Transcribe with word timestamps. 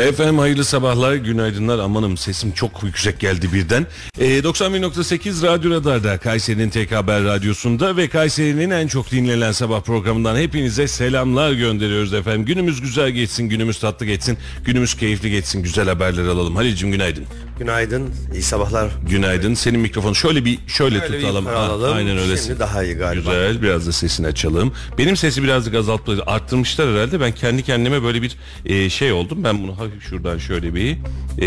Efendim 0.00 0.38
hayırlı 0.38 0.64
sabahlar, 0.64 1.14
günaydınlar. 1.14 1.78
Amanım 1.78 2.16
sesim 2.16 2.52
çok 2.52 2.82
yüksek 2.82 3.20
geldi 3.20 3.52
birden. 3.52 3.86
Ee, 4.18 4.38
91.8 4.38 5.42
Radyo 5.46 5.70
Radar'da 5.70 6.18
Kayseri'nin 6.18 6.70
tek 6.70 6.92
haber 6.92 7.24
radyosunda 7.24 7.96
ve 7.96 8.08
Kayseri'nin 8.08 8.70
en 8.70 8.86
çok 8.86 9.10
dinlenen 9.10 9.52
sabah 9.52 9.80
programından 9.80 10.36
hepinize 10.36 10.88
selamlar 10.88 11.52
gönderiyoruz 11.52 12.14
efendim. 12.14 12.44
Günümüz 12.44 12.80
güzel 12.80 13.10
geçsin, 13.10 13.44
günümüz 13.48 13.78
tatlı 13.78 14.06
geçsin, 14.06 14.38
günümüz 14.64 14.94
keyifli 14.96 15.30
geçsin, 15.30 15.62
güzel 15.62 15.88
haberler 15.88 16.24
alalım. 16.24 16.56
Halil'cim 16.56 16.92
günaydın. 16.92 17.24
Günaydın, 17.58 18.10
iyi 18.32 18.42
sabahlar. 18.42 18.90
Günaydın. 19.10 19.54
Senin 19.54 19.80
mikrofonu 19.80 20.14
şöyle 20.14 20.44
bir 20.44 20.58
şöyle 20.66 20.98
Şöyle 21.00 21.12
bir 21.12 21.20
tutalım. 21.20 21.44
yukarı 21.44 21.56
Ha, 21.58 21.62
alalım. 21.62 21.96
aynen 21.96 22.18
öyle. 22.18 22.36
Şimdi 22.36 22.58
daha 22.58 22.84
iyi 22.84 22.94
galiba. 22.94 23.30
Güzel. 23.30 23.62
Biraz 23.62 23.86
da 23.86 23.92
sesini 23.92 24.26
açalım. 24.26 24.72
Benim 24.98 25.16
sesi 25.16 25.42
birazcık 25.42 25.74
azalttılar. 25.74 26.24
Arttırmışlar 26.26 26.88
herhalde. 26.94 27.20
Ben 27.20 27.32
kendi 27.32 27.62
kendime 27.62 28.02
böyle 28.02 28.22
bir 28.22 28.36
e, 28.66 28.90
şey 28.90 29.12
oldum. 29.12 29.44
Ben 29.44 29.62
bunu 29.62 29.76
şuradan 30.00 30.38
şöyle 30.38 30.74
bir 30.74 30.96
e, 31.38 31.46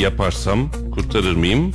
yaparsam 0.00 0.70
kurtarır 0.94 1.36
mıyım? 1.36 1.72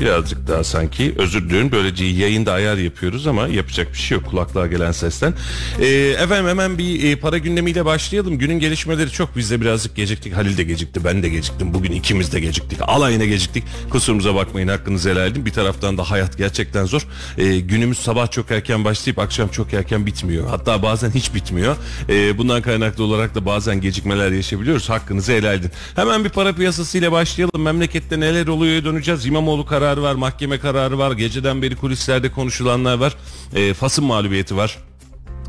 Birazcık 0.00 0.48
daha 0.48 0.64
sanki 0.64 1.14
özür 1.18 1.44
diliyorum. 1.44 1.72
Böylece 1.72 2.04
yayında 2.04 2.52
ayar 2.52 2.76
yapıyoruz 2.76 3.26
ama 3.26 3.48
yapacak 3.48 3.92
bir 3.92 3.98
şey 3.98 4.18
yok 4.18 4.26
kulaklığa 4.26 4.66
gelen 4.66 4.92
sesten. 4.92 5.34
E, 5.80 5.86
efendim 5.96 6.48
hemen 6.48 6.78
bir 6.78 7.04
e, 7.04 7.16
para 7.16 7.38
gündemiyle 7.38 7.84
başlayalım. 7.84 8.38
Günün 8.38 8.58
gelişmeleri 8.58 9.10
çok. 9.10 9.36
Biz 9.36 9.50
de 9.50 9.60
birazcık 9.60 9.96
geciktik. 9.96 10.36
Halil 10.36 10.58
de 10.58 10.62
gecikti. 10.62 11.04
Ben 11.04 11.22
de 11.22 11.28
geciktim. 11.28 11.74
Bugün 11.74 11.92
ikimiz 11.92 12.32
de 12.32 12.40
geciktik. 12.40 12.78
Alayına 12.82 13.24
geciktik. 13.24 13.64
Kusurumuza 13.90 14.34
bakmayın. 14.34 14.68
Hakkınızı 14.68 15.10
helal 15.10 15.26
edin. 15.26 15.46
Bir 15.46 15.52
taraftan 15.52 15.98
da 15.98 16.10
hayat 16.10 16.38
gerçekten 16.38 16.84
zor. 16.84 17.06
E, 17.38 17.58
günümüz 17.60 17.98
sabah 17.98 18.30
çok 18.30 18.50
erken 18.50 18.84
başlayıp 18.84 19.18
akşam 19.18 19.48
çok 19.48 19.74
erken 19.74 20.06
bitmiyor. 20.06 20.48
Hatta 20.48 20.82
bazen 20.82 21.10
hiç 21.10 21.34
bitmiyor. 21.34 21.76
E, 22.08 22.38
bundan 22.38 22.62
kaynaklı 22.62 23.04
olarak 23.04 23.34
da 23.34 23.46
bazen 23.46 23.80
gecikmeler 23.80 24.32
yaşayabiliyoruz. 24.32 24.90
Hakkınızı 24.90 25.32
helal 25.32 25.54
edin. 25.54 25.70
Hemen 25.96 26.24
bir 26.24 26.30
para 26.30 26.52
piyasasıyla 26.52 27.12
başlayalım. 27.12 27.62
Memlekette 27.62 28.20
neler 28.20 28.46
oluyor 28.46 28.84
döneceğiz. 28.84 29.26
İmamoğlu 29.26 29.66
kararı 29.88 30.02
var. 30.02 30.14
Mahkeme 30.14 30.58
kararı 30.58 30.98
var. 30.98 31.12
Geceden 31.12 31.62
beri 31.62 31.76
kulislerde 31.76 32.32
konuşulanlar 32.32 32.98
var. 32.98 33.14
E, 33.54 33.74
Fas'ın 33.74 34.04
mağlubiyeti 34.04 34.56
var. 34.56 34.78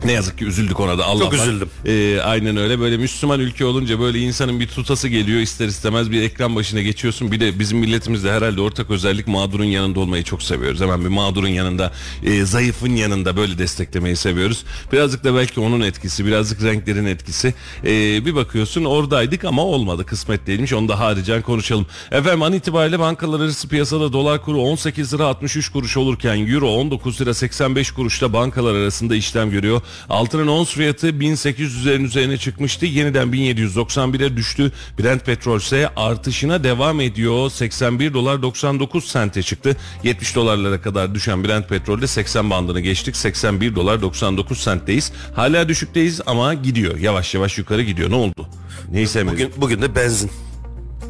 Ne 0.06 0.12
yazık 0.12 0.38
ki 0.38 0.46
üzüldük 0.46 0.80
ona 0.80 0.98
da 0.98 1.06
Allah 1.06 1.24
Çok 1.24 1.34
üzüldüm. 1.34 1.70
Ee, 1.86 2.20
aynen 2.20 2.58
öyle. 2.58 2.80
Böyle 2.80 2.98
Müslüman 2.98 3.40
ülke 3.40 3.66
olunca 3.66 4.00
böyle 4.00 4.20
insanın 4.20 4.60
bir 4.60 4.68
tutası 4.68 5.08
geliyor 5.08 5.40
ister 5.40 5.68
istemez 5.68 6.12
bir 6.12 6.22
ekran 6.22 6.56
başına 6.56 6.82
geçiyorsun. 6.82 7.32
Bir 7.32 7.40
de 7.40 7.60
bizim 7.60 7.78
milletimizde 7.78 8.32
herhalde 8.32 8.62
ortak 8.62 8.92
özellik 8.92 9.28
mağdurun 9.28 9.64
yanında 9.64 10.00
olmayı 10.00 10.24
çok 10.24 10.44
seviyoruz. 10.44 10.82
Hemen 10.82 11.02
bir 11.02 11.08
mağdurun 11.08 11.48
yanında 11.48 11.92
e, 12.24 12.46
zayıfın 12.46 12.96
yanında 12.96 13.38
böyle 13.38 13.58
desteklemeyi 13.58 14.16
seviyoruz. 14.16 14.64
Birazcık 14.92 15.24
da 15.24 15.36
belki 15.36 15.60
onun 15.60 15.82
etkisi 15.82 16.26
birazcık 16.26 16.64
renklerin 16.64 17.06
etkisi. 17.06 17.54
Ee, 17.84 18.26
bir 18.26 18.36
bakıyorsun 18.36 18.86
oradaydık 18.86 19.46
ama 19.46 19.66
olmadı. 19.66 20.06
Kısmet 20.06 20.48
değilmiş. 20.48 20.74
Onu 20.74 20.90
da 20.90 21.00
haricen 21.00 21.42
konuşalım. 21.42 21.88
Efendim 22.12 22.42
an 22.42 22.54
itibariyle 22.54 23.00
bankalar 23.00 23.40
arası 23.40 23.68
piyasada 23.68 24.14
dolar 24.14 24.42
kuru 24.42 24.62
18 24.62 25.14
lira 25.14 25.26
63 25.26 25.70
kuruş 25.70 25.98
olurken 25.98 26.48
euro 26.48 26.70
19 26.70 27.22
lira 27.22 27.34
85 27.34 27.92
kuruşta 27.92 28.34
bankalar 28.34 28.76
arasında 28.76 29.16
işlem 29.16 29.52
görüyor 29.52 29.82
Altının 30.10 30.48
ons 30.48 30.74
fiyatı 30.74 31.10
1800'lerin 31.10 32.04
üzerine 32.04 32.38
çıkmıştı. 32.38 32.86
Yeniden 32.86 33.28
1791'e 33.28 34.38
düştü. 34.38 34.72
Brent 35.00 35.26
petrol 35.26 35.58
ise 35.58 35.90
artışına 35.96 36.64
devam 36.64 37.02
ediyor. 37.02 37.50
81 37.50 38.14
dolar 38.14 38.42
99 38.42 39.06
sente 39.06 39.44
çıktı. 39.44 39.78
70 40.04 40.36
dolarlara 40.36 40.82
kadar 40.82 41.16
düşen 41.16 41.44
Brent 41.44 41.70
petrolde 41.70 42.08
80 42.08 42.50
bandını 42.50 42.80
geçtik. 42.80 43.16
81 43.16 43.76
dolar 43.76 44.02
99 44.02 44.60
sentteyiz. 44.60 45.12
Hala 45.36 45.70
düşükteyiz 45.70 46.22
ama 46.26 46.54
gidiyor. 46.54 46.98
Yavaş 46.98 47.36
yavaş 47.36 47.58
yukarı 47.58 47.82
gidiyor. 47.82 48.10
Ne 48.10 48.16
oldu? 48.16 48.48
Neyse 48.92 49.28
Bugün 49.28 49.52
bugün 49.58 49.82
de 49.82 49.96
benzin 49.96 50.32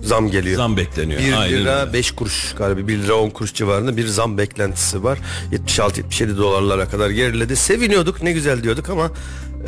zam 0.04 0.32
geliyor. 0.32 0.58
zam 0.58 0.78
bekleniyor. 0.78 1.20
1 1.22 1.34
Aynen 1.34 1.62
lira 1.62 1.82
öyle. 1.82 1.94
5 1.94 2.12
kuruş 2.12 2.56
galiba 2.58 2.88
1 2.88 2.98
lira 2.98 3.16
10 3.16 3.30
kuruş 3.30 3.54
civarında 3.54 3.98
bir 3.98 4.08
zam 4.08 4.38
beklentisi 4.38 5.04
var. 5.04 5.20
76-77 5.52 6.38
dolarlara 6.38 6.90
kadar 6.90 7.10
geriledi. 7.10 7.56
Seviniyorduk 7.56 8.24
ne 8.24 8.32
güzel 8.32 8.64
diyorduk 8.64 8.90
ama 8.90 9.12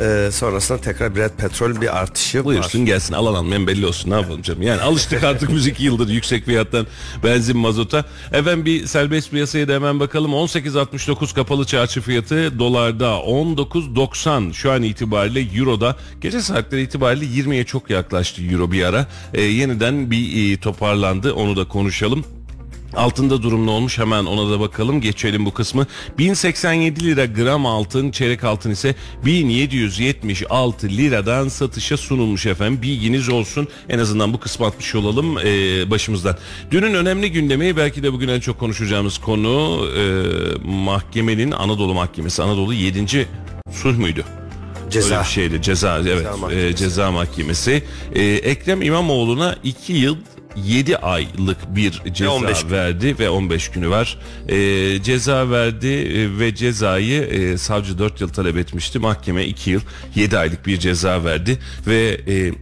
e, 0.00 0.30
sonrasında 0.32 0.80
tekrar 0.80 1.16
Brent 1.16 1.38
petrol 1.38 1.80
bir 1.80 1.98
artışı 1.98 2.44
Buyursun 2.44 2.80
var. 2.80 2.86
gelsin 2.86 3.14
alan 3.14 3.34
almayan 3.34 3.66
belli 3.66 3.86
olsun 3.86 4.10
ne 4.10 4.14
yapalım 4.14 4.42
canım. 4.42 4.62
Yani 4.62 4.80
alıştık 4.80 5.24
artık 5.24 5.50
biz 5.54 5.66
iki 5.66 5.84
yıldır 5.84 6.08
yüksek 6.08 6.44
fiyattan 6.44 6.86
benzin 7.24 7.56
mazota. 7.56 8.04
Efendim 8.32 8.64
bir 8.64 8.86
serbest 8.86 9.30
piyasaya 9.30 9.68
da 9.68 9.74
hemen 9.74 10.00
bakalım. 10.00 10.30
18.69 10.32 11.34
kapalı 11.34 11.64
çarşı 11.64 12.00
fiyatı 12.00 12.58
dolarda 12.58 13.06
19.90 13.06 14.52
şu 14.52 14.72
an 14.72 14.82
itibariyle 14.82 15.58
euroda 15.58 15.96
gece 16.20 16.40
saatleri 16.40 16.82
itibariyle 16.82 17.24
20'ye 17.24 17.64
çok 17.64 17.90
yaklaştı 17.90 18.42
euro 18.42 18.72
bir 18.72 18.84
ara. 18.84 19.06
Ee, 19.34 19.42
yeniden 19.42 20.10
bir 20.10 20.52
e, 20.52 20.56
toparlandı 20.60 21.32
onu 21.32 21.56
da 21.56 21.68
konuşalım. 21.68 22.24
Altında 22.94 23.42
durum 23.42 23.66
ne 23.66 23.70
olmuş. 23.70 23.98
Hemen 23.98 24.24
ona 24.24 24.50
da 24.50 24.60
bakalım. 24.60 25.00
Geçelim 25.00 25.46
bu 25.46 25.54
kısmı. 25.54 25.86
1087 26.18 27.04
lira 27.04 27.24
gram 27.24 27.66
altın 27.66 28.10
çeyrek 28.10 28.44
altın 28.44 28.70
ise 28.70 28.94
1776 29.24 30.88
liradan 30.88 31.48
satışa 31.48 31.96
sunulmuş 31.96 32.46
efendim. 32.46 32.82
Bilginiz 32.82 33.28
olsun. 33.28 33.68
En 33.88 33.98
azından 33.98 34.32
bu 34.32 34.40
kısmı 34.40 34.66
atmış 34.66 34.94
olalım 34.94 35.38
ee, 35.38 35.90
başımızdan. 35.90 36.36
Dünün 36.70 36.94
önemli 36.94 37.32
gündemi 37.32 37.76
belki 37.76 38.02
de 38.02 38.12
bugün 38.12 38.28
en 38.28 38.40
çok 38.40 38.58
konuşacağımız 38.58 39.18
konu 39.18 39.86
e, 39.96 40.02
mahkemenin 40.64 41.50
Anadolu 41.50 41.94
Mahkemesi. 41.94 42.42
Anadolu 42.42 42.74
7. 42.74 43.28
sulh 43.72 43.98
muydu? 43.98 44.24
Ceza. 44.90 45.14
Öyle 45.14 45.24
bir 45.24 45.30
şeydi. 45.30 45.62
Ceza 45.62 45.98
evet. 45.98 46.26
Mahkemesi. 46.40 46.66
e, 46.66 46.76
ceza 46.76 47.10
mahkemesi. 47.10 47.82
Ee, 48.14 48.22
Ekrem 48.22 48.82
İmamoğlu'na 48.82 49.56
2 49.64 49.92
yıl 49.92 50.16
7 50.56 50.96
aylık 50.96 51.76
bir 51.76 52.02
ceza 52.12 52.30
15 52.30 52.62
gün. 52.62 52.70
verdi 52.70 53.18
ve 53.18 53.30
15 53.30 53.68
günü 53.68 53.90
var. 53.90 54.18
Ee, 54.48 55.02
ceza 55.02 55.50
verdi 55.50 55.86
e, 55.88 56.38
ve 56.38 56.54
cezayı 56.54 57.22
e, 57.22 57.58
savcı 57.58 57.98
4 57.98 58.20
yıl 58.20 58.28
talep 58.28 58.56
etmişti. 58.56 58.98
Mahkeme 58.98 59.44
2 59.44 59.70
yıl 59.70 59.80
7 60.14 60.38
aylık 60.38 60.66
bir 60.66 60.78
ceza 60.78 61.24
verdi 61.24 61.58
ve 61.86 62.20
e, 62.28 62.52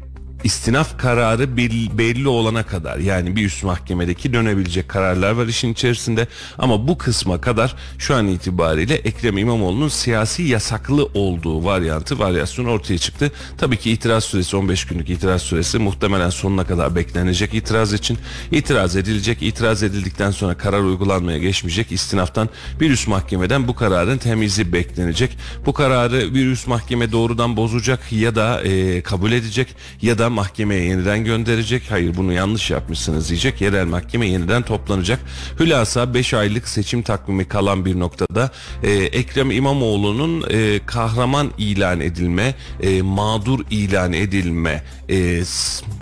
istinaf 0.45 0.99
kararı 0.99 1.57
belli, 1.57 2.29
olana 2.29 2.63
kadar 2.63 2.99
yani 2.99 3.37
bir 3.37 3.47
üst 3.47 3.65
mahkemedeki 3.65 4.33
dönebilecek 4.33 4.89
kararlar 4.89 5.31
var 5.31 5.47
işin 5.47 5.73
içerisinde 5.73 6.29
ama 6.59 6.89
bu 6.89 6.99
kısma 6.99 7.41
kadar 7.41 7.77
şu 7.99 8.15
an 8.15 8.27
itibariyle 8.27 8.95
Ekrem 8.95 9.39
İmamoğlu'nun 9.39 9.89
siyasi 9.89 10.43
yasaklı 10.43 11.05
olduğu 11.15 11.65
varyantı 11.65 12.19
varyasyonu 12.19 12.71
ortaya 12.71 12.99
çıktı. 12.99 13.33
Tabii 13.59 13.77
ki 13.77 13.91
itiraz 13.91 14.25
süresi 14.25 14.57
15 14.57 14.85
günlük 14.85 15.11
itiraz 15.11 15.43
süresi 15.43 15.79
muhtemelen 15.79 16.31
sonuna 16.31 16.65
kadar 16.65 16.97
beklenecek 16.97 17.55
itiraz 17.55 17.93
için 17.93 18.19
itiraz 18.53 18.97
edilecek 18.97 19.43
itiraz 19.43 19.83
edildikten 19.83 20.31
sonra 20.31 20.55
karar 20.55 20.81
uygulanmaya 20.81 21.39
geçmeyecek 21.39 21.93
istinaftan 21.93 22.49
bir 22.81 22.91
üst 22.91 23.09
mahkemeden 23.09 23.69
bu 23.69 23.75
kararın 23.75 24.19
temizi 24.19 24.73
beklenecek. 24.73 25.37
Bu 25.67 25.73
kararı 25.73 26.35
bir 26.35 26.47
üst 26.47 26.67
mahkeme 26.67 27.13
doğrudan 27.13 27.57
bozacak 27.57 28.13
ya 28.13 28.35
da 28.35 28.63
e, 28.63 29.03
kabul 29.03 29.33
edecek 29.33 29.69
ya 30.03 30.19
da 30.19 30.30
mahkemeye 30.31 30.85
yeniden 30.85 31.25
gönderecek. 31.25 31.83
Hayır 31.91 32.17
bunu 32.17 32.33
yanlış 32.33 32.71
yapmışsınız 32.71 33.29
diyecek. 33.29 33.61
Yerel 33.61 33.87
mahkeme 33.87 34.27
yeniden 34.27 34.63
toplanacak. 34.63 35.21
Hülasa 35.61 36.15
5 36.15 36.35
aylık 36.35 36.69
seçim 36.69 37.03
takvimi 37.03 37.49
kalan 37.49 37.85
bir 37.85 37.99
noktada 37.99 38.51
e, 38.83 38.91
Ekrem 38.93 39.51
İmamoğlu'nun 39.51 40.45
e, 40.51 40.81
kahraman 40.87 41.51
ilan 41.59 42.01
edilme, 42.01 42.55
e, 42.83 43.03
mağdur 43.03 43.61
ilan 43.71 44.13
edilme 44.13 44.83
e, 45.11 45.43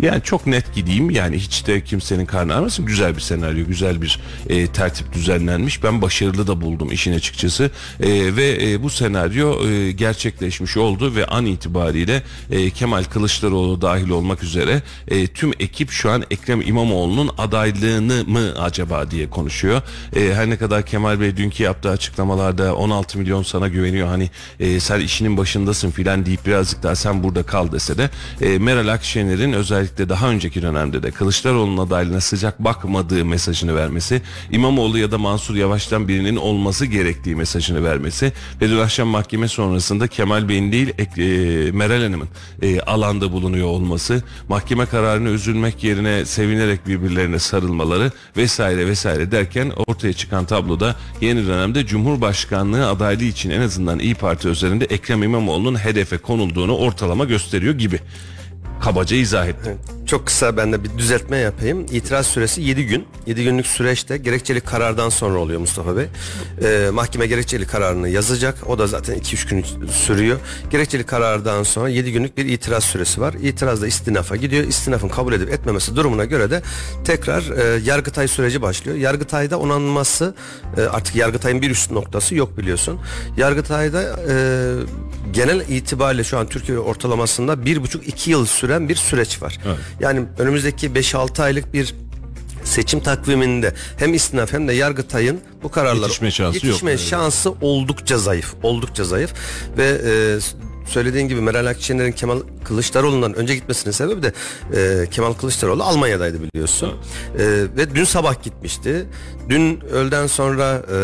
yani 0.02 0.22
çok 0.24 0.46
net 0.46 0.74
gideyim 0.74 1.10
yani 1.10 1.38
hiç 1.38 1.66
de 1.66 1.84
kimsenin 1.84 2.26
karnı 2.26 2.54
ağrımasın. 2.54 2.86
Güzel 2.86 3.16
bir 3.16 3.20
senaryo, 3.20 3.66
güzel 3.66 4.02
bir 4.02 4.20
e, 4.48 4.66
tertip 4.66 5.12
düzenlenmiş. 5.12 5.82
Ben 5.82 6.02
başarılı 6.02 6.46
da 6.46 6.60
buldum 6.60 6.92
işin 6.92 7.12
açıkçası. 7.12 7.70
E, 8.00 8.36
ve 8.36 8.70
e, 8.70 8.82
bu 8.82 8.90
senaryo 8.90 9.68
e, 9.68 9.92
gerçekleşmiş 9.92 10.76
oldu 10.76 11.14
ve 11.14 11.26
an 11.26 11.46
itibariyle 11.46 12.22
e, 12.50 12.70
Kemal 12.70 13.04
Kılıçdaroğlu 13.04 13.82
dahil 13.82 14.10
olmak 14.18 14.42
üzere 14.42 14.82
e, 15.08 15.26
tüm 15.26 15.52
ekip 15.60 15.90
şu 15.90 16.10
an 16.10 16.24
Ekrem 16.30 16.60
İmamoğlu'nun 16.60 17.30
adaylığını 17.38 18.24
mı 18.26 18.54
acaba 18.60 19.10
diye 19.10 19.30
konuşuyor. 19.30 19.82
E, 20.16 20.34
her 20.34 20.50
ne 20.50 20.56
kadar 20.56 20.86
Kemal 20.86 21.20
Bey 21.20 21.36
dünkü 21.36 21.62
yaptığı 21.62 21.90
açıklamalarda 21.90 22.74
16 22.74 23.18
milyon 23.18 23.42
sana 23.42 23.68
güveniyor 23.68 24.08
hani 24.08 24.30
e, 24.60 24.80
sen 24.80 25.00
işinin 25.00 25.36
başındasın 25.36 25.90
filan 25.90 26.26
deyip 26.26 26.46
birazcık 26.46 26.82
daha 26.82 26.94
sen 26.94 27.22
burada 27.22 27.42
kal 27.42 27.72
dese 27.72 27.98
de 27.98 28.10
e, 28.40 28.58
Meral 28.58 28.88
Akşener'in 28.88 29.52
özellikle 29.52 30.08
daha 30.08 30.28
önceki 30.28 30.62
dönemde 30.62 31.02
de 31.02 31.10
Kılıçdaroğlu'nun 31.10 31.86
adaylığına 31.86 32.20
sıcak 32.20 32.64
bakmadığı 32.64 33.24
mesajını 33.24 33.76
vermesi, 33.76 34.22
İmamoğlu 34.50 34.98
ya 34.98 35.10
da 35.10 35.18
Mansur 35.18 35.54
Yavaş'tan 35.56 36.08
birinin 36.08 36.36
olması 36.36 36.86
gerektiği 36.86 37.36
mesajını 37.36 37.84
vermesi 37.84 38.32
ve 38.60 38.68
dün 38.68 38.78
akşam 38.78 39.08
mahkeme 39.08 39.48
sonrasında 39.48 40.06
Kemal 40.06 40.48
Bey'in 40.48 40.72
değil 40.72 40.88
e, 40.98 41.70
Meral 41.70 42.02
Hanım'ın 42.02 42.28
e, 42.62 42.80
alanda 42.80 43.32
bulunuyor 43.32 43.66
olması, 43.66 44.07
mahkeme 44.48 44.86
kararını 44.86 45.28
üzülmek 45.28 45.84
yerine 45.84 46.24
sevinerek 46.24 46.86
birbirlerine 46.86 47.38
sarılmaları 47.38 48.12
vesaire 48.36 48.86
vesaire 48.86 49.30
derken 49.30 49.72
ortaya 49.86 50.12
çıkan 50.12 50.44
tabloda 50.44 50.96
yeni 51.20 51.46
dönemde 51.46 51.86
Cumhurbaşkanlığı 51.86 52.88
adaylığı 52.88 53.24
için 53.24 53.50
en 53.50 53.60
azından 53.60 53.98
İyi 53.98 54.14
Parti 54.14 54.48
üzerinde 54.48 54.84
Ekrem 54.84 55.22
İmamoğlu'nun 55.22 55.84
hedefe 55.84 56.18
konulduğunu 56.18 56.76
ortalama 56.76 57.24
gösteriyor 57.24 57.74
gibi. 57.74 58.00
Kabaca 58.80 59.16
izah 59.16 59.46
ettim. 59.46 59.78
Çok 60.06 60.26
kısa 60.26 60.56
ben 60.56 60.72
de 60.72 60.84
bir 60.84 60.98
düzeltme 60.98 61.36
yapayım. 61.36 61.86
İtiraz 61.92 62.26
süresi 62.26 62.62
7 62.62 62.86
gün. 62.86 63.06
7 63.26 63.44
günlük 63.44 63.66
süreçte 63.66 64.16
gerekçeli 64.16 64.60
karardan 64.60 65.08
sonra 65.08 65.38
oluyor 65.38 65.60
Mustafa 65.60 65.96
Bey. 65.96 66.06
Ee, 66.62 66.90
mahkeme 66.90 67.26
gerekçeli 67.26 67.66
kararını 67.66 68.08
yazacak. 68.08 68.54
O 68.66 68.78
da 68.78 68.86
zaten 68.86 69.18
2-3 69.18 69.48
gün 69.50 69.64
sürüyor. 69.90 70.38
Gerekçeli 70.70 71.04
karardan 71.04 71.62
sonra 71.62 71.88
7 71.88 72.12
günlük 72.12 72.36
bir 72.36 72.46
itiraz 72.46 72.84
süresi 72.84 73.20
var. 73.20 73.34
İtiraz 73.34 73.82
da 73.82 73.86
istinafa 73.86 74.36
gidiyor. 74.36 74.64
İstinafın 74.64 75.08
kabul 75.08 75.32
edip 75.32 75.52
etmemesi 75.52 75.96
durumuna 75.96 76.24
göre 76.24 76.50
de 76.50 76.62
tekrar 77.04 77.42
e, 77.58 77.80
Yargıtay 77.84 78.28
süreci 78.28 78.62
başlıyor. 78.62 78.96
Yargıtay'da 78.96 79.58
onanması 79.58 80.34
e, 80.76 80.80
artık 80.82 81.16
Yargıtay'ın 81.16 81.62
bir 81.62 81.70
üst 81.70 81.90
noktası 81.90 82.34
yok 82.34 82.58
biliyorsun. 82.58 83.00
Yargıtay'da 83.36 84.02
e, 84.02 84.34
genel 85.32 85.60
itibariyle 85.60 86.24
şu 86.24 86.38
an 86.38 86.46
Türkiye 86.46 86.78
ortalamasında 86.78 87.64
bir 87.64 87.82
buçuk 87.82 88.08
iki 88.08 88.30
yıl 88.30 88.46
süren 88.68 88.88
bir 88.88 88.96
süreç 88.96 89.42
var. 89.42 89.58
Yani 90.00 90.22
önümüzdeki 90.38 90.86
5-6 90.90 91.42
aylık 91.42 91.74
bir 91.74 91.94
seçim 92.64 93.00
takviminde 93.00 93.74
hem 93.96 94.14
istinaf 94.14 94.52
hem 94.52 94.68
de 94.68 94.72
Yargıtay'ın 94.72 95.40
bu 95.62 95.70
kararlar 95.70 96.02
Yetişme 96.02 96.30
şansı 96.30 96.56
yok. 96.56 96.64
yetişme 96.64 96.90
Evet. 96.90 97.00
şansı 97.00 97.50
oldukça 97.60 98.18
zayıf. 98.18 98.54
Oldukça 98.62 99.04
zayıf 99.04 99.34
ve 99.78 100.00
e, 100.04 100.38
söylediğin 100.90 101.28
gibi 101.28 101.40
Meral 101.40 101.66
Akşener'in 101.66 102.12
Kemal 102.12 102.40
Kılıçdaroğlu'ndan 102.64 103.34
önce 103.34 103.54
gitmesinin 103.54 103.92
sebebi 103.92 104.22
de 104.22 104.32
e, 104.76 105.06
Kemal 105.10 105.32
Kılıçdaroğlu 105.32 105.82
Almanya'daydı 105.84 106.38
biliyorsun. 106.42 106.88
E, 106.88 107.44
ve 107.76 107.94
dün 107.94 108.04
sabah 108.04 108.42
gitmişti. 108.42 109.06
Dün 109.48 109.80
öğleden 109.92 110.26
sonra 110.26 110.82
e, 110.92 110.96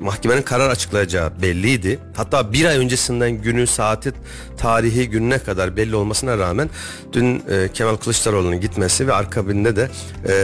mahkemenin 0.00 0.42
karar 0.42 0.70
açıklayacağı 0.70 1.42
belliydi. 1.42 1.98
Hatta 2.16 2.52
bir 2.52 2.64
ay 2.64 2.78
öncesinden 2.78 3.30
günü, 3.30 3.66
saati, 3.66 4.12
tarihi 4.56 5.10
gününe 5.10 5.38
kadar 5.38 5.76
belli 5.76 5.96
olmasına 5.96 6.38
rağmen 6.38 6.70
dün 7.12 7.42
e, 7.50 7.68
Kemal 7.74 7.96
Kılıçdaroğlu'nun 7.96 8.60
gitmesi 8.60 9.06
ve 9.06 9.14
akabinde 9.14 9.76
de 9.76 9.90
e, 10.28 10.34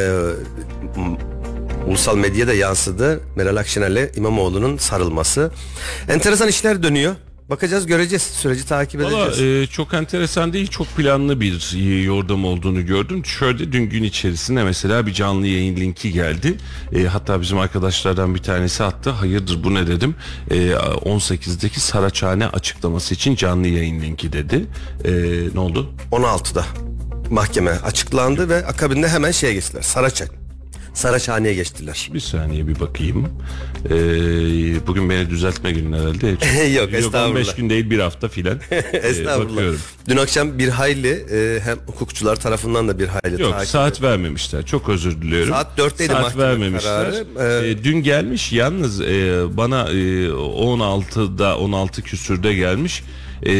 ulusal 1.87 2.17
medyada 2.17 2.55
yansıdı. 2.55 3.21
Meral 3.37 3.57
Akşener'le 3.57 4.17
İmamoğlu'nun 4.17 4.77
sarılması. 4.77 5.51
Enteresan 6.09 6.49
işler 6.49 6.83
dönüyor. 6.83 7.15
Bakacağız 7.51 7.87
göreceğiz. 7.87 8.23
Süreci 8.23 8.67
takip 8.67 9.01
Valla 9.03 9.27
edeceğiz. 9.27 9.69
e, 9.71 9.73
çok 9.73 9.95
enteresan 9.95 10.53
değil 10.53 10.67
çok 10.67 10.87
planlı 10.97 11.41
bir 11.41 11.73
yordam 12.03 12.45
olduğunu 12.45 12.87
gördüm. 12.87 13.25
Şöyle 13.27 13.73
dün 13.73 13.83
gün 13.89 14.03
içerisinde 14.03 14.65
mesela 14.65 15.07
bir 15.07 15.13
canlı 15.13 15.47
yayın 15.47 15.77
linki 15.77 16.13
geldi. 16.13 16.55
E, 16.95 17.05
hatta 17.05 17.41
bizim 17.41 17.59
arkadaşlardan 17.59 18.35
bir 18.35 18.43
tanesi 18.43 18.85
attı. 18.85 19.11
Hayırdır 19.11 19.65
bu 19.65 19.75
ne 19.75 19.87
dedim. 19.87 20.15
E, 20.51 20.55
18'deki 20.71 21.81
Saraçhane 21.81 22.47
açıklaması 22.47 23.15
için 23.15 23.35
canlı 23.35 23.69
yayın 23.69 24.03
linki 24.03 24.33
dedi. 24.33 24.67
E, 25.05 25.11
ne 25.55 25.61
oldu? 25.61 25.95
16'da 26.13 26.65
mahkeme 27.31 27.71
açıklandı 27.71 28.49
ve 28.49 28.67
akabinde 28.67 29.09
hemen 29.09 29.31
şeye 29.31 29.55
geçtiler. 29.55 29.83
Saraçhane. 29.83 30.44
Saraçhane'ye 30.95 31.55
geçtiler. 31.55 32.11
Bir 32.15 32.21
saniye 32.21 32.67
bir 32.69 32.81
bakayım. 32.81 33.29
E, 33.91 33.97
bugün 34.87 35.11
beni 35.11 35.31
düzeltme 35.31 35.73
günü 35.73 35.97
herhalde. 35.97 36.27
Yok, 36.81 36.93
estağfurullah. 36.93 37.29
15 37.31 37.55
gün 37.55 37.71
değil 37.71 37.91
bir 37.91 37.99
hafta 37.99 38.29
filan. 38.29 38.59
E, 38.71 38.77
Estağfurullah. 38.97 39.51
bakıyorum. 39.57 39.79
Dün 40.09 40.17
akşam 40.17 40.59
bir 40.59 40.69
hayli 40.69 41.09
e, 41.33 41.61
hem 41.61 41.79
hukukçular 41.87 42.37
tarafından 42.37 42.89
da 42.89 42.99
bir 42.99 43.09
hayli 43.09 43.43
Yok 43.43 43.53
takip 43.53 43.69
saat 43.69 44.03
vermemişler. 44.03 44.67
Çok 44.67 44.89
özür 44.89 45.23
diliyorum. 45.23 45.53
Saat 45.53 45.79
dörtteydi 45.79 46.13
Saat 46.13 46.23
mahkeme 46.23 46.45
vermemişler. 46.45 47.11
kararı. 47.37 47.65
Ee, 47.65 47.69
Ee, 47.71 47.85
dün 47.85 48.03
gelmiş 48.03 48.53
yalnız 48.53 49.01
e, 49.01 49.43
bana 49.57 49.83
e, 49.91 50.29
16'da 50.29 51.59
16 51.59 52.03
küsürde 52.03 52.55
gelmiş. 52.55 53.03
E, 53.43 53.53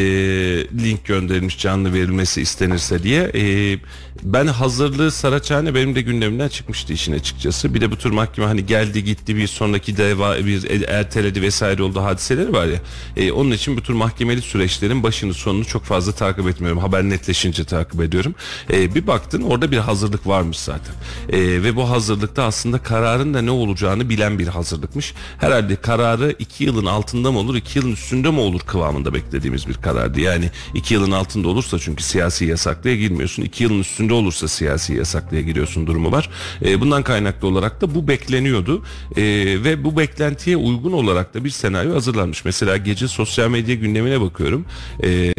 link 0.83 1.05
gönderilmiş 1.05 1.59
canlı 1.59 1.93
verilmesi 1.93 2.41
istenirse 2.41 3.03
diye. 3.03 3.21
E, 3.23 3.77
ben 4.23 4.47
hazırlığı 4.47 5.11
Saraçhane 5.11 5.75
benim 5.75 5.95
de 5.95 6.01
gündemimden 6.01 6.47
çıkmıştı 6.47 6.93
işin 6.93 7.13
açıkçası. 7.13 7.73
Bir 7.73 7.81
de 7.81 7.91
bu 7.91 7.95
tür 7.95 8.11
mahkeme 8.11 8.47
hani 8.47 8.65
geldi 8.65 9.03
gitti 9.03 9.35
bir 9.35 9.47
sonraki 9.47 9.97
deva 9.97 10.37
bir 10.37 10.83
erteledi 10.87 11.41
vesaire 11.41 11.83
oldu 11.83 12.03
hadiseleri 12.03 12.53
var 12.53 12.65
ya. 12.65 12.79
E, 13.17 13.31
onun 13.31 13.51
için 13.51 13.77
bu 13.77 13.81
tür 13.81 13.93
mahkemeli 13.93 14.41
süreçlerin 14.41 15.03
başını 15.03 15.33
sonunu 15.33 15.65
çok 15.65 15.83
fazla 15.83 16.11
takip 16.11 16.47
etmiyorum. 16.47 16.79
Haber 16.79 17.03
netleşince 17.03 17.63
takip 17.63 18.01
ediyorum. 18.01 18.35
E, 18.73 18.95
bir 18.95 19.07
baktın 19.07 19.41
orada 19.41 19.71
bir 19.71 19.77
hazırlık 19.77 20.27
varmış 20.27 20.59
zaten. 20.59 20.95
E, 21.29 21.39
ve 21.39 21.75
bu 21.75 21.89
hazırlıkta 21.89 22.43
aslında 22.43 22.77
kararın 22.77 23.33
da 23.33 23.41
ne 23.41 23.51
olacağını 23.51 24.09
bilen 24.09 24.39
bir 24.39 24.47
hazırlıkmış. 24.47 25.13
Herhalde 25.37 25.75
kararı 25.75 26.35
iki 26.39 26.63
yılın 26.63 26.85
altında 26.85 27.31
mı 27.31 27.39
olur, 27.39 27.55
iki 27.55 27.79
yılın 27.79 27.91
üstünde 27.91 28.31
mi 28.31 28.39
olur 28.39 28.59
kıvamında 28.59 29.13
beklediğimiz 29.13 29.67
bir 29.67 29.73
karardı. 29.73 30.21
Yani 30.21 30.49
iki 30.73 30.93
yılın 30.93 31.11
altında 31.11 31.47
olursa 31.47 31.79
çünkü 31.79 32.03
siyasi 32.03 32.45
yasaklığa 32.45 32.93
girmiyorsun. 32.93 33.43
iki 33.43 33.63
yılın 33.63 33.79
üstünde 33.79 34.04
olursa 34.13 34.47
siyasi 34.47 34.93
yasaklığa 34.93 35.41
giriyorsun 35.41 35.87
durumu 35.87 36.11
var. 36.11 36.29
E, 36.65 36.81
bundan 36.81 37.03
kaynaklı 37.03 37.47
olarak 37.47 37.81
da 37.81 37.95
bu 37.95 38.07
bekleniyordu. 38.07 38.83
E, 39.15 39.23
ve 39.63 39.83
bu 39.83 39.97
beklentiye 39.97 40.57
uygun 40.57 40.91
olarak 40.91 41.33
da 41.33 41.43
bir 41.43 41.49
senaryo 41.49 41.95
hazırlanmış. 41.95 42.45
Mesela 42.45 42.77
gece 42.77 43.07
sosyal 43.07 43.49
medya 43.49 43.75
gündemine 43.75 44.21
bakıyorum. 44.21 44.65
E, 45.03 45.33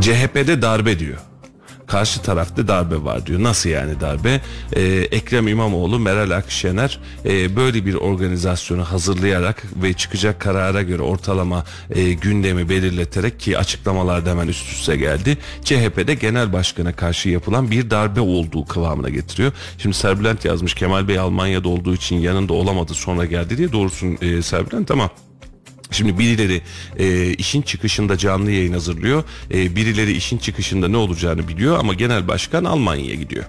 CHP'de 0.00 0.62
darbe 0.62 0.98
diyor. 0.98 1.18
Karşı 1.90 2.22
tarafta 2.22 2.68
darbe 2.68 3.04
var 3.04 3.26
diyor. 3.26 3.42
Nasıl 3.42 3.70
yani 3.70 4.00
darbe? 4.00 4.40
Ee, 4.72 4.82
Ekrem 5.10 5.48
İmamoğlu, 5.48 5.98
Meral 5.98 6.30
Akşener 6.30 7.00
e, 7.24 7.56
böyle 7.56 7.86
bir 7.86 7.94
organizasyonu 7.94 8.84
hazırlayarak 8.84 9.62
ve 9.82 9.92
çıkacak 9.92 10.40
karara 10.40 10.82
göre 10.82 11.02
ortalama 11.02 11.64
e, 11.90 12.12
gündemi 12.12 12.68
belirleterek 12.68 13.40
ki 13.40 13.58
açıklamalarda 13.58 14.30
hemen 14.30 14.48
üst 14.48 14.72
üste 14.72 14.96
geldi. 14.96 15.38
CHP'de 15.64 16.14
genel 16.14 16.52
başkana 16.52 16.92
karşı 16.92 17.28
yapılan 17.28 17.70
bir 17.70 17.90
darbe 17.90 18.20
olduğu 18.20 18.64
kıvamına 18.64 19.08
getiriyor. 19.08 19.52
Şimdi 19.78 19.96
Serbülent 19.96 20.44
yazmış 20.44 20.74
Kemal 20.74 21.08
Bey 21.08 21.18
Almanya'da 21.18 21.68
olduğu 21.68 21.94
için 21.94 22.16
yanında 22.16 22.52
olamadı 22.52 22.94
sonra 22.94 23.24
geldi 23.24 23.58
diye 23.58 23.72
doğrusun 23.72 24.18
e, 24.20 24.42
Serbülent 24.42 24.88
tamam. 24.88 25.10
Şimdi 25.90 26.18
birileri 26.18 26.62
e, 26.98 27.32
işin 27.32 27.62
çıkışında 27.62 28.18
canlı 28.18 28.50
yayın 28.50 28.72
hazırlıyor. 28.72 29.24
E, 29.54 29.76
birileri 29.76 30.12
işin 30.12 30.38
çıkışında 30.38 30.88
ne 30.88 30.96
olacağını 30.96 31.48
biliyor 31.48 31.78
ama 31.78 31.94
genel 31.94 32.28
başkan 32.28 32.64
Almanya'ya 32.64 33.14
gidiyor. 33.14 33.44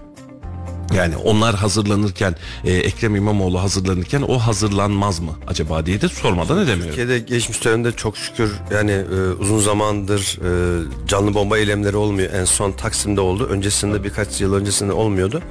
Yani 0.95 1.17
onlar 1.17 1.55
hazırlanırken 1.55 2.35
e, 2.65 2.73
Ekrem 2.73 3.15
İmamoğlu 3.15 3.61
hazırlanırken 3.61 4.21
o 4.21 4.37
hazırlanmaz 4.37 5.19
mı 5.19 5.31
acaba 5.47 5.85
diye 5.85 6.01
de 6.01 6.07
sormadan 6.07 6.57
edemiyorum. 6.57 6.85
Türkiye'de 6.85 7.19
geçmiş 7.19 7.65
dönemde 7.65 7.91
çok 7.91 8.17
şükür 8.17 8.51
yani 8.73 8.91
e, 8.91 9.31
uzun 9.39 9.59
zamandır 9.59 10.39
e, 10.41 11.07
canlı 11.07 11.33
bomba 11.33 11.57
eylemleri 11.57 11.97
olmuyor. 11.97 12.33
En 12.33 12.45
son 12.45 12.71
Taksim'de 12.71 13.21
oldu. 13.21 13.45
Öncesinde 13.45 14.03
birkaç 14.03 14.41
yıl 14.41 14.53
öncesinde 14.53 14.91
olmuyordu. 14.91 15.41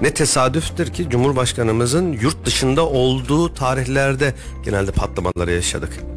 Ne 0.00 0.14
tesadüftür 0.14 0.92
ki 0.92 1.06
Cumhurbaşkanımızın 1.10 2.12
yurt 2.12 2.46
dışında 2.46 2.86
olduğu 2.86 3.54
tarihlerde 3.54 4.34
genelde 4.64 4.90
patlamaları 4.90 5.52
yaşadık. 5.52 6.13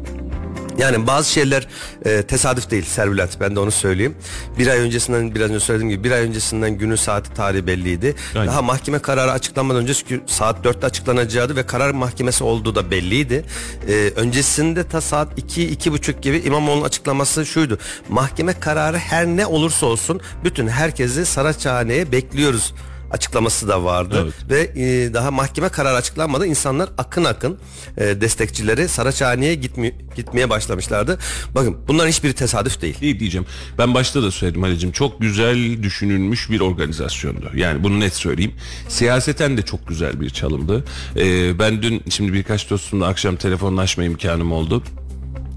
Yani 0.78 1.06
bazı 1.06 1.32
şeyler 1.32 1.68
e, 2.04 2.22
tesadüf 2.22 2.70
değil 2.70 2.84
Servilat 2.84 3.40
ben 3.40 3.56
de 3.56 3.60
onu 3.60 3.70
söyleyeyim. 3.70 4.14
Bir 4.58 4.66
ay 4.66 4.78
öncesinden 4.78 5.34
biraz 5.34 5.50
önce 5.50 5.60
söylediğim 5.60 5.90
gibi 5.90 6.04
bir 6.04 6.10
ay 6.10 6.20
öncesinden 6.20 6.78
günü 6.78 6.96
saati 6.96 7.34
tarihi 7.34 7.66
belliydi. 7.66 8.14
Aynen. 8.34 8.46
Daha 8.46 8.62
mahkeme 8.62 8.98
kararı 8.98 9.32
açıklanmadan 9.32 9.82
önce 9.82 9.94
saat 10.26 10.64
4'te 10.64 10.86
açıklanacağı 10.86 11.56
ve 11.56 11.66
karar 11.66 11.90
mahkemesi 11.90 12.44
olduğu 12.44 12.74
da 12.74 12.90
belliydi. 12.90 13.44
E, 13.88 13.92
öncesinde 14.16 14.84
ta 14.84 15.00
saat 15.00 15.38
2 15.38 15.62
iki, 15.62 15.92
buçuk 15.92 16.22
gibi 16.22 16.38
İmamoğlu'nun 16.38 16.84
açıklaması 16.84 17.46
şuydu. 17.46 17.78
Mahkeme 18.08 18.60
kararı 18.60 18.98
her 18.98 19.26
ne 19.26 19.46
olursa 19.46 19.86
olsun 19.86 20.20
bütün 20.44 20.68
herkesi 20.68 21.26
Saraçhane'ye 21.26 22.12
bekliyoruz 22.12 22.74
açıklaması 23.10 23.68
da 23.68 23.84
vardı 23.84 24.20
Evet. 24.22 24.34
ve 24.50 24.82
e, 24.82 25.14
daha 25.14 25.30
mahkeme 25.30 25.68
kararı 25.68 25.96
açıklanmadan 25.96 26.48
insanlar 26.48 26.90
akın 26.98 27.24
akın 27.24 27.58
e, 27.96 28.20
destekçileri 28.20 28.88
Saraçhane'ye 28.88 29.54
gitmi, 29.54 29.94
gitmeye 30.16 30.50
başlamışlardı. 30.50 31.18
Bakın 31.54 31.76
bunların 31.88 32.08
hiçbiri 32.08 32.32
tesadüf 32.32 32.82
değil. 32.82 33.00
Değil 33.00 33.20
diyeceğim. 33.20 33.46
Ben 33.78 33.94
başta 33.94 34.22
da 34.22 34.30
söyledim 34.30 34.62
Halicim. 34.62 34.92
Çok 34.92 35.20
güzel 35.20 35.82
düşünülmüş 35.82 36.50
bir 36.50 36.60
organizasyondu. 36.60 37.50
Yani 37.54 37.84
bunu 37.84 38.00
net 38.00 38.14
söyleyeyim. 38.14 38.54
Siyaseten 38.88 39.56
de 39.56 39.62
çok 39.62 39.88
güzel 39.88 40.20
bir 40.20 40.30
çalımdı. 40.30 40.84
Ee, 41.16 41.58
ben 41.58 41.82
dün 41.82 42.02
şimdi 42.10 42.32
birkaç 42.32 42.70
dostumla 42.70 43.06
akşam 43.06 43.36
telefonlaşma 43.36 44.04
imkanım 44.04 44.52
oldu. 44.52 44.82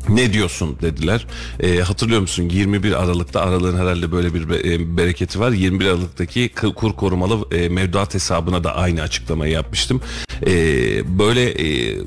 Ne 0.10 0.34
diyorsun 0.34 0.78
dediler. 0.82 1.28
Ee, 1.60 1.80
hatırlıyor 1.80 2.22
musun 2.22 2.50
21 2.50 3.04
Aralık'ta 3.04 3.42
aralığın 3.42 3.78
herhalde 3.78 4.12
böyle 4.12 4.34
bir 4.34 4.50
e, 4.50 4.98
bereketi 4.98 5.40
var. 5.40 5.52
21 5.52 5.86
Aralık'taki 5.86 6.50
kur 6.76 6.94
korumalı 6.94 7.56
e, 7.56 7.70
mevduat 7.70 8.14
hesabına 8.14 8.64
da 8.64 8.76
aynı 8.76 9.02
açıklamayı 9.02 9.54
yapmıştım. 9.54 10.02
Ee, 10.48 11.20
böyle 11.20 11.50
e, 11.50 11.98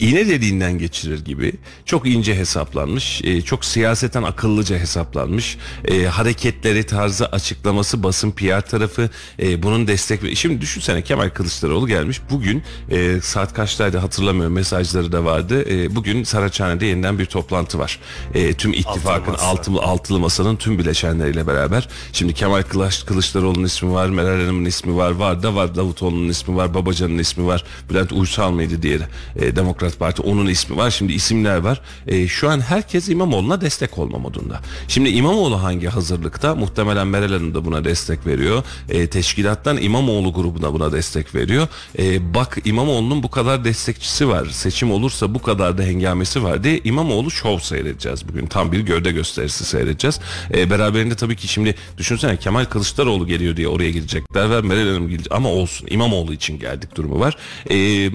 iğne 0.00 0.28
dediğinden 0.28 0.78
geçirir 0.78 1.24
gibi 1.24 1.52
çok 1.84 2.06
ince 2.06 2.36
hesaplanmış, 2.36 3.20
e, 3.24 3.42
çok 3.42 3.64
siyaseten 3.64 4.22
akıllıca 4.22 4.78
hesaplanmış, 4.78 5.58
e, 5.84 6.04
hareketleri 6.04 6.86
tarzı 6.86 7.26
açıklaması 7.26 8.02
basın 8.02 8.30
PR 8.30 8.60
tarafı 8.60 9.10
e, 9.42 9.62
bunun 9.62 9.86
destek 9.86 10.36
Şimdi 10.36 10.60
düşünsene 10.60 11.02
Kemal 11.02 11.28
Kılıçdaroğlu 11.28 11.86
gelmiş 11.88 12.20
bugün 12.30 12.62
e, 12.90 13.20
saat 13.20 13.54
kaçtaydı 13.54 13.98
hatırlamıyorum 13.98 14.54
mesajları 14.54 15.12
da 15.12 15.24
vardı. 15.24 15.70
E, 15.70 15.96
bugün 15.96 16.24
Saraçhane'de 16.24 16.86
yeniden 16.86 17.18
bir 17.18 17.26
toplantı 17.26 17.78
var. 17.78 17.98
E, 18.34 18.54
tüm 18.54 18.72
ittifakın 18.72 19.32
masa. 19.32 19.46
altılı, 19.46 19.82
altılı 19.82 20.18
masanın 20.18 20.56
tüm 20.56 20.78
bileşenleriyle 20.78 21.46
beraber. 21.46 21.88
Şimdi 22.12 22.34
Kemal 22.34 22.62
Kılıç, 22.62 23.06
Kılıçdaroğlu'nun 23.06 23.64
ismi 23.64 23.92
var, 23.92 24.08
Meral 24.08 24.40
Hanım'ın 24.40 24.64
ismi 24.64 24.96
var, 24.96 25.10
var 25.10 25.42
da 25.42 25.54
var 25.54 25.74
Davutoğlu'nun 25.76 26.28
ismi 26.28 26.56
var, 26.56 26.74
Babacan'ın 26.74 27.18
ismi 27.18 27.46
var, 27.46 27.64
Bülent 27.90 28.12
Uysal 28.12 28.50
mıydı 28.50 28.82
diğeri 28.82 29.02
e, 29.36 29.55
Demokrat 29.56 29.98
Parti 29.98 30.22
onun 30.22 30.46
ismi 30.46 30.76
var. 30.76 30.90
Şimdi 30.90 31.12
isimler 31.12 31.56
var. 31.56 31.80
E, 32.06 32.28
şu 32.28 32.50
an 32.50 32.60
herkes 32.60 33.08
İmamoğlu'na 33.08 33.60
destek 33.60 33.98
olma 33.98 34.18
modunda. 34.18 34.60
Şimdi 34.88 35.08
İmamoğlu 35.08 35.62
hangi 35.62 35.86
hazırlıkta? 35.86 36.54
Muhtemelen 36.54 37.06
Meral 37.06 37.28
Hanım 37.32 37.54
da 37.54 37.64
buna 37.64 37.84
destek 37.84 38.26
veriyor. 38.26 38.64
E, 38.88 39.06
teşkilattan 39.06 39.76
İmamoğlu 39.76 40.32
grubuna 40.32 40.72
buna 40.72 40.92
destek 40.92 41.34
veriyor. 41.34 41.68
E, 41.98 42.34
bak 42.34 42.58
İmamoğlu'nun 42.64 43.22
bu 43.22 43.30
kadar 43.30 43.64
destekçisi 43.64 44.28
var. 44.28 44.46
Seçim 44.46 44.90
olursa 44.90 45.34
bu 45.34 45.42
kadar 45.42 45.78
da 45.78 45.82
hengamesi 45.82 46.42
var 46.42 46.64
diye 46.64 46.80
İmamoğlu 46.84 47.30
şov 47.30 47.58
seyredeceğiz 47.58 48.28
bugün. 48.28 48.46
Tam 48.46 48.72
bir 48.72 48.80
gövde 48.80 49.12
gösterisi 49.12 49.64
seyredeceğiz. 49.64 50.20
E, 50.54 50.70
beraberinde 50.70 51.14
tabii 51.14 51.36
ki 51.36 51.48
şimdi 51.48 51.74
düşünsene 51.98 52.36
Kemal 52.36 52.64
Kılıçdaroğlu 52.64 53.26
geliyor 53.26 53.56
diye 53.56 53.68
oraya 53.68 53.90
gidecekler 53.90 54.50
ve 54.50 54.60
Meral 54.60 54.88
Hanım 54.88 55.08
gelecek. 55.08 55.32
Ama 55.32 55.48
olsun 55.48 55.88
İmamoğlu 55.90 56.32
için 56.32 56.58
geldik 56.58 56.96
durumu 56.96 57.20
var. 57.20 57.36
Eee 57.70 58.10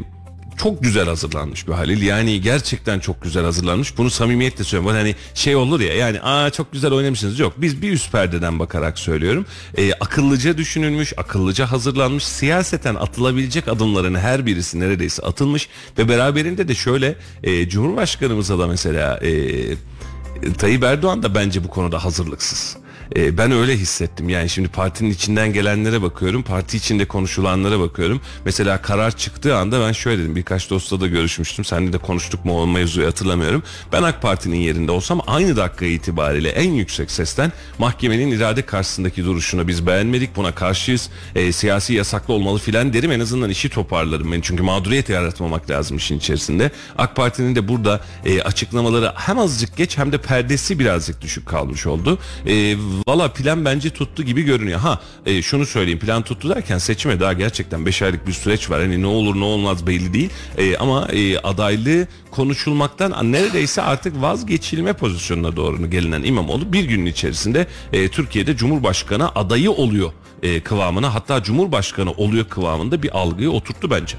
çok 0.63 0.83
güzel 0.83 1.05
hazırlanmış 1.07 1.67
bir 1.67 1.73
Halil. 1.73 2.01
Yani 2.01 2.41
gerçekten 2.41 2.99
çok 2.99 3.21
güzel 3.21 3.43
hazırlanmış. 3.43 3.97
Bunu 3.97 4.09
samimiyetle 4.09 4.63
söylüyorum. 4.63 4.97
Hani 4.97 5.15
şey 5.33 5.55
olur 5.55 5.79
ya 5.79 5.93
yani 5.93 6.21
aa 6.21 6.49
çok 6.49 6.71
güzel 6.71 6.91
oynamışsınız. 6.91 7.39
Yok 7.39 7.53
biz 7.57 7.81
bir 7.81 7.91
üst 7.91 8.11
perdeden 8.11 8.59
bakarak 8.59 8.99
söylüyorum. 8.99 9.45
Ee, 9.77 9.93
akıllıca 9.93 10.57
düşünülmüş, 10.57 11.13
akıllıca 11.17 11.71
hazırlanmış. 11.71 12.23
Siyaseten 12.23 12.95
atılabilecek 12.95 13.67
adımların 13.67 14.15
her 14.15 14.45
birisi 14.45 14.79
neredeyse 14.79 15.23
atılmış. 15.23 15.69
Ve 15.97 16.09
beraberinde 16.09 16.67
de 16.67 16.75
şöyle 16.75 17.15
e, 17.43 17.69
Cumhurbaşkanımıza 17.69 18.59
da 18.59 18.67
mesela 18.67 19.17
e, 19.17 19.31
Tayyip 20.57 20.83
Erdoğan 20.83 21.23
da 21.23 21.35
bence 21.35 21.63
bu 21.63 21.67
konuda 21.67 22.03
hazırlıksız. 22.03 22.80
E, 23.15 23.37
ben 23.37 23.51
öyle 23.51 23.77
hissettim. 23.77 24.29
Yani 24.29 24.49
şimdi 24.49 24.67
partinin 24.67 25.09
içinden 25.09 25.53
gelenlere 25.53 26.01
bakıyorum. 26.01 26.43
Parti 26.43 26.77
içinde 26.77 27.05
konuşulanlara 27.05 27.79
bakıyorum. 27.79 28.21
Mesela 28.45 28.81
karar 28.81 29.17
çıktığı 29.17 29.55
anda 29.57 29.87
ben 29.87 29.91
şöyle 29.91 30.21
dedim. 30.21 30.35
Birkaç 30.35 30.69
dostla 30.69 31.01
da 31.01 31.07
görüşmüştüm. 31.07 31.65
Seninle 31.65 31.93
de 31.93 31.97
konuştuk 31.97 32.45
mu 32.45 32.61
o 32.61 32.67
mevzuyu 32.67 33.07
hatırlamıyorum. 33.07 33.63
Ben 33.93 34.03
AK 34.03 34.21
Parti'nin 34.21 34.57
yerinde 34.57 34.91
olsam 34.91 35.21
aynı 35.27 35.55
dakika 35.55 35.85
itibariyle 35.85 36.49
en 36.49 36.71
yüksek 36.71 37.11
sesten 37.11 37.51
mahkemenin 37.77 38.31
irade 38.31 38.61
karşısındaki 38.61 39.25
duruşunu 39.25 39.67
biz 39.67 39.87
beğenmedik. 39.87 40.35
Buna 40.35 40.55
karşıyız. 40.55 41.09
E, 41.35 41.51
siyasi 41.51 41.93
yasaklı 41.93 42.33
olmalı 42.33 42.59
filan 42.59 42.93
derim. 42.93 43.11
En 43.11 43.19
azından 43.19 43.49
işi 43.49 43.69
toparlarım 43.69 44.31
ben. 44.31 44.41
Çünkü 44.41 44.63
mağduriyet 44.63 45.09
yaratmamak 45.09 45.69
lazım 45.69 45.97
işin 45.97 46.17
içerisinde. 46.17 46.71
AK 46.97 47.15
Parti'nin 47.15 47.55
de 47.55 47.67
burada 47.67 48.01
e, 48.25 48.41
açıklamaları 48.41 49.11
hem 49.15 49.39
azıcık 49.39 49.77
geç 49.77 49.97
hem 49.97 50.11
de 50.11 50.17
perdesi 50.17 50.79
birazcık 50.79 51.21
düşük 51.21 51.45
kalmış 51.45 51.87
oldu. 51.87 52.19
E, 52.47 52.75
Valla 53.07 53.33
plan 53.33 53.65
bence 53.65 53.89
tuttu 53.89 54.23
gibi 54.23 54.41
görünüyor. 54.41 54.79
Ha 54.79 54.99
e, 55.25 55.41
şunu 55.41 55.65
söyleyeyim 55.65 55.99
plan 55.99 56.21
tuttu 56.21 56.49
derken 56.49 56.77
seçime 56.77 57.19
daha 57.19 57.33
gerçekten 57.33 57.85
5 57.85 58.01
aylık 58.01 58.27
bir 58.27 58.33
süreç 58.33 58.69
var. 58.69 58.81
Hani 58.81 59.01
ne 59.01 59.07
olur 59.07 59.35
ne 59.35 59.43
olmaz 59.43 59.87
belli 59.87 60.13
değil. 60.13 60.29
E, 60.57 60.77
ama 60.77 61.07
e, 61.07 61.37
adaylığı 61.37 62.07
konuşulmaktan 62.31 63.31
neredeyse 63.31 63.81
artık 63.81 64.21
vazgeçilme 64.21 64.93
pozisyonuna 64.93 65.55
doğru 65.55 65.89
gelinen 65.89 66.23
İmamoğlu 66.23 66.73
bir 66.73 66.83
günün 66.83 67.05
içerisinde 67.05 67.67
e, 67.93 68.07
Türkiye'de 68.07 68.55
Cumhurbaşkanı 68.55 69.35
adayı 69.35 69.71
oluyor 69.71 70.11
e, 70.43 70.59
kıvamına 70.59 71.13
hatta 71.13 71.43
Cumhurbaşkanı 71.43 72.11
oluyor 72.11 72.45
kıvamında 72.45 73.03
bir 73.03 73.17
algıyı 73.17 73.51
oturttu 73.51 73.91
bence. 73.91 74.17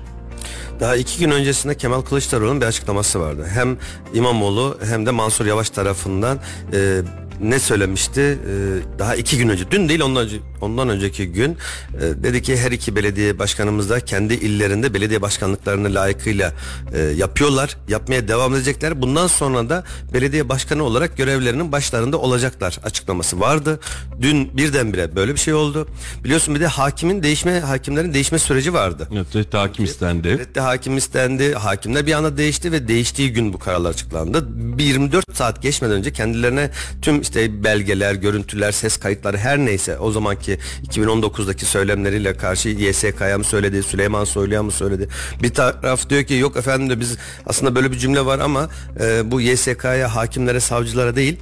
Daha 0.80 0.96
iki 0.96 1.18
gün 1.18 1.30
öncesinde 1.30 1.76
Kemal 1.76 2.00
Kılıçdaroğlu'nun 2.00 2.60
bir 2.60 2.66
açıklaması 2.66 3.20
vardı. 3.20 3.46
Hem 3.54 3.78
İmamoğlu 4.14 4.78
hem 4.84 5.06
de 5.06 5.10
Mansur 5.10 5.46
Yavaş 5.46 5.70
tarafından 5.70 6.38
e, 6.72 7.00
ne 7.42 7.58
söylemişti? 7.58 8.20
E, 8.20 8.52
daha 8.98 9.14
iki 9.16 9.38
gün 9.38 9.48
önce, 9.48 9.70
dün 9.70 9.88
değil 9.88 10.00
ondan, 10.00 10.24
önce, 10.24 10.36
ondan 10.62 10.88
önceki 10.88 11.26
gün 11.32 11.56
e, 11.96 12.00
dedi 12.00 12.42
ki 12.42 12.56
her 12.56 12.72
iki 12.72 12.96
belediye 12.96 13.38
başkanımız 13.38 13.90
da 13.90 14.00
kendi 14.00 14.34
illerinde 14.34 14.94
belediye 14.94 15.22
başkanlıklarını 15.22 15.94
layıkıyla 15.94 16.52
e, 16.92 17.00
yapıyorlar. 17.00 17.76
Yapmaya 17.88 18.28
devam 18.28 18.54
edecekler. 18.54 19.02
Bundan 19.02 19.26
sonra 19.26 19.68
da 19.68 19.84
belediye 20.14 20.48
başkanı 20.48 20.82
olarak 20.82 21.16
görevlerinin 21.16 21.72
başlarında 21.72 22.18
olacaklar 22.18 22.78
açıklaması 22.84 23.40
vardı. 23.40 23.80
Dün 24.22 24.56
birdenbire 24.56 25.16
böyle 25.16 25.34
bir 25.34 25.40
şey 25.40 25.54
oldu. 25.54 25.88
Biliyorsun 26.24 26.54
bir 26.54 26.60
de 26.60 26.66
hakimin 26.66 27.22
değişme, 27.22 27.60
hakimlerin 27.60 28.14
değişme 28.14 28.38
süreci 28.38 28.74
vardı. 28.74 29.08
Evet, 29.12 29.54
hakim 29.54 29.84
istendi. 29.84 30.38
Reddi 30.38 30.60
hakim 30.60 30.96
istendi. 30.96 31.54
Hakimler 31.54 32.06
bir 32.06 32.12
anda 32.12 32.36
değişti 32.36 32.72
ve 32.72 32.88
değiştiği 32.88 33.32
gün 33.32 33.52
bu 33.52 33.58
kararlar 33.58 33.90
açıklandı. 33.90 34.46
Bir 34.78 34.84
24 34.84 35.36
saat 35.36 35.62
geçmeden 35.62 35.96
önce 35.96 36.12
kendilerine 36.12 36.70
tüm 37.02 37.20
işte 37.20 37.64
belgeler, 37.64 38.14
görüntüler, 38.14 38.72
ses 38.72 38.96
kayıtları 38.96 39.38
her 39.38 39.58
neyse 39.58 39.98
o 39.98 40.10
zamanki 40.10 40.51
2019'daki 40.88 41.64
söylemleriyle 41.64 42.36
karşı 42.36 42.68
YSK'ya 42.68 43.38
mı 43.38 43.44
söyledi, 43.44 43.82
Süleyman 43.82 44.24
Soylu'ya 44.24 44.62
mı 44.62 44.72
söyledi. 44.72 45.08
Bir 45.42 45.54
taraf 45.54 46.08
diyor 46.10 46.22
ki 46.22 46.34
yok 46.34 46.56
efendim 46.56 46.90
de 46.90 47.00
biz 47.00 47.16
aslında 47.46 47.74
böyle 47.74 47.92
bir 47.92 47.98
cümle 47.98 48.26
var 48.26 48.38
ama 48.38 48.68
e, 49.00 49.30
bu 49.30 49.40
YSK'ya, 49.40 50.14
hakimlere, 50.14 50.60
savcılara 50.60 51.16
değil 51.16 51.38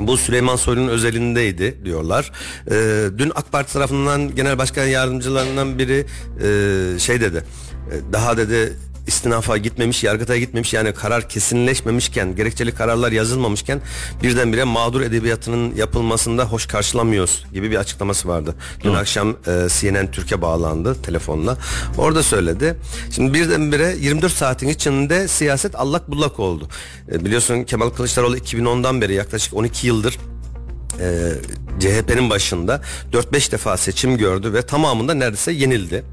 bu 0.00 0.16
Süleyman 0.16 0.56
Soylu'nun 0.56 0.88
özelindeydi 0.88 1.84
diyorlar. 1.84 2.32
Ee, 2.70 3.04
dün 3.18 3.32
AK 3.34 3.52
Parti 3.52 3.72
tarafından 3.72 4.34
genel 4.34 4.58
başkan 4.58 4.84
yardımcılarından 4.84 5.78
biri 5.78 6.06
e, 6.42 6.98
şey 6.98 7.20
dedi. 7.20 7.44
e, 7.92 8.12
Daha 8.12 8.36
dedi 8.36 8.72
istinafa 9.06 9.56
gitmemiş, 9.56 10.04
yargıtaya 10.04 10.40
gitmemiş 10.40 10.74
yani 10.74 10.92
karar 10.92 11.28
kesinleşmemişken, 11.28 12.36
gerekçeli 12.36 12.74
kararlar 12.74 13.12
yazılmamışken 13.12 13.80
birdenbire 14.22 14.64
mağdur 14.64 15.00
edebiyatının 15.00 15.74
yapılmasında 15.74 16.44
hoş 16.44 16.66
karşılamıyoruz 16.66 17.44
gibi 17.52 17.70
bir 17.70 17.76
açıklaması 17.76 18.28
vardı. 18.28 18.54
Dün 18.84 18.92
Hı. 18.94 18.98
akşam 18.98 19.30
e, 19.30 19.68
CNN 19.80 20.10
Türkiye 20.10 20.42
bağlandı 20.42 21.02
telefonla. 21.02 21.56
Orada 21.98 22.22
söyledi. 22.22 22.76
Şimdi 23.10 23.34
birdenbire 23.34 23.96
24 24.00 24.32
saatin 24.32 24.68
içinde 24.68 25.28
siyaset 25.28 25.74
allak 25.74 26.10
bullak 26.10 26.40
oldu. 26.40 26.68
E, 27.12 27.24
biliyorsun 27.24 27.64
Kemal 27.64 27.90
Kılıçdaroğlu 27.90 28.36
2010'dan 28.36 29.00
beri 29.00 29.14
yaklaşık 29.14 29.54
12 29.54 29.86
yıldır 29.86 30.18
e, 31.00 31.32
CHP'nin 31.84 32.30
başında 32.30 32.80
4-5 33.12 33.52
defa 33.52 33.76
seçim 33.76 34.16
gördü 34.16 34.52
ve 34.52 34.62
tamamında 34.62 35.14
neredeyse 35.14 35.52
yenildi. 35.52 36.04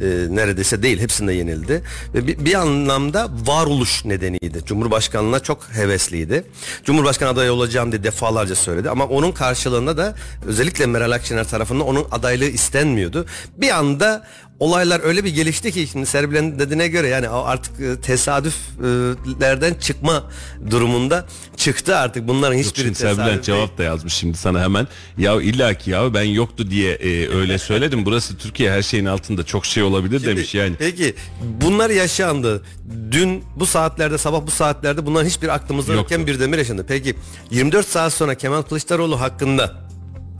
Ee, 0.00 0.06
neredeyse 0.30 0.82
değil 0.82 1.00
hepsinde 1.00 1.32
yenildi. 1.32 1.82
Ve 2.14 2.26
bir, 2.26 2.44
bir 2.44 2.54
anlamda 2.54 3.28
varoluş 3.46 4.04
nedeniydi. 4.04 4.64
Cumhurbaşkanlığına 4.66 5.40
çok 5.40 5.68
hevesliydi. 5.72 6.44
Cumhurbaşkanı 6.84 7.28
adayı 7.28 7.52
olacağım 7.52 7.92
diye 7.92 8.04
defalarca 8.04 8.54
söyledi. 8.54 8.90
Ama 8.90 9.04
onun 9.04 9.32
karşılığında 9.32 9.96
da 9.96 10.14
özellikle 10.46 10.86
Meral 10.86 11.10
Akşener 11.10 11.48
tarafından 11.48 11.86
onun 11.86 12.06
adaylığı 12.10 12.44
istenmiyordu. 12.44 13.26
Bir 13.56 13.70
anda 13.70 14.26
olaylar 14.60 15.00
öyle 15.04 15.24
bir 15.24 15.34
gelişti 15.34 15.72
ki 15.72 15.88
şimdi 15.92 16.06
Serbilen 16.06 16.58
dediğine 16.58 16.88
göre 16.88 17.08
yani 17.08 17.28
artık 17.28 17.80
e, 17.80 18.00
tesadüflerden 18.00 19.74
çıkma 19.74 20.24
durumunda 20.70 21.26
çıktı 21.56 21.96
artık 21.96 22.28
bunların 22.28 22.56
hiçbiri 22.56 22.84
Şimdi 22.84 22.92
tesadüf 22.98 23.16
Serbilen 23.16 23.34
değil. 23.34 23.42
cevap 23.42 23.78
da 23.78 23.82
yazmış 23.82 24.14
şimdi 24.14 24.38
sana 24.38 24.62
hemen. 24.62 24.88
Ya 25.18 25.42
illaki 25.42 25.90
ya 25.90 26.14
ben 26.14 26.22
yoktu 26.22 26.70
diye 26.70 26.92
e, 26.94 27.28
öyle 27.28 27.58
söyledim. 27.58 28.06
Burası 28.06 28.36
Türkiye 28.36 28.70
her 28.70 28.82
şeyin 28.82 29.04
altında 29.04 29.42
çok 29.42 29.66
şey 29.66 29.82
olabilir 29.82 30.26
demiş 30.26 30.54
yani. 30.54 30.76
Peki 30.78 31.14
bunlar 31.60 31.90
yaşandı. 31.90 32.62
Dün 33.10 33.44
bu 33.56 33.66
saatlerde 33.66 34.18
sabah 34.18 34.46
bu 34.46 34.50
saatlerde 34.50 35.06
bunların 35.06 35.28
hiçbir 35.28 35.48
aklımızda 35.48 35.92
yokken 35.92 36.26
bir 36.26 36.40
demir 36.40 36.58
yaşandı. 36.58 36.84
Peki 36.88 37.14
24 37.50 37.88
saat 37.88 38.12
sonra 38.12 38.34
Kemal 38.34 38.62
Kılıçdaroğlu 38.62 39.20
hakkında 39.20 39.89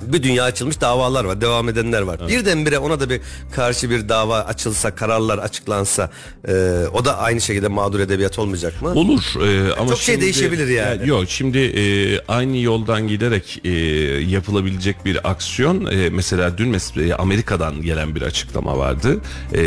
bir 0.03 0.23
dünya 0.23 0.45
açılmış 0.45 0.81
davalar 0.81 1.25
var. 1.25 1.41
Devam 1.41 1.69
edenler 1.69 2.03
var. 2.03 2.29
Birdenbire 2.29 2.79
ona 2.79 3.01
da 3.01 3.11
bir 3.11 3.21
karşı 3.55 3.91
bir 3.91 4.09
dava 4.09 4.39
açılsa, 4.41 4.95
kararlar 4.95 5.39
açıklansa 5.39 6.11
e, 6.49 6.53
o 6.93 7.05
da 7.05 7.19
aynı 7.19 7.41
şekilde 7.41 7.69
mağdur 7.69 8.01
edebiyat 8.01 8.39
olmayacak 8.39 8.83
mı? 8.83 8.89
Olur 8.95 9.23
e, 9.47 9.73
ama 9.75 9.89
Çok 9.89 9.99
şey 9.99 10.15
şimdi- 10.15 10.21
değişebilir 10.25 10.69
yani. 10.69 11.09
Yok 11.09 11.25
şimdi 11.29 11.59
e, 11.59 11.83
aynı 12.29 12.57
yoldan 12.59 13.09
giderek 13.09 13.61
e, 13.65 13.71
yapılabilecek 14.31 15.05
bir 15.05 15.31
aksiyon 15.31 15.87
e, 15.87 16.11
mesela 16.11 16.59
dün 16.59 16.69
mesela 16.69 17.17
Amerika'dan 17.19 17.83
gelen 17.83 18.15
bir 18.15 18.23
açıklama 18.23 18.79
vardı. 18.79 19.19
E, 19.55 19.63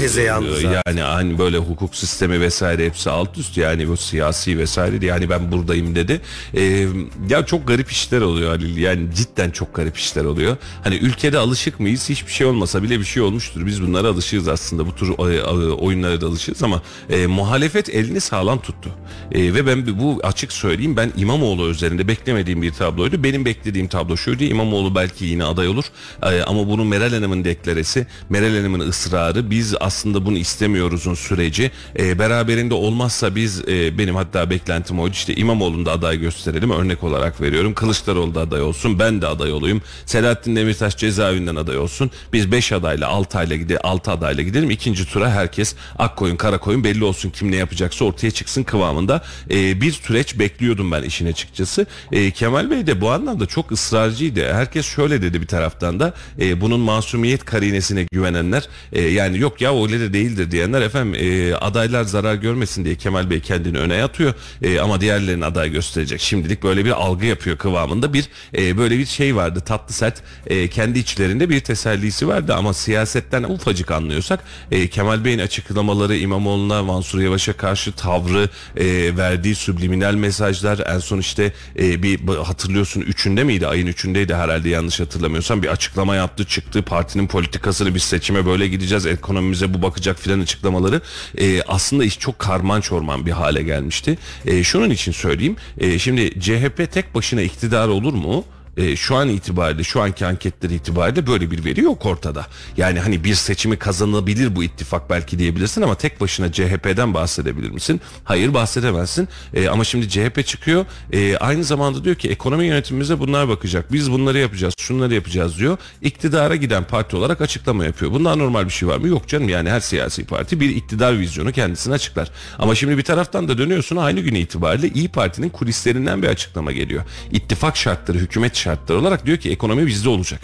hezeyandı 0.00 0.60
e. 0.60 0.62
Yani 0.86 1.00
hani 1.00 1.38
böyle 1.38 1.58
hukuk 1.58 1.96
sistemi 1.96 2.40
vesaire 2.40 2.86
hepsi 2.86 3.10
alt 3.10 3.38
üst 3.38 3.56
yani 3.56 3.88
bu 3.88 3.96
siyasi 3.96 4.58
vesaire 4.58 5.06
yani 5.06 5.30
ben 5.30 5.52
buradayım 5.52 5.94
dedi. 5.94 6.20
E, 6.54 6.86
ya 7.28 7.46
çok 7.46 7.68
garip 7.68 7.90
işler 7.90 8.20
oluyor 8.20 8.48
Halil 8.50 8.76
yani 8.76 9.08
cidden 9.14 9.50
çok 9.50 9.73
garip 9.74 9.96
işler 9.96 10.24
oluyor. 10.24 10.56
Hani 10.84 10.96
ülkede 10.96 11.38
alışık 11.38 11.80
mıyız? 11.80 12.08
Hiçbir 12.08 12.32
şey 12.32 12.46
olmasa 12.46 12.82
bile 12.82 13.00
bir 13.00 13.04
şey 13.04 13.22
olmuştur. 13.22 13.66
Biz 13.66 13.82
bunlara 13.82 14.08
alışığız 14.08 14.48
aslında. 14.48 14.86
Bu 14.86 14.94
tür 14.96 15.08
e, 15.08 15.42
oyunlara 15.72 16.20
da 16.20 16.26
alışığız 16.26 16.62
ama 16.62 16.82
e, 17.10 17.26
muhalefet 17.26 17.88
elini 17.88 18.20
sağlam 18.20 18.58
tuttu. 18.62 18.90
E, 19.32 19.54
ve 19.54 19.66
ben 19.66 19.98
bu 19.98 20.20
açık 20.22 20.52
söyleyeyim 20.52 20.96
ben 20.96 21.12
İmamoğlu 21.16 21.68
üzerinde 21.68 22.08
beklemediğim 22.08 22.62
bir 22.62 22.72
tabloydu. 22.72 23.24
Benim 23.24 23.44
beklediğim 23.44 23.88
tablo 23.88 24.16
şuydu. 24.16 24.44
İmamoğlu 24.44 24.94
belki 24.94 25.24
yine 25.24 25.44
aday 25.44 25.68
olur. 25.68 25.84
E, 26.22 26.42
ama 26.42 26.68
bunu 26.68 26.84
Meral 26.84 27.12
Hanım'ın 27.12 27.44
deklaresi, 27.44 28.06
Meral 28.28 28.56
Hanım'ın 28.56 28.80
ısrarı 28.80 29.50
biz 29.50 29.74
aslında 29.80 30.26
bunu 30.26 30.38
istemiyoruzun 30.38 31.14
süreci. 31.14 31.70
E, 31.98 32.18
beraberinde 32.18 32.74
olmazsa 32.74 33.36
biz 33.36 33.68
e, 33.68 33.98
benim 33.98 34.14
hatta 34.14 34.50
beklentim 34.50 35.00
oydu. 35.00 35.12
İşte 35.12 35.34
İmamoğlu'nu 35.34 35.86
da 35.86 35.92
aday 35.92 36.18
gösterelim. 36.18 36.70
Örnek 36.70 37.04
olarak 37.04 37.40
veriyorum. 37.40 37.74
Kılıçdaroğlu 37.74 38.34
da 38.34 38.40
aday 38.40 38.62
olsun. 38.62 38.98
Ben 38.98 39.22
de 39.22 39.26
aday 39.26 39.52
olayım. 39.64 39.82
Selahattin 40.06 40.56
Demirtaş 40.56 40.96
cezaevinden 40.96 41.56
aday 41.56 41.78
olsun. 41.78 42.10
Biz 42.32 42.52
5 42.52 42.72
adayla 42.72 43.08
6 43.08 43.38
ayla 43.38 43.56
gidelim 43.56 43.80
6 43.84 44.10
adayla 44.10 44.42
gidelim. 44.44 44.70
İkinci 44.70 45.06
tura 45.12 45.30
herkes 45.30 45.74
Akkoyun 45.98 46.36
Karakoyun 46.36 46.84
belli 46.84 47.04
olsun 47.04 47.30
kim 47.30 47.52
ne 47.52 47.56
yapacaksa 47.56 48.04
ortaya 48.04 48.30
çıksın 48.30 48.62
kıvamında 48.62 49.22
e, 49.50 49.80
bir 49.80 49.92
süreç 49.92 50.38
bekliyordum 50.38 50.92
ben 50.92 51.02
işin 51.02 51.26
açıkçası. 51.26 51.86
E, 52.12 52.30
Kemal 52.30 52.70
Bey 52.70 52.86
de 52.86 53.00
bu 53.00 53.10
anlamda 53.10 53.46
çok 53.46 53.72
ısrarcıydı. 53.72 54.52
Herkes 54.52 54.86
şöyle 54.86 55.22
dedi 55.22 55.40
bir 55.42 55.46
taraftan 55.46 56.00
da 56.00 56.14
e, 56.40 56.60
bunun 56.60 56.80
masumiyet 56.80 57.44
karinesine 57.44 58.06
güvenenler 58.12 58.68
e, 58.92 59.02
yani 59.02 59.38
yok 59.38 59.60
ya 59.60 59.82
öyle 59.82 60.00
de 60.00 60.12
değildir 60.12 60.50
diyenler 60.50 60.82
efendim 60.82 61.14
e, 61.20 61.54
adaylar 61.54 62.04
zarar 62.04 62.34
görmesin 62.34 62.84
diye 62.84 62.94
Kemal 62.94 63.30
Bey 63.30 63.40
kendini 63.40 63.78
öne 63.78 64.02
atıyor 64.04 64.34
E, 64.62 64.80
ama 64.80 65.00
diğerlerini 65.00 65.44
aday 65.44 65.70
gösterecek. 65.72 66.20
Şimdilik 66.20 66.62
böyle 66.62 66.84
bir 66.84 66.90
algı 66.90 67.26
yapıyor 67.26 67.56
kıvamında 67.56 68.12
bir 68.12 68.24
e, 68.58 68.78
böyle 68.78 68.98
bir 68.98 69.06
şey 69.06 69.36
vardı 69.54 69.64
tatlı 69.66 69.94
sert 69.94 70.22
e, 70.46 70.68
kendi 70.68 70.98
içlerinde 70.98 71.48
bir 71.48 71.60
tesellisi 71.60 72.28
vardı. 72.28 72.54
Ama 72.54 72.74
siyasetten 72.74 73.42
ufacık 73.42 73.90
anlıyorsak 73.90 74.40
e, 74.70 74.88
Kemal 74.88 75.24
Bey'in 75.24 75.38
açıklamaları 75.38 76.16
İmamoğlu'na 76.16 76.82
Mansur 76.82 77.20
Yavaş'a 77.20 77.52
karşı 77.52 77.92
tavrı 77.92 78.48
e, 78.76 79.16
verdiği 79.16 79.54
subliminal 79.54 80.14
mesajlar 80.14 80.78
en 80.86 80.98
son 80.98 81.18
işte 81.18 81.52
e, 81.78 82.02
bir 82.02 82.18
hatırlıyorsun 82.44 83.00
üçünde 83.00 83.44
miydi? 83.44 83.66
Ayın 83.66 83.86
üçündeydi 83.86 84.34
herhalde 84.34 84.68
yanlış 84.68 85.00
hatırlamıyorsam. 85.00 85.62
Bir 85.62 85.68
açıklama 85.68 86.16
yaptı 86.16 86.44
çıktı. 86.44 86.82
Partinin 86.82 87.26
politikasını 87.26 87.94
biz 87.94 88.02
seçime 88.02 88.46
böyle 88.46 88.68
gideceğiz 88.68 89.06
ekonomimize 89.06 89.74
bu 89.74 89.82
bakacak 89.82 90.18
filan 90.18 90.40
açıklamaları 90.40 91.00
e, 91.38 91.62
aslında 91.62 92.04
iş 92.04 92.18
çok 92.18 92.38
karman 92.38 92.80
çorman 92.80 93.26
bir 93.26 93.32
hale 93.32 93.62
gelmişti. 93.62 94.18
E, 94.46 94.64
şunun 94.64 94.90
için 94.90 95.12
söyleyeyim. 95.12 95.56
E, 95.78 95.98
şimdi 95.98 96.40
CHP 96.40 96.92
tek 96.92 97.14
başına 97.14 97.40
iktidar 97.40 97.88
olur 97.88 98.14
mu? 98.14 98.44
E, 98.76 98.96
şu 98.96 99.16
an 99.16 99.28
itibariyle 99.28 99.84
şu 99.84 100.02
anki 100.02 100.26
anketler 100.26 100.70
itibariyle 100.70 101.26
böyle 101.26 101.50
bir 101.50 101.64
veri 101.64 101.80
yok 101.80 102.06
ortada. 102.06 102.46
Yani 102.76 103.00
hani 103.00 103.24
bir 103.24 103.34
seçimi 103.34 103.76
kazanabilir 103.76 104.56
bu 104.56 104.64
ittifak 104.64 105.10
belki 105.10 105.38
diyebilirsin 105.38 105.82
ama 105.82 105.94
tek 105.94 106.20
başına 106.20 106.52
CHP'den 106.52 107.14
bahsedebilir 107.14 107.70
misin? 107.70 108.00
Hayır 108.24 108.54
bahsedemezsin. 108.54 109.28
E, 109.54 109.68
ama 109.68 109.84
şimdi 109.84 110.08
CHP 110.08 110.46
çıkıyor 110.46 110.86
e, 111.12 111.36
aynı 111.36 111.64
zamanda 111.64 112.04
diyor 112.04 112.16
ki 112.16 112.30
ekonomi 112.30 112.66
yönetimimize 112.66 113.18
bunlar 113.18 113.48
bakacak. 113.48 113.92
Biz 113.92 114.12
bunları 114.12 114.38
yapacağız, 114.38 114.74
şunları 114.78 115.14
yapacağız 115.14 115.58
diyor. 115.58 115.78
İktidara 116.02 116.56
giden 116.56 116.84
parti 116.84 117.16
olarak 117.16 117.40
açıklama 117.40 117.84
yapıyor. 117.84 118.12
Bundan 118.12 118.38
normal 118.38 118.64
bir 118.64 118.70
şey 118.70 118.88
var 118.88 118.98
mı? 118.98 119.08
Yok 119.08 119.28
canım 119.28 119.48
yani 119.48 119.70
her 119.70 119.80
siyasi 119.80 120.24
parti 120.24 120.60
bir 120.60 120.76
iktidar 120.76 121.18
vizyonu 121.18 121.52
kendisine 121.52 121.94
açıklar. 121.94 122.30
Ama 122.58 122.74
şimdi 122.74 122.98
bir 122.98 123.02
taraftan 123.02 123.48
da 123.48 123.58
dönüyorsun 123.58 123.96
aynı 123.96 124.20
gün 124.20 124.34
itibariyle 124.34 124.88
İyi 124.88 125.08
Parti'nin 125.08 125.48
kulislerinden 125.48 126.22
bir 126.22 126.28
açıklama 126.28 126.72
geliyor. 126.72 127.02
İttifak 127.32 127.76
şartları, 127.76 128.18
hükümet 128.18 128.54
şartları 128.64 128.98
olarak 128.98 129.26
diyor 129.26 129.38
ki 129.38 129.50
ekonomi 129.50 129.86
bizde 129.86 130.08
olacak. 130.08 130.40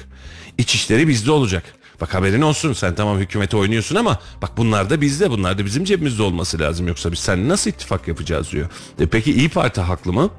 İçişleri 0.59 1.09
bizde 1.09 1.31
olacak. 1.31 1.65
Bak 2.01 2.15
haberin 2.15 2.43
olsun 2.43 2.73
sen 2.73 2.95
tamam 2.95 3.19
hükümete 3.19 3.57
oynuyorsun 3.57 3.97
ama 3.97 4.21
bak 4.43 4.57
bunlar 4.57 4.91
da 4.91 5.01
bizde 5.01 5.31
bunlar 5.31 5.59
da 5.59 5.65
bizim 5.65 5.85
cebimizde 5.85 6.23
olması 6.23 6.59
lazım 6.59 6.89
yoksa 6.89 7.13
biz 7.13 7.19
seninle 7.19 7.49
nasıl 7.49 7.71
ittifak 7.71 8.09
yapacağız 8.09 8.53
diyor. 8.53 8.69
E 9.01 9.07
peki 9.07 9.33
İyi 9.33 9.49
Parti 9.49 9.81
haklı 9.81 10.13
mı? 10.13 10.31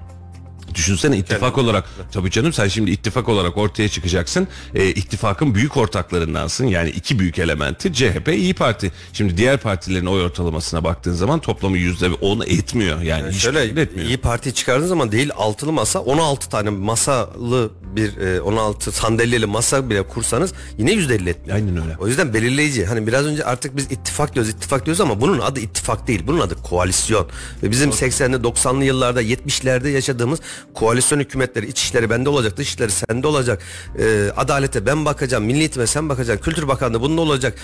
Düşünsene 0.76 1.18
ittifak 1.18 1.58
olarak 1.58 1.86
tabii 2.12 2.32
canım 2.32 2.54
sen 2.54 2.68
şimdi 2.68 2.92
ittifak 2.92 3.30
olarak 3.30 3.58
ortaya 3.58 3.90
çıkacaksın. 3.90 4.48
E, 4.76 4.88
ittifakın 4.90 5.56
büyük 5.56 5.78
ortaklarındansın. 5.78 6.66
Yani 6.68 6.90
iki 6.90 7.20
büyük 7.20 7.40
elementi 7.40 7.94
CHP, 7.94 8.28
İyi 8.28 8.54
Parti. 8.54 8.92
Şimdi 9.14 9.38
diğer 9.38 9.58
partilerin 9.58 10.06
oy 10.06 10.22
ortalamasına 10.26 10.84
baktığın 10.84 11.14
zaman 11.14 11.40
toplamı 11.40 11.78
yüzde 11.78 12.10
on 12.14 12.42
etmiyor. 12.42 13.02
Yani 13.02 13.32
hiç 13.32 13.42
Şöyle 13.42 13.82
etmiyor. 13.82 14.10
iyi 14.10 14.18
Parti 14.18 14.54
çıkardığın 14.54 14.88
zaman 14.88 15.12
değil 15.12 15.30
altılı 15.36 15.72
masa 15.72 16.00
16 16.00 16.50
tane 16.50 16.70
masalı 16.70 17.72
bir 17.96 18.18
e, 18.18 18.42
16 18.42 18.92
sandalyeli 18.92 19.46
masa 19.46 19.90
bile 19.90 20.04
kursanız 20.08 20.54
yine 20.78 20.92
%50 20.94 21.30
etmiyor. 21.30 21.56
Aynen 21.56 21.82
öyle. 21.84 21.96
O 22.00 22.08
yüzden 22.08 22.34
belirleyici. 22.34 22.86
Hani 22.86 23.08
biraz 23.08 23.26
önce 23.26 23.46
artık 23.46 23.78
biz 23.78 23.86
ittifak 23.92 24.36
diyoruz, 24.36 24.52
ittifak 24.52 24.86
diyoruz 24.86 25.02
ama 25.02 25.22
bunun 25.22 25.40
adı 25.40 25.60
ittifak 25.60 26.08
değil. 26.08 26.24
Bunun 26.28 26.40
adı 26.40 26.56
koalisyon. 26.64 27.28
Ve 27.64 27.72
bizim 27.72 27.90
80'li 27.90 28.36
90'lı 28.36 28.84
yıllarda 28.84 29.24
70'lerde 29.24 29.88
yaşadığımız 29.90 30.40
koalisyon 30.74 31.19
hükümetleri 31.19 31.67
içişleri 31.67 32.10
bende 32.10 32.30
olacak, 32.30 32.58
dışişleri 32.58 32.91
sende 32.91 33.28
olacak. 33.28 33.62
E, 34.00 34.32
adalete 34.38 34.86
ben 34.86 35.06
bakacağım, 35.06 35.43
milli 35.43 35.60
eğitime 35.60 35.88
sen 35.88 36.10
bakacaksın, 36.10 36.43
kültür 36.43 36.67
bakanlığı 36.67 37.02
bunda 37.02 37.21
olacak. 37.21 37.58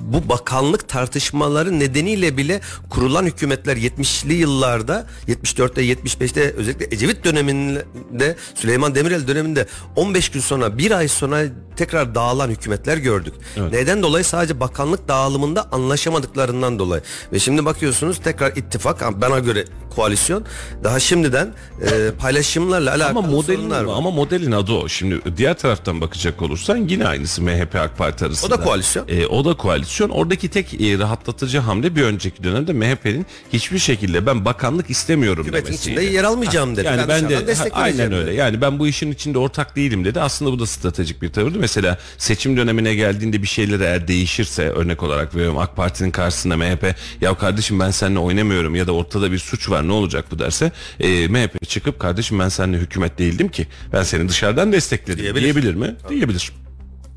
Bu 0.00 0.28
bakanlık 0.28 0.88
tartışmaları 0.88 1.78
nedeniyle 1.78 2.36
bile 2.36 2.60
kurulan 2.90 3.26
hükümetler 3.26 3.76
70'li 3.76 4.34
yıllarda 4.34 5.06
74'te 5.28 5.82
75'te 5.82 6.52
özellikle 6.52 6.86
Ecevit 6.90 7.24
döneminde 7.24 8.36
Süleyman 8.54 8.94
Demirel 8.94 9.28
döneminde 9.28 9.66
15 9.96 10.28
gün 10.28 10.40
sonra 10.40 10.78
bir 10.78 10.90
ay 10.90 11.08
sonra 11.08 11.42
tekrar 11.76 12.14
dağılan 12.14 12.48
hükümetler 12.48 12.96
gördük. 12.96 13.34
Neden 13.72 14.02
dolayı? 14.02 14.24
Sadece 14.24 14.60
bakanlık 14.60 15.08
dağılımında 15.08 15.68
anlaşamadıklarından 15.72 16.78
dolayı. 16.78 17.02
Ve 17.32 17.38
şimdi 17.38 17.64
bakıyorsunuz 17.64 18.20
tekrar 18.24 18.56
ittifak 18.56 19.20
bana 19.20 19.38
göre 19.38 19.64
koalisyon 19.96 20.44
daha 20.84 21.00
şimdiden 21.00 21.54
e, 21.82 22.10
paylaşımlarla 22.38 22.90
alakalı 22.94 23.18
Ama 23.18 23.28
modelin 23.28 23.70
var. 23.70 23.84
ama 23.84 24.10
modelin 24.10 24.52
adı 24.52 24.72
o. 24.72 24.88
Şimdi 24.88 25.20
diğer 25.36 25.58
taraftan 25.58 26.00
bakacak 26.00 26.42
olursan 26.42 26.76
yine 26.76 27.06
aynısı 27.06 27.42
MHP 27.42 27.74
AK 27.76 27.98
Parti 27.98 28.24
arasında. 28.24 28.54
O 28.54 28.58
da 28.58 28.64
koalisyon. 28.64 29.04
E, 29.08 29.26
o 29.26 29.44
da 29.44 29.56
koalisyon. 29.56 30.08
Oradaki 30.08 30.48
tek 30.48 30.80
e, 30.80 30.98
rahatlatıcı 30.98 31.58
hamle 31.58 31.96
bir 31.96 32.02
önceki 32.02 32.44
dönemde 32.44 32.72
MHP'nin 32.72 33.26
hiçbir 33.52 33.78
şekilde 33.78 34.26
ben 34.26 34.44
bakanlık 34.44 34.90
istemiyorum 34.90 35.42
Hükümetin 35.44 35.66
demesiydi. 35.66 36.00
içinde 36.00 36.12
yer 36.16 36.24
almayacağım 36.24 36.76
dedi. 36.76 36.86
Yani 36.86 36.98
Ben 37.08 37.08
ben, 37.08 37.28
de 37.46 37.54
ha, 37.54 37.64
aynen 37.72 38.12
öyle. 38.12 38.26
dedi. 38.26 38.36
Yani 38.36 38.60
ben 38.60 38.78
bu 38.78 38.86
işin 38.86 39.12
içinde 39.12 39.38
ortak 39.38 39.76
değilim 39.76 40.04
dedi. 40.04 40.20
Aslında 40.20 40.52
bu 40.52 40.58
da 40.58 40.66
stratejik 40.66 41.22
bir 41.22 41.32
tavırdı. 41.32 41.58
Mesela 41.58 41.98
seçim 42.18 42.56
dönemine 42.56 42.94
geldiğinde 42.94 43.42
bir 43.42 43.46
şeyler 43.48 43.80
eğer 43.80 44.08
değişirse 44.08 44.68
örnek 44.68 45.02
olarak 45.02 45.34
veriyorum 45.34 45.58
AK 45.58 45.76
Parti'nin 45.76 46.10
karşısında 46.10 46.56
MHP 46.56 46.94
ya 47.20 47.34
kardeşim 47.34 47.80
ben 47.80 47.90
seninle 47.90 48.18
oynamıyorum 48.18 48.74
ya 48.74 48.86
da 48.86 48.92
ortada 48.92 49.32
bir 49.32 49.38
suç 49.38 49.70
var 49.70 49.88
ne 49.88 49.92
olacak 49.92 50.24
bu 50.30 50.38
derse 50.38 50.72
e, 51.00 51.28
MHP 51.28 51.68
çıkıp 51.68 51.98
kardeşim 52.00 52.27
kardeşim 52.28 52.38
ben 52.38 52.48
seninle 52.48 52.78
hükümet 52.78 53.18
değildim 53.18 53.48
ki. 53.48 53.66
Ben 53.92 54.02
seni 54.02 54.28
dışarıdan 54.28 54.72
destekledim. 54.72 55.22
Diyebilir. 55.22 55.42
Diyebilir 55.42 55.74
mi? 55.74 55.96
Diyebilir. 56.08 56.52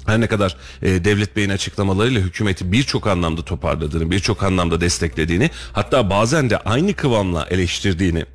Her 0.06 0.20
ne 0.20 0.28
kadar 0.28 0.58
e, 0.82 1.06
Devlet 1.06 1.36
Bey'in 1.36 1.50
açıklamalarıyla 1.50 2.22
hükümeti 2.22 2.72
birçok 2.72 3.08
anlamda 3.08 3.42
toparladığını, 3.46 4.12
birçok 4.12 4.44
anlamda 4.44 4.82
desteklediğini, 4.82 5.50
hatta 5.74 6.10
bazen 6.10 6.50
de 6.50 6.58
aynı 6.58 6.94
kıvamla 6.94 7.46
eleştirdiğini 7.50 8.26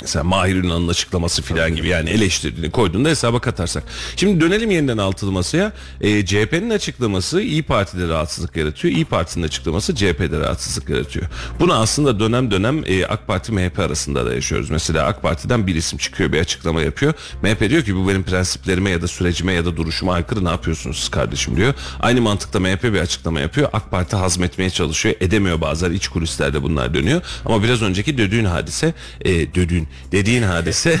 Mesela 0.00 0.24
Mahir 0.24 0.56
Ünal'ın 0.56 0.88
açıklaması 0.88 1.42
filan 1.42 1.76
gibi 1.76 1.88
yani 1.88 2.10
eleştirdiğini 2.10 2.70
koyduğunda 2.70 3.08
hesaba 3.08 3.40
katarsak. 3.40 3.84
Şimdi 4.16 4.40
dönelim 4.40 4.70
yeniden 4.70 4.98
altılı 4.98 5.32
masaya. 5.32 5.72
E, 6.00 6.26
CHP'nin 6.26 6.70
açıklaması 6.70 7.42
İyi 7.42 7.62
Parti'de 7.62 8.08
rahatsızlık 8.08 8.56
yaratıyor. 8.56 8.94
İyi 8.94 9.04
Parti'nin 9.04 9.44
açıklaması 9.44 9.94
CHP'de 9.94 10.40
rahatsızlık 10.40 10.88
yaratıyor. 10.88 11.26
Bunu 11.60 11.74
aslında 11.74 12.20
dönem 12.20 12.50
dönem 12.50 12.82
e, 12.86 13.06
AK 13.06 13.26
Parti 13.26 13.52
MHP 13.52 13.78
arasında 13.78 14.26
da 14.26 14.34
yaşıyoruz. 14.34 14.70
Mesela 14.70 15.06
AK 15.06 15.22
Parti'den 15.22 15.66
bir 15.66 15.74
isim 15.74 15.98
çıkıyor 15.98 16.32
bir 16.32 16.40
açıklama 16.40 16.82
yapıyor. 16.82 17.14
MHP 17.42 17.70
diyor 17.70 17.82
ki 17.82 17.96
bu 17.96 18.08
benim 18.08 18.22
prensiplerime 18.22 18.90
ya 18.90 19.02
da 19.02 19.08
sürecime 19.08 19.52
ya 19.52 19.64
da 19.64 19.76
duruşuma 19.76 20.12
aykırı 20.12 20.44
ne 20.44 20.48
yapıyorsunuz 20.48 20.98
siz 20.98 21.08
kardeşim 21.08 21.56
diyor. 21.56 21.74
Aynı 22.00 22.20
mantıkta 22.20 22.60
MHP 22.60 22.84
bir 22.84 23.00
açıklama 23.00 23.40
yapıyor. 23.40 23.68
AK 23.72 23.90
Parti 23.90 24.16
hazmetmeye 24.16 24.70
çalışıyor. 24.70 25.14
Edemiyor 25.20 25.60
bazen 25.60 25.92
iç 25.92 26.08
kulislerde 26.08 26.62
bunlar 26.62 26.94
dönüyor. 26.94 27.22
Ama 27.44 27.62
biraz 27.62 27.82
önceki 27.82 28.18
dödüğün 28.18 28.44
hadise 28.44 28.94
e, 29.20 29.54
dödüğün 29.54 29.88
dediğin 30.12 30.42
hadise 30.42 31.00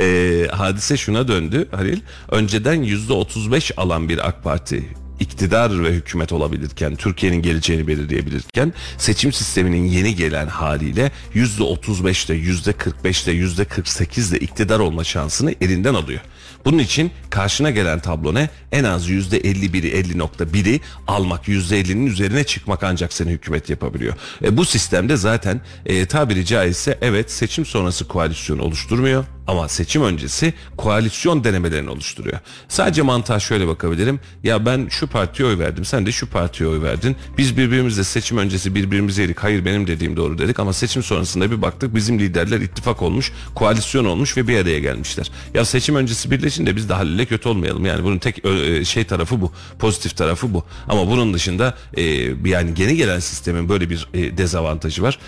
e, 0.00 0.46
hadise 0.50 0.96
şuna 0.96 1.28
döndü 1.28 1.68
Halil. 1.70 2.00
Önceden 2.30 2.82
yüzde 2.82 3.12
35 3.12 3.72
alan 3.76 4.08
bir 4.08 4.28
AK 4.28 4.44
Parti 4.44 5.01
iktidar 5.20 5.84
ve 5.84 5.92
hükümet 5.92 6.32
olabilirken, 6.32 6.96
Türkiye'nin 6.96 7.42
geleceğini 7.42 7.86
belirleyebilirken 7.86 8.72
seçim 8.98 9.32
sisteminin 9.32 9.84
yeni 9.84 10.14
gelen 10.14 10.46
haliyle 10.46 11.12
yüzde 11.34 11.62
35'te, 11.62 12.34
yüzde 12.34 12.70
45'te, 12.70 13.32
yüzde 13.32 13.62
48'de 13.62 14.38
iktidar 14.38 14.78
olma 14.78 15.04
şansını 15.04 15.54
elinden 15.60 15.94
alıyor. 15.94 16.20
Bunun 16.64 16.78
için 16.78 17.10
karşına 17.30 17.70
gelen 17.70 18.00
tablo 18.00 18.34
ne? 18.34 18.48
En 18.72 18.84
az 18.84 19.08
yüzde 19.08 19.40
51'i 19.40 19.90
50.1'i 19.90 20.80
almak, 21.06 21.48
yüzde 21.48 21.80
50'nin 21.80 22.06
üzerine 22.06 22.44
çıkmak 22.44 22.82
ancak 22.82 23.12
seni 23.12 23.30
hükümet 23.30 23.70
yapabiliyor. 23.70 24.14
E, 24.44 24.56
bu 24.56 24.64
sistemde 24.64 25.16
zaten 25.16 25.60
e, 25.86 26.06
tabiri 26.06 26.46
caizse 26.46 26.98
evet 27.02 27.30
seçim 27.30 27.66
sonrası 27.66 28.08
koalisyon 28.08 28.58
oluşturmuyor 28.58 29.24
ama 29.46 29.68
seçim 29.68 30.02
öncesi 30.02 30.54
koalisyon 30.76 31.44
denemelerini 31.44 31.90
oluşturuyor. 31.90 32.38
Sadece 32.68 33.02
mantığa 33.02 33.40
şöyle 33.40 33.68
bakabilirim. 33.68 34.20
Ya 34.44 34.66
ben 34.66 34.86
şu 34.90 35.06
partiye 35.06 35.48
oy 35.48 35.58
verdim. 35.58 35.84
Sen 35.84 36.06
de 36.06 36.12
şu 36.12 36.26
partiye 36.30 36.68
oy 36.68 36.82
verdin. 36.82 37.16
Biz 37.38 37.56
birbirimizle 37.56 38.04
seçim 38.04 38.38
öncesi 38.38 38.74
birbirimize 38.74 39.22
yedik. 39.22 39.38
Hayır 39.38 39.64
benim 39.64 39.86
dediğim 39.86 40.16
doğru 40.16 40.38
dedik 40.38 40.60
ama 40.60 40.72
seçim 40.72 41.02
sonrasında 41.02 41.50
bir 41.50 41.62
baktık 41.62 41.94
bizim 41.94 42.18
liderler 42.18 42.60
ittifak 42.60 43.02
olmuş, 43.02 43.32
koalisyon 43.54 44.04
olmuş 44.04 44.36
ve 44.36 44.48
bir 44.48 44.58
araya 44.58 44.78
gelmişler. 44.78 45.30
Ya 45.54 45.64
seçim 45.64 45.96
öncesi 45.96 46.30
birleşin 46.30 46.66
de 46.66 46.76
biz 46.76 46.88
de 46.88 46.94
Halil'le 46.94 47.24
kötü 47.26 47.48
olmayalım. 47.48 47.86
Yani 47.86 48.04
bunun 48.04 48.18
tek 48.18 48.44
e, 48.44 48.84
şey 48.84 49.04
tarafı 49.04 49.40
bu. 49.40 49.52
Pozitif 49.78 50.16
tarafı 50.16 50.54
bu. 50.54 50.64
Ama 50.88 51.10
bunun 51.10 51.34
dışında 51.34 51.74
e, 51.94 52.02
yani 52.44 52.74
yeni 52.76 52.96
gelen 52.96 53.18
sistemin 53.18 53.68
böyle 53.68 53.90
bir 53.90 54.08
e, 54.14 54.38
dezavantajı 54.38 55.02
var. 55.02 55.18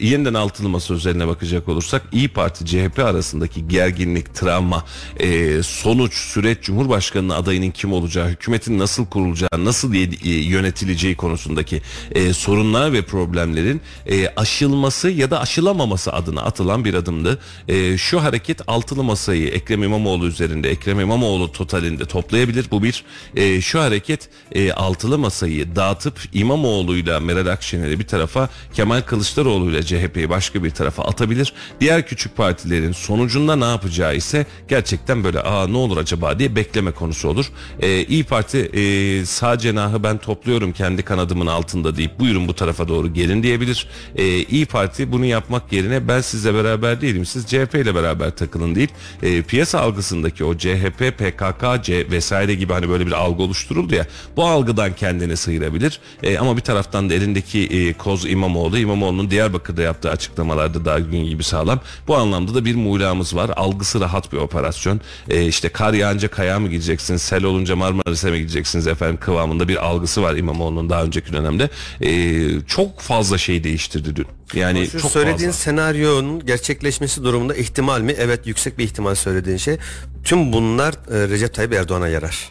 Yeniden 0.00 0.34
altılı 0.34 0.68
masa 0.68 0.94
üzerine 0.94 1.28
bakacak 1.28 1.68
olursak 1.68 2.02
İyi 2.12 2.28
Parti 2.28 2.66
CHP 2.66 2.98
arasındaki 3.30 3.68
gerginlik, 3.68 4.34
travma, 4.34 4.84
e, 5.20 5.62
sonuç, 5.62 6.14
süreç, 6.14 6.58
Cumhurbaşkanı 6.62 7.36
adayının 7.36 7.70
kim 7.70 7.92
olacağı, 7.92 8.28
hükümetin 8.28 8.78
nasıl 8.78 9.06
kurulacağı, 9.06 9.64
nasıl 9.64 9.94
e, 9.94 10.28
yönetileceği 10.28 11.16
konusundaki 11.16 11.82
e, 12.12 12.32
sorunlar 12.32 12.92
ve 12.92 13.02
problemlerin 13.02 13.80
e, 14.06 14.28
aşılması 14.28 15.10
ya 15.10 15.30
da 15.30 15.40
aşılamaması 15.40 16.12
adına 16.12 16.42
atılan 16.42 16.84
bir 16.84 16.94
adımdı. 16.94 17.38
E, 17.68 17.98
şu 17.98 18.22
hareket 18.22 18.60
altılı 18.66 19.04
masayı 19.04 19.48
Ekrem 19.48 19.82
İmamoğlu 19.82 20.26
üzerinde, 20.26 20.70
Ekrem 20.70 21.00
İmamoğlu 21.00 21.52
totalinde 21.52 22.04
toplayabilir. 22.04 22.66
Bu 22.70 22.82
bir. 22.82 23.04
E, 23.36 23.60
şu 23.60 23.80
hareket 23.80 24.28
e, 24.52 24.72
altılı 24.72 25.18
masayı 25.18 25.76
dağıtıp 25.76 26.20
İmamoğlu'yla 26.32 27.20
Meral 27.20 27.46
Akşener'i 27.46 27.98
bir 27.98 28.06
tarafa, 28.06 28.48
Kemal 28.74 29.00
Kılıçdaroğlu'yla 29.00 29.82
CHP'yi 29.82 30.30
başka 30.30 30.64
bir 30.64 30.70
tarafa 30.70 31.04
atabilir. 31.04 31.52
Diğer 31.80 32.06
küçük 32.06 32.36
partilerin 32.36 32.92
sonucunda 33.20 33.56
ne 33.56 33.64
yapacağı 33.64 34.16
ise 34.16 34.46
gerçekten 34.68 35.24
böyle 35.24 35.40
aa 35.40 35.66
ne 35.66 35.76
olur 35.76 35.96
acaba 35.96 36.38
diye 36.38 36.56
bekleme 36.56 36.90
konusu 36.90 37.28
olur. 37.28 37.46
E, 37.80 38.04
İyi 38.04 38.24
Parti 38.24 38.58
e, 38.58 39.26
sağ 39.26 39.58
cenahı 39.58 40.02
ben 40.02 40.18
topluyorum 40.18 40.72
kendi 40.72 41.02
kanadımın 41.02 41.46
altında 41.46 41.96
deyip 41.96 42.20
buyurun 42.20 42.48
bu 42.48 42.54
tarafa 42.54 42.88
doğru 42.88 43.14
gelin 43.14 43.42
diyebilir. 43.42 43.86
E, 44.16 44.24
İyi 44.26 44.66
Parti 44.66 45.12
bunu 45.12 45.24
yapmak 45.24 45.72
yerine 45.72 46.08
ben 46.08 46.20
sizle 46.20 46.54
beraber 46.54 47.00
değilim 47.00 47.26
siz 47.26 47.46
CHP 47.46 47.74
ile 47.74 47.94
beraber 47.94 48.30
takılın 48.30 48.74
deyip 48.74 48.90
e, 49.22 49.42
piyasa 49.42 49.80
algısındaki 49.80 50.44
o 50.44 50.58
CHP, 50.58 51.18
PKK, 51.18 51.84
C 51.84 52.10
vesaire 52.10 52.54
gibi 52.54 52.72
hani 52.72 52.88
böyle 52.88 53.06
bir 53.06 53.12
algı 53.12 53.42
oluşturuldu 53.42 53.94
ya 53.94 54.06
bu 54.36 54.46
algıdan 54.46 54.94
kendini 54.94 55.36
sıyırabilir. 55.36 56.00
E, 56.22 56.38
ama 56.38 56.56
bir 56.56 56.62
taraftan 56.62 57.10
da 57.10 57.14
elindeki 57.14 57.66
e, 57.66 57.92
koz 57.92 58.30
İmamoğlu, 58.30 58.78
İmamoğlu'nun 58.78 59.30
Diyarbakır'da 59.30 59.82
yaptığı 59.82 60.10
açıklamalarda 60.10 60.84
daha 60.84 60.98
gün 60.98 61.24
gibi 61.24 61.42
sağlam. 61.42 61.80
Bu 62.08 62.16
anlamda 62.16 62.54
da 62.54 62.64
bir 62.64 62.74
muğlamız 63.10 63.36
var. 63.36 63.50
Algısı 63.56 64.00
rahat 64.00 64.32
bir 64.32 64.36
operasyon. 64.38 65.00
E, 65.28 65.46
işte 65.46 65.68
kar 65.68 65.92
yağınca 65.94 66.28
kaya 66.28 66.58
mı 66.60 66.68
gideceksiniz, 66.68 67.22
sel 67.22 67.44
olunca 67.44 67.76
Marmaris'e 67.76 68.30
mi 68.30 68.38
gideceksiniz 68.38 68.86
efendim 68.86 69.18
kıvamında 69.20 69.68
bir 69.68 69.84
algısı 69.86 70.22
var 70.22 70.36
İmamoğlu'nun 70.36 70.90
daha 70.90 71.04
önceki 71.04 71.32
dönemde. 71.32 71.70
E, 72.00 72.60
çok 72.66 73.00
fazla 73.00 73.38
şey 73.38 73.64
değiştirdi 73.64 74.16
dün. 74.16 74.26
Yani 74.54 74.86
Şu 74.86 74.98
çok 75.00 75.10
söylediğin 75.10 75.50
fazla. 75.50 75.52
senaryonun 75.64 76.46
gerçekleşmesi 76.46 77.24
durumunda 77.24 77.54
ihtimal 77.54 78.00
mi? 78.00 78.14
Evet 78.18 78.46
yüksek 78.46 78.78
bir 78.78 78.84
ihtimal 78.84 79.14
söylediğin 79.14 79.56
şey. 79.56 79.76
Tüm 80.24 80.52
bunlar 80.52 80.92
e, 80.94 81.28
Recep 81.28 81.54
Tayyip 81.54 81.72
Erdoğan'a 81.72 82.08
yarar. 82.08 82.48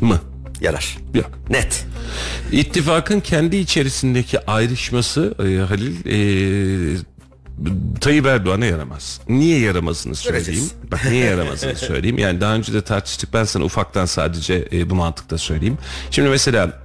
mı? 0.00 0.20
Yarar. 0.60 0.98
Yok. 1.14 1.30
Net. 1.50 1.84
İttifakın 2.52 3.20
kendi 3.20 3.56
içerisindeki 3.56 4.46
ayrışması 4.46 5.34
e, 5.38 5.42
Halil 5.68 5.94
e, 6.06 6.16
Tayyip 8.00 8.26
Erdoğan'a 8.26 8.64
yaramaz. 8.66 9.20
Niye 9.28 9.58
yaramasını 9.58 10.14
söyleyeyim. 10.14 10.44
Göreceğiz. 10.46 10.72
Bak 10.92 11.04
niye 11.10 11.24
yaramasını 11.24 11.76
söyleyeyim. 11.76 12.18
Yani 12.18 12.40
daha 12.40 12.54
önce 12.54 12.72
de 12.72 12.80
tartıştık. 12.82 13.34
Ben 13.34 13.44
sana 13.44 13.64
ufaktan 13.64 14.06
sadece 14.06 14.68
e, 14.72 14.90
bu 14.90 14.94
mantıkta 14.94 15.38
söyleyeyim. 15.38 15.78
Şimdi 16.10 16.28
mesela 16.28 16.82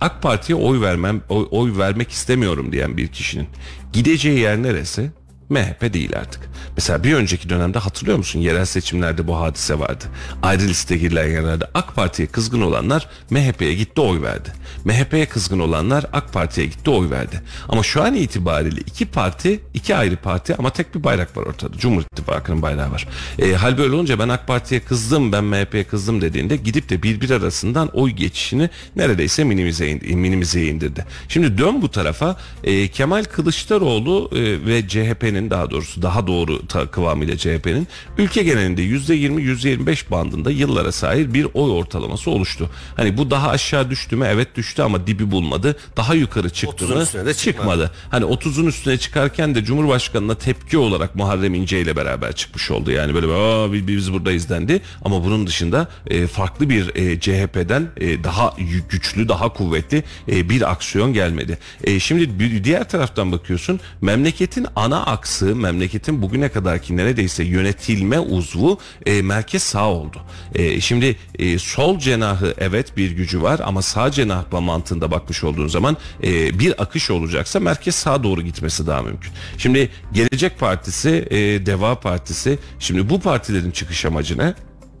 AK 0.00 0.22
Parti'ye 0.22 0.56
oy 0.58 0.80
vermem 0.80 1.20
oy, 1.28 1.46
oy 1.50 1.78
vermek 1.78 2.10
istemiyorum 2.10 2.72
diyen 2.72 2.96
bir 2.96 3.08
kişinin 3.08 3.46
gideceği 3.92 4.38
yer 4.38 4.62
neresi? 4.62 5.10
MHP 5.50 5.92
değil 5.92 6.16
artık. 6.16 6.48
Mesela 6.76 7.04
bir 7.04 7.14
önceki 7.14 7.48
dönemde 7.48 7.78
hatırlıyor 7.78 8.18
musun? 8.18 8.40
Yerel 8.40 8.64
seçimlerde 8.64 9.26
bu 9.26 9.40
hadise 9.40 9.78
vardı. 9.78 10.04
Ayrı 10.42 10.62
liste 10.62 10.96
girilen 10.96 11.28
yerlerde 11.28 11.64
AK 11.74 11.94
Parti'ye 11.94 12.28
kızgın 12.28 12.60
olanlar 12.60 13.08
MHP'ye 13.30 13.74
gitti 13.74 14.00
oy 14.00 14.22
verdi. 14.22 14.52
MHP'ye 14.84 15.26
kızgın 15.26 15.58
olanlar 15.58 16.06
AK 16.12 16.32
Parti'ye 16.32 16.66
gitti 16.66 16.90
oy 16.90 17.10
verdi. 17.10 17.42
Ama 17.68 17.82
şu 17.82 18.02
an 18.02 18.14
itibariyle 18.14 18.80
iki 18.80 19.06
parti, 19.06 19.60
iki 19.74 19.96
ayrı 19.96 20.16
parti 20.16 20.54
ama 20.54 20.70
tek 20.70 20.94
bir 20.94 21.04
bayrak 21.04 21.36
var 21.36 21.42
ortada. 21.42 21.78
Cumhur 21.78 22.02
İttifakı'nın 22.02 22.62
bayrağı 22.62 22.92
var. 22.92 23.08
E, 23.38 23.52
hal 23.52 23.78
böyle 23.78 23.94
olunca 23.94 24.18
ben 24.18 24.28
AK 24.28 24.46
Parti'ye 24.46 24.80
kızdım, 24.80 25.32
ben 25.32 25.44
MHP'ye 25.44 25.84
kızdım 25.84 26.20
dediğinde 26.20 26.56
gidip 26.56 26.88
de 26.88 27.02
birbiri 27.02 27.34
arasından 27.34 27.88
oy 27.88 28.10
geçişini 28.10 28.70
neredeyse 28.96 29.44
minimize, 29.44 29.94
minimize 29.94 30.66
indirdi. 30.66 31.04
Şimdi 31.28 31.58
dön 31.58 31.82
bu 31.82 31.90
tarafa 31.90 32.36
e, 32.64 32.88
Kemal 32.88 33.24
Kılıçdaroğlu 33.24 34.30
e, 34.32 34.66
ve 34.66 34.88
CHP'nin 34.88 35.37
daha 35.50 35.70
doğrusu 35.70 36.02
daha 36.02 36.26
doğru 36.26 36.60
kıvamıyla 36.90 37.36
CHP'nin 37.36 37.88
ülke 38.18 38.42
genelinde 38.42 38.82
%20-%25 38.82 40.10
bandında 40.10 40.50
yıllara 40.50 40.92
sahip 40.92 41.34
bir 41.34 41.46
oy 41.54 41.70
ortalaması 41.70 42.30
oluştu. 42.30 42.70
Hani 42.96 43.18
bu 43.18 43.30
daha 43.30 43.48
aşağı 43.48 43.90
düştü 43.90 44.16
mü? 44.16 44.26
Evet 44.30 44.56
düştü 44.56 44.82
ama 44.82 45.06
dibi 45.06 45.30
bulmadı. 45.30 45.76
Daha 45.96 46.14
yukarı 46.14 46.50
çıktı 46.50 46.84
30'un 46.84 46.96
mı? 46.96 47.02
üstüne 47.02 47.26
de 47.26 47.34
çıkmadı. 47.34 47.58
çıkmadı. 47.58 47.90
Hani 48.10 48.24
30'un 48.24 48.66
üstüne 48.66 48.98
çıkarken 48.98 49.54
de 49.54 49.64
Cumhurbaşkanı'na 49.64 50.34
tepki 50.34 50.78
olarak 50.78 51.14
Muharrem 51.14 51.54
İnce 51.54 51.80
ile 51.80 51.96
beraber 51.96 52.32
çıkmış 52.32 52.70
oldu. 52.70 52.90
Yani 52.90 53.14
böyle 53.14 53.26
Aa, 53.26 53.72
biz, 53.72 54.12
buradayız 54.12 54.48
dendi. 54.48 54.80
Ama 55.04 55.24
bunun 55.24 55.46
dışında 55.46 55.88
e, 56.06 56.26
farklı 56.26 56.70
bir 56.70 56.94
e, 56.94 57.20
CHP'den 57.20 57.88
e, 57.96 58.24
daha 58.24 58.54
güçlü, 58.90 59.28
daha 59.28 59.52
kuvvetli 59.52 60.04
e, 60.28 60.48
bir 60.50 60.70
aksiyon 60.70 61.12
gelmedi. 61.12 61.58
E, 61.84 62.00
şimdi 62.00 62.38
bir 62.38 62.64
diğer 62.64 62.88
taraftan 62.88 63.32
bakıyorsun 63.32 63.80
memleketin 64.00 64.66
ana 64.76 65.06
aksı, 65.28 65.56
memleketin 65.56 66.22
bugüne 66.22 66.48
kadarki 66.48 66.96
neredeyse 66.96 67.44
yönetilme 67.44 68.18
uzvu 68.18 68.78
e, 69.06 69.22
merkez 69.22 69.62
sağ 69.62 69.88
oldu. 69.88 70.20
E, 70.54 70.80
şimdi 70.80 71.16
e, 71.38 71.58
sol 71.58 71.98
cenahı 71.98 72.54
evet 72.58 72.96
bir 72.96 73.10
gücü 73.10 73.42
var 73.42 73.60
ama 73.64 73.82
sağ 73.82 74.10
cenah 74.10 74.52
mantığında 74.52 75.10
bakmış 75.10 75.44
olduğun 75.44 75.66
zaman 75.66 75.96
e, 76.24 76.58
bir 76.58 76.82
akış 76.82 77.10
olacaksa 77.10 77.60
merkez 77.60 77.94
sağa 77.94 78.22
doğru 78.22 78.42
gitmesi 78.42 78.86
daha 78.86 79.02
mümkün. 79.02 79.32
Şimdi 79.58 79.90
Gelecek 80.12 80.58
Partisi, 80.58 81.26
e, 81.30 81.36
Deva 81.66 82.00
Partisi, 82.00 82.58
şimdi 82.78 83.10
bu 83.10 83.20
partilerin 83.20 83.70
çıkış 83.70 84.04
amacı 84.04 84.38
ne? 84.38 84.54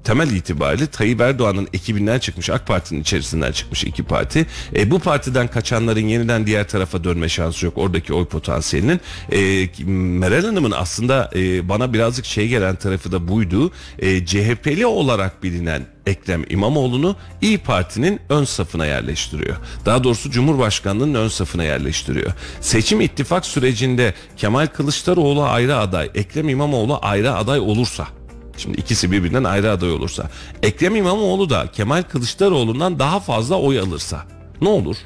Temel 0.08 0.30
itibariyle 0.30 0.86
Tayyip 0.86 1.20
Erdoğan'ın 1.20 1.68
ekibinden 1.72 2.18
çıkmış 2.18 2.50
AK 2.50 2.66
Parti'nin 2.66 3.00
içerisinden 3.00 3.52
çıkmış 3.52 3.84
iki 3.84 4.02
parti. 4.02 4.46
E, 4.76 4.90
bu 4.90 4.98
partiden 4.98 5.48
kaçanların 5.48 6.00
yeniden 6.00 6.46
diğer 6.46 6.68
tarafa 6.68 7.04
dönme 7.04 7.28
şansı 7.28 7.66
yok 7.66 7.78
oradaki 7.78 8.14
oy 8.14 8.24
potansiyelinin. 8.24 9.00
E, 9.32 9.68
Meral 9.92 10.44
Hanım'ın 10.44 10.70
aslında 10.70 11.30
e, 11.34 11.68
bana 11.68 11.92
birazcık 11.92 12.24
şey 12.24 12.48
gelen 12.48 12.76
tarafı 12.76 13.12
da 13.12 13.28
buydu. 13.28 13.72
E, 13.98 14.26
CHP'li 14.26 14.86
olarak 14.86 15.42
bilinen 15.42 15.86
Ekrem 16.06 16.44
İmamoğlu'nu 16.48 17.16
İyi 17.42 17.58
Parti'nin 17.58 18.20
ön 18.28 18.44
safına 18.44 18.86
yerleştiriyor. 18.86 19.56
Daha 19.86 20.04
doğrusu 20.04 20.30
Cumhurbaşkanlığının 20.30 21.14
ön 21.14 21.28
safına 21.28 21.64
yerleştiriyor. 21.64 22.32
Seçim 22.60 23.00
ittifak 23.00 23.46
sürecinde 23.46 24.14
Kemal 24.36 24.66
Kılıçdaroğlu 24.66 25.44
ayrı 25.44 25.76
aday, 25.76 26.10
Ekrem 26.14 26.48
İmamoğlu 26.48 26.98
ayrı 27.02 27.34
aday 27.34 27.60
olursa 27.60 28.17
Şimdi 28.58 28.80
ikisi 28.80 29.12
birbirinden 29.12 29.44
ayrı 29.44 29.70
aday 29.70 29.90
olursa. 29.90 30.30
Ekrem 30.62 30.96
İmamoğlu 30.96 31.50
da 31.50 31.66
Kemal 31.72 32.02
Kılıçdaroğlu'ndan 32.02 32.98
daha 32.98 33.20
fazla 33.20 33.56
oy 33.60 33.78
alırsa 33.80 34.22
ne 34.60 34.68
olur? 34.68 34.96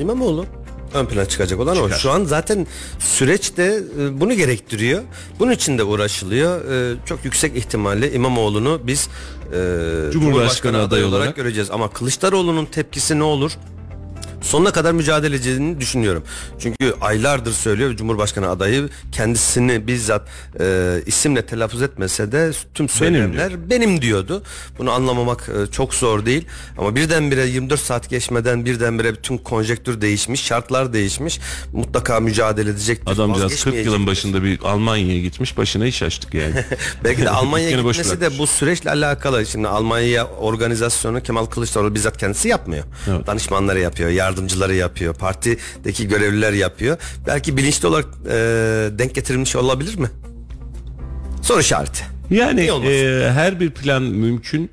İmamoğlu 0.00 0.46
ön 0.94 1.06
plana 1.06 1.26
çıkacak 1.28 1.60
olan 1.60 1.76
o. 1.76 1.84
Çıkar. 1.84 1.98
Şu 1.98 2.10
an 2.10 2.24
zaten 2.24 2.66
süreç 2.98 3.56
de 3.56 3.82
e, 4.00 4.20
bunu 4.20 4.34
gerektiriyor. 4.34 5.02
Bunun 5.38 5.50
için 5.52 5.78
de 5.78 5.84
uğraşılıyor. 5.84 6.72
E, 6.72 6.96
Çok 7.06 7.24
yüksek 7.24 7.56
ihtimalle 7.56 8.12
İmamoğlu'nu 8.12 8.80
biz 8.84 9.08
e, 9.52 10.10
Cumhurbaşkanı 10.12 10.82
adayı 10.82 11.06
olarak 11.06 11.20
olarak 11.22 11.36
göreceğiz. 11.36 11.70
Ama 11.70 11.88
Kılıçdaroğlu'nun 11.90 12.64
tepkisi 12.66 13.18
ne 13.18 13.22
olur? 13.22 13.52
Sonuna 14.40 14.72
kadar 14.72 14.92
mücadele 14.92 15.36
edeceğini 15.36 15.80
düşünüyorum. 15.80 16.22
Çünkü 16.58 16.94
aylardır 17.00 17.52
söylüyor 17.52 17.96
Cumhurbaşkanı 17.96 18.48
adayı 18.48 18.88
kendisini 19.12 19.86
bizzat 19.86 20.28
e, 20.60 20.96
isimle 21.06 21.46
telaffuz 21.46 21.82
etmese 21.82 22.32
de 22.32 22.50
tüm 22.74 22.88
söylemler 22.88 23.70
benim, 23.70 24.02
diyordu. 24.02 24.42
Bunu 24.78 24.90
anlamamak 24.90 25.48
e, 25.48 25.72
çok 25.72 25.94
zor 25.94 26.26
değil. 26.26 26.46
Ama 26.78 26.96
birdenbire 26.96 27.46
24 27.46 27.80
saat 27.80 28.10
geçmeden 28.10 28.64
birdenbire 28.64 29.14
bütün 29.14 29.38
konjektür 29.38 30.00
değişmiş, 30.00 30.44
şartlar 30.44 30.92
değişmiş. 30.92 31.40
Mutlaka 31.72 32.20
mücadele 32.20 32.70
edecektir. 32.70 33.12
Adamcağız 33.12 33.64
40 33.64 33.74
yılın 33.74 34.06
başında 34.06 34.42
bir 34.42 34.60
Almanya'ya 34.64 35.20
gitmiş 35.20 35.56
başına 35.56 35.86
iş 35.86 36.02
açtık 36.02 36.34
yani. 36.34 36.54
Belki 37.04 37.22
de 37.22 37.30
Almanya'ya 37.30 37.76
gitmesi 37.76 38.20
de 38.20 38.38
bu 38.38 38.46
süreçle 38.46 38.90
alakalı. 38.90 39.46
Şimdi 39.46 39.68
Almanya 39.68 40.26
organizasyonu 40.26 41.22
Kemal 41.22 41.46
Kılıçdaroğlu 41.46 41.94
bizzat 41.94 42.16
kendisi 42.16 42.48
yapmıyor. 42.48 42.84
Evet. 43.08 43.26
Danışmanları 43.26 43.80
yapıyor, 43.80 44.10
yardımcıları 44.26 44.74
yapıyor, 44.74 45.14
partideki 45.14 46.08
görevliler 46.08 46.52
yapıyor. 46.52 46.98
Belki 47.26 47.56
bilinçli 47.56 47.88
olarak 47.88 48.06
e, 48.26 48.34
denk 48.98 49.14
getirilmiş 49.14 49.56
olabilir 49.56 49.98
mi? 49.98 50.08
Soru 51.42 51.60
işareti. 51.60 52.04
Yani 52.30 52.60
e, 52.60 53.30
her 53.30 53.60
bir 53.60 53.70
plan 53.70 54.02
mümkün. 54.02 54.70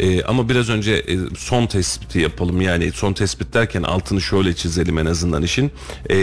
E, 0.00 0.22
ama 0.22 0.48
biraz 0.48 0.68
önce 0.68 0.92
e, 0.92 1.18
son 1.36 1.66
tespiti 1.66 2.18
yapalım. 2.18 2.60
Yani 2.60 2.92
son 2.92 3.12
tespit 3.12 3.54
derken 3.54 3.82
altını 3.82 4.20
şöyle 4.20 4.54
çizelim 4.54 4.98
en 4.98 5.06
azından 5.06 5.42
işin. 5.42 5.72
E, 6.10 6.16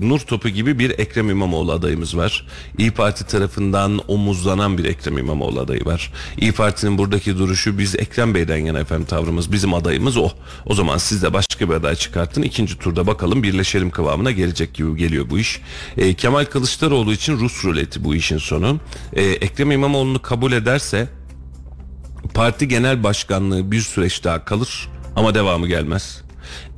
Nur 0.00 0.20
topu 0.20 0.48
gibi 0.48 0.78
bir 0.78 0.98
Ekrem 0.98 1.30
İmamoğlu 1.30 1.72
adayımız 1.72 2.16
var. 2.16 2.46
İyi 2.78 2.90
Parti 2.90 3.26
tarafından 3.26 4.00
omuzlanan 4.08 4.78
bir 4.78 4.84
Ekrem 4.84 5.18
İmamoğlu 5.18 5.60
adayı 5.60 5.84
var. 5.84 6.12
İyi 6.38 6.52
Parti'nin 6.52 6.98
buradaki 6.98 7.38
duruşu 7.38 7.78
biz 7.78 7.94
Ekrem 7.94 8.34
Bey'den 8.34 8.56
yana 8.56 8.80
efendim 8.80 9.06
tavrımız 9.06 9.52
bizim 9.52 9.74
adayımız 9.74 10.16
o. 10.16 10.30
O 10.66 10.74
zaman 10.74 10.98
siz 10.98 11.22
de 11.22 11.32
başka 11.32 11.68
bir 11.68 11.74
aday 11.74 11.94
çıkartın. 11.94 12.42
İkinci 12.42 12.78
turda 12.78 13.06
bakalım 13.06 13.42
birleşelim 13.42 13.90
kıvamına 13.90 14.30
gelecek 14.30 14.74
gibi 14.74 14.96
geliyor 14.96 15.30
bu 15.30 15.38
iş. 15.38 15.60
E, 15.96 16.14
Kemal 16.14 16.44
Kılıçdaroğlu 16.44 17.12
için 17.12 17.38
Rus 17.38 17.64
ruleti 17.64 18.04
bu 18.04 18.14
işin 18.14 18.38
sonu. 18.38 18.80
E, 19.12 19.22
Ekrem 19.22 19.70
İmamoğlu'nu 19.70 20.22
kabul 20.22 20.52
ederse 20.52 21.08
parti 22.34 22.68
genel 22.68 23.02
başkanlığı 23.02 23.70
bir 23.70 23.80
süreç 23.80 24.24
daha 24.24 24.44
kalır 24.44 24.88
ama 25.16 25.34
devamı 25.34 25.68
gelmez. 25.68 26.22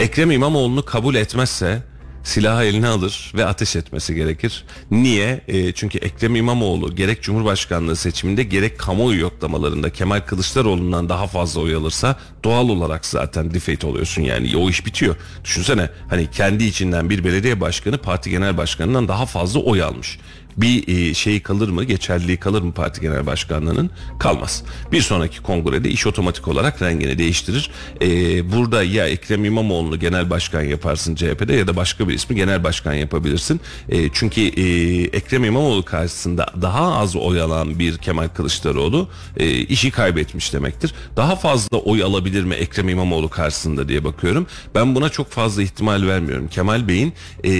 Ekrem 0.01 0.31
İmamoğlu'nu 0.31 0.85
kabul 0.85 1.15
etmezse 1.15 1.83
silahı 2.27 2.65
eline 2.65 2.89
alır 2.89 3.33
ve 3.35 3.47
ateş 3.47 3.77
etmesi 3.77 4.15
gerekir. 4.15 4.65
Niye? 4.91 5.41
E, 5.49 5.73
çünkü 5.73 5.99
Ekrem 5.99 6.37
İmamoğlu 6.37 6.95
gerek 6.95 7.23
Cumhurbaşkanlığı 7.23 7.97
seçiminde 7.97 8.43
gerek 8.43 8.79
kamuoyu 8.79 9.21
yoklamalarında 9.21 9.91
Kemal 9.91 10.21
Kılıçdaroğlu'ndan 10.21 11.09
daha 11.09 11.27
fazla 11.27 11.61
oy 11.61 11.75
alırsa 11.75 12.17
doğal 12.45 12.69
olarak 12.69 13.07
zaten 13.07 13.55
defeat 13.55 13.85
oluyorsun 13.85 14.23
yani 14.23 14.57
o 14.57 14.71
iş 14.71 14.87
bitiyor. 14.87 15.17
Düşünsene 15.45 15.91
hani 16.11 16.31
kendi 16.31 16.65
içinden 16.65 17.11
bir 17.11 17.25
belediye 17.25 17.61
başkanı 17.61 17.99
parti 17.99 18.31
genel 18.31 18.57
başkanından 18.57 19.09
daha 19.09 19.27
fazla 19.27 19.61
oy 19.61 19.83
almış 19.83 20.19
bir 20.57 20.89
e, 20.89 21.15
şey 21.15 21.43
kalır 21.43 21.69
mı 21.69 21.85
geçerliliği 21.85 22.37
kalır 22.37 22.63
mı 22.63 22.73
parti 22.73 23.01
genel 23.01 23.27
başkanlığının 23.27 23.91
kalmaz. 24.19 24.63
Bir 24.93 25.01
sonraki 25.01 25.43
kongrede 25.43 25.91
iş 25.91 26.07
otomatik 26.07 26.49
olarak 26.49 26.83
rengini 26.83 27.19
değiştirir. 27.19 27.71
E, 28.01 28.07
burada 28.53 28.83
ya 28.83 29.09
Ekrem 29.09 29.45
İmamoğlu'nu 29.45 29.99
genel 29.99 30.31
başkan 30.31 30.63
yaparsın 30.63 31.15
CHP'de 31.15 31.55
ya 31.55 31.67
da 31.67 31.77
başka 31.77 32.09
bir 32.09 32.15
ismi 32.15 32.37
genel 32.37 32.65
başkan 32.65 32.95
yapabilirsin. 32.95 33.61
E, 33.89 34.09
çünkü 34.13 34.41
e, 34.41 34.65
Ekrem 35.05 35.45
İmamoğlu 35.45 35.85
karşısında 35.85 36.47
daha 36.63 36.95
az 36.95 37.17
oy 37.17 37.41
alan 37.41 37.79
bir 37.79 37.99
Kemal 37.99 38.29
Kılıçdaroğlu 38.29 39.09
e, 39.37 39.51
işi 39.51 39.91
kaybetmiş 39.91 40.53
demektir. 40.53 40.95
Daha 41.17 41.37
fazla 41.37 41.77
oy 41.77 42.03
alabilir 42.03 42.45
mi 42.45 42.55
Ekrem 42.55 42.89
İmamoğlu 42.89 43.29
karşısında 43.29 43.89
diye 43.89 44.05
bakıyorum. 44.05 44.47
Ben 44.75 44.95
buna 44.95 45.09
çok 45.09 45.31
fazla 45.31 45.63
ihtimal 45.63 46.07
vermiyorum. 46.07 46.49
Kemal 46.49 46.89
Bey'in 46.89 47.13
e, 47.45 47.51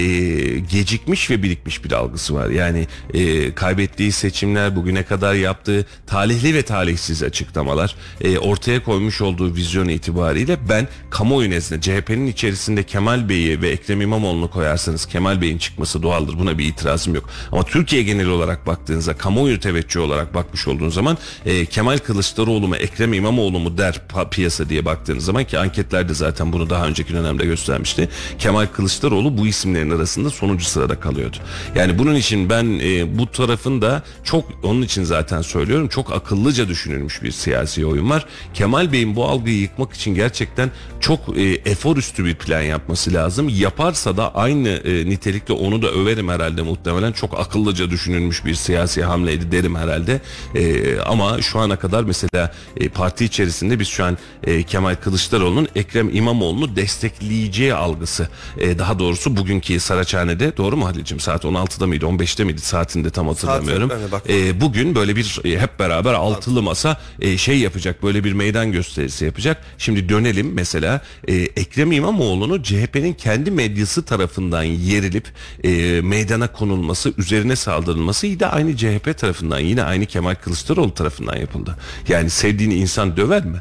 gecikmiş 0.59 1.29
ve 1.29 1.43
birikmiş 1.43 1.83
bir 1.83 1.91
algısı 1.91 2.35
var. 2.35 2.49
Yani 2.49 2.86
e, 3.13 3.53
kaybettiği 3.53 4.11
seçimler 4.11 4.75
bugüne 4.75 5.03
kadar 5.03 5.33
yaptığı 5.33 5.85
talihli 6.07 6.53
ve 6.53 6.61
talihsiz 6.61 7.23
açıklamalar 7.23 7.95
e, 8.21 8.37
ortaya 8.37 8.83
koymuş 8.83 9.21
olduğu 9.21 9.55
vizyon 9.55 9.87
itibariyle 9.87 10.57
ben 10.69 10.87
kamuoyu 11.09 11.49
nezdinde 11.49 11.81
CHP'nin 11.81 12.27
içerisinde 12.27 12.83
Kemal 12.83 13.29
Bey'i 13.29 13.61
ve 13.61 13.69
Ekrem 13.69 14.01
İmamoğlu'nu 14.01 14.49
koyarsanız 14.49 15.05
Kemal 15.05 15.41
Bey'in 15.41 15.57
çıkması 15.57 16.03
doğaldır. 16.03 16.39
Buna 16.39 16.57
bir 16.57 16.65
itirazım 16.65 17.15
yok. 17.15 17.29
Ama 17.51 17.63
Türkiye 17.63 18.03
geneli 18.03 18.29
olarak 18.29 18.67
baktığınızda 18.67 19.17
kamuoyu 19.17 19.59
teveccühü 19.59 20.03
olarak 20.03 20.33
bakmış 20.33 20.67
olduğun 20.67 20.89
zaman 20.89 21.17
e, 21.45 21.65
Kemal 21.65 21.97
Kılıçdaroğlu 21.97 22.67
mu 22.67 22.75
Ekrem 22.75 23.13
İmamoğlu 23.13 23.59
mu 23.59 23.77
der 23.77 24.01
piyasa 24.31 24.69
diye 24.69 24.85
baktığınız 24.85 25.25
zaman 25.25 25.43
ki 25.43 25.59
anketlerde 25.59 26.13
zaten 26.13 26.53
bunu 26.53 26.69
daha 26.69 26.87
önceki 26.87 27.13
dönemde 27.13 27.45
göstermişti. 27.45 28.09
Kemal 28.39 28.65
Kılıçdaroğlu 28.65 29.37
bu 29.37 29.47
isimlerin 29.47 29.91
arasında 29.91 30.29
sonuncu 30.29 30.65
sırada 30.65 30.99
kalıyordu. 30.99 31.37
Yani 31.75 31.99
bunun 31.99 32.15
için 32.15 32.49
ben 32.49 32.76
e, 32.79 33.17
bu 33.17 33.31
tarafın 33.31 33.81
da 33.81 34.03
çok 34.23 34.45
onun 34.63 34.81
için 34.81 35.03
zaten 35.03 35.41
söylüyorum 35.41 35.87
çok 35.87 36.13
akıllıca 36.13 36.67
düşünülmüş 36.67 37.23
bir 37.23 37.31
siyasi 37.31 37.85
oyun 37.85 38.09
var. 38.09 38.25
Kemal 38.53 38.91
Bey'in 38.91 39.15
bu 39.15 39.25
algıyı 39.25 39.59
yıkmak 39.59 39.93
için 39.93 40.15
gerçekten 40.15 40.71
çok 40.99 41.37
e, 41.37 41.43
efor 41.43 41.97
üstü 41.97 42.25
bir 42.25 42.35
plan 42.35 42.61
yapması 42.61 43.13
lazım. 43.13 43.49
Yaparsa 43.49 44.17
da 44.17 44.35
aynı 44.35 44.69
e, 44.69 45.09
nitelikle 45.09 45.53
onu 45.53 45.81
da 45.81 45.91
överim 45.91 46.29
herhalde 46.29 46.61
muhtemelen. 46.61 47.11
Çok 47.11 47.39
akıllıca 47.39 47.89
düşünülmüş 47.89 48.45
bir 48.45 48.55
siyasi 48.55 49.03
hamleydi 49.03 49.51
derim 49.51 49.75
herhalde. 49.75 50.21
E, 50.55 50.99
ama 50.99 51.41
şu 51.41 51.59
ana 51.59 51.75
kadar 51.75 52.03
mesela 52.03 52.53
e, 52.77 52.89
parti 52.89 53.25
içerisinde 53.25 53.79
biz 53.79 53.87
şu 53.87 54.05
an 54.05 54.17
e, 54.43 54.63
Kemal 54.63 54.95
Kılıçdaroğlu'nun 54.95 55.67
Ekrem 55.75 56.15
İmamoğlu'nu 56.15 56.75
destekleyeceği 56.75 57.73
algısı. 57.73 58.27
E, 58.57 58.79
daha 58.79 58.99
doğrusu 58.99 59.37
bugünkü 59.37 59.79
Saraçhane'de 59.79 60.57
doğru 60.57 60.77
mu 60.77 60.85
Halil'cim 60.85 61.19
saat 61.19 61.45
16'da 61.45 61.87
mıydı 61.87 62.05
15'te 62.05 62.43
miydi 62.43 62.61
saatinde 62.67 63.09
tam 63.09 63.27
hatırlamıyorum. 63.27 63.89
bakmadım. 63.89 64.21
E, 64.29 64.61
bugün 64.61 64.95
böyle 64.95 65.15
bir 65.15 65.39
e, 65.45 65.59
hep 65.59 65.79
beraber 65.79 66.13
altılı 66.13 66.61
masa 66.61 66.97
e, 67.21 67.37
şey 67.37 67.59
yapacak 67.59 68.03
böyle 68.03 68.23
bir 68.23 68.33
meydan 68.33 68.71
gösterisi 68.71 69.25
yapacak. 69.25 69.63
Şimdi 69.77 70.09
dönelim 70.09 70.53
mesela 70.53 71.01
e, 71.27 71.35
Ekrem 71.35 71.91
İmamoğlu'nu 71.91 72.63
CHP'nin 72.63 73.13
kendi 73.13 73.51
medyası 73.51 74.05
tarafından 74.05 74.63
yerilip 74.63 75.27
e, 75.63 76.01
meydana 76.01 76.47
konulması 76.51 77.13
üzerine 77.17 77.55
saldırılması 77.55 78.27
yine 78.27 78.45
aynı 78.45 78.77
CHP 78.77 79.17
tarafından 79.17 79.59
yine 79.59 79.83
aynı 79.83 80.05
Kemal 80.05 80.35
Kılıçdaroğlu 80.35 80.93
tarafından 80.93 81.35
yapıldı. 81.35 81.77
Yani 82.09 82.29
sevdiğini 82.29 82.75
insan 82.75 83.17
döver 83.17 83.45
mi? 83.45 83.57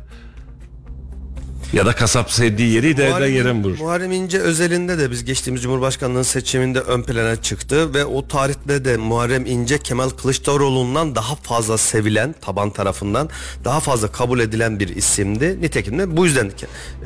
Ya 1.73 1.87
da 1.87 1.95
kasap 1.95 2.33
sevdiği 2.33 2.73
yeri 2.73 2.97
derden 2.97 3.27
yere 3.27 3.53
mi 3.53 3.65
vurur? 3.65 3.79
Muharrem 3.79 4.13
İnce 4.13 4.39
özelinde 4.39 4.99
de 4.99 5.11
biz 5.11 5.25
geçtiğimiz 5.25 5.63
Cumhurbaşkanlığı 5.63 6.25
seçiminde 6.25 6.81
ön 6.81 7.03
plana 7.03 7.43
çıktı 7.43 7.95
ve 7.95 8.05
o 8.05 8.29
tarihte 8.29 8.85
de 8.85 8.97
Muharrem 8.97 9.47
İnce 9.47 9.79
Kemal 9.79 10.11
Kılıçdaroğlu'ndan 10.11 11.15
daha 11.15 11.35
fazla 11.35 11.79
sevilen 11.79 12.35
taban 12.41 12.71
tarafından 12.71 13.29
daha 13.65 13.81
fazla 13.81 14.13
kabul 14.13 14.41
edilen 14.41 14.81
bir 14.81 14.89
isimdi. 14.89 15.59
Nitekim 15.61 15.99
de 15.99 16.17
bu 16.17 16.27
yüzden 16.27 16.51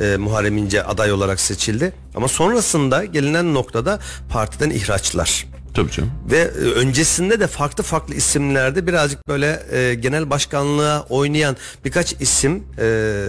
e, 0.01 0.17
Muharrem 0.17 0.57
İnce 0.57 0.85
aday 0.85 1.13
olarak 1.13 1.41
seçildi. 1.41 1.93
Ama 2.15 2.29
sonrasında 2.29 3.05
gelinen 3.05 3.55
noktada 3.55 4.01
partiden 4.31 4.71
ihraçlar. 4.71 5.47
Tabii 5.75 5.91
canım. 5.91 6.11
Ve 6.31 6.39
e, 6.39 6.49
öncesinde 6.59 7.41
de 7.41 7.47
farklı 7.47 7.85
farklı 7.85 8.15
isimlerde 8.15 8.87
birazcık 8.87 9.29
böyle 9.29 9.63
e, 9.73 9.95
genel 9.95 10.31
başkanlığa 10.31 11.07
oynayan 11.09 11.57
birkaç 11.85 12.13
isim 12.21 12.65
e, 12.79 13.27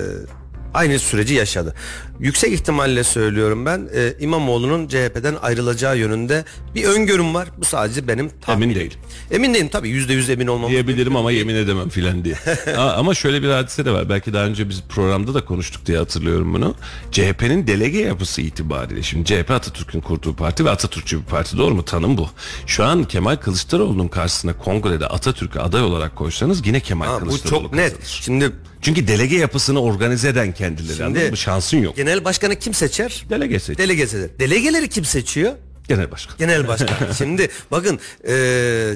Aynı 0.74 1.00
süreci 1.00 1.34
yaşadı. 1.34 1.76
Yüksek 2.20 2.54
ihtimalle 2.54 3.04
söylüyorum 3.04 3.66
ben 3.66 3.90
e, 3.96 4.14
İmamoğlu'nun 4.20 4.88
CHP'den 4.88 5.36
ayrılacağı 5.42 5.98
yönünde 5.98 6.46
bir 6.76 6.84
öngörüm 6.84 7.34
var. 7.34 7.48
Bu 7.58 7.66
sadece 7.66 8.08
benim 8.08 8.30
tahminim. 8.42 8.70
Emin 8.72 8.76
değilim. 8.80 9.00
Emin 9.32 9.54
değilim 9.54 9.70
tabii 9.72 9.90
yüzde 9.90 10.14
yüz 10.14 10.30
emin 10.30 10.48
olmam. 10.48 10.70
diyebilirim 10.72 11.16
ama 11.16 11.32
yemin 11.32 11.56
edemem 11.56 11.90
filan 11.90 12.26
diye. 12.26 12.36
Ama 12.78 13.14
şöyle 13.14 13.44
bir 13.44 13.50
hadise 13.50 13.86
de 13.86 13.92
var. 13.92 14.10
Belki 14.10 14.34
daha 14.34 14.46
önce 14.46 14.70
biz 14.70 14.84
programda 14.90 15.34
da 15.34 15.46
konuştuk 15.46 15.86
diye 15.86 15.98
hatırlıyorum 15.98 16.54
bunu. 16.54 16.76
CHP'nin 17.12 17.68
delege 17.68 18.00
yapısı 18.00 18.42
itibariyle. 18.42 19.04
Şimdi 19.04 19.26
CHP 19.26 19.52
Atatürk'ün 19.52 20.02
kurduğu 20.02 20.36
parti 20.36 20.66
ve 20.66 20.70
Atatürkçü 20.70 21.20
bir 21.20 21.26
parti 21.26 21.58
doğru 21.58 21.76
mu? 21.76 21.86
Tanım 21.86 22.18
bu. 22.18 22.30
Şu 22.68 22.84
an 22.84 23.04
Kemal 23.04 23.36
Kılıçdaroğlu'nun 23.36 24.08
karşısına 24.08 24.58
kongrede 24.58 25.08
Atatürk'ü 25.08 25.60
aday 25.60 25.84
olarak 25.84 26.16
koysanız 26.16 26.68
yine 26.68 26.80
Kemal 26.80 27.16
bu 27.16 27.20
Kılıçdaroğlu 27.20 27.62
çok 27.64 27.74
net. 27.74 27.90
kazanır. 27.92 28.06
Şimdi 28.08 28.52
Çünkü 28.82 29.08
delege 29.08 29.38
yapısını 29.38 29.82
organize 29.82 30.30
eden 30.30 30.52
kendileri. 30.54 31.04
anladın 31.06 31.30
mı? 31.30 31.38
Şansın 31.38 31.78
yok. 31.78 31.96
genel 31.96 32.26
başkanı 32.26 32.56
kim 32.56 32.74
seçer? 32.74 33.26
Delege 33.30 33.60
seç. 33.60 33.78
Delege 33.78 34.08
seçer. 34.08 34.40
Delegeleri 34.40 34.90
kim 34.90 35.06
seçiyor? 35.06 35.54
Genel 35.88 36.12
başkan. 36.12 36.38
Genel 36.38 36.68
başkan. 36.68 37.12
Şimdi 37.18 37.50
bakın 37.72 38.00
e, 38.28 38.34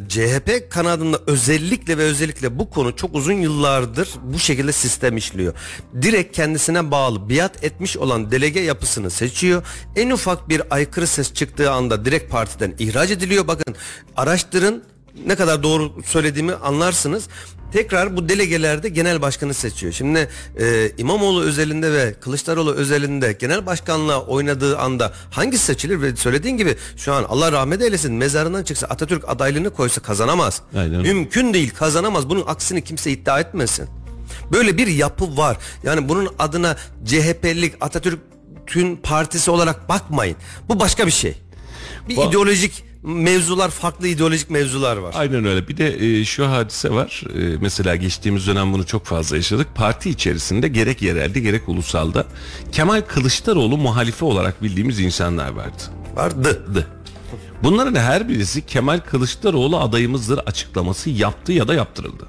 CHP 0.10 0.70
kanadında 0.70 1.20
özellikle 1.28 1.98
ve 1.98 2.04
özellikle 2.04 2.60
bu 2.60 2.70
konu 2.70 2.96
çok 2.96 3.16
uzun 3.16 3.34
yıllardır 3.34 4.10
bu 4.24 4.40
şekilde 4.40 4.72
sistem 4.72 5.18
işliyor. 5.18 5.54
Direkt 6.02 6.36
kendisine 6.36 6.92
bağlı 6.92 7.30
biat 7.30 7.64
etmiş 7.64 7.98
olan 7.98 8.32
delege 8.32 8.60
yapısını 8.60 9.10
seçiyor. 9.10 9.64
En 9.96 10.10
ufak 10.10 10.50
bir 10.50 10.62
aykırı 10.70 11.08
ses 11.08 11.34
çıktığı 11.34 11.72
anda 11.72 12.06
direkt 12.06 12.32
partiden 12.32 12.76
ihraç 12.80 13.12
ediliyor. 13.12 13.48
Bakın 13.48 13.76
araştırın 14.16 14.84
ne 15.26 15.36
kadar 15.36 15.64
doğru 15.64 15.92
söylediğimi 16.06 16.54
anlarsınız. 16.54 17.28
Tekrar 17.74 18.18
bu 18.18 18.30
delegelerde 18.30 18.90
genel 18.90 19.22
başkanı 19.22 19.54
seçiyor. 19.54 19.94
Şimdi 19.94 20.30
e, 20.60 20.92
İmamoğlu 20.98 21.42
özelinde 21.42 21.92
ve 21.94 22.14
Kılıçdaroğlu 22.14 22.74
özelinde 22.74 23.32
genel 23.34 23.66
başkanlığa 23.66 24.22
oynadığı 24.22 24.78
anda 24.78 25.14
hangisi 25.32 25.66
seçilir? 25.66 26.02
Ve 26.02 26.16
söylediğin 26.16 26.58
gibi 26.58 26.76
şu 26.98 27.14
an 27.14 27.24
Allah 27.24 27.52
rahmet 27.52 27.82
eylesin 27.82 28.14
mezarından 28.14 28.64
çıksa 28.64 28.88
Atatürk 28.88 29.30
adaylığını 29.30 29.70
koysa 29.70 30.02
kazanamaz. 30.02 30.62
Aynen. 30.78 31.02
Mümkün 31.02 31.54
değil 31.54 31.74
kazanamaz. 31.74 32.30
Bunun 32.30 32.44
aksini 32.48 32.84
kimse 32.84 33.12
iddia 33.12 33.40
etmesin. 33.40 33.88
Böyle 34.52 34.78
bir 34.78 34.88
yapı 34.88 35.38
var. 35.38 35.58
Yani 35.84 36.10
bunun 36.10 36.30
adına 36.40 36.78
CHP'lik 37.06 37.74
Atatürk'ün 37.82 38.96
partisi 38.96 39.52
olarak 39.52 39.90
bakmayın. 39.90 40.38
Bu 40.70 40.80
başka 40.80 41.06
bir 41.08 41.12
şey. 41.12 41.38
Bir 42.10 42.16
Bu- 42.16 42.24
ideolojik 42.30 42.84
mevzular, 43.06 43.70
farklı 43.70 44.08
ideolojik 44.08 44.50
mevzular 44.50 44.98
var. 44.98 45.14
Aynen 45.18 45.46
öyle. 45.46 45.68
Bir 45.68 45.78
de 45.78 46.20
e, 46.20 46.26
şu 46.26 46.48
hadise 46.48 46.92
var. 46.92 47.24
E, 47.36 47.58
mesela 47.62 47.96
geçtiğimiz 47.96 48.48
dönem 48.48 48.74
bunu 48.74 48.86
çok 48.86 49.06
fazla 49.06 49.36
yaşadık. 49.36 49.68
Parti 49.76 50.10
içerisinde 50.10 50.68
gerek 50.68 51.02
yerelde 51.02 51.40
gerek 51.40 51.70
ulusalda 51.70 52.26
Kemal 52.72 53.02
Kılıçdaroğlu 53.02 53.78
muhalife 53.78 54.26
olarak 54.26 54.64
bildiğimiz 54.64 55.00
insanlar 55.00 55.50
vardı. 55.50 55.84
Vardı. 56.16 56.66
Dı. 56.76 56.88
Bunların 57.64 57.96
her 57.96 58.30
birisi 58.30 58.66
Kemal 58.66 59.00
Kılıçdaroğlu 59.00 59.80
adayımızdır 59.80 60.38
açıklaması 60.38 61.10
yaptı 61.10 61.52
ya 61.52 61.68
da 61.68 61.74
yaptırıldı. 61.74 62.28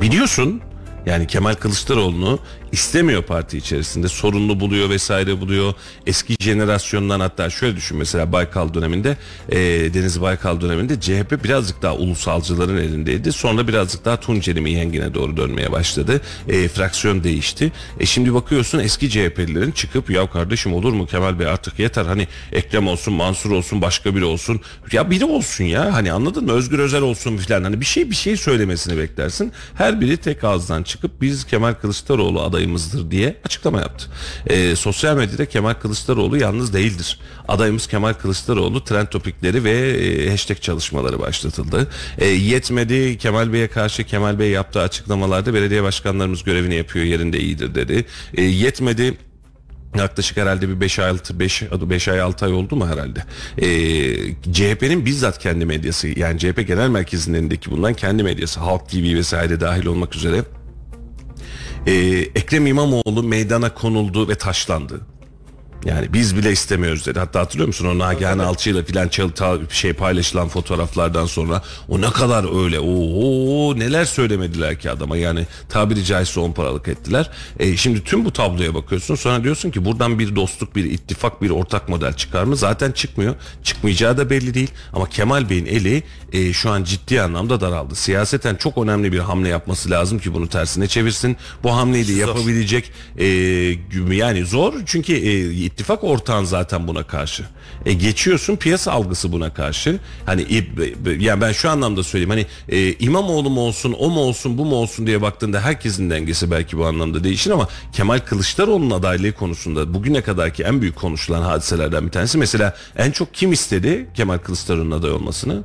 Biliyorsun 0.00 0.60
yani 1.06 1.26
Kemal 1.26 1.54
Kılıçdaroğlu'nu 1.54 2.38
istemiyor 2.72 3.22
parti 3.22 3.58
içerisinde 3.58 4.08
sorunlu 4.08 4.60
buluyor 4.60 4.90
vesaire 4.90 5.40
buluyor. 5.40 5.74
Eski 6.06 6.36
jenerasyondan 6.40 7.20
hatta 7.20 7.50
şöyle 7.50 7.76
düşün 7.76 7.98
mesela 7.98 8.32
Baykal 8.32 8.74
döneminde 8.74 9.16
e, 9.48 9.58
Deniz 9.94 10.20
Baykal 10.20 10.60
döneminde 10.60 11.00
CHP 11.00 11.44
birazcık 11.44 11.82
daha 11.82 11.94
ulusalcıların 11.94 12.76
elindeydi. 12.76 13.32
Sonra 13.32 13.68
birazcık 13.68 14.04
daha 14.04 14.20
Tunceli 14.20 14.60
mihengine 14.60 15.14
doğru 15.14 15.36
dönmeye 15.36 15.72
başladı. 15.72 16.20
E, 16.48 16.68
fraksiyon 16.68 17.24
değişti. 17.24 17.72
E 18.00 18.06
şimdi 18.06 18.34
bakıyorsun 18.34 18.78
eski 18.78 19.10
CHP'lilerin 19.10 19.72
çıkıp 19.72 20.10
ya 20.10 20.30
kardeşim 20.30 20.72
olur 20.72 20.92
mu 20.92 21.06
Kemal 21.06 21.38
Bey 21.38 21.46
artık 21.46 21.78
yeter 21.78 22.04
hani 22.04 22.28
Ekrem 22.52 22.88
olsun 22.88 23.14
Mansur 23.14 23.50
olsun 23.50 23.82
başka 23.82 24.16
biri 24.16 24.24
olsun. 24.24 24.60
Ya 24.92 25.10
biri 25.10 25.24
olsun 25.24 25.64
ya 25.64 25.94
hani 25.94 26.12
anladın 26.12 26.44
mı 26.44 26.52
Özgür 26.52 26.78
Özel 26.78 27.02
olsun 27.02 27.36
filan 27.36 27.64
hani 27.64 27.80
bir 27.80 27.86
şey 27.86 28.10
bir 28.10 28.16
şey 28.16 28.36
söylemesini 28.36 28.98
beklersin. 28.98 29.52
Her 29.74 30.00
biri 30.00 30.16
tek 30.16 30.44
ağızdan 30.44 30.82
çıkıp 30.82 31.20
biz 31.20 31.44
Kemal 31.44 31.74
Kılıçdaroğlu 31.74 32.40
adayımızdır 32.62 33.10
diye 33.10 33.36
açıklama 33.44 33.80
yaptı. 33.80 34.06
E, 34.46 34.76
sosyal 34.76 35.16
medyada 35.16 35.46
Kemal 35.46 35.74
Kılıçdaroğlu 35.74 36.36
yalnız 36.36 36.74
değildir. 36.74 37.18
Adayımız 37.48 37.86
Kemal 37.86 38.12
Kılıçdaroğlu 38.12 38.84
trend 38.84 39.06
topikleri 39.06 39.64
ve 39.64 39.70
e, 39.70 40.30
hashtag 40.30 40.60
çalışmaları 40.60 41.20
başlatıldı. 41.20 41.88
E, 42.18 42.26
yetmedi 42.26 43.18
Kemal 43.18 43.52
Bey'e 43.52 43.68
karşı 43.68 44.04
Kemal 44.04 44.38
Bey 44.38 44.50
yaptığı 44.50 44.80
açıklamalarda 44.80 45.54
belediye 45.54 45.82
başkanlarımız 45.82 46.44
görevini 46.44 46.74
yapıyor 46.74 47.04
yerinde 47.04 47.38
iyidir 47.40 47.74
dedi. 47.74 48.04
E, 48.34 48.42
yetmedi 48.42 49.14
Yaklaşık 49.98 50.36
herhalde 50.36 50.68
bir 50.68 50.80
5 50.80 50.98
ay 50.98 51.08
6 51.10 51.40
5 51.40 51.62
5 51.90 52.08
ay 52.08 52.20
6 52.20 52.46
ay 52.46 52.52
oldu 52.52 52.76
mu 52.76 52.86
herhalde. 52.88 53.24
Ee, 53.58 54.52
CHP'nin 54.52 55.06
bizzat 55.06 55.38
kendi 55.38 55.64
medyası 55.64 56.08
yani 56.18 56.38
CHP 56.38 56.66
genel 56.66 56.88
merkezinin 56.88 57.38
elindeki 57.38 57.70
bulunan 57.70 57.94
kendi 57.94 58.22
medyası 58.22 58.60
Halk 58.60 58.88
TV 58.88 59.14
vesaire 59.14 59.60
dahil 59.60 59.86
olmak 59.86 60.16
üzere 60.16 60.42
ee, 61.86 61.92
Ekrem 62.34 62.66
İmamoğlu 62.66 63.22
meydana 63.22 63.74
konuldu 63.74 64.28
ve 64.28 64.34
taşlandı. 64.34 65.00
Yani 65.84 66.12
biz 66.12 66.36
bile 66.36 66.52
istemiyoruz 66.52 67.06
dedi. 67.06 67.18
Hatta 67.18 67.40
hatırlıyor 67.40 67.66
musun 67.66 67.86
o 67.86 67.98
Nagihan 67.98 68.38
Alçı'yla 68.38 68.82
filan 68.84 69.08
çal- 69.08 69.30
ta- 69.30 69.58
şey 69.70 69.92
paylaşılan 69.92 70.48
fotoğraflardan 70.48 71.26
sonra 71.26 71.62
o 71.88 72.00
ne 72.00 72.10
kadar 72.10 72.64
öyle 72.64 72.80
o 72.80 73.78
neler 73.78 74.04
söylemediler 74.04 74.78
ki 74.78 74.90
adama 74.90 75.16
yani 75.16 75.46
tabiri 75.68 76.04
caizse 76.04 76.40
on 76.40 76.52
paralık 76.52 76.88
ettiler. 76.88 77.30
E, 77.58 77.76
şimdi 77.76 78.04
tüm 78.04 78.24
bu 78.24 78.32
tabloya 78.32 78.74
bakıyorsun 78.74 79.14
sonra 79.14 79.44
diyorsun 79.44 79.70
ki 79.70 79.84
buradan 79.84 80.18
bir 80.18 80.36
dostluk 80.36 80.76
bir 80.76 80.84
ittifak 80.84 81.42
bir 81.42 81.50
ortak 81.50 81.88
model 81.88 82.12
çıkar 82.12 82.44
mı? 82.44 82.56
Zaten 82.56 82.92
çıkmıyor. 82.92 83.34
Çıkmayacağı 83.62 84.18
da 84.18 84.30
belli 84.30 84.54
değil 84.54 84.70
ama 84.92 85.08
Kemal 85.08 85.50
Bey'in 85.50 85.66
eli 85.66 86.02
e, 86.32 86.52
şu 86.52 86.70
an 86.70 86.84
ciddi 86.84 87.22
anlamda 87.22 87.60
daraldı. 87.60 87.94
Siyaseten 87.94 88.54
çok 88.54 88.78
önemli 88.78 89.12
bir 89.12 89.18
hamle 89.18 89.48
yapması 89.48 89.90
lazım 89.90 90.18
ki 90.18 90.34
bunu 90.34 90.48
tersine 90.48 90.86
çevirsin. 90.86 91.36
Bu 91.62 91.76
hamleyi 91.76 92.08
de 92.08 92.12
yapabilecek 92.12 92.92
e, 93.18 93.26
yani 94.10 94.44
zor 94.44 94.74
çünkü 94.86 95.12
e, 95.12 95.52
ittifak 95.52 96.04
ortağın 96.04 96.44
zaten 96.44 96.88
buna 96.88 97.02
karşı. 97.02 97.44
E, 97.86 97.92
geçiyorsun 97.92 98.56
piyasa 98.56 98.92
algısı 98.92 99.32
buna 99.32 99.54
karşı. 99.54 99.98
Hani 100.26 100.42
e, 100.42 100.64
yani 101.18 101.40
ben 101.40 101.52
şu 101.52 101.70
anlamda 101.70 102.02
söyleyeyim 102.02 102.30
hani 102.30 102.46
e, 102.68 102.92
İmamoğlu 102.92 103.50
mu 103.50 103.60
olsun 103.60 103.96
o 103.98 104.10
mu 104.10 104.20
olsun 104.20 104.58
bu 104.58 104.64
mu 104.64 104.74
olsun 104.74 105.06
diye 105.06 105.22
baktığında 105.22 105.60
herkesin 105.60 106.10
dengesi 106.10 106.50
belki 106.50 106.78
bu 106.78 106.86
anlamda 106.86 107.24
değişir 107.24 107.50
ama 107.50 107.68
Kemal 107.92 108.18
Kılıçdaroğlu'nun 108.18 108.90
adaylığı 108.90 109.32
konusunda 109.32 109.94
bugüne 109.94 110.22
kadarki 110.22 110.62
en 110.62 110.80
büyük 110.80 110.96
konuşulan 110.96 111.42
hadiselerden 111.42 112.06
bir 112.06 112.10
tanesi 112.10 112.38
mesela 112.38 112.76
en 112.96 113.10
çok 113.10 113.34
kim 113.34 113.52
istedi 113.52 114.08
Kemal 114.14 114.38
Kılıçdaroğlu'nun 114.38 114.98
aday 114.98 115.10
olmasını? 115.10 115.62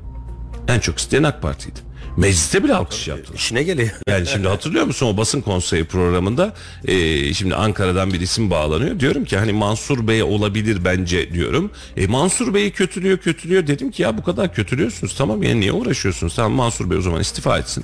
En 0.67 0.79
çok 0.79 0.97
isteyen 0.97 1.23
AK 1.23 1.41
Parti'ydi. 1.41 1.79
Mecliste 2.17 2.63
bile 2.63 2.75
alkış 2.75 3.07
yaptılar. 3.07 3.37
İşine 3.37 3.63
geliyor. 3.63 3.89
Yani 4.09 4.27
şimdi 4.27 4.47
hatırlıyor 4.47 4.85
musun 4.85 5.05
o 5.07 5.17
basın 5.17 5.41
konseyi 5.41 5.85
programında 5.85 6.53
e, 6.85 7.33
şimdi 7.33 7.55
Ankara'dan 7.55 8.13
bir 8.13 8.21
isim 8.21 8.49
bağlanıyor. 8.49 8.99
Diyorum 8.99 9.25
ki 9.25 9.37
hani 9.37 9.53
Mansur 9.53 10.07
Bey 10.07 10.23
olabilir 10.23 10.85
bence 10.85 11.33
diyorum. 11.33 11.71
E, 11.97 12.07
Mansur 12.07 12.53
Bey'i 12.53 12.71
kötülüyor 12.71 13.17
kötülüyor. 13.17 13.67
Dedim 13.67 13.91
ki 13.91 14.01
ya 14.01 14.17
bu 14.17 14.23
kadar 14.23 14.53
kötülüyorsunuz 14.53 15.15
tamam 15.15 15.43
yani 15.43 15.59
niye 15.59 15.71
uğraşıyorsunuz? 15.71 16.35
Tamam 16.35 16.51
Mansur 16.51 16.89
Bey 16.89 16.97
o 16.97 17.01
zaman 17.01 17.21
istifa 17.21 17.57
etsin. 17.57 17.83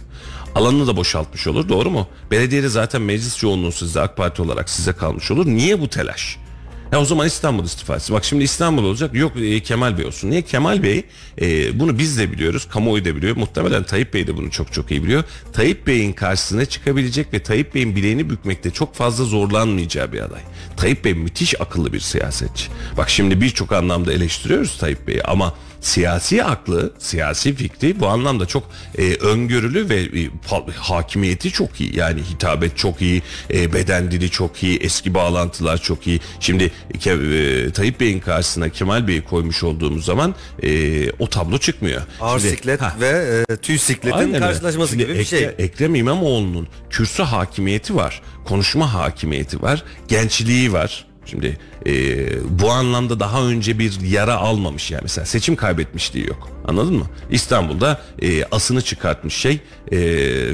Alanını 0.56 0.88
da 0.88 0.98
boşaltmış 0.98 1.48
olur 1.48 1.70
doğru 1.70 1.90
mu? 1.90 2.08
Belediyede 2.32 2.70
zaten 2.70 3.02
meclis 3.02 3.38
çoğunluğu 3.38 3.72
sizde 3.72 4.02
AK 4.02 4.18
Parti 4.18 4.42
olarak 4.42 4.70
size 4.70 4.94
kalmış 4.94 5.32
olur. 5.32 5.46
Niye 5.46 5.82
bu 5.82 5.88
telaş? 5.88 6.38
Ya 6.94 7.02
o 7.02 7.06
zaman 7.06 7.28
İstanbul 7.28 7.64
istifa 7.64 7.96
etsin. 7.96 8.16
Bak 8.16 8.26
şimdi 8.26 8.44
İstanbul 8.44 8.84
olacak. 8.84 9.16
Yok 9.16 9.32
e, 9.42 9.60
Kemal 9.60 9.98
Bey 9.98 10.06
olsun. 10.06 10.32
Niye? 10.32 10.42
Kemal 10.42 10.84
Bey 10.84 11.04
e, 11.42 11.80
bunu 11.80 12.00
biz 12.00 12.20
de 12.20 12.32
biliyoruz. 12.32 12.68
Kamuoyu 12.70 13.06
da 13.06 13.16
biliyor. 13.16 13.38
Muhtemelen 13.38 13.84
Tayyip 13.84 14.14
Bey 14.14 14.28
de 14.28 14.38
bunu 14.38 14.52
çok 14.52 14.74
çok 14.74 14.92
iyi 14.92 15.04
biliyor. 15.04 15.24
Tayyip 15.54 15.88
Bey'in 15.88 16.14
karşısına 16.14 16.66
çıkabilecek 16.66 17.34
ve 17.34 17.44
Tayyip 17.44 17.76
Bey'in 17.76 17.96
bileğini 17.96 18.30
bükmekte 18.30 18.72
çok 18.72 18.96
fazla 18.96 19.24
zorlanmayacağı 19.24 20.12
bir 20.12 20.22
aday. 20.22 20.42
Tayyip 20.78 21.06
Bey 21.06 21.14
müthiş 21.14 21.62
akıllı 21.62 21.94
bir 21.94 22.00
siyasetçi. 22.00 22.66
Bak 22.98 23.10
şimdi 23.10 23.42
birçok 23.42 23.72
anlamda 23.72 24.14
eleştiriyoruz 24.14 24.78
Tayyip 24.78 25.08
Bey'i 25.08 25.24
ama 25.24 25.54
siyasi 25.84 26.44
aklı, 26.44 26.94
siyasi 27.00 27.56
fikri 27.56 28.00
bu 28.00 28.08
anlamda 28.08 28.46
çok 28.46 28.64
e, 28.98 29.14
öngörülü 29.14 29.90
ve 29.90 29.96
e, 30.02 30.30
hakimiyeti 30.78 31.52
çok 31.52 31.82
iyi. 31.82 31.98
Yani 31.98 32.22
hitabet 32.22 32.78
çok 32.78 33.02
iyi, 33.02 33.22
e, 33.54 33.74
beden 33.74 34.12
dili 34.12 34.30
çok 34.30 34.64
iyi, 34.64 34.80
eski 34.80 35.14
bağlantılar 35.14 35.78
çok 35.78 36.08
iyi. 36.08 36.20
Şimdi 36.40 36.72
e, 37.06 37.72
Tayyip 37.72 38.00
Bey'in 38.00 38.20
karşısına 38.20 38.70
Kemal 38.70 39.08
Bey'i 39.08 39.22
koymuş 39.24 39.64
olduğumuz 39.64 40.06
zaman 40.06 40.36
e, 40.64 41.10
o 41.12 41.30
tablo 41.30 41.58
çıkmıyor. 41.58 42.02
Ağır 42.22 42.40
Şimdi- 42.40 42.52
siklet 42.56 42.82
Ha, 42.82 42.96
ve 43.00 43.44
e, 43.50 43.56
tüy 43.58 43.78
sikletin 43.78 44.18
Aynen 44.18 44.40
karşılaşması 44.40 44.90
Şimdi 44.92 45.04
gibi 45.08 45.20
bir 45.20 45.26
şey. 45.26 45.44
Ekre- 45.44 45.62
Ekrem 45.62 45.96
İmamoğlu'nun 45.96 46.68
kürsü 46.90 47.24
hakimiyeti 47.24 47.96
var. 47.96 48.22
Konuşma 48.46 48.94
hakimiyeti 48.94 49.62
var. 49.62 49.84
Gençliği 50.08 50.74
var. 50.74 51.06
Şimdi 51.26 51.58
e, 51.86 51.92
bu 52.60 52.72
anlamda 52.72 53.20
daha 53.20 53.44
önce 53.44 53.80
bir 53.80 54.02
yara 54.02 54.36
almamış 54.36 54.92
yani 54.92 55.02
mesela 55.04 55.26
seçim 55.26 55.56
kaybetmişliği 55.56 56.28
yok. 56.28 56.50
Anladın 56.68 56.96
mı? 56.96 57.06
İstanbul'da 57.32 58.02
e, 58.22 58.44
asını 58.46 58.82
çıkartmış 58.82 59.34
şey, 59.34 59.60
e, 59.92 60.00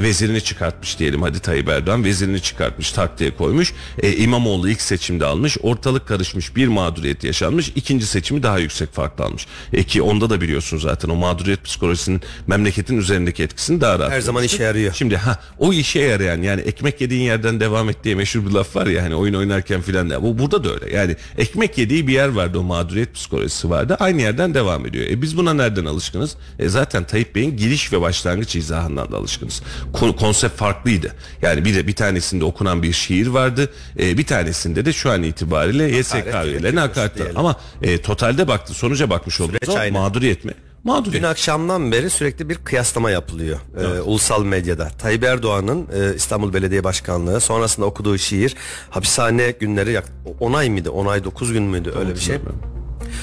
vezirini 0.02 0.40
çıkartmış 0.40 0.98
diyelim 0.98 1.22
hadi 1.22 1.40
Tayyip 1.40 1.68
Erdoğan 1.68 2.04
vezirini 2.04 2.42
çıkartmış 2.42 2.92
taktiğe 2.92 3.36
koymuş. 3.36 3.72
E, 4.02 4.12
İmamoğlu 4.12 4.70
ilk 4.70 4.80
seçimde 4.80 5.24
almış, 5.24 5.56
ortalık 5.62 6.08
karışmış 6.08 6.56
bir 6.56 6.68
mağduriyet 6.68 7.24
yaşanmış, 7.24 7.72
ikinci 7.76 8.06
seçimi 8.06 8.42
daha 8.42 8.58
yüksek 8.58 8.92
farklı 8.92 9.24
almış. 9.24 9.46
E 9.72 9.82
ki 9.82 10.02
onda 10.02 10.30
da 10.30 10.40
biliyorsun 10.40 10.78
zaten 10.78 11.08
o 11.08 11.14
mağduriyet 11.14 11.64
psikolojisinin 11.64 12.20
memleketin 12.46 12.98
üzerindeki 12.98 13.42
etkisini 13.42 13.80
daha 13.80 13.98
rahat. 13.98 14.12
Her 14.12 14.20
zaman 14.20 14.44
işe 14.44 14.62
yarıyor. 14.62 14.94
Şimdi 14.94 15.16
ha 15.16 15.38
o 15.58 15.72
işe 15.72 16.00
yarayan 16.00 16.42
yani 16.42 16.60
ekmek 16.60 17.00
yediğin 17.00 17.22
yerden 17.22 17.60
devam 17.60 17.88
et 17.88 18.04
diye 18.04 18.14
meşhur 18.14 18.46
bir 18.46 18.50
laf 18.50 18.76
var 18.76 18.86
ya 18.86 19.02
hani 19.02 19.14
oyun 19.14 19.34
oynarken 19.34 19.80
filan 19.80 20.10
da 20.10 20.22
bu 20.22 20.38
burada 20.38 20.64
da 20.64 20.74
öyle. 20.74 20.96
Yani 20.96 21.16
ekmek 21.38 21.78
yediği 21.78 22.06
bir 22.06 22.12
yer 22.12 22.28
vardı 22.28 22.58
o 22.58 22.62
mağduriyet 22.62 23.14
psikolojisi 23.14 23.70
vardı. 23.70 23.96
Aynı 24.00 24.22
yerden 24.22 24.54
devam 24.54 24.86
ediyor. 24.86 25.06
E 25.06 25.22
biz 25.22 25.36
buna 25.36 25.54
nereden 25.54 25.84
alışkınız? 26.00 26.36
E 26.58 26.68
zaten 26.68 27.04
Tayyip 27.04 27.34
Bey'in 27.34 27.56
giriş 27.56 27.92
ve 27.92 28.00
başlangıç 28.00 28.56
izahından 28.56 29.12
da 29.12 29.16
alışkınız. 29.16 29.62
Kon- 29.92 30.12
konsept 30.12 30.56
farklıydı. 30.56 31.12
Yani 31.42 31.64
bir 31.64 31.74
de 31.74 31.86
bir 31.86 31.94
tanesinde 31.94 32.44
okunan 32.44 32.82
bir 32.82 32.92
şiir 32.92 33.26
vardı. 33.26 33.72
E, 33.98 34.18
bir 34.18 34.26
tanesinde 34.26 34.84
de 34.84 34.92
şu 34.92 35.10
an 35.10 35.22
itibariyle 35.22 35.84
YSK 35.98 36.14
üyelerine 36.44 36.80
diyelim. 37.16 37.36
Ama 37.36 37.56
e, 37.82 38.02
totalde 38.02 38.48
baktı 38.48 38.74
sonuca 38.74 39.10
bakmış. 39.10 39.34
Süreç 39.34 39.68
aynı. 39.68 39.92
Mağduriyet 39.98 40.44
mi? 40.44 40.52
Mağduriyet. 40.84 41.22
Dün 41.22 41.28
akşamdan 41.28 41.92
beri 41.92 42.10
sürekli 42.10 42.48
bir 42.48 42.54
kıyaslama 42.54 43.10
yapılıyor 43.10 43.58
e, 43.80 44.00
ulusal 44.00 44.44
medyada. 44.44 44.88
Tayyip 44.88 45.24
Erdoğan'ın 45.24 45.86
e, 45.94 46.14
İstanbul 46.16 46.52
Belediye 46.52 46.84
Başkanlığı 46.84 47.40
sonrasında 47.40 47.86
okuduğu 47.86 48.18
şiir 48.18 48.54
hapishane 48.90 49.50
günleri 49.50 49.92
yak- 49.92 50.12
10 50.40 50.52
ay 50.52 50.70
mıydı? 50.70 50.90
10 50.90 51.06
ay 51.06 51.24
9 51.24 51.52
gün 51.52 51.62
müydü 51.62 51.92
öyle 51.98 52.14
bir 52.14 52.20
şey. 52.20 52.36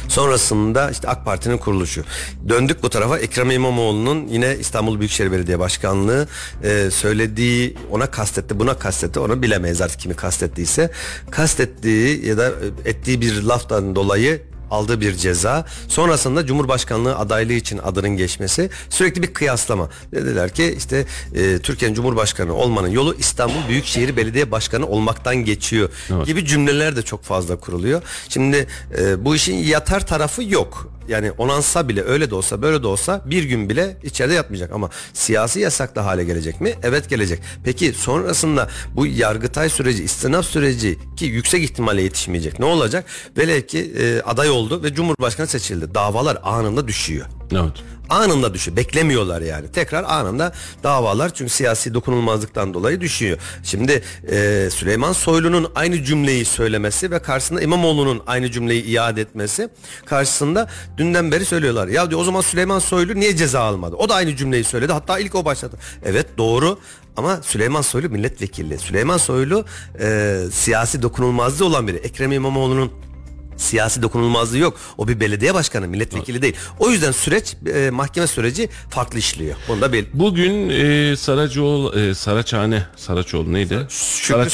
Sonrasında 0.07 0.91
işte 0.91 1.07
AK 1.07 1.25
Parti'nin 1.25 1.57
kuruluşu. 1.57 2.03
Döndük 2.49 2.83
bu 2.83 2.89
tarafa 2.89 3.19
Ekrem 3.19 3.51
İmamoğlu'nun 3.51 4.27
yine 4.27 4.57
İstanbul 4.59 4.99
Büyükşehir 4.99 5.31
Belediye 5.31 5.59
Başkanlığı 5.59 6.27
e, 6.63 6.91
söylediği 6.91 7.77
ona 7.91 8.11
kastetti 8.11 8.59
buna 8.59 8.79
kastetti 8.79 9.19
onu 9.19 9.41
bilemeyiz 9.41 9.81
artık 9.81 9.99
kimi 9.99 10.15
kastettiyse. 10.15 10.91
Kastettiği 11.31 12.25
ya 12.25 12.37
da 12.37 12.47
e, 12.47 12.89
ettiği 12.89 13.21
bir 13.21 13.43
laftan 13.43 13.95
dolayı 13.95 14.41
aldığı 14.71 15.01
bir 15.01 15.15
ceza. 15.15 15.65
Sonrasında 15.87 16.45
Cumhurbaşkanlığı 16.45 17.17
adaylığı 17.17 17.53
için 17.53 17.77
adının 17.77 18.09
geçmesi 18.09 18.69
sürekli 18.89 19.23
bir 19.23 19.33
kıyaslama. 19.33 19.89
Dediler 20.11 20.49
ki 20.49 20.75
işte 20.77 21.05
e, 21.35 21.59
Türkiye'nin 21.59 21.95
Cumhurbaşkanı 21.95 22.53
olmanın 22.53 22.87
yolu 22.87 23.15
İstanbul 23.19 23.67
Büyükşehir 23.69 24.17
Belediye 24.17 24.51
Başkanı 24.51 24.87
olmaktan 24.87 25.35
geçiyor 25.35 25.89
gibi 26.25 26.45
cümleler 26.45 26.95
de 26.95 27.01
çok 27.01 27.23
fazla 27.23 27.55
kuruluyor. 27.55 28.01
Şimdi 28.29 28.67
e, 28.99 29.25
bu 29.25 29.35
işin 29.35 29.55
yatar 29.55 30.07
tarafı 30.07 30.43
yok. 30.43 30.97
Yani 31.07 31.31
onansa 31.31 31.89
bile 31.89 32.03
öyle 32.03 32.29
de 32.29 32.35
olsa 32.35 32.61
böyle 32.61 32.83
de 32.83 32.87
olsa 32.87 33.21
bir 33.25 33.43
gün 33.43 33.69
bile 33.69 33.97
içeride 34.03 34.33
yatmayacak 34.33 34.71
ama 34.71 34.89
siyasi 35.13 35.59
yasaklı 35.59 36.01
hale 36.01 36.23
gelecek 36.23 36.61
mi? 36.61 36.73
Evet 36.83 37.09
gelecek. 37.09 37.39
Peki 37.63 37.93
sonrasında 37.93 38.69
bu 38.95 39.05
yargıtay 39.07 39.69
süreci, 39.69 40.03
istinaf 40.03 40.45
süreci 40.45 40.97
ki 41.17 41.25
yüksek 41.25 41.63
ihtimalle 41.63 42.01
yetişmeyecek. 42.01 42.59
Ne 42.59 42.65
olacak? 42.65 43.05
Velev 43.37 43.61
ki 43.61 43.93
e, 43.99 44.21
aday 44.21 44.49
oldu 44.57 44.83
ve 44.83 44.93
Cumhurbaşkanı 44.93 45.47
seçildi. 45.47 45.95
Davalar 45.95 46.37
anında 46.43 46.87
düşüyor. 46.87 47.25
Evet. 47.51 47.73
Anında 48.09 48.53
düşüyor. 48.53 48.77
Beklemiyorlar 48.77 49.41
yani. 49.41 49.71
Tekrar 49.71 50.03
anında 50.03 50.53
davalar 50.83 51.33
çünkü 51.33 51.51
siyasi 51.51 51.93
dokunulmazlıktan 51.93 52.73
dolayı 52.73 53.01
düşüyor. 53.01 53.37
Şimdi 53.63 54.03
e, 54.31 54.69
Süleyman 54.71 55.13
Soylu'nun 55.13 55.71
aynı 55.75 56.03
cümleyi 56.03 56.45
söylemesi 56.45 57.11
ve 57.11 57.19
karşısında 57.19 57.61
İmamoğlu'nun 57.61 58.21
aynı 58.27 58.51
cümleyi 58.51 58.83
iade 58.83 59.21
etmesi 59.21 59.69
karşısında 60.05 60.69
dünden 60.97 61.31
beri 61.31 61.45
söylüyorlar. 61.45 61.87
Ya 61.87 62.09
diyor 62.09 62.21
o 62.21 62.23
zaman 62.23 62.41
Süleyman 62.41 62.79
Soylu 62.79 63.15
niye 63.15 63.35
ceza 63.35 63.59
almadı? 63.59 63.95
O 63.95 64.09
da 64.09 64.15
aynı 64.15 64.35
cümleyi 64.35 64.63
söyledi. 64.63 64.93
Hatta 64.93 65.19
ilk 65.19 65.35
o 65.35 65.45
başladı. 65.45 65.77
Evet 66.05 66.27
doğru 66.37 66.79
ama 67.17 67.39
Süleyman 67.41 67.81
Soylu 67.81 68.09
milletvekili. 68.09 68.77
Süleyman 68.77 69.17
Soylu 69.17 69.65
e, 69.99 70.37
siyasi 70.51 71.01
dokunulmazlığı 71.01 71.65
olan 71.65 71.87
biri. 71.87 71.97
Ekrem 71.97 72.31
İmamoğlu'nun 72.31 72.91
siyasi 73.57 74.01
dokunulmazlığı 74.01 74.57
yok. 74.57 74.77
O 74.97 75.07
bir 75.07 75.19
belediye 75.19 75.53
başkanı, 75.53 75.87
milletvekili 75.87 76.41
değil. 76.41 76.55
O 76.79 76.89
yüzden 76.89 77.11
süreç 77.11 77.55
e, 77.73 77.89
mahkeme 77.89 78.27
süreci 78.27 78.69
farklı 78.89 79.19
işliyor. 79.19 79.55
Bunu 79.67 79.81
da 79.81 79.93
bel 79.93 80.05
Bugün 80.13 80.69
e, 80.69 81.15
Saracoğlu, 81.15 81.99
e, 81.99 82.13
Saraçhane, 82.13 82.83
Saraçoğlu 82.95 83.53
neydi? 83.53 83.87
Şükrü 83.89 84.33
aklımda 84.33 84.49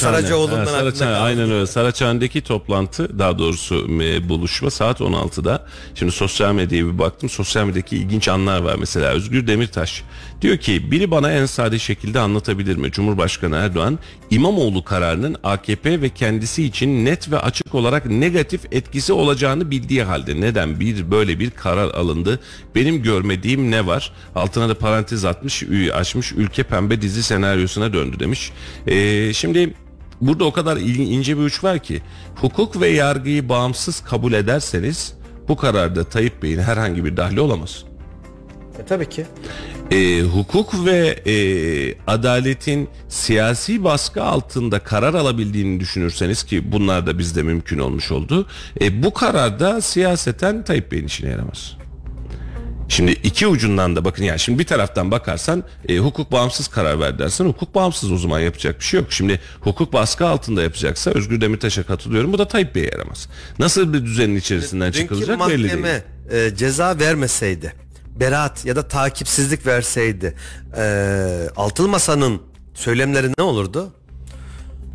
Saraçhane, 0.66 1.16
aynen 1.16 1.50
öyle. 1.50 1.66
Saraçhane'deki 1.66 2.40
toplantı, 2.40 3.18
daha 3.18 3.38
doğrusu 3.38 3.86
e, 4.02 4.28
buluşma 4.28 4.70
saat 4.70 5.00
16'da. 5.00 5.66
Şimdi 5.94 6.12
sosyal 6.12 6.52
medyaya 6.52 6.86
bir 6.86 6.98
baktım. 6.98 7.30
Sosyal 7.30 7.64
medyadaki 7.64 7.96
ilginç 7.96 8.28
anlar 8.28 8.60
var. 8.60 8.76
Mesela 8.78 9.10
Özgür 9.10 9.46
Demirtaş 9.46 10.02
diyor 10.44 10.56
ki 10.56 10.90
biri 10.90 11.10
bana 11.10 11.32
en 11.32 11.46
sade 11.46 11.78
şekilde 11.78 12.20
anlatabilir 12.20 12.76
mi? 12.76 12.90
Cumhurbaşkanı 12.90 13.56
Erdoğan 13.56 13.98
İmamoğlu 14.30 14.84
kararının 14.84 15.36
AKP 15.44 16.02
ve 16.02 16.08
kendisi 16.08 16.64
için 16.64 17.04
net 17.04 17.30
ve 17.30 17.38
açık 17.38 17.74
olarak 17.74 18.06
negatif 18.06 18.60
etkisi 18.72 19.12
olacağını 19.12 19.70
bildiği 19.70 20.02
halde 20.02 20.40
neden 20.40 20.80
bir 20.80 21.10
böyle 21.10 21.38
bir 21.38 21.50
karar 21.50 21.94
alındı? 21.94 22.40
Benim 22.74 23.02
görmediğim 23.02 23.70
ne 23.70 23.86
var? 23.86 24.12
Altına 24.34 24.68
da 24.68 24.78
parantez 24.78 25.24
atmış, 25.24 25.62
açmış 25.94 26.32
ülke 26.32 26.62
pembe 26.62 27.02
dizi 27.02 27.22
senaryosuna 27.22 27.92
döndü 27.92 28.20
demiş. 28.20 28.52
Ee, 28.86 29.32
şimdi 29.32 29.74
burada 30.20 30.44
o 30.44 30.52
kadar 30.52 30.76
ince 30.76 31.38
bir 31.38 31.42
uç 31.42 31.64
var 31.64 31.78
ki 31.78 32.02
hukuk 32.34 32.80
ve 32.80 32.88
yargıyı 32.88 33.48
bağımsız 33.48 34.00
kabul 34.00 34.32
ederseniz 34.32 35.14
bu 35.48 35.56
kararda 35.56 36.04
Tayyip 36.04 36.42
Bey'in 36.42 36.60
herhangi 36.60 37.04
bir 37.04 37.16
dahli 37.16 37.40
olamaz. 37.40 37.84
E, 38.78 38.84
tabii 38.86 39.08
ki. 39.08 39.26
E, 39.90 40.22
hukuk 40.22 40.86
ve 40.86 41.22
e, 41.26 41.34
adaletin 42.06 42.88
siyasi 43.08 43.84
baskı 43.84 44.22
altında 44.22 44.78
karar 44.78 45.14
alabildiğini 45.14 45.80
düşünürseniz 45.80 46.42
ki 46.42 46.72
bunlar 46.72 47.06
da 47.06 47.18
bizde 47.18 47.42
mümkün 47.42 47.78
olmuş 47.78 48.10
oldu. 48.10 48.46
E, 48.80 49.02
bu 49.02 49.14
kararda 49.14 49.80
siyaseten 49.80 50.64
Tayyip 50.64 50.92
Bey'in 50.92 51.06
işine 51.06 51.30
yaramaz. 51.30 51.76
Şimdi 52.88 53.12
iki 53.12 53.46
ucundan 53.46 53.96
da 53.96 54.04
bakın 54.04 54.24
yani 54.24 54.38
şimdi 54.38 54.58
bir 54.58 54.66
taraftan 54.66 55.10
bakarsan 55.10 55.64
e, 55.88 55.98
hukuk 55.98 56.32
bağımsız 56.32 56.68
karar 56.68 57.00
ver 57.00 57.18
dersen 57.18 57.44
hukuk 57.44 57.74
bağımsız 57.74 58.12
o 58.12 58.16
zaman 58.18 58.40
yapacak 58.40 58.80
bir 58.80 58.84
şey 58.84 59.00
yok. 59.00 59.12
Şimdi 59.12 59.40
hukuk 59.60 59.92
baskı 59.92 60.26
altında 60.26 60.62
yapacaksa 60.62 61.10
Özgür 61.10 61.40
Demirtaş'a 61.40 61.82
katılıyorum 61.82 62.32
bu 62.32 62.38
da 62.38 62.48
Tayyip 62.48 62.74
Bey'e 62.74 62.90
yaramaz. 62.92 63.28
Nasıl 63.58 63.92
bir 63.92 64.04
düzenin 64.04 64.36
içerisinden 64.36 64.92
Dünkü 64.92 64.98
çıkılacak 65.00 65.48
belli 65.48 65.62
değil. 65.62 65.64
mahkeme 65.64 66.02
e, 66.30 66.56
ceza 66.56 66.98
vermeseydi, 66.98 67.72
beraat 68.20 68.64
ya 68.64 68.76
da 68.76 68.88
takipsizlik 68.88 69.66
verseydi, 69.66 70.34
e, 70.76 71.48
altılı 71.56 71.88
masanın 71.88 72.40
söylemleri 72.74 73.30
ne 73.38 73.44
olurdu? 73.44 73.92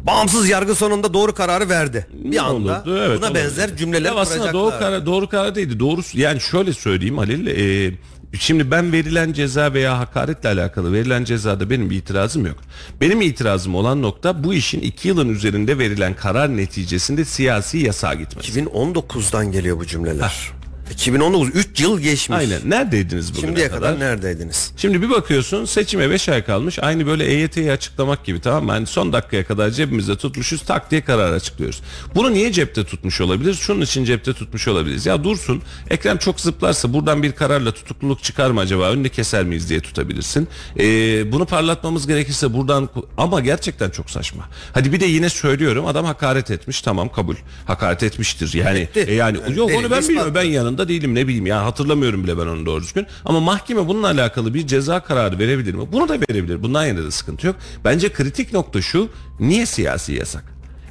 Bağımsız 0.08 0.50
yargı 0.50 0.76
sonunda 0.76 1.14
doğru 1.14 1.34
kararı 1.34 1.70
verdi. 1.70 2.08
Bir 2.14 2.32
Ne 2.36 2.42
anda 2.42 2.56
olurdu? 2.84 2.98
Evet, 3.08 3.18
buna 3.18 3.26
olabilir. 3.28 3.44
benzer 3.46 3.78
cümleler 3.78 4.12
Ya 4.12 4.16
aslında 4.16 4.54
doğru 4.54 4.70
karar, 4.80 5.06
doğru 5.06 5.30
karar 5.30 5.56
değildi. 5.56 5.80
Doğrusu 5.80 6.20
yani 6.20 6.42
şöyle 6.42 6.74
söyleyeyim 6.74 7.18
Halil. 7.18 7.48
e, 7.48 7.94
şimdi 8.40 8.72
ben 8.72 8.92
verilen 8.92 9.34
ceza 9.34 9.74
veya 9.74 10.00
hakaretle 10.00 10.50
alakalı 10.50 10.94
verilen 10.94 11.24
cezada 11.24 11.70
benim 11.70 11.92
itirazım 11.92 12.46
yok. 12.46 12.58
Benim 13.02 13.22
itirazım 13.22 13.76
olan 13.76 14.02
nokta 14.02 14.44
bu 14.44 14.54
işin 14.54 14.80
iki 14.82 15.08
yılın 15.08 15.30
üzerinde 15.30 15.78
verilen 15.80 16.16
karar 16.16 16.58
neticesinde 16.58 17.26
siyasi 17.26 17.78
yasağa 17.78 18.14
gitmesi. 18.14 18.60
2019'dan 18.62 19.52
geliyor 19.52 19.78
bu 19.80 19.86
cümleler. 19.86 20.52
2019 20.92 21.50
3 21.56 21.82
yıl 21.82 22.00
geçmiş. 22.00 22.38
Aynen. 22.40 22.60
Neredeydiniz 22.66 23.34
bugüne 23.34 23.46
Şimdiye 23.46 23.68
kadar? 23.68 23.80
kadar 23.82 24.00
neredeydiniz? 24.00 24.72
Şimdi 24.78 25.02
bir 25.02 25.10
bakıyorsun 25.10 25.66
seçime 25.66 26.10
5 26.10 26.30
ay 26.30 26.46
kalmış. 26.46 26.80
Aynı 26.80 27.06
böyle 27.06 27.26
EYT'yi 27.26 27.72
açıklamak 27.72 28.26
gibi 28.26 28.42
tamam 28.42 28.66
mı? 28.66 28.72
Yani 28.74 28.88
son 28.88 29.14
dakikaya 29.14 29.46
kadar 29.46 29.70
cebimizde 29.70 30.16
tutmuşuz 30.18 30.62
tak 30.62 30.92
diye 30.92 31.02
karar 31.02 31.34
açıklıyoruz. 31.34 31.82
Bunu 32.16 32.34
niye 32.34 32.52
cepte 32.52 32.84
tutmuş 32.84 33.22
olabilir? 33.22 33.54
Şunun 33.54 33.82
için 33.82 34.06
cepte 34.06 34.34
tutmuş 34.34 34.68
olabiliriz. 34.68 35.06
Ya 35.06 35.24
dursun 35.24 35.62
Ekrem 35.90 36.18
çok 36.18 36.40
zıplarsa 36.40 36.94
buradan 36.94 37.24
bir 37.24 37.32
kararla 37.32 37.72
tutukluluk 37.72 38.24
çıkar 38.24 38.52
mı 38.52 38.60
acaba? 38.60 38.92
Önünü 38.92 39.10
keser 39.10 39.44
miyiz 39.44 39.70
diye 39.70 39.80
tutabilirsin. 39.80 40.48
Ee, 40.80 41.32
bunu 41.32 41.46
parlatmamız 41.46 42.08
gerekirse 42.08 42.54
buradan 42.54 42.90
ama 43.18 43.40
gerçekten 43.40 43.90
çok 43.90 44.10
saçma. 44.10 44.50
Hadi 44.74 44.94
bir 44.94 45.00
de 45.00 45.06
yine 45.06 45.30
söylüyorum 45.30 45.86
adam 45.86 46.06
hakaret 46.06 46.52
etmiş 46.52 46.82
tamam 46.82 47.10
kabul. 47.12 47.36
Hakaret 47.66 48.04
etmiştir 48.04 48.54
yani. 48.54 48.80
Etti. 48.80 49.00
E 49.08 49.14
yani, 49.14 49.38
Yani 49.48 49.58
yok 49.58 49.72
onu 49.80 49.92
ben 49.92 50.04
bilmiyorum. 50.04 50.36
Ben 50.36 50.44
yanında 50.44 50.79
değilim 50.88 51.16
ne 51.16 51.28
bileyim 51.28 51.46
ya 51.46 51.66
hatırlamıyorum 51.66 52.24
bile 52.24 52.38
ben 52.38 52.46
onu 52.46 52.66
doğru 52.66 52.82
düzgün. 52.82 53.08
Ama 53.26 53.40
mahkeme 53.40 53.88
bununla 53.88 54.08
alakalı 54.08 54.54
bir 54.54 54.68
ceza 54.68 55.00
kararı 55.00 55.40
verebilir 55.40 55.74
mi? 55.74 55.92
Bunu 55.92 56.10
da 56.10 56.14
verebilir. 56.14 56.64
Bundan 56.64 56.86
yana 56.86 57.04
da 57.04 57.12
sıkıntı 57.12 57.48
yok. 57.48 57.56
Bence 57.86 58.10
kritik 58.10 58.54
nokta 58.54 58.82
şu. 58.82 59.10
Niye 59.40 59.66
siyasi 59.66 60.14
yasak? 60.14 60.44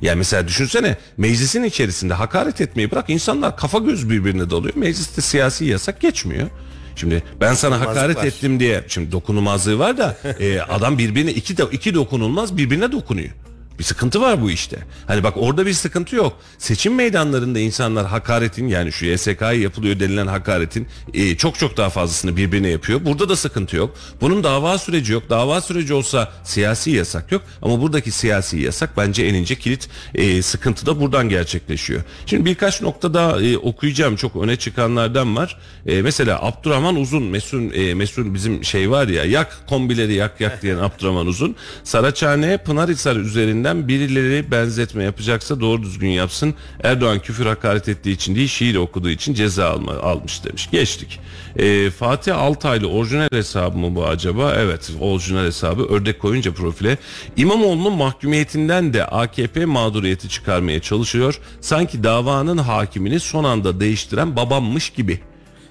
Yani 0.02 0.18
mesela 0.18 0.48
düşünsene 0.48 0.96
meclisin 1.16 1.64
içerisinde 1.64 2.14
hakaret 2.14 2.60
etmeyi 2.60 2.90
bırak 2.90 3.10
insanlar 3.10 3.56
kafa 3.56 3.78
göz 3.78 4.10
birbirine 4.10 4.50
dalıyor. 4.50 4.76
Mecliste 4.76 5.22
siyasi 5.22 5.64
yasak 5.64 6.00
geçmiyor. 6.00 6.48
Şimdi 6.96 7.22
ben 7.40 7.54
sana 7.54 7.80
hakaret 7.80 8.16
var. 8.16 8.24
ettim 8.24 8.60
diye 8.60 8.84
şimdi 8.88 9.12
dokunulmazlığı 9.12 9.78
var 9.78 9.98
da 9.98 10.16
e, 10.40 10.60
adam 10.60 10.98
birbirine 10.98 11.32
iki 11.32 11.56
de 11.56 11.64
iki 11.72 11.94
dokunulmaz 11.94 12.56
birbirine 12.56 12.92
dokunuyor. 12.92 13.30
Bir 13.78 13.84
sıkıntı 13.84 14.20
var 14.20 14.42
bu 14.42 14.50
işte. 14.50 14.78
Hani 15.06 15.22
bak 15.22 15.34
orada 15.36 15.66
bir 15.66 15.72
sıkıntı 15.72 16.16
yok. 16.16 16.36
Seçim 16.58 16.94
meydanlarında 16.94 17.58
insanlar 17.58 18.06
hakaretin 18.06 18.68
yani 18.68 18.92
şu 18.92 19.06
YSK'ya 19.06 19.52
yapılıyor 19.52 20.00
denilen 20.00 20.26
hakaretin 20.26 20.86
e, 21.14 21.36
çok 21.36 21.58
çok 21.58 21.76
daha 21.76 21.90
fazlasını 21.90 22.36
birbirine 22.36 22.68
yapıyor. 22.68 23.04
Burada 23.04 23.28
da 23.28 23.36
sıkıntı 23.36 23.76
yok. 23.76 23.96
Bunun 24.20 24.44
dava 24.44 24.78
süreci 24.78 25.12
yok. 25.12 25.30
Dava 25.30 25.60
süreci 25.60 25.94
olsa 25.94 26.32
siyasi 26.44 26.90
yasak 26.90 27.32
yok. 27.32 27.42
Ama 27.62 27.80
buradaki 27.80 28.10
siyasi 28.10 28.58
yasak 28.58 28.96
bence 28.96 29.24
en 29.24 29.34
ince 29.34 29.54
kilit 29.54 29.88
e, 30.14 30.42
sıkıntı 30.42 30.86
da 30.86 31.00
buradan 31.00 31.28
gerçekleşiyor. 31.28 32.02
Şimdi 32.26 32.44
birkaç 32.44 32.82
noktada 32.82 33.42
e, 33.42 33.58
okuyacağım. 33.58 34.16
Çok 34.16 34.36
öne 34.36 34.56
çıkanlardan 34.56 35.36
var. 35.36 35.58
E, 35.86 36.02
mesela 36.02 36.42
Abdurrahman 36.42 36.96
Uzun, 36.96 37.22
Mesun, 37.22 37.70
e, 37.74 37.94
Mesun 37.94 38.34
bizim 38.34 38.64
şey 38.64 38.90
var 38.90 39.08
ya 39.08 39.24
yak 39.24 39.58
kombileri 39.68 40.14
yak 40.14 40.40
yak 40.40 40.62
diyen 40.62 40.76
Abdurrahman 40.78 41.26
Uzun. 41.26 41.56
Saraçhane 41.84 42.58
Pınarhisar 42.58 43.16
üzerinden 43.16 43.67
birileri 43.74 44.50
benzetme 44.50 45.04
yapacaksa 45.04 45.60
doğru 45.60 45.82
düzgün 45.82 46.08
yapsın. 46.08 46.54
Erdoğan 46.82 47.18
küfür 47.18 47.46
hakaret 47.46 47.88
ettiği 47.88 48.10
için 48.10 48.34
değil 48.34 48.48
şiir 48.48 48.76
okuduğu 48.76 49.10
için 49.10 49.34
ceza 49.34 49.68
alma, 49.68 49.92
almış 49.92 50.44
demiş. 50.44 50.68
Geçtik. 50.70 51.20
E, 51.56 51.90
Fatih 51.90 52.38
Altaylı 52.38 52.88
orijinal 52.88 53.28
hesabı 53.32 53.78
mı 53.78 53.94
bu 53.94 54.06
acaba? 54.06 54.54
Evet 54.56 54.90
orijinal 55.00 55.44
hesabı 55.44 55.82
ördek 55.82 56.20
koyunca 56.20 56.52
profile. 56.52 56.98
İmamoğlu'nun 57.36 57.92
mahkumiyetinden 57.92 58.92
de 58.92 59.06
AKP 59.06 59.64
mağduriyeti 59.64 60.28
çıkarmaya 60.28 60.80
çalışıyor. 60.80 61.40
Sanki 61.60 62.04
davanın 62.04 62.58
hakimini 62.58 63.20
son 63.20 63.44
anda 63.44 63.80
değiştiren 63.80 64.36
babammış 64.36 64.90
gibi. 64.90 65.20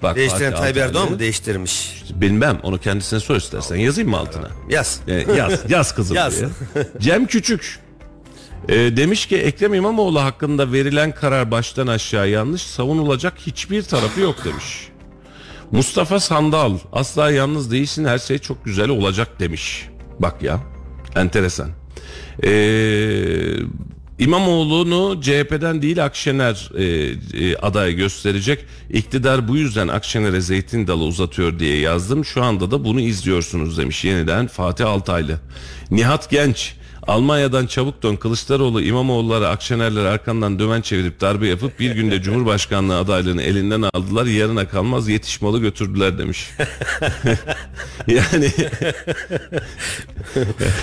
Bak, 0.02 0.16
Değiştiren 0.16 0.50
Fatih 0.50 0.60
Tayyip 0.60 0.76
Erdoğan 0.76 1.10
mı 1.10 1.18
değiştirmiş? 1.18 2.02
Bilmem 2.14 2.58
onu 2.62 2.78
kendisine 2.78 3.20
sor 3.20 3.36
istersen 3.36 3.76
yazayım 3.76 4.10
mı 4.10 4.18
altına? 4.18 4.48
Yaz. 4.70 5.00
E, 5.08 5.14
yaz, 5.36 5.60
yaz 5.68 5.94
kızım 5.94 6.16
Yaz. 6.16 6.36
diye. 6.36 6.48
Cem 7.00 7.26
Küçük 7.26 7.78
e, 8.68 8.96
demiş 8.96 9.26
ki 9.26 9.36
Ekrem 9.36 9.74
İmamoğlu 9.74 10.20
hakkında 10.20 10.72
verilen 10.72 11.14
karar 11.14 11.50
baştan 11.50 11.86
aşağı 11.86 12.28
yanlış 12.28 12.62
savunulacak 12.62 13.34
hiçbir 13.38 13.82
tarafı 13.82 14.20
yok 14.20 14.44
demiş. 14.44 14.88
Mustafa 15.70 16.20
Sandal 16.20 16.78
asla 16.92 17.30
yalnız 17.30 17.70
değilsin 17.70 18.04
her 18.04 18.18
şey 18.18 18.38
çok 18.38 18.64
güzel 18.64 18.88
olacak 18.88 19.40
demiş. 19.40 19.88
Bak 20.20 20.42
ya 20.42 20.60
enteresan. 21.16 21.70
Eee 22.42 23.56
İmamoğlu'nu 24.18 25.20
CHP'den 25.22 25.82
değil 25.82 26.04
Akşener 26.04 26.70
e, 26.76 26.84
e, 27.44 27.56
aday 27.56 27.94
gösterecek. 27.94 28.64
İktidar 28.90 29.48
bu 29.48 29.56
yüzden 29.56 29.88
Akşener'e 29.88 30.40
zeytin 30.40 30.86
dalı 30.86 31.04
uzatıyor 31.04 31.58
diye 31.58 31.78
yazdım. 31.78 32.24
Şu 32.24 32.42
anda 32.44 32.70
da 32.70 32.84
bunu 32.84 33.00
izliyorsunuz 33.00 33.78
demiş 33.78 34.04
yeniden 34.04 34.46
Fatih 34.46 34.86
Altaylı. 34.86 35.40
Nihat 35.90 36.30
Genç 36.30 36.74
Almanya'dan 37.08 37.66
çabuk 37.66 38.02
dön 38.02 38.16
Kılıçdaroğlu 38.16 38.82
İmamoğulları 38.82 39.48
Akşenerler 39.48 40.04
arkandan 40.04 40.58
dömen 40.58 40.80
çevirip 40.80 41.20
darbe 41.20 41.48
yapıp 41.48 41.80
bir 41.80 41.90
günde 41.90 42.22
Cumhurbaşkanlığı 42.22 42.98
adaylığını 42.98 43.42
elinden 43.42 43.82
aldılar 43.82 44.26
yarına 44.26 44.68
kalmaz 44.68 45.08
yetişmalı 45.08 45.58
götürdüler 45.58 46.18
demiş. 46.18 46.50
yani 48.06 48.52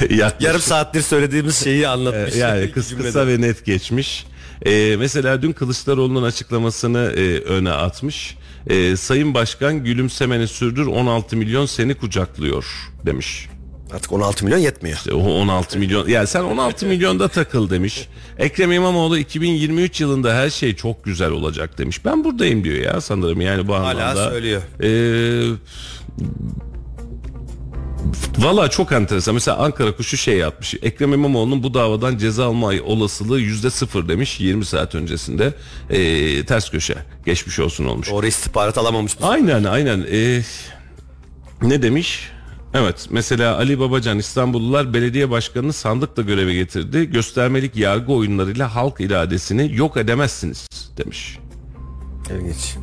Yarım 0.39 0.61
saattir 0.61 1.01
söylediğimiz 1.01 1.63
şeyi 1.63 1.87
anlatmış. 1.87 2.35
ee, 2.35 2.37
yani 2.37 2.63
İki 2.63 2.73
kıs 2.73 2.89
cümlede. 2.89 3.07
kısa 3.07 3.27
ve 3.27 3.41
net 3.41 3.65
geçmiş. 3.65 4.25
Ee, 4.65 4.95
mesela 4.99 5.41
dün 5.41 5.51
Kılıçdaroğlu'nun 5.51 6.23
açıklamasını 6.23 7.13
e, 7.15 7.39
öne 7.39 7.71
atmış. 7.71 8.37
Ee, 8.67 8.95
Sayın 8.97 9.33
Başkan 9.33 9.83
gülümsemeni 9.83 10.47
sürdür 10.47 10.85
16 10.85 11.37
milyon 11.37 11.65
seni 11.65 11.95
kucaklıyor 11.95 12.65
demiş. 13.05 13.47
Artık 13.93 14.11
16 14.11 14.45
milyon 14.45 14.57
yetmiyor. 14.59 14.97
İşte 14.97 15.13
o 15.13 15.19
16 15.31 15.79
milyon 15.79 16.07
yani 16.07 16.27
sen 16.27 16.41
16 16.43 16.85
milyonda 16.87 17.27
takıl 17.27 17.69
demiş. 17.69 18.07
Ekrem 18.37 18.71
İmamoğlu 18.71 19.17
2023 19.17 20.01
yılında 20.01 20.33
her 20.35 20.49
şey 20.49 20.75
çok 20.75 21.03
güzel 21.05 21.31
olacak 21.31 21.77
demiş. 21.77 22.05
Ben 22.05 22.23
buradayım 22.23 22.63
diyor 22.63 22.77
ya 22.93 23.01
sanırım 23.01 23.41
yani 23.41 23.67
bu 23.67 23.73
Hala 23.75 23.87
anlamda. 23.89 24.29
söylüyor. 24.29 24.61
Ee, 24.83 25.55
Valla 28.37 28.69
çok 28.69 28.91
enteresan. 28.91 29.33
Mesela 29.33 29.57
Ankara 29.57 29.95
kuşu 29.95 30.17
şey 30.17 30.37
yapmış. 30.37 30.73
Ekrem 30.81 31.13
İmamoğlu'nun 31.13 31.63
bu 31.63 31.73
davadan 31.73 32.17
ceza 32.17 32.45
alma 32.45 32.71
olasılığı 32.83 33.39
yüzde 33.39 33.69
sıfır 33.69 34.07
demiş 34.09 34.39
20 34.39 34.65
saat 34.65 34.95
öncesinde. 34.95 35.53
Ee, 35.89 36.45
ters 36.45 36.69
köşe. 36.69 36.95
Geçmiş 37.25 37.59
olsun 37.59 37.85
olmuş. 37.85 38.09
Doğru 38.11 38.27
istihbarat 38.27 38.77
alamamış. 38.77 39.13
Aynen 39.21 39.63
aynen. 39.63 40.05
Ee, 40.11 40.41
ne 41.61 41.81
demiş? 41.81 42.29
Evet 42.77 43.07
mesela 43.09 43.57
Ali 43.57 43.79
Babacan 43.79 44.19
İstanbullular 44.19 44.93
belediye 44.93 45.29
başkanını 45.29 45.73
sandıkla 45.73 46.23
göreve 46.23 46.53
getirdi. 46.53 47.11
Göstermelik 47.11 47.75
yargı 47.75 48.13
oyunlarıyla 48.13 48.75
halk 48.75 49.01
iradesini 49.01 49.75
yok 49.75 49.97
edemezsiniz 49.97 50.67
demiş. 50.97 51.39
İlginç. 52.31 52.75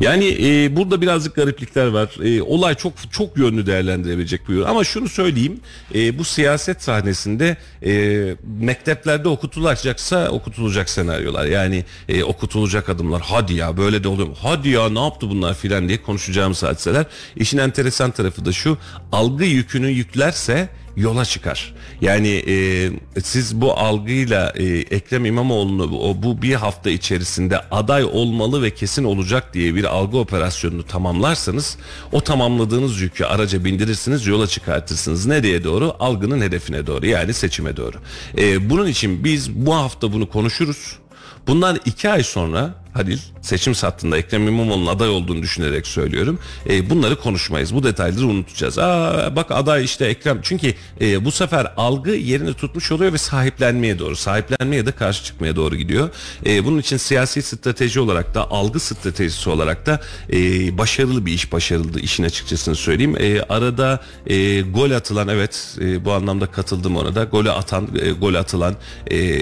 Yani 0.00 0.36
e, 0.42 0.76
burada 0.76 1.00
birazcık 1.00 1.34
gariplikler 1.34 1.86
var. 1.86 2.24
E, 2.24 2.42
olay 2.42 2.74
çok 2.74 2.92
çok 3.12 3.38
yönlü 3.38 3.66
değerlendirebilecek 3.66 4.48
bir 4.48 4.54
yön. 4.54 4.64
Ama 4.64 4.84
şunu 4.84 5.08
söyleyeyim. 5.08 5.60
e, 5.94 6.18
bu 6.18 6.24
siyaset 6.24 6.82
sahnesinde 6.82 7.56
e, 7.86 8.36
mekteplerde 8.60 9.28
okutulacaksa 9.28 10.28
okutulacak 10.28 10.90
senaryolar. 10.90 11.46
Yani 11.46 11.84
e, 12.08 12.24
okutulacak 12.24 12.88
adımlar. 12.88 13.22
Hadi 13.24 13.54
ya 13.54 13.76
böyle 13.76 14.04
de 14.04 14.08
oluyor? 14.08 14.28
Hadi 14.42 14.68
ya 14.68 14.88
ne 14.88 15.00
yaptı 15.00 15.30
bunlar 15.30 15.54
filan 15.54 15.88
diye 15.88 16.02
konuşacağımız 16.02 16.62
hadiseler. 16.62 17.06
İşin 17.36 17.58
enteresan 17.58 18.10
tarafı 18.10 18.44
da 18.44 18.52
şu. 18.52 18.78
Algı 19.12 19.44
yükünü 19.44 19.88
yüklerse 19.88 20.68
yola 20.98 21.24
çıkar. 21.24 21.74
Yani 22.00 22.28
e, 22.28 22.90
siz 23.22 23.60
bu 23.60 23.78
algıyla 23.78 24.52
e, 24.56 24.64
Ekrem 24.64 25.24
İmamoğlu'nu 25.24 25.98
o, 25.98 26.22
bu 26.22 26.42
bir 26.42 26.54
hafta 26.54 26.90
içerisinde 26.90 27.60
aday 27.70 28.04
olmalı 28.04 28.62
ve 28.62 28.70
kesin 28.70 29.04
olacak 29.04 29.54
diye 29.54 29.74
bir 29.74 29.84
algı 29.84 30.18
operasyonunu 30.18 30.82
tamamlarsanız 30.82 31.76
o 32.12 32.20
tamamladığınız 32.20 33.00
yükü 33.00 33.24
araca 33.24 33.64
bindirirsiniz 33.64 34.26
yola 34.26 34.46
çıkartırsınız. 34.46 35.26
Nereye 35.26 35.64
doğru? 35.64 35.96
Algının 36.00 36.40
hedefine 36.40 36.86
doğru 36.86 37.06
yani 37.06 37.34
seçime 37.34 37.76
doğru. 37.76 37.96
E, 38.38 38.70
bunun 38.70 38.86
için 38.86 39.24
biz 39.24 39.50
bu 39.50 39.74
hafta 39.74 40.12
bunu 40.12 40.28
konuşuruz. 40.28 40.98
Bundan 41.46 41.80
iki 41.84 42.10
ay 42.10 42.22
sonra 42.22 42.74
Halil 42.94 43.18
seçim 43.42 43.74
sattığında 43.74 44.18
Ekrem 44.18 44.48
İmamoğlu'nun 44.48 44.86
aday 44.86 45.08
olduğunu 45.08 45.42
düşünerek 45.42 45.86
söylüyorum. 45.86 46.38
E, 46.70 46.90
bunları 46.90 47.16
konuşmayız. 47.20 47.74
Bu 47.74 47.82
detayları 47.82 48.26
unutacağız. 48.26 48.78
Aa, 48.78 49.36
bak 49.36 49.50
aday 49.50 49.84
işte 49.84 50.06
Ekrem. 50.06 50.38
Çünkü 50.42 50.74
e, 51.00 51.24
bu 51.24 51.30
sefer 51.30 51.72
algı 51.76 52.10
yerini 52.10 52.54
tutmuş 52.54 52.92
oluyor 52.92 53.12
ve 53.12 53.18
sahiplenmeye 53.18 53.98
doğru. 53.98 54.16
Sahiplenmeye 54.16 54.86
de 54.86 54.92
karşı 54.92 55.24
çıkmaya 55.24 55.56
doğru 55.56 55.76
gidiyor. 55.76 56.10
E, 56.46 56.64
bunun 56.64 56.78
için 56.78 56.96
siyasi 56.96 57.42
strateji 57.42 58.00
olarak 58.00 58.34
da 58.34 58.50
algı 58.50 58.80
stratejisi 58.80 59.50
olarak 59.50 59.86
da 59.86 60.00
e, 60.32 60.38
başarılı 60.78 61.26
bir 61.26 61.32
iş 61.32 61.52
başarıldı 61.52 62.00
işin 62.00 62.24
açıkçasını 62.24 62.74
söyleyeyim. 62.74 63.16
E, 63.18 63.42
arada 63.42 64.00
e, 64.26 64.60
gol 64.60 64.90
atılan 64.90 65.28
evet 65.28 65.76
e, 65.80 66.04
bu 66.04 66.12
anlamda 66.12 66.46
katıldım 66.46 66.96
ona 66.96 67.14
da. 67.14 67.24
Golü 67.24 67.50
atan 67.50 67.88
e, 68.00 68.10
gol 68.10 68.34
atılan 68.34 68.74
e, 69.06 69.38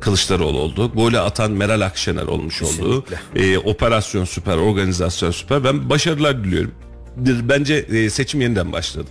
Kılıçdaroğlu 0.00 0.58
oldu. 0.58 0.92
Golü 0.94 1.18
atan 1.18 1.50
Meral 1.52 1.80
Akşener 1.80 2.22
olmuş 2.22 2.62
oldu. 2.62 2.71
E, 3.36 3.58
operasyon 3.58 4.24
süper, 4.24 4.56
organizasyon 4.56 5.30
süper. 5.30 5.64
Ben 5.64 5.90
başarılar 5.90 6.44
diliyorum. 6.44 6.72
Bence 7.48 7.74
e, 7.74 8.10
seçim 8.10 8.40
yeniden 8.40 8.72
başladı. 8.72 9.08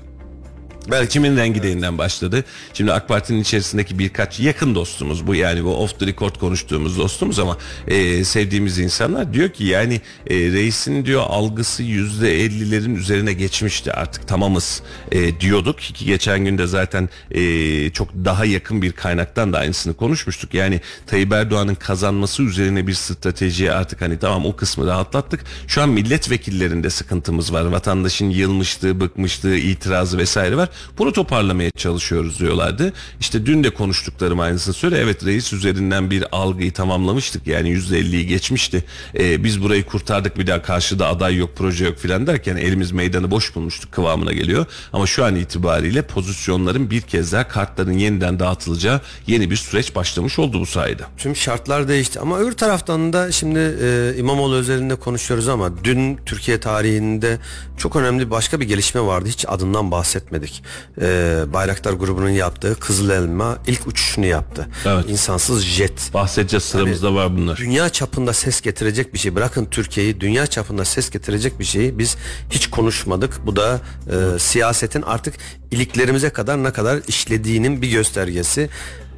Belki 0.92 1.14
kimin 1.14 1.38
rengi 1.38 1.64
de 1.64 1.68
yeniden 1.68 1.98
başladı. 1.98 2.44
Şimdi 2.74 2.94
AK 2.94 3.08
Parti'nin 3.08 3.42
içerisindeki 3.42 4.00
birkaç 4.00 4.40
yakın 4.40 4.76
dostumuz 4.76 5.28
bu 5.28 5.36
yani 5.36 5.64
bu 5.64 5.76
off 5.76 6.00
the 6.00 6.08
record 6.08 6.36
konuştuğumuz 6.36 6.98
dostumuz 6.98 7.40
ama 7.40 7.58
e, 7.88 8.24
sevdiğimiz 8.24 8.80
insanlar 8.80 9.34
diyor 9.34 9.50
ki 9.50 9.64
yani 9.64 10.02
e, 10.28 10.36
reisin 10.36 11.06
diyor 11.06 11.24
algısı 11.28 11.84
yüzde 11.84 12.42
ellilerin 12.44 12.96
üzerine 12.96 13.34
geçmişti 13.34 13.94
artık 13.94 14.28
tamamız 14.28 14.82
e, 15.12 15.40
diyorduk 15.40 15.80
ki 15.80 16.06
geçen 16.06 16.46
günde 16.46 16.68
zaten 16.68 17.10
e, 17.32 17.42
çok 17.90 18.10
daha 18.26 18.46
yakın 18.46 18.82
bir 18.82 18.92
kaynaktan 18.92 19.54
da 19.54 19.58
aynısını 19.58 19.94
konuşmuştuk. 19.94 20.54
Yani 20.54 20.82
Tayyip 21.08 21.34
Erdoğan'ın 21.34 21.76
kazanması 21.76 22.44
üzerine 22.44 22.88
bir 22.88 22.94
stratejiye 22.94 23.72
artık 23.72 24.02
hani 24.02 24.20
tamam 24.20 24.46
o 24.46 24.56
kısmı 24.56 24.88
rahatlattık. 24.88 25.40
Şu 25.68 25.82
an 25.82 25.90
milletvekillerinde 25.90 26.90
sıkıntımız 26.90 27.54
var. 27.54 27.66
Vatandaşın 27.66 28.30
yılmışlığı, 28.30 29.00
bıkmışlığı, 29.00 29.58
itirazı 29.58 30.18
vesaire 30.18 30.58
var. 30.58 30.70
Bunu 30.98 31.14
toparlamaya 31.14 31.72
çalışıyoruz 31.78 32.40
diyorlardı. 32.40 32.94
İşte 33.20 33.46
dün 33.46 33.64
de 33.64 33.70
konuştuklarım 33.70 34.40
aynısını 34.40 34.74
söyle. 34.74 34.98
Evet 34.98 35.26
reis 35.26 35.54
üzerinden 35.54 36.12
bir 36.12 36.24
algıyı 36.32 36.74
tamamlamıştık. 36.74 37.48
Yani 37.48 37.70
%50'yi 37.70 38.28
geçmişti. 38.28 38.84
Ee, 39.20 39.44
biz 39.44 39.64
burayı 39.64 39.86
kurtardık 39.86 40.38
bir 40.38 40.48
daha 40.48 40.62
karşıda 40.62 41.08
aday 41.08 41.36
yok, 41.36 41.50
proje 41.56 41.86
yok 41.86 41.98
filan 41.98 42.28
derken 42.28 42.58
elimiz 42.58 42.92
meydanı 42.92 43.32
boş 43.32 43.56
bulmuştuk 43.56 43.92
kıvamına 43.92 44.34
geliyor. 44.34 44.66
Ama 44.94 45.08
şu 45.08 45.26
an 45.26 45.36
itibariyle 45.36 46.02
pozisyonların 46.02 46.90
bir 46.90 47.02
kez 47.02 47.32
daha 47.32 47.48
kartların 47.48 47.98
yeniden 47.98 48.40
dağıtılacağı 48.40 49.02
yeni 49.28 49.52
bir 49.52 49.56
süreç 49.56 49.96
başlamış 49.96 50.40
oldu 50.40 50.60
bu 50.60 50.66
sayede. 50.66 51.04
Tüm 51.18 51.36
şartlar 51.36 51.88
değişti 51.88 52.20
ama 52.20 52.40
öbür 52.40 52.52
taraftan 52.52 53.14
da 53.14 53.32
şimdi 53.32 53.60
e, 53.60 54.14
İmamoğlu 54.18 54.56
özelinde 54.56 54.96
konuşuyoruz 54.96 55.48
ama 55.48 55.84
dün 55.84 56.18
Türkiye 56.26 56.60
tarihinde 56.60 57.40
çok 57.78 57.96
önemli 57.96 58.32
başka 58.32 58.60
bir 58.60 58.68
gelişme 58.68 59.02
vardı. 59.02 59.30
Hiç 59.30 59.46
adından 59.48 59.92
bahsetmedik. 59.92 60.61
E, 61.02 61.44
Bayraktar 61.54 61.94
grubunun 61.94 62.30
yaptığı 62.30 62.80
Kızıl 62.80 63.10
Elma 63.10 63.58
ilk 63.68 63.88
uçuşunu 63.88 64.26
yaptı. 64.26 64.68
Evet. 64.86 65.06
İnsansız 65.10 65.64
jet. 65.64 66.14
Bahsedeceğiz 66.14 66.64
sıramızda 66.64 67.14
var 67.16 67.38
bunlar. 67.38 67.58
Dünya 67.58 67.90
çapında 67.90 68.34
ses 68.34 68.62
getirecek 68.62 69.14
bir 69.14 69.20
şey. 69.20 69.36
Bırakın 69.36 69.66
Türkiye'yi 69.72 70.22
dünya 70.22 70.48
çapında 70.48 70.86
ses 70.86 71.10
getirecek 71.10 71.60
bir 71.60 71.66
şeyi 71.66 72.00
biz 72.00 72.18
hiç 72.50 72.70
konuşmadık. 72.70 73.40
Bu 73.46 73.56
da 73.56 73.80
e, 74.08 74.40
siyasetin 74.40 75.02
artık 75.02 75.34
iliklerimize 75.72 76.30
kadar 76.30 76.64
ne 76.64 76.72
kadar 76.74 77.00
işlediğinin 77.08 77.82
bir 77.82 77.90
göstergesi. 77.92 78.70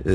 E, 0.06 0.12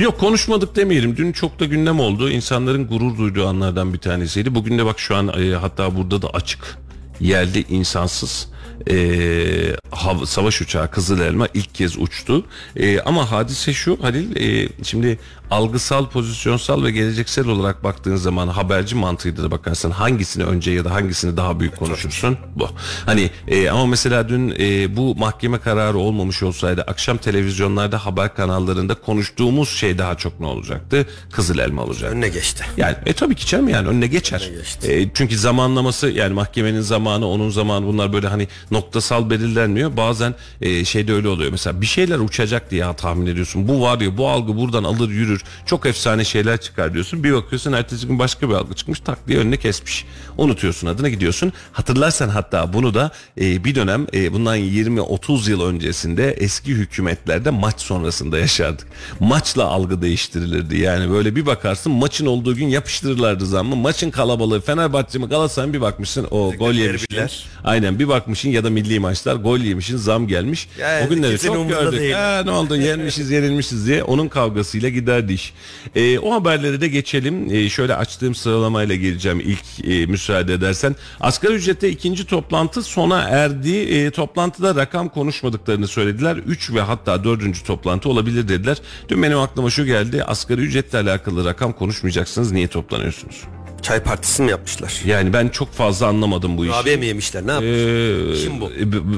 Yok 0.00 0.20
konuşmadık 0.20 0.76
demeyelim. 0.76 1.16
Dün 1.16 1.32
çok 1.32 1.60
da 1.60 1.64
gündem 1.64 2.00
oldu. 2.00 2.30
İnsanların 2.30 2.86
gurur 2.86 3.18
duyduğu 3.18 3.46
anlardan 3.46 3.92
bir 3.94 3.98
tanesiydi. 3.98 4.54
Bugün 4.54 4.78
de 4.78 4.84
bak 4.84 5.00
şu 5.00 5.16
an 5.16 5.28
e, 5.28 5.54
hatta 5.54 5.96
burada 5.96 6.22
da 6.22 6.28
açık 6.30 6.78
yerli 7.20 7.64
insansız 7.68 8.48
e, 8.90 9.76
savaş 10.24 10.60
uçağı 10.60 10.90
Kızıl 10.90 11.20
Elma 11.20 11.48
ilk 11.54 11.74
kez 11.74 11.98
uçtu. 11.98 12.44
E, 12.76 13.00
ama 13.00 13.30
hadise 13.30 13.72
şu 13.72 13.98
Halil 14.02 14.36
e, 14.36 14.68
şimdi 14.82 15.18
algısal, 15.50 16.10
pozisyonsal 16.10 16.84
ve 16.84 16.90
geleceksel 16.90 17.48
olarak 17.48 17.84
baktığın 17.84 18.16
zaman 18.16 18.48
haberci 18.48 18.94
mantığıyla 18.94 19.44
da 19.44 19.50
bakarsan 19.50 19.90
hangisini 19.90 20.44
önce 20.44 20.70
ya 20.70 20.84
da 20.84 20.94
hangisini 20.94 21.36
daha 21.36 21.60
büyük 21.60 21.76
konuşursun 21.76 22.38
bu. 22.56 22.68
Hani 23.06 23.30
e, 23.48 23.70
ama 23.70 23.86
mesela 23.86 24.28
dün 24.28 24.54
e, 24.58 24.96
bu 24.96 25.14
mahkeme 25.16 25.58
kararı 25.58 25.98
olmamış 25.98 26.42
olsaydı 26.42 26.82
akşam 26.82 27.16
televizyonlarda 27.16 28.06
haber 28.06 28.34
kanallarında 28.34 28.94
konuştuğumuz 28.94 29.68
şey 29.68 29.98
daha 29.98 30.14
çok 30.14 30.40
ne 30.40 30.46
olacaktı? 30.46 31.06
Kızıl 31.32 31.58
elma 31.58 31.82
olacak. 31.82 32.12
önüne 32.12 32.28
geçti. 32.28 32.64
Yani 32.76 32.96
e 33.06 33.12
tabii 33.12 33.34
ki 33.34 33.46
canım 33.46 33.68
yani 33.68 33.88
önüne 33.88 34.06
geçer. 34.06 34.50
geçti. 34.58 34.92
E, 34.92 35.10
çünkü 35.14 35.38
zamanlaması 35.38 36.10
yani 36.10 36.34
mahkemenin 36.34 36.80
zamanı 36.80 37.28
onun 37.28 37.50
zamanı 37.50 37.86
bunlar 37.86 38.12
böyle 38.12 38.28
hani 38.28 38.48
noktasal 38.76 39.30
belirlenmiyor. 39.30 39.96
Bazen 39.96 40.34
e, 40.60 40.84
şeyde 40.84 41.12
öyle 41.12 41.28
oluyor. 41.28 41.50
Mesela 41.50 41.80
bir 41.80 41.86
şeyler 41.86 42.18
uçacak 42.18 42.70
diye 42.70 42.84
tahmin 42.96 43.26
ediyorsun. 43.26 43.68
Bu 43.68 43.82
var 43.82 44.00
ya 44.00 44.18
bu 44.18 44.28
algı 44.28 44.56
buradan 44.56 44.84
alır 44.84 45.10
yürür. 45.10 45.42
Çok 45.66 45.86
efsane 45.86 46.24
şeyler 46.24 46.60
çıkar 46.60 46.94
diyorsun. 46.94 47.24
Bir 47.24 47.32
bakıyorsun 47.32 47.72
ertesi 47.72 48.06
gün 48.06 48.18
başka 48.18 48.48
bir 48.48 48.54
algı 48.54 48.74
çıkmış 48.74 49.00
tak 49.00 49.28
diye 49.28 49.38
önüne 49.38 49.56
kesmiş. 49.56 50.04
Unutuyorsun 50.38 50.86
adına 50.86 51.08
gidiyorsun. 51.08 51.52
Hatırlarsan 51.72 52.28
hatta 52.28 52.72
bunu 52.72 52.94
da 52.94 53.10
e, 53.40 53.64
bir 53.64 53.74
dönem 53.74 54.06
e, 54.14 54.32
bundan 54.32 54.58
20-30 54.58 55.50
yıl 55.50 55.62
öncesinde 55.62 56.32
eski 56.32 56.70
hükümetlerde 56.72 57.50
maç 57.50 57.80
sonrasında 57.80 58.38
yaşardık. 58.38 58.86
Maçla 59.20 59.64
algı 59.64 60.02
değiştirilirdi. 60.02 60.78
Yani 60.78 61.10
böyle 61.10 61.36
bir 61.36 61.46
bakarsın 61.46 61.92
maçın 61.92 62.26
olduğu 62.26 62.54
gün 62.56 62.68
yapıştırırlardı 62.68 63.46
zammı. 63.46 63.76
Maçın 63.76 64.10
kalabalığı 64.10 64.60
Fenerbahçe 64.60 65.18
mi 65.18 65.26
Galatasaray 65.26 65.68
mı 65.68 65.74
bir 65.74 65.80
bakmışsın 65.80 66.26
o 66.30 66.52
gol 66.52 66.72
yemişsin. 66.72 67.06
derbiler. 67.10 67.44
Aynen 67.64 67.98
bir 67.98 68.08
bakmışsın 68.08 68.48
ya 68.48 68.64
da 68.64 68.65
milli 68.70 69.00
maçlar 69.00 69.36
gol 69.36 69.58
yemişsin 69.58 69.96
zam 69.96 70.28
gelmiş. 70.28 70.68
Ya, 70.78 71.02
o 71.06 71.10
günleri 71.10 71.38
çok 71.38 71.68
gördük. 71.68 72.00
değil. 72.00 72.12
Ha, 72.12 72.42
ne 72.44 72.50
oldu 72.50 72.76
yenmişiz 72.76 73.30
yenilmişiz 73.30 73.86
diye 73.86 74.02
onun 74.02 74.28
kavgasıyla 74.28 74.88
giderdi 74.88 75.32
iş. 75.32 75.52
Ee, 75.94 76.18
o 76.18 76.32
haberlere 76.34 76.80
de 76.80 76.88
geçelim. 76.88 77.54
Ee, 77.54 77.68
şöyle 77.68 77.94
açtığım 77.94 78.34
sıralamayla 78.34 78.94
geleceğim 78.94 79.40
ilk 79.40 79.88
e, 79.88 80.06
müsaade 80.06 80.54
edersen. 80.54 80.96
Asgari 81.20 81.52
ücrette 81.52 81.88
ikinci 81.88 82.26
toplantı 82.26 82.82
sona 82.82 83.22
erdi. 83.22 83.76
Ee, 83.76 84.10
toplantıda 84.10 84.74
rakam 84.74 85.08
konuşmadıklarını 85.08 85.88
söylediler. 85.88 86.36
3 86.36 86.74
ve 86.74 86.80
hatta 86.80 87.24
dördüncü 87.24 87.64
toplantı 87.64 88.08
olabilir 88.08 88.48
dediler. 88.48 88.76
Dün 89.08 89.22
benim 89.22 89.38
aklıma 89.38 89.70
şu 89.70 89.84
geldi. 89.84 90.24
Asgari 90.24 90.60
ücretle 90.60 90.98
alakalı 90.98 91.44
rakam 91.44 91.72
konuşmayacaksınız. 91.72 92.52
Niye 92.52 92.68
toplanıyorsunuz? 92.68 93.42
Çay 93.86 94.00
partisi 94.02 94.42
mi 94.42 94.50
yapmışlar? 94.50 95.00
Yani 95.04 95.32
ben 95.32 95.48
çok 95.48 95.72
fazla 95.72 96.06
anlamadım 96.06 96.58
bu 96.58 96.64
işi. 96.64 96.72
Kurabiye 96.72 96.96
mi 96.96 97.06
yemişler 97.06 97.46
ne 97.46 97.52
yapmışlar? 97.52 98.32
Ee, 98.32 98.44
Kim 98.44 98.60
bu? 98.60 98.70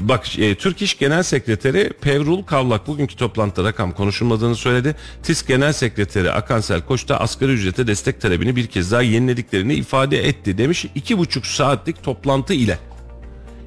Bak 0.08 0.38
e, 0.38 0.54
Türk 0.54 0.82
İş 0.82 0.98
Genel 0.98 1.22
Sekreteri 1.22 1.90
Pevrul 2.00 2.42
Kavlak 2.42 2.86
bugünkü 2.86 3.16
toplantıda 3.16 3.68
rakam 3.68 3.92
konuşulmadığını 3.92 4.56
söyledi. 4.56 4.96
TİS 5.22 5.46
Genel 5.46 5.72
Sekreteri 5.72 6.32
Akansel 6.32 6.80
Koç 6.80 7.08
da 7.08 7.20
asgari 7.20 7.52
ücrete 7.52 7.86
destek 7.86 8.20
talebini 8.20 8.56
bir 8.56 8.66
kez 8.66 8.92
daha 8.92 9.02
yenilediklerini 9.02 9.74
ifade 9.74 10.28
etti 10.28 10.58
demiş. 10.58 10.86
iki 10.94 11.18
buçuk 11.18 11.46
saatlik 11.46 12.02
toplantı 12.02 12.54
ile. 12.54 12.78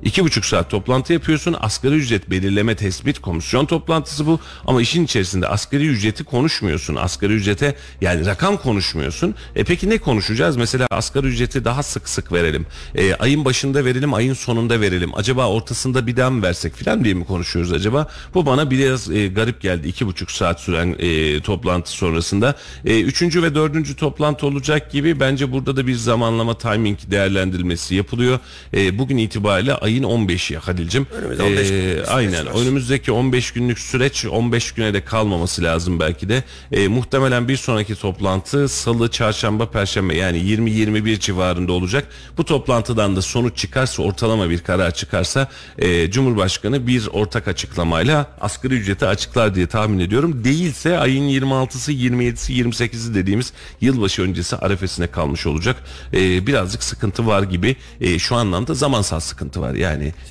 İki 0.03 0.23
buçuk 0.23 0.45
saat 0.45 0.69
toplantı 0.69 1.13
yapıyorsun. 1.13 1.55
Asgari 1.59 1.95
ücret 1.95 2.29
belirleme 2.29 2.75
tespit 2.75 3.19
komisyon 3.19 3.65
toplantısı 3.65 4.25
bu. 4.25 4.39
Ama 4.67 4.81
işin 4.81 5.05
içerisinde 5.05 5.47
asgari 5.47 5.87
ücreti 5.87 6.23
konuşmuyorsun. 6.23 6.95
Asgari 6.95 7.33
ücrete 7.33 7.75
yani 8.01 8.25
rakam 8.25 8.57
konuşmuyorsun. 8.57 9.35
E 9.55 9.63
peki 9.63 9.89
ne 9.89 9.97
konuşacağız? 9.97 10.57
Mesela 10.57 10.87
asgari 10.91 11.27
ücreti 11.27 11.65
daha 11.65 11.83
sık 11.83 12.09
sık 12.09 12.31
verelim. 12.31 12.65
E, 12.95 13.15
ayın 13.15 13.45
başında 13.45 13.85
verelim, 13.85 14.13
ayın 14.13 14.33
sonunda 14.33 14.81
verelim. 14.81 15.11
Acaba 15.15 15.47
ortasında 15.47 16.07
bir 16.07 16.17
daha 16.17 16.29
mı 16.29 16.43
versek 16.43 16.75
filan 16.75 17.03
diye 17.03 17.13
mi 17.13 17.25
konuşuyoruz 17.25 17.73
acaba? 17.73 18.07
Bu 18.33 18.45
bana 18.45 18.71
biraz 18.71 19.11
e, 19.11 19.27
garip 19.27 19.61
geldi. 19.61 19.87
İki 19.87 20.07
buçuk 20.07 20.31
saat 20.31 20.59
süren 20.59 20.95
e, 20.99 21.41
toplantı 21.41 21.91
sonrasında. 21.91 22.55
E, 22.85 23.01
üçüncü 23.01 23.43
ve 23.43 23.55
dördüncü 23.55 23.95
toplantı 23.95 24.47
olacak 24.47 24.91
gibi 24.91 25.19
bence 25.19 25.51
burada 25.51 25.75
da 25.75 25.87
bir 25.87 25.95
zamanlama 25.95 26.57
timing 26.57 26.99
değerlendirilmesi 27.11 27.95
yapılıyor. 27.95 28.39
E, 28.73 28.99
bugün 28.99 29.17
itibariyle 29.17 29.73
ayın 29.91 30.03
15'i 30.03 30.57
Halil'cim. 30.57 31.07
Önümüzde 31.13 31.43
15 31.43 31.69
günlük 31.69 31.83
bir 31.83 31.95
süreç 31.95 32.09
aynen. 32.09 32.45
var. 32.45 32.61
Önümüzdeki 32.61 33.11
15 33.11 33.51
günlük 33.51 33.79
süreç 33.79 34.25
15 34.25 34.71
güne 34.71 34.93
de 34.93 35.05
kalmaması 35.05 35.63
lazım 35.63 35.99
belki 35.99 36.29
de. 36.29 36.43
E, 36.71 36.87
muhtemelen 36.87 37.47
bir 37.47 37.57
sonraki 37.57 37.95
toplantı 37.95 38.69
salı, 38.69 39.11
çarşamba, 39.11 39.71
perşembe 39.71 40.15
yani 40.15 40.37
20-21 40.37 41.19
civarında 41.19 41.71
olacak. 41.71 42.07
Bu 42.37 42.45
toplantıdan 42.45 43.15
da 43.15 43.21
sonuç 43.21 43.57
çıkarsa 43.57 44.03
ortalama 44.03 44.49
bir 44.49 44.59
karar 44.59 44.91
çıkarsa 44.91 45.47
e, 45.77 46.11
Cumhurbaşkanı 46.11 46.87
bir 46.87 47.07
ortak 47.07 47.47
açıklamayla 47.47 48.31
asgari 48.41 48.73
ücreti 48.73 49.05
açıklar 49.05 49.55
diye 49.55 49.67
tahmin 49.67 49.99
ediyorum. 49.99 50.43
Değilse 50.43 50.97
ayın 50.97 51.29
26'sı, 51.29 51.91
27'si, 51.91 52.53
28'i 52.53 53.15
dediğimiz 53.15 53.53
yılbaşı 53.81 54.21
öncesi 54.21 54.55
arefesine 54.55 55.07
kalmış 55.07 55.45
olacak. 55.45 55.75
E, 56.13 56.47
birazcık 56.47 56.83
sıkıntı 56.83 57.27
var 57.27 57.43
gibi. 57.43 57.75
E, 58.01 58.19
şu 58.19 58.35
anlamda 58.35 58.73
zamansal 58.73 59.19
sıkıntı 59.19 59.61
var. 59.61 59.73
Yani 59.73 59.80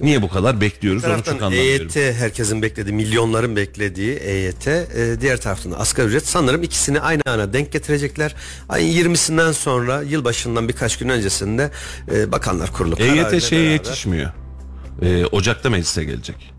niye 0.01 0.23
bu 0.23 0.29
kadar 0.29 0.61
bekliyoruz 0.61 1.05
onu 1.05 1.17
çok 1.25 1.35
anlamıyorum. 1.43 1.89
EYT 1.97 2.15
herkesin 2.15 2.63
beklediği, 2.63 2.93
milyonların 2.95 3.57
beklediği 3.57 4.13
EYT. 4.17 4.67
e, 4.69 5.21
diğer 5.21 5.41
taraftan 5.41 5.71
asgari 5.71 6.07
ücret. 6.07 6.27
Sanırım 6.27 6.63
ikisini 6.63 7.01
aynı 7.01 7.23
ana 7.27 7.53
denk 7.53 7.73
getirecekler. 7.73 8.35
Ayın 8.69 8.93
20'sinden 9.15 9.53
sonra 9.53 10.03
yılbaşından 10.03 10.69
birkaç 10.69 10.99
gün 10.99 11.09
öncesinde 11.09 11.71
e, 12.15 12.33
bakanlar 12.33 12.73
kurulu 12.73 12.97
EYT 12.99 13.41
şeye 13.43 13.63
beraber- 13.63 13.73
yetişmiyor. 13.73 14.31
Ee, 15.03 15.25
Ocak'ta 15.27 15.71
meclise 15.71 16.05
gelecek. 16.05 16.53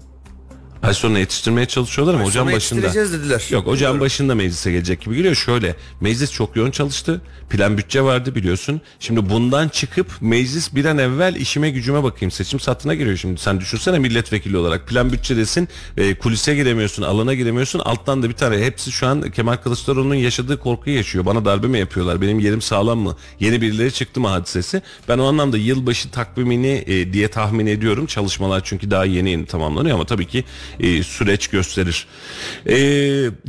Ay 0.83 0.93
sonuna 0.93 1.19
yetiştirmeye 1.19 1.65
çalışıyorlar 1.65 2.13
ama 2.13 2.23
ocağın 2.23 2.43
sonra 2.45 2.55
başında. 2.55 2.93
dediler. 2.93 3.47
Yok 3.49 3.67
ocağın 3.67 3.75
Bilmiyorum. 3.75 3.99
başında 3.99 4.35
meclise 4.35 4.71
gelecek 4.71 5.01
gibi 5.01 5.15
geliyor. 5.15 5.35
Şöyle 5.35 5.75
meclis 6.01 6.31
çok 6.31 6.55
yoğun 6.55 6.71
çalıştı. 6.71 7.21
Plan 7.49 7.77
bütçe 7.77 8.01
vardı 8.01 8.35
biliyorsun. 8.35 8.81
Şimdi 8.99 9.29
bundan 9.29 9.69
çıkıp 9.69 10.07
meclis 10.21 10.75
bir 10.75 10.85
an 10.85 10.97
evvel 10.97 11.35
işime 11.35 11.69
gücüme 11.69 12.03
bakayım. 12.03 12.31
Seçim 12.31 12.59
satına 12.59 12.95
giriyor 12.95 13.17
şimdi. 13.17 13.41
Sen 13.41 13.59
düşünsene 13.59 13.99
milletvekili 13.99 14.57
olarak. 14.57 14.87
Plan 14.87 15.11
bütçedesin. 15.11 15.67
E, 15.97 16.15
kulise 16.15 16.55
giremiyorsun. 16.55 17.03
Alana 17.03 17.33
giremiyorsun. 17.33 17.79
Alttan 17.79 18.23
da 18.23 18.29
bir 18.29 18.33
tane. 18.33 18.57
Hepsi 18.65 18.91
şu 18.91 19.07
an 19.07 19.31
Kemal 19.31 19.55
Kılıçdaroğlu'nun 19.57 20.15
yaşadığı 20.15 20.59
korkuyu 20.59 20.95
yaşıyor. 20.95 21.25
Bana 21.25 21.45
darbe 21.45 21.67
mi 21.67 21.79
yapıyorlar? 21.79 22.21
Benim 22.21 22.39
yerim 22.39 22.61
sağlam 22.61 22.99
mı? 22.99 23.15
Yeni 23.39 23.61
birileri 23.61 23.91
çıktı 23.93 24.19
mı 24.19 24.27
hadisesi? 24.27 24.81
Ben 25.09 25.17
o 25.17 25.25
anlamda 25.25 25.57
yılbaşı 25.57 26.11
takvimini 26.11 26.83
e, 26.87 27.13
diye 27.13 27.27
tahmin 27.27 27.65
ediyorum. 27.65 28.05
Çalışmalar 28.05 28.61
çünkü 28.63 28.91
daha 28.91 29.05
yeni 29.05 29.29
yeni 29.29 29.45
tamamlanıyor 29.45 29.95
ama 29.95 30.05
tabii 30.05 30.27
ki 30.27 30.43
e, 30.79 31.03
süreç 31.03 31.47
gösterir. 31.47 32.07
E, 32.65 32.75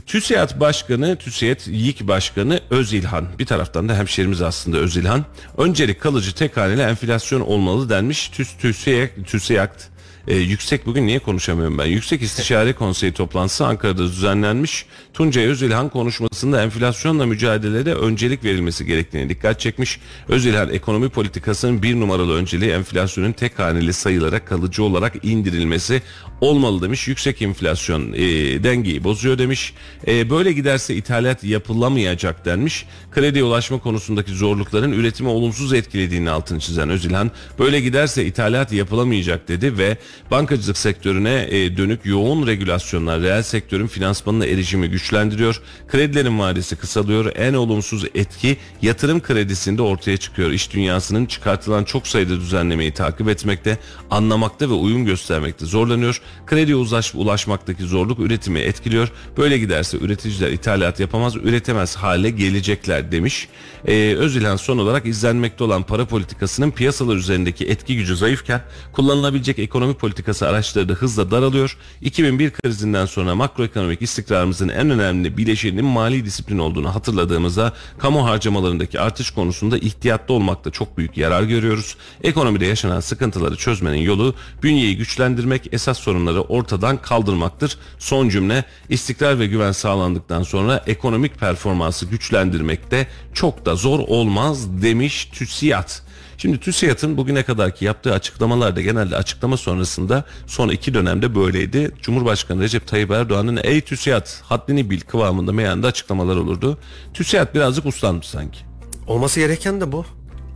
TÜSİAD 0.06 0.60
Başkanı, 0.60 1.16
TÜSİAD 1.16 1.60
YİK 1.66 2.08
Başkanı 2.08 2.60
Özilhan. 2.70 3.28
Bir 3.38 3.46
taraftan 3.46 3.88
da 3.88 3.96
hemşerimiz 3.96 4.42
aslında 4.42 4.78
Özilhan. 4.78 5.24
Öncelik 5.58 6.00
kalıcı 6.00 6.34
tek 6.34 6.56
haneli 6.56 6.82
enflasyon 6.82 7.40
olmalı 7.40 7.90
denmiş. 7.90 8.28
TÜS, 8.28 8.56
TÜSİAD, 8.56 9.08
TÜSİAD 9.26 9.91
e, 10.28 10.36
yüksek 10.36 10.86
bugün 10.86 11.06
niye 11.06 11.18
konuşamıyorum 11.18 11.78
ben? 11.78 11.86
Yüksek 11.86 12.22
İstişare 12.22 12.72
Konseyi 12.72 13.12
toplantısı 13.12 13.66
Ankara'da 13.66 14.02
düzenlenmiş. 14.02 14.86
Tuncay 15.14 15.44
Özilhan 15.44 15.88
konuşmasında 15.88 16.62
enflasyonla 16.62 17.26
mücadelede 17.26 17.94
öncelik 17.94 18.44
verilmesi 18.44 18.86
gerektiğine 18.86 19.28
dikkat 19.28 19.60
çekmiş. 19.60 20.00
Özilhan 20.28 20.70
ekonomi 20.70 21.08
politikasının 21.08 21.82
bir 21.82 22.00
numaralı 22.00 22.34
önceliği 22.34 22.70
enflasyonun 22.70 23.32
tek 23.32 23.58
haneli 23.58 23.92
sayılara 23.92 24.44
kalıcı 24.44 24.82
olarak 24.82 25.24
indirilmesi 25.24 26.02
olmalı 26.40 26.82
demiş. 26.82 27.08
Yüksek 27.08 27.42
enflasyon 27.42 28.12
e, 28.12 28.18
dengeyi 28.64 29.04
bozuyor 29.04 29.38
demiş. 29.38 29.74
E, 30.06 30.30
böyle 30.30 30.52
giderse 30.52 30.94
ithalat 30.94 31.44
yapılamayacak 31.44 32.44
denmiş. 32.44 32.86
Krediye 33.10 33.44
ulaşma 33.44 33.78
konusundaki 33.78 34.32
zorlukların 34.32 34.92
üretimi 34.92 35.28
olumsuz 35.28 35.72
etkilediğini 35.72 36.30
altını 36.30 36.60
çizen 36.60 36.90
Özilhan 36.90 37.30
böyle 37.58 37.80
giderse 37.80 38.24
ithalat 38.24 38.72
yapılamayacak 38.72 39.48
dedi 39.48 39.78
ve 39.78 39.98
Bankacılık 40.30 40.78
sektörüne 40.78 41.46
e, 41.50 41.76
dönük 41.76 42.00
yoğun 42.06 42.46
regülasyonlar 42.46 43.20
reel 43.20 43.42
sektörün 43.42 43.86
finansmanına 43.86 44.46
erişimi 44.46 44.88
güçlendiriyor. 44.88 45.62
Kredilerin 45.88 46.38
vadesi 46.38 46.76
kısalıyor. 46.76 47.32
En 47.36 47.54
olumsuz 47.54 48.04
etki 48.14 48.56
yatırım 48.82 49.20
kredisinde 49.20 49.82
ortaya 49.82 50.16
çıkıyor. 50.16 50.50
İş 50.50 50.72
dünyasının 50.72 51.26
çıkartılan 51.26 51.84
çok 51.84 52.06
sayıda 52.06 52.36
düzenlemeyi 52.36 52.92
takip 52.92 53.28
etmekte, 53.28 53.78
anlamakta 54.10 54.70
ve 54.70 54.74
uyum 54.74 55.04
göstermekte 55.04 55.66
zorlanıyor. 55.66 56.22
Krediye 56.46 56.76
ulaş, 56.76 57.14
ulaşmaktaki 57.14 57.82
zorluk 57.82 58.18
üretimi 58.18 58.58
etkiliyor. 58.58 59.12
Böyle 59.36 59.58
giderse 59.58 59.98
üreticiler 59.98 60.50
ithalat 60.50 61.00
yapamaz, 61.00 61.36
üretemez 61.36 61.96
hale 61.96 62.30
gelecekler 62.30 63.12
demiş. 63.12 63.48
Ee, 63.86 64.14
Özilhan 64.18 64.56
son 64.56 64.78
olarak 64.78 65.06
izlenmekte 65.06 65.64
olan 65.64 65.82
para 65.82 66.04
politikasının 66.04 66.70
piyasalar 66.70 67.16
üzerindeki 67.16 67.66
etki 67.66 67.96
gücü 67.96 68.16
zayıfken 68.16 68.60
kullanılabilecek 68.92 69.58
ekonomi 69.58 69.94
politikası 70.02 70.48
araçları 70.48 70.88
da 70.88 70.92
hızla 70.92 71.30
daralıyor. 71.30 71.76
2001 72.00 72.50
krizinden 72.50 73.06
sonra 73.06 73.34
makroekonomik 73.34 74.02
istikrarımızın 74.02 74.68
en 74.68 74.90
önemli 74.90 75.36
bileşeninin 75.36 75.84
mali 75.84 76.24
disiplin 76.24 76.58
olduğunu 76.58 76.94
hatırladığımızda 76.94 77.72
kamu 77.98 78.26
harcamalarındaki 78.26 79.00
artış 79.00 79.30
konusunda 79.30 79.78
ihtiyatlı 79.78 80.34
olmakta 80.34 80.70
çok 80.70 80.98
büyük 80.98 81.16
yarar 81.16 81.42
görüyoruz. 81.42 81.96
Ekonomide 82.22 82.66
yaşanan 82.66 83.00
sıkıntıları 83.00 83.56
çözmenin 83.56 83.98
yolu 83.98 84.34
bünyeyi 84.62 84.96
güçlendirmek, 84.96 85.68
esas 85.72 85.98
sorunları 85.98 86.40
ortadan 86.40 87.02
kaldırmaktır. 87.02 87.78
Son 87.98 88.28
cümle 88.28 88.64
istikrar 88.88 89.38
ve 89.38 89.46
güven 89.46 89.72
sağlandıktan 89.72 90.42
sonra 90.42 90.84
ekonomik 90.86 91.38
performansı 91.38 92.06
güçlendirmekte 92.06 93.06
çok 93.34 93.66
da 93.66 93.76
zor 93.76 93.98
olmaz 93.98 94.82
demiş 94.82 95.24
TÜSİAD. 95.24 96.11
Şimdi 96.38 96.60
TÜSİAD'ın 96.60 97.16
bugüne 97.16 97.42
kadarki 97.42 97.84
yaptığı 97.84 98.12
açıklamalarda 98.12 98.80
genelde 98.80 99.16
açıklama 99.16 99.56
sonrasında 99.56 100.24
son 100.46 100.68
iki 100.68 100.94
dönemde 100.94 101.34
böyleydi. 101.34 101.90
Cumhurbaşkanı 102.02 102.62
Recep 102.62 102.86
Tayyip 102.86 103.10
Erdoğan'ın 103.10 103.60
ey 103.62 103.80
TÜSİAD 103.80 104.26
haddini 104.42 104.90
bil 104.90 105.00
kıvamında 105.00 105.52
meyanda 105.52 105.86
açıklamalar 105.86 106.36
olurdu. 106.36 106.78
TÜSİAD 107.14 107.54
birazcık 107.54 107.86
uslanmış 107.86 108.26
sanki. 108.26 108.58
Olması 109.06 109.40
gereken 109.40 109.80
de 109.80 109.92
bu. 109.92 110.04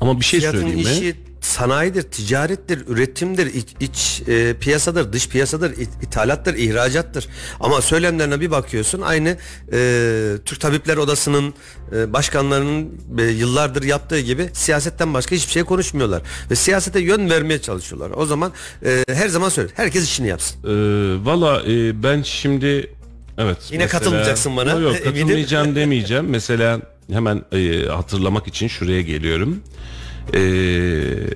Ama 0.00 0.20
bir 0.20 0.24
şey 0.24 0.40
Fiyatın 0.40 0.58
söyleyeyim 0.58 0.88
mi? 0.88 0.92
işi 0.92 1.16
sanayidir, 1.46 2.02
ticarettir, 2.02 2.82
üretimdir, 2.88 3.46
iç, 3.46 3.68
iç, 3.80 4.22
e, 4.28 4.54
piyasadır, 4.60 5.12
dış 5.12 5.28
piyasadır, 5.28 5.70
it- 5.70 6.02
ithalattır, 6.02 6.54
ihracattır. 6.54 7.28
Ama 7.60 7.80
söylemlerine 7.82 8.40
bir 8.40 8.50
bakıyorsun 8.50 9.00
aynı 9.00 9.36
e, 9.72 10.32
Türk 10.44 10.60
Tabipler 10.60 10.96
Odası'nın 10.96 11.54
e, 11.96 12.12
başkanlarının 12.12 12.88
e, 13.18 13.22
yıllardır 13.22 13.82
yaptığı 13.82 14.20
gibi 14.20 14.48
siyasetten 14.52 15.14
başka 15.14 15.36
hiçbir 15.36 15.52
şey 15.52 15.64
konuşmuyorlar. 15.64 16.22
Ve 16.50 16.54
siyasete 16.54 17.00
yön 17.00 17.30
vermeye 17.30 17.62
çalışıyorlar. 17.62 18.10
O 18.16 18.26
zaman 18.26 18.52
e, 18.84 19.04
her 19.12 19.28
zaman 19.28 19.48
söyle 19.48 19.68
herkes 19.74 20.04
işini 20.04 20.28
yapsın. 20.28 20.56
Ee, 20.64 21.24
Valla 21.24 21.62
e, 21.62 22.02
ben 22.02 22.22
şimdi 22.22 22.90
evet. 23.38 23.56
Yine 23.72 23.86
katılmayacaksın 23.86 24.56
bana, 24.56 24.70
Yok, 24.72 24.82
yok 24.82 24.96
katılmayacağım 25.04 25.76
demeyeceğim. 25.76 26.26
Mesela 26.28 26.80
hemen 27.12 27.42
e, 27.52 27.86
hatırlamak 27.86 28.46
için 28.48 28.68
şuraya 28.68 29.02
geliyorum. 29.02 29.60
Ee, 30.34 30.40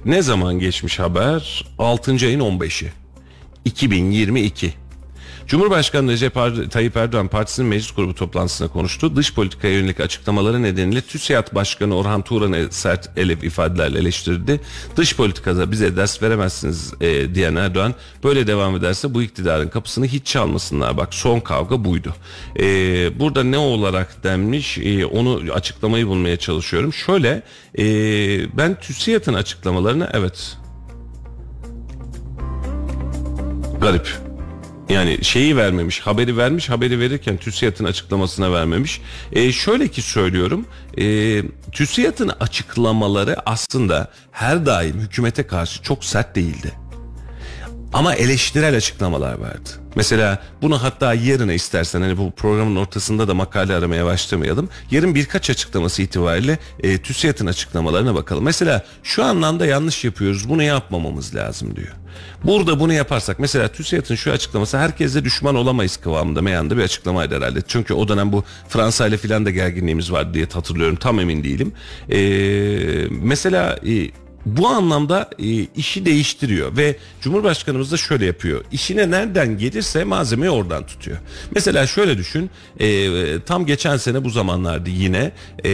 ne 0.05 0.22
zaman 0.22 0.59
geçmiş 0.59 0.99
haber? 0.99 1.64
6. 1.78 2.12
ayın 2.12 2.41
15'i. 2.41 2.93
2022. 3.64 4.74
Cumhurbaşkanı 5.51 6.12
Recep 6.12 6.34
Tayyip 6.70 6.96
Erdoğan 6.96 7.28
partisinin 7.28 7.68
meclis 7.68 7.90
grubu 7.90 8.14
toplantısında 8.14 8.68
konuştu. 8.68 9.16
Dış 9.16 9.34
politikaya 9.34 9.74
yönelik 9.74 10.01
açıklamaları 10.01 10.62
nedeniyle 10.62 11.01
TÜSİAD 11.01 11.55
Başkanı 11.55 11.96
Orhan 11.96 12.22
Turan'ı 12.22 12.72
sert 12.72 13.18
elef 13.18 13.44
ifadelerle 13.44 13.98
eleştirdi. 13.98 14.61
Dış 14.96 15.16
politikada 15.16 15.72
bize 15.72 15.96
ders 15.96 16.22
veremezsiniz 16.22 16.92
e, 17.01 17.34
diyen 17.34 17.55
Erdoğan 17.55 17.94
böyle 18.24 18.46
devam 18.46 18.76
ederse 18.76 19.14
bu 19.14 19.22
iktidarın 19.22 19.68
kapısını 19.68 20.07
hiç 20.07 20.26
çalmasınlar. 20.26 20.96
Bak 20.96 21.14
son 21.14 21.40
kavga 21.40 21.84
buydu. 21.84 22.14
E, 22.61 22.64
burada 23.20 23.44
ne 23.44 23.59
olarak 23.59 24.24
denmiş 24.24 24.78
e, 24.78 25.07
onu 25.07 25.40
açıklamayı 25.53 26.07
bulmaya 26.07 26.36
çalışıyorum. 26.36 26.92
Şöyle 26.92 27.42
e, 27.78 27.84
ben 28.57 28.80
TÜSİAD'ın 28.80 29.34
açıklamalarını 29.34 30.11
evet 30.12 30.57
garip. 33.80 34.29
Yani 34.91 35.24
şeyi 35.24 35.57
vermemiş, 35.57 36.01
haberi 36.01 36.36
vermiş, 36.36 36.70
haberi 36.70 37.01
verirken 37.01 37.36
TÜSİAD'ın 37.36 37.84
açıklamasına 37.84 38.53
vermemiş. 38.53 39.01
E, 39.32 39.53
şöyle 39.53 39.88
ki 39.88 40.03
söylüyorum, 40.03 40.66
e, 40.99 41.43
TÜSİAD'ın 41.72 42.30
açıklamaları 42.41 43.36
aslında 43.51 44.11
her 44.32 44.66
daim 44.66 45.01
hükümete 45.01 45.47
karşı 45.47 45.82
çok 45.82 46.05
sert 46.05 46.36
değildi. 46.36 46.72
Ama 47.93 48.14
eleştirel 48.14 48.76
açıklamalar 48.76 49.43
verdi. 49.43 49.70
Mesela 49.97 50.43
bunu 50.62 50.82
hatta 50.82 51.14
yarına 51.14 51.53
istersen 51.53 52.01
hani 52.01 52.18
bu 52.18 52.30
programın 52.30 52.76
ortasında 52.76 53.28
da 53.28 53.34
makale 53.34 53.74
aramaya 53.74 54.05
başlamayalım. 54.05 54.68
Yarın 54.91 55.14
birkaç 55.14 55.51
açıklaması 55.51 56.03
itibariyle 56.03 56.59
e, 56.82 56.99
TÜSİAD'ın 56.99 57.47
açıklamalarına 57.47 58.14
bakalım. 58.14 58.45
Mesela 58.45 58.84
şu 59.03 59.24
anlamda 59.24 59.66
yanlış 59.66 60.05
yapıyoruz 60.05 60.49
bunu 60.49 60.62
yapmamamız 60.62 61.34
lazım 61.34 61.76
diyor. 61.76 61.93
Burada 62.45 62.80
bunu 62.80 62.93
yaparsak 62.93 63.38
mesela 63.38 63.68
TÜSİAD'ın 63.68 64.14
şu 64.14 64.32
açıklaması 64.32 64.78
herkesle 64.78 65.24
düşman 65.24 65.55
olamayız 65.55 65.97
kıvamında 65.97 66.43
meyanda 66.43 66.76
bir 66.76 66.82
açıklamaydı 66.82 67.36
herhalde. 67.36 67.62
Çünkü 67.68 67.95
o 67.95 68.09
dönem 68.09 68.32
bu 68.32 68.45
Fransa 68.68 69.07
ile 69.07 69.16
filan 69.16 69.47
da 69.47 69.51
gerginliğimiz 69.51 70.12
vardı 70.12 70.34
diye 70.34 70.47
hatırlıyorum 70.53 70.97
tam 70.97 71.20
emin 71.20 71.45
değilim. 71.45 71.72
E, 72.09 72.20
mesela 73.11 73.78
e, 73.86 74.11
bu 74.47 74.68
anlamda 74.68 75.30
e, 75.38 75.47
işi 75.76 76.07
değiştiriyor 76.07 76.76
ve 76.76 76.97
Cumhurbaşkanımız 77.20 77.93
da 77.93 77.97
şöyle 77.97 78.26
yapıyor. 78.26 78.64
İşine 78.72 79.11
nereden 79.11 79.59
gelirse 79.59 80.05
malzemeyi 80.05 80.51
oradan 80.51 80.86
tutuyor. 80.86 81.18
Mesela 81.55 81.86
şöyle 81.86 82.18
düşün. 82.18 82.51
e, 82.80 83.41
tam 83.47 83.66
geçen 83.66 83.97
sene 83.97 84.24
bu 84.24 84.30
zamanlarda 84.30 84.91
yine 84.91 85.32
e, 85.64 85.70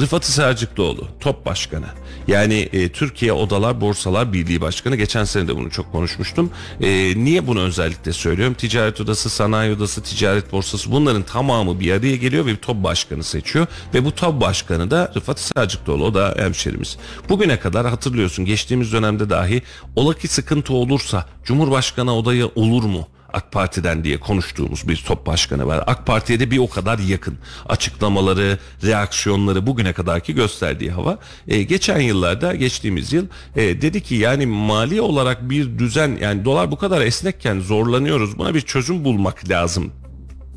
Rıfat 0.00 0.24
Isarcıklıoğlu 0.24 1.08
top 1.20 1.46
başkanı. 1.46 1.86
Yani 2.28 2.68
e, 2.72 2.88
Türkiye 2.88 3.32
Odalar 3.32 3.80
Borsalar 3.80 4.32
Birliği 4.32 4.60
Başkanı. 4.60 4.96
Geçen 4.96 5.24
sene 5.24 5.48
de 5.48 5.56
bunu 5.56 5.70
çok 5.70 5.92
konuşmuştum. 5.92 6.50
E, 6.80 6.88
niye 7.24 7.46
bunu 7.46 7.60
özellikle 7.60 8.12
söylüyorum? 8.12 8.54
Ticaret 8.54 9.00
Odası, 9.00 9.30
Sanayi 9.30 9.76
Odası, 9.76 10.02
Ticaret 10.02 10.52
Borsası 10.52 10.92
bunların 10.92 11.22
tamamı 11.22 11.80
bir 11.80 11.92
araya 11.92 12.16
geliyor 12.16 12.46
ve 12.46 12.50
bir 12.50 12.56
top 12.56 12.84
başkanı 12.84 13.24
seçiyor. 13.24 13.66
Ve 13.94 14.04
bu 14.04 14.14
top 14.14 14.40
başkanı 14.40 14.90
da 14.90 15.12
Rıfat 15.16 15.38
Isarcıklıoğlu. 15.38 16.04
O 16.04 16.14
da 16.14 16.34
hemşerimiz. 16.38 16.96
Bugüne 17.28 17.58
kadar 17.60 17.86
hatırlıyorsun 17.86 18.44
geçtiğimiz 18.44 18.92
dönemde 18.92 19.30
dahi 19.30 19.62
ola 19.96 20.14
ki 20.14 20.28
sıkıntı 20.28 20.74
olursa 20.74 21.26
Cumhurbaşkanı 21.44 22.14
odayı 22.16 22.50
olur 22.54 22.84
mu? 22.84 23.08
AK 23.32 23.52
Parti'den 23.52 24.04
diye 24.04 24.20
konuştuğumuz 24.20 24.88
bir 24.88 24.96
top 25.06 25.26
başkanı 25.26 25.66
var. 25.66 25.84
AK 25.86 26.06
Parti'ye 26.06 26.40
de 26.40 26.50
bir 26.50 26.58
o 26.58 26.68
kadar 26.68 26.98
yakın. 26.98 27.38
Açıklamaları, 27.68 28.58
reaksiyonları 28.84 29.66
bugüne 29.66 29.92
kadarki 29.92 30.34
gösterdiği 30.34 30.90
hava. 30.90 31.18
E, 31.48 31.62
geçen 31.62 32.00
yıllarda, 32.00 32.54
geçtiğimiz 32.54 33.12
yıl 33.12 33.26
e, 33.56 33.82
dedi 33.82 34.02
ki 34.02 34.14
yani 34.14 34.46
mali 34.46 35.00
olarak 35.00 35.50
bir 35.50 35.78
düzen 35.78 36.18
yani 36.20 36.44
dolar 36.44 36.70
bu 36.70 36.76
kadar 36.76 37.00
esnekken 37.00 37.60
zorlanıyoruz. 37.60 38.38
Buna 38.38 38.54
bir 38.54 38.60
çözüm 38.60 39.04
bulmak 39.04 39.48
lazım 39.48 39.92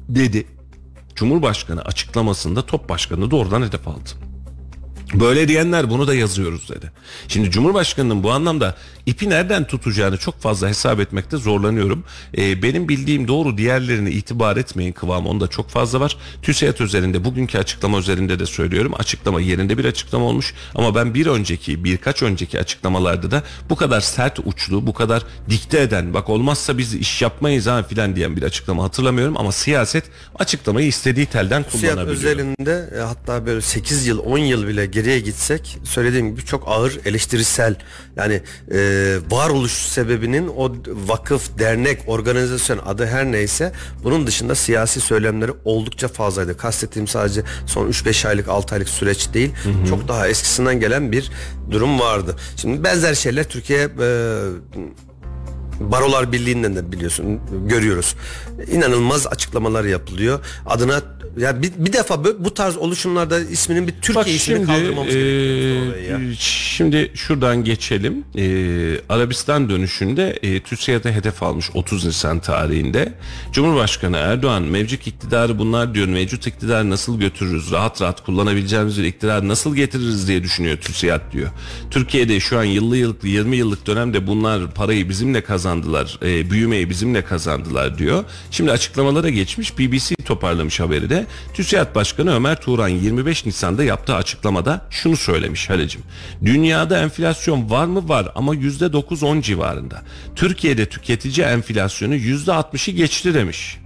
dedi. 0.09 0.47
Cumhurbaşkanı 1.15 1.81
açıklamasında 1.81 2.65
top 2.65 2.89
başkanı 2.89 3.31
doğrudan 3.31 3.61
hedef 3.61 3.87
aldı. 3.87 4.34
Böyle 5.13 5.47
diyenler 5.47 5.89
bunu 5.89 6.07
da 6.07 6.15
yazıyoruz 6.15 6.69
dedi. 6.69 6.91
Şimdi 7.27 7.51
Cumhurbaşkanı'nın 7.51 8.23
bu 8.23 8.31
anlamda 8.31 8.75
ipi 9.05 9.29
nereden 9.29 9.67
tutacağını 9.67 10.17
çok 10.17 10.41
fazla 10.41 10.67
hesap 10.67 10.99
etmekte 10.99 11.37
zorlanıyorum. 11.37 12.03
Ee, 12.37 12.61
benim 12.63 12.89
bildiğim 12.89 13.27
doğru 13.27 13.57
diğerlerine 13.57 14.11
itibar 14.11 14.57
etmeyin 14.57 14.91
kıvamı 14.91 15.29
onda 15.29 15.47
çok 15.47 15.69
fazla 15.69 15.99
var. 15.99 16.17
TÜSİAD 16.41 16.79
üzerinde 16.79 17.25
bugünkü 17.25 17.57
açıklama 17.57 17.97
üzerinde 17.99 18.39
de 18.39 18.45
söylüyorum. 18.45 18.93
Açıklama 18.97 19.41
yerinde 19.41 19.77
bir 19.77 19.85
açıklama 19.85 20.25
olmuş 20.25 20.53
ama 20.75 20.95
ben 20.95 21.13
bir 21.13 21.27
önceki 21.27 21.83
birkaç 21.83 22.23
önceki 22.23 22.59
açıklamalarda 22.59 23.31
da 23.31 23.43
bu 23.69 23.75
kadar 23.75 24.01
sert 24.01 24.39
uçlu 24.45 24.87
bu 24.87 24.93
kadar 24.93 25.23
dikte 25.49 25.81
eden 25.81 26.13
bak 26.13 26.29
olmazsa 26.29 26.77
biz 26.77 26.93
iş 26.95 27.21
yapmayız 27.21 27.67
ha 27.67 27.83
filan 27.83 28.15
diyen 28.15 28.37
bir 28.37 28.43
açıklama 28.43 28.83
hatırlamıyorum 28.83 29.37
ama 29.37 29.51
siyaset 29.51 30.03
açıklamayı 30.39 30.87
istediği 30.87 31.25
telden 31.25 31.63
kullanabiliyor. 31.63 32.07
özelinde 32.07 32.89
e, 32.97 32.99
hatta 32.99 33.45
böyle 33.45 33.61
8 33.61 34.07
yıl 34.07 34.19
10 34.19 34.37
yıl 34.37 34.67
bile 34.67 34.85
geriye 34.95 35.19
gitsek 35.19 35.77
söylediğim 35.83 36.31
gibi 36.31 36.45
çok 36.45 36.63
ağır 36.67 36.99
eleştirisel 37.05 37.75
yani 38.15 38.41
e, 38.71 38.79
varoluş 39.31 39.71
sebebinin 39.71 40.47
o 40.47 40.71
vakıf, 41.07 41.59
dernek, 41.59 41.99
organizasyon 42.07 42.79
adı 42.85 43.05
her 43.05 43.25
neyse 43.25 43.71
bunun 44.03 44.27
dışında 44.27 44.55
siyasi 44.55 45.01
söylemleri 45.01 45.51
oldukça 45.65 46.07
fazlaydı. 46.07 46.57
Kastettiğim 46.57 47.07
sadece 47.07 47.43
son 47.65 47.89
3-5 47.89 48.27
aylık 48.27 48.47
6 48.47 48.75
aylık 48.75 48.89
süreç 48.89 49.33
değil 49.33 49.51
çok 49.89 50.07
daha 50.07 50.27
eskisinden 50.27 50.79
gelen 50.79 51.11
bir 51.11 51.31
durum 51.71 51.99
vardı. 51.99 52.35
Şimdi 52.57 52.83
benzer 52.83 53.13
şeyler 53.13 53.43
Türkiye 53.43 53.79
e, 53.79 54.09
Barolar 55.79 56.31
Birliği'nden 56.31 56.75
de 56.75 56.91
biliyorsun 56.91 57.39
görüyoruz. 57.67 58.15
İnanılmaz 58.71 59.27
açıklamalar 59.27 59.83
yapılıyor. 59.83 60.39
Adına 60.65 61.14
Ya 61.37 61.61
bir, 61.61 61.71
bir 61.77 61.93
defa 61.93 62.23
bu, 62.23 62.35
bu 62.39 62.53
tarz 62.53 62.77
oluşumlarda 62.77 63.39
isminin 63.39 63.87
bir 63.87 63.93
Türkiye 64.01 64.15
Bak 64.15 64.27
ismini 64.27 64.57
şimdi 64.57 64.65
kaldırmamız 64.65 65.15
e, 65.15 65.19
gerekiyor 65.19 66.35
şimdi 66.39 67.11
şuradan 67.15 67.63
geçelim. 67.63 68.25
E, 68.37 68.45
Arabistan 69.09 69.69
dönüşünde 69.69 70.39
e, 70.41 70.59
TÜSİAD'a 70.59 71.09
hedef 71.09 71.43
almış 71.43 71.69
30 71.73 72.05
Nisan 72.05 72.39
tarihinde. 72.39 73.13
Cumhurbaşkanı 73.51 74.17
Erdoğan 74.17 74.63
mevcut 74.63 75.07
iktidarı 75.07 75.59
bunlar 75.59 75.93
diyor. 75.93 76.07
Mevcut 76.07 76.47
iktidarı 76.47 76.89
nasıl 76.89 77.19
götürürüz? 77.19 77.71
Rahat 77.71 78.01
rahat 78.01 78.25
kullanabileceğimiz 78.25 78.97
bir 78.97 79.03
iktidar 79.03 79.47
nasıl 79.47 79.75
getiririz 79.75 80.27
diye 80.27 80.43
düşünüyor 80.43 80.77
TÜSİAD 80.77 81.31
diyor. 81.31 81.49
Türkiye'de 81.91 82.39
şu 82.39 82.59
an 82.59 82.63
yıllı 82.63 82.97
yıllık 82.97 83.23
20 83.23 83.57
yıllık 83.57 83.87
dönemde 83.87 84.27
bunlar 84.27 84.71
parayı 84.71 85.09
bizimle 85.09 85.41
kazandılar. 85.41 86.19
E, 86.23 86.51
büyümeyi 86.51 86.89
bizimle 86.89 87.21
kazandılar 87.21 87.97
diyor. 87.97 88.23
Şimdi 88.51 88.71
açıklamalara 88.71 89.29
geçmiş 89.29 89.79
BBC 89.79 90.15
toparlamış 90.15 90.79
haberi 90.79 91.09
de. 91.09 91.24
TÜSİAD 91.53 91.95
Başkanı 91.95 92.35
Ömer 92.35 92.61
Turan 92.61 92.87
25 92.87 93.45
Nisan'da 93.45 93.83
yaptığı 93.83 94.15
açıklamada 94.15 94.81
şunu 94.89 95.17
söylemiş 95.17 95.69
Halecim. 95.69 96.01
Dünyada 96.45 97.01
enflasyon 97.01 97.69
var 97.69 97.85
mı? 97.85 98.09
Var 98.09 98.31
ama 98.35 98.55
%9-10 98.55 99.41
civarında. 99.41 100.01
Türkiye'de 100.35 100.85
tüketici 100.85 101.47
enflasyonu 101.47 102.15
%60'ı 102.15 102.93
geçti 102.93 103.33
demiş. 103.33 103.77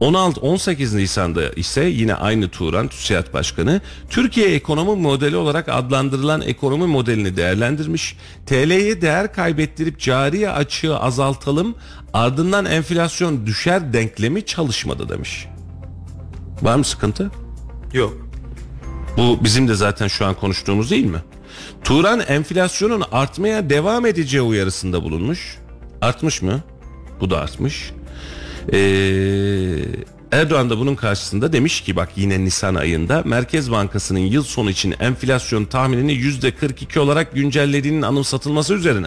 16-18 0.00 0.96
Nisan'da 0.96 1.50
ise 1.50 1.84
yine 1.84 2.14
aynı 2.14 2.48
Turan 2.48 2.88
TÜSİAD 2.88 3.32
Başkanı 3.32 3.80
Türkiye 4.10 4.54
ekonomi 4.54 5.02
modeli 5.02 5.36
olarak 5.36 5.68
adlandırılan 5.68 6.42
ekonomi 6.42 6.86
modelini 6.86 7.36
değerlendirmiş. 7.36 8.16
TL'ye 8.46 9.00
değer 9.00 9.32
kaybettirip 9.32 10.00
cari 10.00 10.50
açığı 10.50 10.98
azaltalım 10.98 11.74
ardından 12.12 12.64
enflasyon 12.64 13.46
düşer 13.46 13.92
denklemi 13.92 14.46
çalışmadı 14.46 15.08
demiş. 15.08 15.46
Var 16.62 16.76
mı 16.76 16.84
sıkıntı? 16.84 17.30
Yok. 17.92 18.16
Bu 19.16 19.38
bizim 19.44 19.68
de 19.68 19.74
zaten 19.74 20.08
şu 20.08 20.26
an 20.26 20.34
konuştuğumuz 20.34 20.90
değil 20.90 21.04
mi? 21.04 21.18
Turan 21.84 22.20
enflasyonun 22.20 23.02
artmaya 23.12 23.70
devam 23.70 24.06
edeceği 24.06 24.42
uyarısında 24.42 25.02
bulunmuş. 25.02 25.58
Artmış 26.00 26.42
mı? 26.42 26.60
Bu 27.20 27.30
da 27.30 27.40
artmış. 27.40 27.92
Ee, 28.72 28.76
Erdoğan 30.32 30.70
da 30.70 30.78
bunun 30.78 30.94
karşısında 30.94 31.52
demiş 31.52 31.80
ki 31.80 31.96
bak 31.96 32.08
yine 32.16 32.44
Nisan 32.44 32.74
ayında 32.74 33.22
Merkez 33.24 33.70
Bankası'nın 33.70 34.18
yıl 34.18 34.42
sonu 34.42 34.70
için 34.70 34.94
enflasyon 35.00 35.64
tahminini 35.64 36.12
%42 36.12 36.98
olarak 36.98 37.34
güncellediğinin 37.34 38.02
anımsatılması 38.02 38.74
üzerine. 38.74 39.06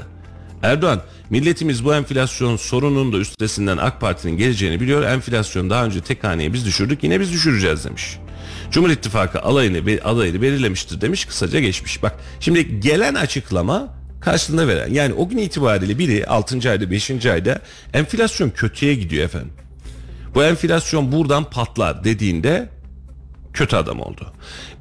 Erdoğan 0.64 1.02
milletimiz 1.30 1.86
bu 1.86 1.96
enflasyon 1.96 2.58
sorunun 2.58 3.14
da 3.14 3.18
üstesinden 3.18 3.78
AK 3.78 4.02
Parti'nin 4.02 4.38
geleceğini 4.38 4.80
biliyor. 4.80 5.04
Enflasyon 5.04 5.70
daha 5.70 5.86
önce 5.86 6.02
tek 6.02 6.24
haneye 6.24 6.54
biz 6.54 6.66
düşürdük 6.66 7.04
yine 7.04 7.20
biz 7.20 7.34
düşüreceğiz 7.34 7.86
demiş. 7.86 8.18
Cumhur 8.72 8.90
İttifakı 8.90 9.42
alayını, 9.42 10.02
adayını 10.04 10.42
belirlemiştir 10.42 11.02
demiş 11.02 11.26
kısaca 11.26 11.60
geçmiş. 11.60 12.04
Bak 12.04 12.16
şimdi 12.40 12.80
gelen 12.80 13.14
açıklama 13.14 13.94
karşılığında 14.22 14.68
veren 14.68 14.94
yani 14.94 15.14
o 15.14 15.30
gün 15.30 15.38
itibariyle 15.38 15.98
biri 15.98 16.28
6. 16.28 16.70
ayda 16.70 16.92
5. 16.92 17.26
ayda 17.26 17.62
enflasyon 17.94 18.50
kötüye 18.50 18.96
gidiyor 18.96 19.26
efendim. 19.26 19.54
Bu 20.36 20.44
enflasyon 20.44 21.12
buradan 21.12 21.50
patlar 21.50 22.04
dediğinde 22.04 22.70
kötü 23.54 23.76
adam 23.76 24.00
oldu. 24.00 24.34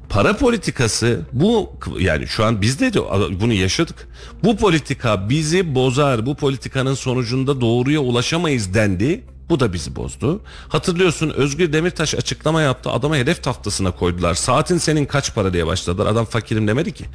Para 0.09 0.37
politikası 0.37 1.21
bu 1.33 1.73
yani 1.99 2.27
şu 2.27 2.45
an 2.45 2.61
biz 2.61 2.79
de 2.79 2.93
bunu 3.41 3.53
yaşadık. 3.53 4.07
Bu 4.43 4.57
politika 4.57 5.29
bizi 5.29 5.75
bozar. 5.75 6.25
Bu 6.25 6.35
politikanın 6.35 6.93
sonucunda 6.93 7.61
doğruya 7.61 7.99
ulaşamayız 7.99 8.73
dendi. 8.73 9.23
Bu 9.49 9.59
da 9.59 9.73
bizi 9.73 9.95
bozdu. 9.95 10.41
Hatırlıyorsun 10.69 11.29
Özgür 11.29 11.73
Demirtaş 11.73 12.15
açıklama 12.15 12.61
yaptı. 12.61 12.89
Adama 12.89 13.17
hedef 13.17 13.43
tahtasına 13.43 13.91
koydular. 13.91 14.33
Saatin 14.33 14.77
senin 14.77 15.05
kaç 15.05 15.35
para 15.35 15.53
diye 15.53 15.67
başladılar. 15.67 16.05
Adam 16.05 16.25
fakirim 16.25 16.67
demedi 16.67 16.91
ki. 16.91 17.05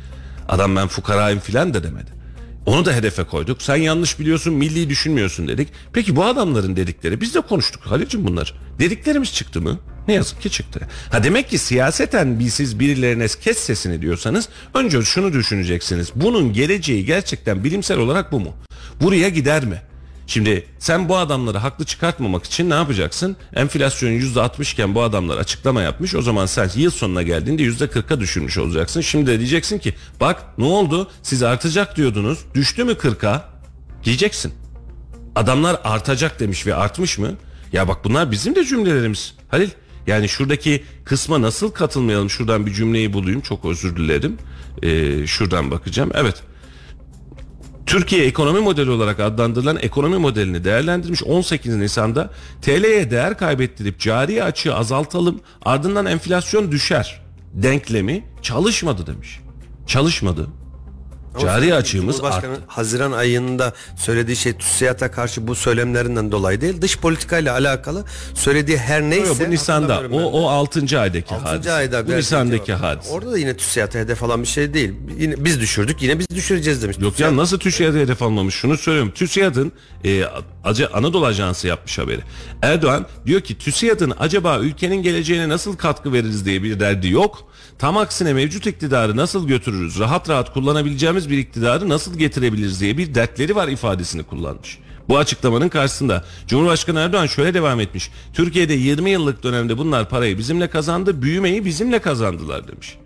Adam 0.48 0.76
ben 0.76 0.88
fukarayım 0.88 1.40
filan 1.40 1.74
da 1.74 1.82
demedi. 1.82 2.10
Onu 2.66 2.84
da 2.84 2.92
hedefe 2.92 3.24
koyduk. 3.24 3.62
Sen 3.62 3.76
yanlış 3.76 4.20
biliyorsun, 4.20 4.54
milli 4.54 4.88
düşünmüyorsun 4.88 5.48
dedik. 5.48 5.68
Peki 5.92 6.16
bu 6.16 6.24
adamların 6.24 6.76
dedikleri 6.76 7.20
biz 7.20 7.34
de 7.34 7.40
konuştuk 7.40 7.82
Halicim 7.86 8.26
bunlar. 8.26 8.54
Dediklerimiz 8.78 9.34
çıktı 9.34 9.60
mı? 9.60 9.78
Ne 10.08 10.14
yazık 10.14 10.40
ki 10.40 10.50
çıktı. 10.50 10.80
Ha 11.10 11.24
demek 11.24 11.50
ki 11.50 11.58
siyaseten 11.58 12.38
bir 12.38 12.48
siz 12.48 12.80
birilerine 12.80 13.26
kes 13.28 13.58
sesini 13.58 14.02
diyorsanız 14.02 14.48
önce 14.74 15.02
şunu 15.02 15.32
düşüneceksiniz. 15.32 16.10
Bunun 16.14 16.52
geleceği 16.52 17.04
gerçekten 17.04 17.64
bilimsel 17.64 17.98
olarak 17.98 18.32
bu 18.32 18.40
mu? 18.40 18.56
Buraya 19.00 19.28
gider 19.28 19.64
mi? 19.64 19.82
Şimdi 20.26 20.66
sen 20.78 21.08
bu 21.08 21.16
adamları 21.16 21.58
haklı 21.58 21.84
çıkartmamak 21.84 22.44
için 22.44 22.70
ne 22.70 22.74
yapacaksın? 22.74 23.36
Enflasyon 23.54 24.10
%60 24.10 24.72
iken 24.72 24.94
bu 24.94 25.02
adamlar 25.02 25.38
açıklama 25.38 25.82
yapmış. 25.82 26.14
O 26.14 26.22
zaman 26.22 26.46
sen 26.46 26.70
yıl 26.76 26.90
sonuna 26.90 27.22
geldiğinde 27.22 27.62
%40'a 27.62 28.20
düşürmüş 28.20 28.58
olacaksın. 28.58 29.00
Şimdi 29.00 29.30
de 29.30 29.38
diyeceksin 29.38 29.78
ki 29.78 29.94
bak 30.20 30.42
ne 30.58 30.64
oldu? 30.64 31.10
Siz 31.22 31.42
artacak 31.42 31.96
diyordunuz. 31.96 32.38
Düştü 32.54 32.84
mü 32.84 32.92
40'a? 32.92 33.48
Diyeceksin. 34.04 34.52
Adamlar 35.34 35.80
artacak 35.84 36.40
demiş 36.40 36.66
ve 36.66 36.74
artmış 36.74 37.18
mı? 37.18 37.30
Ya 37.72 37.88
bak 37.88 38.04
bunlar 38.04 38.30
bizim 38.30 38.54
de 38.54 38.64
cümlelerimiz. 38.64 39.34
Halil 39.48 39.70
yani 40.06 40.28
şuradaki 40.28 40.84
kısma 41.04 41.42
nasıl 41.42 41.70
katılmayalım? 41.70 42.30
Şuradan 42.30 42.66
bir 42.66 42.72
cümleyi 42.72 43.12
bulayım. 43.12 43.40
Çok 43.40 43.64
özür 43.64 43.96
dilerim. 43.96 44.38
Ee, 44.82 45.26
şuradan 45.26 45.70
bakacağım. 45.70 46.10
Evet. 46.14 46.42
Türkiye 47.86 48.24
ekonomi 48.24 48.60
modeli 48.60 48.90
olarak 48.90 49.20
adlandırılan 49.20 49.78
ekonomi 49.82 50.16
modelini 50.16 50.64
değerlendirmiş 50.64 51.22
18 51.22 51.76
Nisan'da 51.76 52.30
TL'ye 52.62 53.10
değer 53.10 53.38
kaybettirip 53.38 54.00
cari 54.00 54.44
açığı 54.44 54.74
azaltalım 54.74 55.40
ardından 55.64 56.06
enflasyon 56.06 56.72
düşer 56.72 57.22
denklemi 57.54 58.24
çalışmadı 58.42 59.06
demiş. 59.06 59.40
Çalışmadı. 59.86 60.46
Cari 61.40 61.74
açığımız 61.74 62.24
arttı. 62.24 62.48
Haziran 62.66 63.12
ayında 63.12 63.72
söylediği 63.96 64.36
şey 64.36 64.52
TÜSİAD'a 64.52 65.10
karşı 65.10 65.46
bu 65.46 65.54
söylemlerinden 65.54 66.32
dolayı 66.32 66.60
değil. 66.60 66.82
Dış 66.82 66.98
politikayla 66.98 67.52
alakalı 67.52 68.04
söylediği 68.34 68.78
her 68.78 69.02
neyse. 69.02 69.26
Yok, 69.26 69.36
bu 69.46 69.50
Nisan'da. 69.50 70.02
O, 70.12 70.22
o 70.22 70.48
6. 70.48 71.00
aydaki 71.00 71.34
6. 71.34 71.44
hadise. 71.48 71.72
ayda 71.72 72.08
bu 72.08 72.12
Nisan'daki 72.12 72.66
cevap. 72.66 72.82
hadise. 72.82 73.10
Orada 73.10 73.32
da 73.32 73.38
yine 73.38 73.56
TÜSİAD'a 73.56 73.98
hedef 73.98 74.22
alan 74.22 74.42
bir 74.42 74.48
şey 74.48 74.74
değil. 74.74 74.92
Yine 75.18 75.44
biz 75.44 75.60
düşürdük 75.60 76.02
yine 76.02 76.18
biz 76.18 76.28
düşüreceğiz 76.30 76.82
demiş. 76.82 76.96
Yok 77.00 77.20
ya 77.20 77.36
nasıl 77.36 77.58
TÜSİAD'a 77.58 77.98
hedef 77.98 78.22
almamış? 78.22 78.54
Şunu 78.54 78.76
söylüyorum. 78.78 79.12
TÜSİAD'ın 79.14 79.72
e, 80.04 80.24
Anadolu 80.92 81.26
Ajansı 81.26 81.66
yapmış 81.68 81.98
haberi. 81.98 82.20
Erdoğan 82.62 83.06
diyor 83.26 83.40
ki 83.40 83.58
TÜSİAD'ın 83.58 84.12
acaba 84.18 84.58
ülkenin 84.58 85.02
geleceğine 85.02 85.48
nasıl 85.48 85.76
katkı 85.76 86.12
veririz 86.12 86.46
diye 86.46 86.62
bir 86.62 86.80
derdi 86.80 87.08
yok. 87.08 87.48
Tam 87.78 87.96
aksine 87.96 88.32
mevcut 88.32 88.66
iktidarı 88.66 89.16
nasıl 89.16 89.48
götürürüz? 89.48 89.98
Rahat 89.98 90.28
rahat 90.28 90.52
kullanabileceğimiz 90.54 91.23
bir 91.30 91.38
iktidarı 91.38 91.88
nasıl 91.88 92.18
getirebiliriz 92.18 92.80
diye 92.80 92.98
bir 92.98 93.14
dertleri 93.14 93.56
var 93.56 93.68
ifadesini 93.68 94.22
kullanmış. 94.22 94.78
Bu 95.08 95.18
açıklamanın 95.18 95.68
karşısında 95.68 96.24
Cumhurbaşkanı 96.46 97.00
Erdoğan 97.00 97.26
şöyle 97.26 97.54
devam 97.54 97.80
etmiş. 97.80 98.10
Türkiye'de 98.32 98.74
20 98.74 99.10
yıllık 99.10 99.42
dönemde 99.42 99.78
bunlar 99.78 100.08
parayı 100.08 100.38
bizimle 100.38 100.70
kazandı, 100.70 101.22
büyümeyi 101.22 101.64
bizimle 101.64 101.98
kazandılar 101.98 102.68
demiş. 102.68 102.96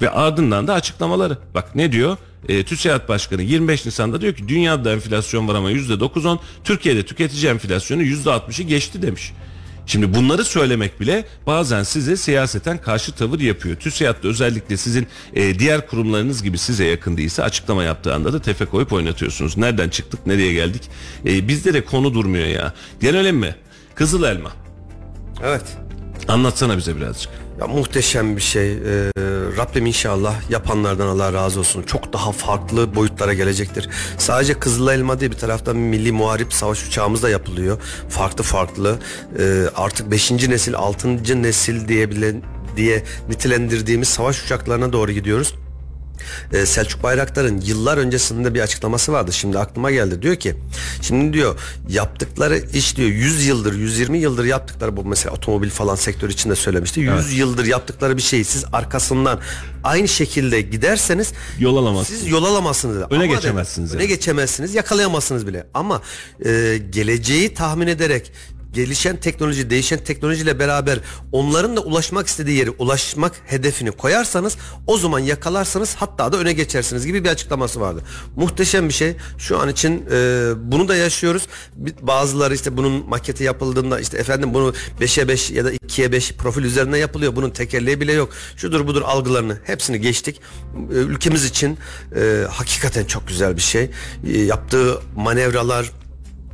Ve 0.00 0.10
ardından 0.10 0.66
da 0.66 0.74
açıklamaları. 0.74 1.38
Bak 1.54 1.74
ne 1.74 1.92
diyor? 1.92 2.16
E, 2.48 2.64
TÜSİAD 2.64 3.08
Başkanı 3.08 3.42
25 3.42 3.86
Nisan'da 3.86 4.20
diyor 4.20 4.34
ki 4.34 4.48
dünyada 4.48 4.92
enflasyon 4.92 5.48
var 5.48 5.54
ama 5.54 5.72
%9-10, 5.72 6.38
Türkiye'de 6.64 7.02
tüketici 7.02 7.50
enflasyonu 7.50 8.02
%60'ı 8.02 8.64
geçti 8.64 9.02
demiş. 9.02 9.32
Şimdi 9.88 10.14
bunları 10.14 10.44
söylemek 10.44 11.00
bile 11.00 11.24
bazen 11.46 11.82
size 11.82 12.16
siyaseten 12.16 12.78
karşı 12.78 13.12
tavır 13.12 13.40
yapıyor. 13.40 13.76
TÜSİAD 13.76 14.22
da 14.22 14.28
özellikle 14.28 14.76
sizin 14.76 15.06
e, 15.34 15.58
diğer 15.58 15.86
kurumlarınız 15.86 16.42
gibi 16.42 16.58
size 16.58 16.84
yakın 16.84 17.16
değilse 17.16 17.42
açıklama 17.42 17.84
yaptığı 17.84 18.14
anda 18.14 18.32
da 18.32 18.42
tefe 18.42 18.64
koyup 18.64 18.92
oynatıyorsunuz. 18.92 19.56
Nereden 19.56 19.88
çıktık 19.88 20.26
nereye 20.26 20.52
geldik? 20.52 20.82
E, 21.26 21.48
bizde 21.48 21.74
de 21.74 21.84
konu 21.84 22.14
durmuyor 22.14 22.46
ya. 22.46 22.74
Gelelim 23.00 23.36
mi? 23.36 23.56
Kızıl 23.94 24.22
elma. 24.22 24.52
Evet. 25.44 25.64
Anlatsana 26.28 26.76
bize 26.76 26.96
birazcık. 26.96 27.47
Ya 27.60 27.66
muhteşem 27.66 28.36
bir 28.36 28.40
şey. 28.40 28.72
Ee, 28.72 28.78
Rabbim 29.56 29.86
inşallah 29.86 30.50
yapanlardan 30.50 31.06
Allah 31.06 31.32
razı 31.32 31.60
olsun. 31.60 31.82
Çok 31.82 32.12
daha 32.12 32.32
farklı 32.32 32.94
boyutlara 32.94 33.34
gelecektir. 33.34 33.88
Sadece 34.18 34.54
Kızıl 34.54 34.88
Elma 34.88 35.20
değil 35.20 35.32
bir 35.32 35.36
taraftan 35.36 35.76
milli 35.76 36.12
muharip 36.12 36.52
savaş 36.52 36.86
uçağımız 36.88 37.22
da 37.22 37.30
yapılıyor. 37.30 37.78
Farklı 38.08 38.44
farklı. 38.44 38.98
Ee, 39.38 39.64
artık 39.76 40.10
5. 40.10 40.30
nesil, 40.30 40.74
6. 40.74 41.42
nesil 41.42 41.88
diyebilen 41.88 42.42
diye 42.76 43.04
nitelendirdiğimiz 43.28 44.08
savaş 44.08 44.44
uçaklarına 44.44 44.92
doğru 44.92 45.12
gidiyoruz. 45.12 45.54
Ee, 46.52 46.66
Selçuk 46.66 47.02
Bayraktar'ın 47.02 47.60
yıllar 47.60 47.98
öncesinde 47.98 48.54
bir 48.54 48.60
açıklaması 48.60 49.12
vardı. 49.12 49.32
Şimdi 49.32 49.58
aklıma 49.58 49.90
geldi. 49.90 50.22
Diyor 50.22 50.36
ki 50.36 50.54
şimdi 51.02 51.32
diyor 51.32 51.60
yaptıkları 51.88 52.58
iş 52.74 52.96
diyor 52.96 53.08
100 53.08 53.46
yıldır 53.46 53.74
120 53.74 54.18
yıldır 54.18 54.44
yaptıkları 54.44 54.96
bu 54.96 55.04
mesela 55.04 55.34
otomobil 55.34 55.70
falan 55.70 55.94
sektör 55.94 56.28
içinde 56.28 56.54
söylemişti. 56.56 57.00
100 57.00 57.32
yıldır 57.32 57.64
yaptıkları 57.64 58.16
bir 58.16 58.22
şeyi 58.22 58.44
siz 58.44 58.64
arkasından 58.72 59.40
aynı 59.84 60.08
şekilde 60.08 60.60
giderseniz 60.60 61.32
Yol 61.58 61.76
alamazsınız. 61.76 62.20
siz 62.20 62.28
yol 62.30 62.44
alamazsınız. 62.44 62.96
Öne 62.96 63.24
Ama 63.24 63.26
geçemezsiniz 63.26 63.90
dedi, 63.90 63.96
yani. 63.96 64.04
Öne 64.04 64.14
geçemezsiniz, 64.14 64.74
yakalayamazsınız 64.74 65.46
bile. 65.46 65.66
Ama 65.74 66.02
e, 66.44 66.80
geleceği 66.90 67.54
tahmin 67.54 67.86
ederek 67.86 68.32
gelişen 68.72 69.16
teknoloji, 69.16 69.70
değişen 69.70 69.98
teknolojiyle 69.98 70.58
beraber 70.58 70.98
onların 71.32 71.76
da 71.76 71.80
ulaşmak 71.80 72.26
istediği 72.26 72.58
yere 72.58 72.70
ulaşmak 72.70 73.32
hedefini 73.46 73.90
koyarsanız 73.90 74.56
o 74.86 74.98
zaman 74.98 75.18
yakalarsanız 75.18 75.94
hatta 75.94 76.32
da 76.32 76.36
öne 76.36 76.52
geçersiniz 76.52 77.06
gibi 77.06 77.24
bir 77.24 77.28
açıklaması 77.28 77.80
vardı. 77.80 78.02
Muhteşem 78.36 78.88
bir 78.88 78.94
şey. 78.94 79.16
Şu 79.38 79.58
an 79.58 79.68
için 79.68 80.04
e, 80.12 80.50
bunu 80.56 80.88
da 80.88 80.96
yaşıyoruz. 80.96 81.46
Bazıları 82.02 82.54
işte 82.54 82.76
bunun 82.76 83.08
maketi 83.08 83.44
yapıldığında 83.44 84.00
işte 84.00 84.18
efendim 84.18 84.54
bunu 84.54 84.74
5'e 85.00 85.28
5 85.28 85.50
ya 85.50 85.64
da 85.64 85.72
2'ye 85.74 86.12
5 86.12 86.32
profil 86.32 86.62
üzerinde 86.62 86.98
yapılıyor. 86.98 87.36
Bunun 87.36 87.50
tekerleği 87.50 88.00
bile 88.00 88.12
yok. 88.12 88.32
Şudur 88.56 88.86
budur 88.86 89.02
algılarını 89.02 89.58
hepsini 89.64 90.00
geçtik. 90.00 90.40
E, 90.90 90.94
Ülkemiz 90.94 91.44
için 91.44 91.78
e, 92.16 92.44
hakikaten 92.50 93.04
çok 93.04 93.28
güzel 93.28 93.56
bir 93.56 93.62
şey. 93.62 93.90
E, 94.26 94.38
yaptığı 94.38 95.00
manevralar 95.16 95.92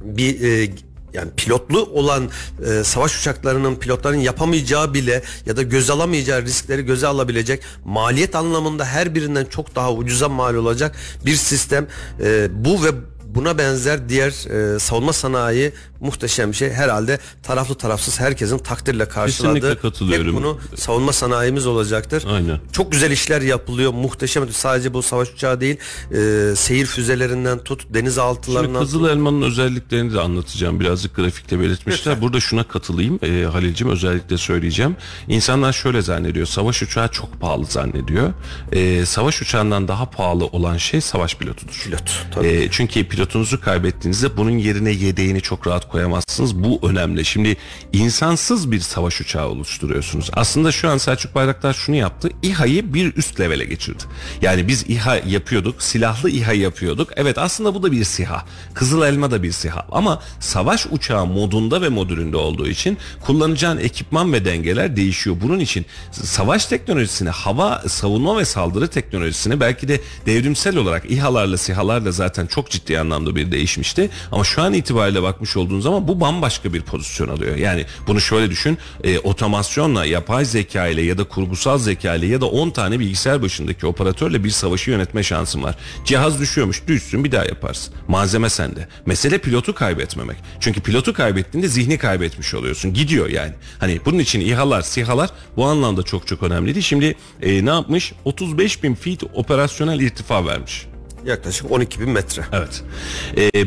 bir 0.04 0.40
e, 0.40 0.70
yani 1.14 1.30
pilotlu 1.36 1.82
olan 1.84 2.30
e, 2.66 2.84
savaş 2.84 3.20
uçaklarının 3.20 3.76
pilotların 3.76 4.16
yapamayacağı 4.16 4.94
bile 4.94 5.22
ya 5.46 5.56
da 5.56 5.62
göze 5.62 5.92
alamayacağı 5.92 6.42
riskleri 6.42 6.82
göze 6.82 7.06
alabilecek 7.06 7.62
maliyet 7.84 8.34
anlamında 8.34 8.84
her 8.84 9.14
birinden 9.14 9.44
çok 9.44 9.74
daha 9.76 9.92
ucuza 9.92 10.28
mal 10.28 10.54
olacak 10.54 10.96
bir 11.26 11.36
sistem. 11.36 11.86
E, 12.20 12.48
bu 12.64 12.84
ve 12.84 12.88
buna 13.34 13.58
benzer 13.58 14.08
diğer 14.08 14.30
e, 14.74 14.78
savunma 14.78 15.12
sanayi 15.12 15.72
muhteşem 16.04 16.50
bir 16.50 16.56
şey. 16.56 16.70
Herhalde 16.70 17.18
taraflı 17.42 17.74
tarafsız 17.74 18.20
herkesin 18.20 18.58
takdirle 18.58 19.08
karşıladığı 19.08 19.54
Kesinlikle 19.54 19.80
katılıyorum. 19.80 20.26
hep 20.26 20.34
bunu 20.34 20.58
savunma 20.76 21.12
sanayimiz 21.12 21.66
olacaktır. 21.66 22.24
Aynen. 22.28 22.58
Çok 22.72 22.92
güzel 22.92 23.10
işler 23.10 23.42
yapılıyor. 23.42 23.92
Muhteşem. 23.92 24.48
Sadece 24.50 24.94
bu 24.94 25.02
savaş 25.02 25.30
uçağı 25.30 25.60
değil. 25.60 25.76
e, 26.10 26.56
seyir 26.56 26.86
füzelerinden 26.86 27.58
tut 27.58 27.80
Şimdi 27.82 27.94
denizaltılarından 27.94 28.82
tut. 28.82 28.92
Kızıl 28.92 29.08
Elma'nın 29.08 29.42
özelliklerini 29.42 30.14
de 30.14 30.20
anlatacağım. 30.20 30.80
Birazcık 30.80 31.16
grafikte 31.16 31.60
belirtmişler. 31.60 32.20
Burada 32.20 32.40
şuna 32.40 32.64
katılayım 32.64 33.18
e, 33.22 33.44
Halil'cim 33.52 33.88
özellikle 33.90 34.38
söyleyeceğim. 34.38 34.96
İnsanlar 35.28 35.72
şöyle 35.72 36.02
zannediyor. 36.02 36.46
Savaş 36.46 36.82
uçağı 36.82 37.08
çok 37.08 37.40
pahalı 37.40 37.64
zannediyor. 37.66 38.32
E, 38.72 39.06
savaş 39.06 39.42
uçağından 39.42 39.88
daha 39.88 40.10
pahalı 40.10 40.46
olan 40.46 40.76
şey 40.76 41.00
savaş 41.00 41.34
pilotudur. 41.36 41.80
Pilot, 41.84 42.26
tabii. 42.34 42.46
E, 42.48 42.68
çünkü 42.70 43.08
pilotunuzu 43.08 43.60
kaybettiğinizde 43.60 44.36
bunun 44.36 44.50
yerine 44.58 44.90
yedeğini 44.90 45.40
çok 45.40 45.66
rahat 45.66 45.90
koyamazsınız. 45.94 46.64
Bu 46.64 46.80
önemli. 46.82 47.24
Şimdi 47.24 47.56
insansız 47.92 48.70
bir 48.70 48.80
savaş 48.80 49.20
uçağı 49.20 49.48
oluşturuyorsunuz. 49.48 50.30
Aslında 50.32 50.72
şu 50.72 50.88
an 50.88 50.98
Selçuk 50.98 51.34
Bayraktar 51.34 51.74
şunu 51.74 51.96
yaptı. 51.96 52.30
İHA'yı 52.42 52.94
bir 52.94 53.16
üst 53.16 53.40
levele 53.40 53.64
geçirdi. 53.64 54.02
Yani 54.42 54.68
biz 54.68 54.84
İHA 54.88 55.16
yapıyorduk. 55.16 55.82
Silahlı 55.82 56.30
İHA 56.30 56.52
yapıyorduk. 56.52 57.08
Evet 57.16 57.38
aslında 57.38 57.74
bu 57.74 57.82
da 57.82 57.92
bir 57.92 58.04
SİHA. 58.04 58.44
Kızıl 58.74 59.02
Elma 59.02 59.30
da 59.30 59.42
bir 59.42 59.52
SİHA. 59.52 59.86
Ama 59.92 60.22
savaş 60.40 60.86
uçağı 60.90 61.26
modunda 61.26 61.82
ve 61.82 61.88
modülünde 61.88 62.36
olduğu 62.36 62.68
için 62.68 62.98
kullanacağın 63.20 63.78
ekipman 63.78 64.32
ve 64.32 64.44
dengeler 64.44 64.96
değişiyor. 64.96 65.36
Bunun 65.42 65.60
için 65.60 65.86
savaş 66.10 66.66
teknolojisini, 66.66 67.28
hava 67.28 67.82
savunma 67.86 68.38
ve 68.38 68.44
saldırı 68.44 68.88
teknolojisini 68.88 69.60
belki 69.60 69.88
de 69.88 70.00
devrimsel 70.26 70.76
olarak 70.76 71.10
İHA'larla 71.10 71.56
SİHA'larla 71.56 72.12
zaten 72.12 72.46
çok 72.46 72.70
ciddi 72.70 73.00
anlamda 73.00 73.36
bir 73.36 73.52
değişmişti. 73.52 74.10
Ama 74.32 74.44
şu 74.44 74.62
an 74.62 74.72
itibariyle 74.72 75.22
bakmış 75.22 75.56
olduğun 75.74 75.80
zaman 75.80 76.08
bu 76.08 76.20
bambaşka 76.20 76.72
bir 76.72 76.82
pozisyon 76.82 77.28
alıyor. 77.28 77.56
Yani 77.56 77.84
bunu 78.06 78.20
şöyle 78.20 78.50
düşün. 78.50 78.78
E, 79.04 79.18
otomasyonla, 79.18 80.04
yapay 80.04 80.44
zeka 80.44 80.86
ile 80.86 81.02
ya 81.02 81.18
da 81.18 81.24
kurgusal 81.24 81.78
zeka 81.78 82.14
ile 82.14 82.26
ya 82.26 82.40
da 82.40 82.46
10 82.46 82.70
tane 82.70 82.98
bilgisayar 82.98 83.42
başındaki 83.42 83.86
operatörle 83.86 84.44
bir 84.44 84.50
savaşı 84.50 84.90
yönetme 84.90 85.22
şansın 85.22 85.62
var. 85.62 85.74
Cihaz 86.04 86.40
düşüyormuş, 86.40 86.82
düşsün 86.88 87.24
bir 87.24 87.32
daha 87.32 87.44
yaparsın. 87.44 87.94
Malzeme 88.08 88.50
sende. 88.50 88.88
Mesele 89.06 89.38
pilotu 89.38 89.74
kaybetmemek. 89.74 90.36
Çünkü 90.60 90.80
pilotu 90.80 91.12
kaybettiğinde 91.12 91.68
zihni 91.68 91.98
kaybetmiş 91.98 92.54
oluyorsun. 92.54 92.94
Gidiyor 92.94 93.28
yani. 93.28 93.52
Hani 93.78 94.00
bunun 94.04 94.18
için 94.18 94.40
İHA'lar, 94.40 94.82
SİHA'lar 94.82 95.30
bu 95.56 95.64
anlamda 95.64 96.02
çok 96.02 96.26
çok 96.26 96.42
önemliydi. 96.42 96.82
Şimdi 96.82 97.16
e, 97.42 97.64
ne 97.64 97.70
yapmış? 97.70 98.12
35 98.24 98.82
bin 98.82 98.94
feet 98.94 99.22
operasyonel 99.34 100.00
irtifa 100.00 100.46
vermiş. 100.46 100.86
Yaklaşık 101.24 101.70
12 101.70 102.00
bin 102.00 102.10
metre. 102.10 102.42
Evet. 102.52 102.84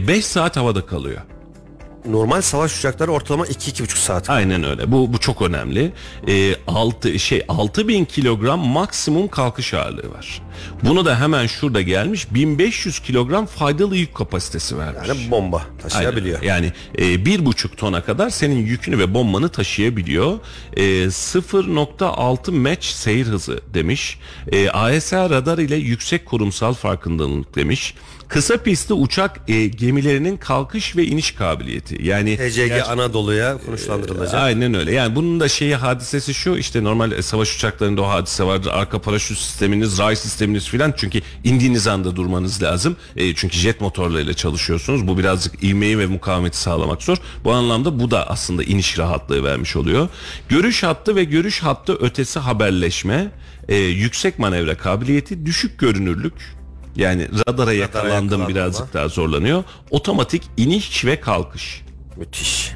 5 0.08 0.26
saat 0.26 0.58
havada 0.58 0.86
kalıyor. 0.86 1.22
Normal 2.06 2.42
savaş 2.42 2.80
uçakları 2.80 3.12
ortalama 3.12 3.46
2-2,5 3.46 3.98
saat. 3.98 4.30
Aynen 4.30 4.64
öyle. 4.64 4.92
Bu 4.92 5.14
bu 5.14 5.18
çok 5.18 5.42
önemli. 5.42 5.94
Ee, 6.28 6.56
6 6.68 7.20
şey 7.20 7.44
6000 7.48 8.06
kilogram 8.06 8.60
maksimum 8.60 9.28
kalkış 9.28 9.74
ağırlığı 9.74 10.12
var. 10.12 10.42
Bunu 10.84 11.06
da 11.06 11.20
hemen 11.20 11.48
şurada 11.48 11.82
gelmiş 11.82 12.34
1500 12.34 13.00
kilogram 13.00 13.46
faydalı 13.46 13.96
yük 13.98 14.16
kapasitesi 14.16 14.78
vermiş. 14.78 15.08
Yani 15.08 15.32
bomba 15.32 15.62
taşıyabiliyor. 15.82 16.40
Aynen. 16.42 16.54
Yani 16.54 16.72
e, 16.98 17.26
bir 17.26 17.46
buçuk 17.46 17.78
tona 17.78 18.04
kadar 18.04 18.30
senin 18.30 18.66
yükünü 18.66 19.00
ve 19.00 19.14
bombanı 19.14 19.50
taşıyabiliyor. 19.50 20.40
E, 20.74 20.84
0.6 20.84 22.52
match 22.52 22.86
seyir 22.86 23.26
hızı 23.26 23.62
demiş. 23.74 24.20
E, 24.52 24.70
ASA 24.70 25.30
radar 25.30 25.58
ile 25.58 25.76
yüksek 25.76 26.26
kurumsal 26.26 26.74
farkındalık 26.74 27.56
demiş. 27.56 27.94
Kısa 28.30 28.58
pistli 28.58 28.94
uçak 28.94 29.40
e, 29.48 29.68
gemilerinin 29.68 30.38
kalkış 30.38 30.96
ve 30.96 31.06
iniş 31.06 31.32
kabiliyeti. 31.32 31.98
Yani 32.04 32.38
TCG 32.38 32.72
Anadolu'ya 32.88 33.58
konuşlandırılacak. 33.66 34.34
Aynen 34.34 34.74
öyle. 34.74 34.92
Yani 34.92 35.16
bunun 35.16 35.40
da 35.40 35.48
şeyi 35.48 35.76
hadisesi 35.76 36.34
şu 36.34 36.58
işte 36.58 36.84
normal 36.84 37.12
e, 37.12 37.22
savaş 37.22 37.56
uçaklarında 37.56 38.02
o 38.02 38.08
hadise 38.08 38.44
vardır. 38.44 38.72
Arka 38.74 39.02
paraşüt 39.02 39.38
sisteminiz, 39.38 40.00
ray 40.00 40.16
sisteminiz 40.16 40.68
filan 40.70 40.94
çünkü 40.98 41.22
indiğiniz 41.44 41.88
anda 41.88 42.16
durmanız 42.16 42.64
lazım. 42.64 42.96
E, 43.16 43.36
çünkü 43.36 43.58
jet 43.58 43.82
motorlarıyla 43.82 44.34
çalışıyorsunuz. 44.34 45.08
Bu 45.08 45.18
birazcık 45.18 45.64
ivmeyi 45.64 46.00
ve 46.00 46.06
mukavemeti 46.06 46.58
sağlamak 46.58 47.04
zor. 47.04 47.18
Bu 47.44 47.52
anlamda 47.52 48.00
bu 48.00 48.12
da 48.12 48.30
aslında 48.30 48.64
iniş 48.64 49.00
rahatlığı 49.00 49.44
vermiş 49.44 49.76
oluyor. 49.76 50.10
Görüş 50.50 50.84
hattı 50.84 51.16
ve 51.16 51.24
görüş 51.24 51.60
hattı 51.64 51.94
ötesi 51.94 52.40
haberleşme, 52.40 53.32
e, 53.68 53.76
yüksek 53.76 54.40
manevra 54.40 54.78
kabiliyeti, 54.78 55.46
düşük 55.46 55.80
görünürlük, 55.80 56.57
yani 56.98 57.28
radara 57.48 57.74
yakalandım 57.74 58.48
birazcık 58.48 58.94
daha 58.94 59.08
zorlanıyor. 59.08 59.64
Otomatik 59.92 60.44
iniş 60.58 61.06
ve 61.06 61.20
kalkış. 61.20 61.82
Müthiş. 62.18 62.72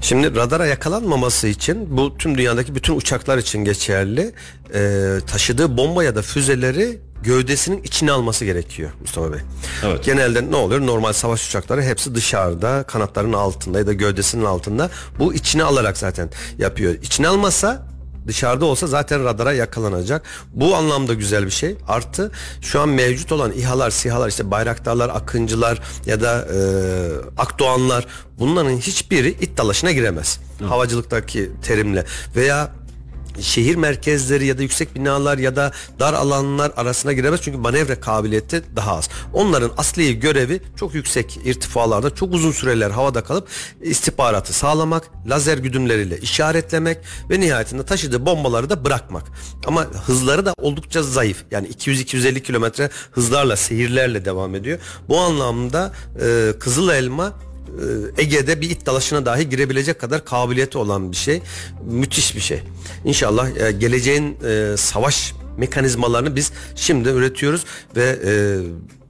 Şimdi 0.00 0.36
radara 0.36 0.66
yakalanmaması 0.66 1.48
için 1.48 1.96
bu 1.96 2.18
tüm 2.18 2.38
dünyadaki 2.38 2.74
bütün 2.74 2.96
uçaklar 2.96 3.38
için 3.38 3.64
geçerli. 3.64 4.32
Ee, 4.74 5.18
taşıdığı 5.26 5.76
bomba 5.76 6.04
ya 6.04 6.16
da 6.16 6.22
füzeleri 6.22 6.98
gövdesinin 7.22 7.82
içine 7.82 8.12
alması 8.12 8.44
gerekiyor 8.44 8.90
Mustafa 9.00 9.32
Bey. 9.32 9.40
Evet. 9.84 10.04
Genelde 10.04 10.50
ne 10.50 10.56
oluyor? 10.56 10.86
Normal 10.86 11.12
savaş 11.12 11.48
uçakları 11.48 11.82
hepsi 11.82 12.14
dışarıda, 12.14 12.82
kanatlarının 12.82 13.32
altında 13.32 13.78
ya 13.78 13.86
da 13.86 13.92
gövdesinin 13.92 14.44
altında. 14.44 14.90
Bu 15.18 15.34
içine 15.34 15.64
alarak 15.64 15.98
zaten 15.98 16.30
yapıyor. 16.58 16.94
İçine 17.02 17.28
almasa 17.28 17.95
dışarıda 18.26 18.64
olsa 18.64 18.86
zaten 18.86 19.24
radara 19.24 19.52
yakalanacak. 19.52 20.22
Bu 20.52 20.76
anlamda 20.76 21.14
güzel 21.14 21.46
bir 21.46 21.50
şey. 21.50 21.76
Artı 21.88 22.30
şu 22.60 22.80
an 22.80 22.88
mevcut 22.88 23.32
olan 23.32 23.52
İHA'lar, 23.52 23.90
SİHA'lar 23.90 24.28
işte 24.28 24.50
Bayraktarlar, 24.50 25.08
Akıncılar 25.08 25.82
ya 26.06 26.20
da 26.20 26.48
e, 26.54 26.58
Akdoğanlar 27.38 28.06
bunların 28.38 28.76
hiçbiri 28.76 29.28
it 29.28 29.58
dalaşına 29.58 29.92
giremez. 29.92 30.40
Havacılıktaki 30.68 31.50
terimle 31.62 32.04
veya 32.36 32.70
şehir 33.40 33.76
merkezleri 33.76 34.46
ya 34.46 34.58
da 34.58 34.62
yüksek 34.62 34.94
binalar 34.94 35.38
ya 35.38 35.56
da 35.56 35.72
dar 36.00 36.14
alanlar 36.14 36.72
arasına 36.76 37.12
giremez 37.12 37.40
çünkü 37.42 37.58
manevra 37.58 38.00
kabiliyeti 38.00 38.62
daha 38.76 38.96
az. 38.96 39.08
Onların 39.32 39.70
asli 39.76 40.20
görevi 40.20 40.60
çok 40.76 40.94
yüksek 40.94 41.38
irtifalarda 41.44 42.14
çok 42.14 42.34
uzun 42.34 42.52
süreler 42.52 42.90
havada 42.90 43.24
kalıp 43.24 43.48
istihbaratı 43.80 44.52
sağlamak, 44.52 45.10
lazer 45.28 45.58
güdümleriyle 45.58 46.18
işaretlemek 46.18 46.98
ve 47.30 47.40
nihayetinde 47.40 47.82
taşıdığı 47.82 48.26
bombaları 48.26 48.70
da 48.70 48.84
bırakmak. 48.84 49.24
Ama 49.66 49.84
hızları 49.84 50.46
da 50.46 50.54
oldukça 50.60 51.02
zayıf. 51.02 51.44
Yani 51.50 51.68
200-250 51.68 52.40
kilometre 52.40 52.90
hızlarla, 53.10 53.56
seyirlerle 53.56 54.24
devam 54.24 54.54
ediyor. 54.54 54.78
Bu 55.08 55.18
anlamda 55.18 55.92
e, 56.20 56.52
Kızıl 56.58 56.88
Elma 56.88 57.32
Ege'de 58.18 58.60
bir 58.60 58.70
it 58.70 58.86
dalaşına 58.86 59.26
dahi 59.26 59.48
girebilecek 59.48 60.00
kadar 60.00 60.24
kabiliyeti 60.24 60.78
olan 60.78 61.12
bir 61.12 61.16
şey. 61.16 61.42
Müthiş 61.84 62.36
bir 62.36 62.40
şey. 62.40 62.62
İnşallah 63.04 63.48
e, 63.56 63.72
geleceğin 63.72 64.36
e, 64.44 64.76
savaş 64.76 65.34
mekanizmalarını 65.56 66.36
biz 66.36 66.52
şimdi 66.74 67.08
üretiyoruz 67.08 67.64
ve 67.96 68.18
e, 68.24 68.32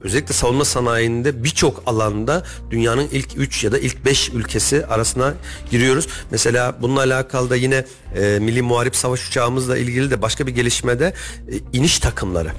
özellikle 0.01 0.33
savunma 0.33 0.65
sanayinde 0.65 1.43
birçok 1.43 1.83
alanda 1.85 2.43
dünyanın 2.71 3.07
ilk 3.11 3.37
3 3.37 3.63
ya 3.63 3.71
da 3.71 3.79
ilk 3.79 4.05
5 4.05 4.29
ülkesi 4.29 4.85
arasına 4.85 5.33
giriyoruz. 5.71 6.07
Mesela 6.31 6.75
bununla 6.81 6.99
alakalı 6.99 7.49
da 7.49 7.55
yine 7.55 7.85
e, 8.15 8.39
Milli 8.39 8.61
Muharip 8.61 8.95
Savaş 8.95 9.27
Uçağımızla 9.27 9.77
ilgili 9.77 10.11
de 10.11 10.21
başka 10.21 10.47
bir 10.47 10.51
gelişmede 10.51 11.13
e, 11.51 11.77
iniş 11.77 11.99
takımları 11.99 12.51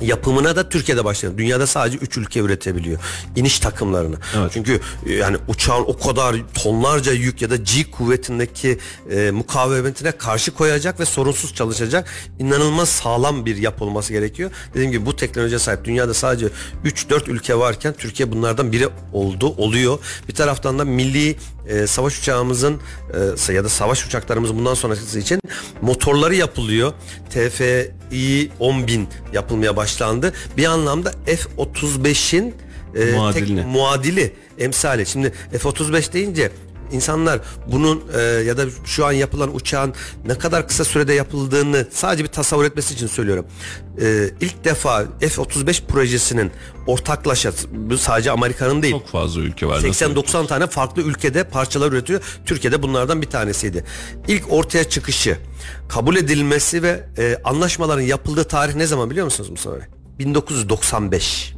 Yapımına 0.00 0.56
da 0.56 0.68
Türkiye'de 0.68 1.04
başladı. 1.04 1.34
Dünyada 1.38 1.66
sadece 1.66 1.98
3 1.98 2.16
ülke 2.16 2.40
üretebiliyor. 2.40 2.98
İniş 3.36 3.58
takımlarını. 3.58 4.16
Evet. 4.36 4.50
Çünkü 4.54 4.80
e, 5.06 5.12
yani 5.12 5.36
uçağın 5.48 5.84
o 5.86 5.98
kadar 5.98 6.36
tonlarca 6.54 7.12
yük 7.12 7.42
ya 7.42 7.50
da 7.50 7.56
G 7.56 7.90
kuvvetindeki 7.90 8.78
e, 9.10 9.30
mukavemetine 9.30 10.12
karşı 10.12 10.54
koyacak 10.54 11.00
ve 11.00 11.04
sorunsuz 11.04 11.54
çalışacak 11.54 12.08
inanılmaz 12.38 12.88
sağlam 12.88 13.46
bir 13.46 13.56
yapı 13.56 13.84
olması 13.84 14.12
gerekiyor. 14.12 14.50
Dediğim 14.74 14.92
gibi 14.92 15.06
bu 15.06 15.16
teknolojiye 15.16 15.58
sahip 15.58 15.84
dünyada 15.84 16.14
sadece 16.14 16.48
3-4 16.84 17.30
ülke 17.30 17.58
varken 17.58 17.94
Türkiye 17.98 18.32
bunlardan 18.32 18.72
biri 18.72 18.88
oldu, 19.12 19.54
oluyor. 19.56 19.98
Bir 20.28 20.34
taraftan 20.34 20.78
da 20.78 20.84
milli 20.84 21.36
e, 21.68 21.86
savaş 21.86 22.18
uçağımızın 22.18 22.80
e, 23.48 23.52
ya 23.52 23.64
da 23.64 23.68
savaş 23.68 24.06
uçaklarımızın 24.06 24.58
bundan 24.58 24.74
sonrası 24.74 25.18
için 25.18 25.40
motorları 25.82 26.34
yapılıyor. 26.34 26.92
TFI 27.30 27.92
10.000 28.60 29.04
yapılmaya 29.32 29.76
başlandı. 29.86 30.32
Bir 30.56 30.64
anlamda 30.64 31.12
F-35'in 31.26 32.54
e, 32.94 33.12
Muadiline. 33.12 33.62
tek 33.62 33.70
muadili 33.72 34.32
emsali. 34.58 35.06
Şimdi 35.06 35.32
F-35 35.58 36.12
deyince 36.12 36.50
insanlar 36.92 37.40
bunun 37.72 38.02
e, 38.14 38.20
ya 38.20 38.56
da 38.56 38.64
şu 38.84 39.06
an 39.06 39.12
yapılan 39.12 39.54
uçağın 39.54 39.94
ne 40.26 40.38
kadar 40.38 40.68
kısa 40.68 40.84
sürede 40.84 41.12
yapıldığını 41.12 41.86
sadece 41.90 42.24
bir 42.24 42.28
tasavvur 42.28 42.64
etmesi 42.64 42.94
için 42.94 43.06
söylüyorum. 43.06 43.46
E, 44.00 44.30
ilk 44.40 44.64
defa 44.64 45.04
F-35 45.20 45.86
projesinin 45.86 46.50
ortaklaşa 46.86 47.52
bu 47.72 47.98
sadece 47.98 48.30
Amerika'nın 48.30 48.82
değil. 48.82 48.94
Çok 48.94 49.08
fazla 49.08 49.40
ülke 49.40 49.66
var. 49.66 49.76
Nasıl? 49.76 49.88
80-90 49.88 50.46
tane 50.46 50.66
farklı 50.66 51.02
ülkede 51.02 51.44
parçalar 51.44 51.92
üretiyor. 51.92 52.20
Türkiye'de 52.46 52.82
bunlardan 52.82 53.22
bir 53.22 53.30
tanesiydi. 53.30 53.84
İlk 54.28 54.52
ortaya 54.52 54.84
çıkışı, 54.84 55.38
kabul 55.88 56.16
edilmesi 56.16 56.82
ve 56.82 57.04
e, 57.18 57.38
anlaşmaların 57.44 58.02
yapıldığı 58.02 58.44
tarih 58.44 58.74
ne 58.74 58.86
zaman 58.86 59.10
biliyor 59.10 59.24
musunuz 59.24 59.50
Mustafa 59.50 59.76
Bey? 59.76 59.86
1995. 60.18 61.55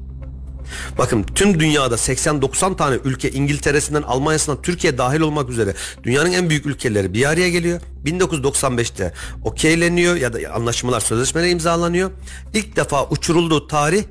Bakın 0.99 1.23
tüm 1.35 1.61
dünyada 1.61 1.95
80-90 1.95 2.77
tane 2.77 2.99
ülke 3.05 3.31
İngiltere'sinden 3.31 4.03
Almanya'sından 4.03 4.63
Türkiye 4.63 4.99
dahil 4.99 5.21
olmak 5.21 5.51
üzere 5.51 5.75
dünyanın 6.03 6.33
en 6.33 6.51
büyük 6.51 6.67
ülkeleri 6.67 7.15
bir 7.15 7.29
araya 7.29 7.51
geliyor. 7.51 7.81
1995'te 8.05 9.13
okeyleniyor 9.45 10.17
ya 10.17 10.33
da 10.33 10.39
anlaşmalar 10.55 11.01
sözleşmeler 11.01 11.49
imzalanıyor. 11.49 12.11
İlk 12.55 12.77
defa 12.77 13.09
uçurulduğu 13.09 13.67
tarih 13.67 14.05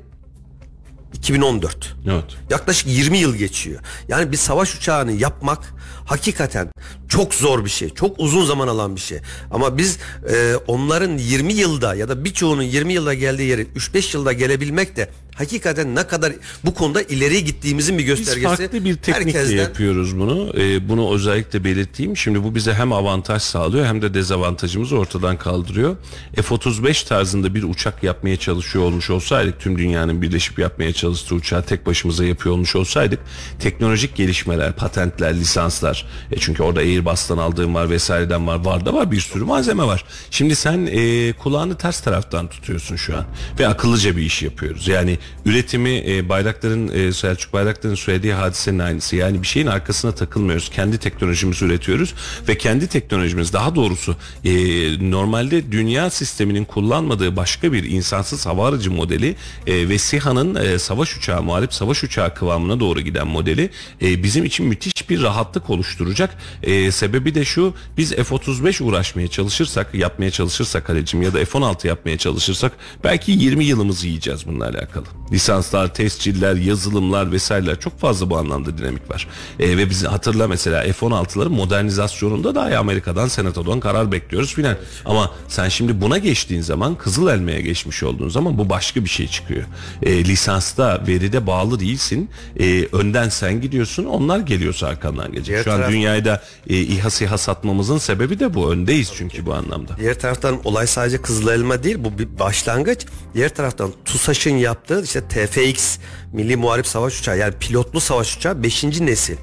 2014. 1.14 1.96
Evet. 2.06 2.24
Yaklaşık 2.50 2.86
20 2.88 3.18
yıl 3.18 3.36
geçiyor. 3.36 3.80
Yani 4.08 4.32
bir 4.32 4.36
savaş 4.36 4.74
uçağını 4.74 5.12
yapmak 5.12 5.74
hakikaten 6.08 6.68
çok 7.08 7.34
zor 7.34 7.64
bir 7.64 7.70
şey. 7.70 7.90
Çok 7.94 8.14
uzun 8.20 8.44
zaman 8.44 8.68
alan 8.68 8.96
bir 8.96 9.00
şey. 9.00 9.18
Ama 9.50 9.78
biz 9.78 9.98
e, 10.34 10.54
onların 10.66 11.18
20 11.18 11.52
yılda 11.52 11.94
ya 11.94 12.08
da 12.08 12.24
birçoğunun 12.24 12.62
20 12.62 12.92
yılda 12.92 13.14
geldiği 13.14 13.48
yere 13.48 13.62
3-5 13.62 14.16
yılda 14.16 14.32
gelebilmek 14.32 14.96
de 14.96 15.08
hakikaten 15.34 15.94
ne 15.94 16.06
kadar 16.06 16.32
bu 16.64 16.74
konuda 16.74 17.02
ileri 17.02 17.44
gittiğimizin 17.44 17.98
bir 17.98 18.02
Biz 18.02 18.06
göstergesi. 18.06 18.46
farklı 18.56 18.84
bir 18.84 18.96
teknikle 18.96 19.38
Herkesten- 19.38 19.56
yapıyoruz 19.56 20.18
bunu. 20.18 20.52
Ee, 20.58 20.88
bunu 20.88 21.14
özellikle 21.14 21.64
belirteyim. 21.64 22.16
Şimdi 22.16 22.44
bu 22.44 22.54
bize 22.54 22.74
hem 22.74 22.92
avantaj 22.92 23.42
sağlıyor 23.42 23.86
hem 23.86 24.02
de 24.02 24.14
dezavantajımızı 24.14 24.96
ortadan 24.98 25.38
kaldırıyor. 25.38 25.96
F-35 26.42 27.04
tarzında 27.08 27.54
bir 27.54 27.62
uçak 27.62 28.02
yapmaya 28.02 28.36
çalışıyor 28.36 28.84
olmuş 28.84 29.10
olsaydık, 29.10 29.60
tüm 29.60 29.78
dünyanın 29.78 30.22
birleşip 30.22 30.58
yapmaya 30.58 30.92
çalıştığı 30.92 31.34
uçağı 31.34 31.62
tek 31.62 31.86
başımıza 31.86 32.24
yapıyor 32.24 32.54
olmuş 32.54 32.76
olsaydık, 32.76 33.20
teknolojik 33.60 34.16
gelişmeler, 34.16 34.72
patentler, 34.72 35.34
lisanslar, 35.34 35.97
e 36.32 36.38
çünkü 36.38 36.62
orada 36.62 36.80
Airbus'tan 36.80 37.38
aldığım 37.38 37.74
var 37.74 37.90
vesaireden 37.90 38.46
var, 38.46 38.64
var 38.64 38.86
da 38.86 38.94
var 38.94 39.10
bir 39.10 39.20
sürü 39.20 39.44
malzeme 39.44 39.82
var. 39.84 40.04
Şimdi 40.30 40.56
sen 40.56 40.88
e, 40.90 41.32
kulağını 41.32 41.76
ters 41.76 42.00
taraftan 42.00 42.48
tutuyorsun 42.48 42.96
şu 42.96 43.16
an 43.16 43.24
ve 43.58 43.68
akıllıca 43.68 44.16
bir 44.16 44.22
iş 44.22 44.42
yapıyoruz. 44.42 44.88
Yani 44.88 45.18
üretimi 45.44 46.04
e, 46.06 46.28
Bayraktar'ın 46.28 46.88
e, 46.88 47.12
Selçuk 47.12 47.52
Bayraktar'ın 47.52 47.94
söylediği 47.94 48.32
hadisenin 48.32 48.78
aynısı. 48.78 49.16
Yani 49.16 49.42
bir 49.42 49.46
şeyin 49.46 49.66
arkasına 49.66 50.12
takılmıyoruz. 50.12 50.70
Kendi 50.70 50.98
teknolojimizi 50.98 51.64
üretiyoruz 51.64 52.14
ve 52.48 52.58
kendi 52.58 52.88
teknolojimiz 52.88 53.52
daha 53.52 53.74
doğrusu 53.74 54.16
e, 54.44 54.50
normalde 55.10 55.72
dünya 55.72 56.10
sisteminin 56.10 56.64
kullanmadığı 56.64 57.36
başka 57.36 57.72
bir 57.72 57.84
insansız 57.84 58.46
hava 58.46 58.68
aracı 58.68 58.90
modeli 58.90 59.36
e, 59.66 59.88
ve 59.88 59.98
SİHA'nın 59.98 60.54
e, 60.54 60.78
savaş 60.78 61.16
uçağı, 61.16 61.42
muharip 61.42 61.74
savaş 61.74 62.04
uçağı 62.04 62.34
kıvamına 62.34 62.80
doğru 62.80 63.00
giden 63.00 63.26
modeli 63.26 63.70
e, 64.02 64.22
bizim 64.22 64.44
için 64.44 64.66
müthiş 64.66 65.10
bir 65.10 65.22
rahatlık 65.22 65.70
oluşturacak. 65.88 66.30
E, 66.62 66.90
sebebi 66.90 67.34
de 67.34 67.44
şu 67.44 67.74
biz 67.96 68.12
F-35 68.12 68.82
uğraşmaya 68.82 69.28
çalışırsak, 69.28 69.94
yapmaya 69.94 70.30
çalışırsak 70.30 70.88
Halicim 70.88 71.22
ya 71.22 71.34
da 71.34 71.44
F-16 71.44 71.86
yapmaya 71.86 72.18
çalışırsak 72.18 72.72
belki 73.04 73.32
20 73.32 73.64
yılımızı 73.64 74.06
yiyeceğiz 74.06 74.46
bununla 74.46 74.64
alakalı. 74.64 75.04
Lisanslar, 75.32 75.94
tesciller, 75.94 76.54
yazılımlar 76.54 77.32
vesaireler 77.32 77.80
çok 77.80 78.00
fazla 78.00 78.30
bu 78.30 78.38
anlamda 78.38 78.78
dinamik 78.78 79.10
var. 79.10 79.26
E, 79.60 79.76
ve 79.76 79.90
biz 79.90 80.04
hatırla 80.04 80.48
mesela 80.48 80.82
F-16'ların 80.82 81.48
modernizasyonunda 81.48 82.54
da 82.54 82.78
Amerika'dan, 82.78 83.28
Senato'dan 83.28 83.80
karar 83.80 84.12
bekliyoruz 84.12 84.54
filan. 84.54 84.76
Ama 85.04 85.30
sen 85.48 85.68
şimdi 85.68 86.00
buna 86.00 86.18
geçtiğin 86.18 86.62
zaman 86.62 86.94
Kızıl 86.94 87.28
Elma'ya 87.28 87.60
geçmiş 87.60 88.02
olduğun 88.02 88.28
zaman 88.28 88.58
bu 88.58 88.70
başka 88.70 89.04
bir 89.04 89.08
şey 89.08 89.28
çıkıyor. 89.28 89.64
E, 90.02 90.24
lisansta, 90.24 91.02
veride 91.08 91.46
bağlı 91.46 91.80
değilsin. 91.80 92.30
E, 92.60 92.88
önden 92.92 93.28
sen 93.28 93.60
gidiyorsun, 93.60 94.04
onlar 94.04 94.38
geliyorsa 94.38 94.86
arkandan 94.86 95.32
gelecek. 95.32 95.64
Şu 95.64 95.72
an 95.72 95.77
taraf- 95.78 95.90
dünyada 95.92 96.42
e, 96.68 96.76
İHA 96.76 97.10
SİHA 97.10 97.38
satmamızın 97.38 97.98
sebebi 97.98 98.40
de 98.40 98.54
bu. 98.54 98.72
Öndeyiz 98.72 99.12
çünkü 99.16 99.46
bu 99.46 99.54
anlamda. 99.54 99.96
Diğer 99.98 100.18
taraftan 100.18 100.60
olay 100.66 100.86
sadece 100.86 101.22
Kızıl 101.22 101.48
Elma 101.48 101.82
değil 101.82 101.96
bu 101.98 102.18
bir 102.18 102.38
başlangıç. 102.38 103.06
Diğer 103.34 103.54
taraftan 103.54 103.92
TUSAŞ'ın 104.04 104.56
yaptığı 104.56 105.02
işte 105.04 105.20
TFX 105.28 105.98
Milli 106.32 106.56
Muharip 106.56 106.86
Savaş 106.86 107.20
Uçağı 107.20 107.38
yani 107.38 107.54
pilotlu 107.60 108.00
savaş 108.00 108.36
uçağı 108.36 108.62
5. 108.62 108.84
nesil. 108.84 109.36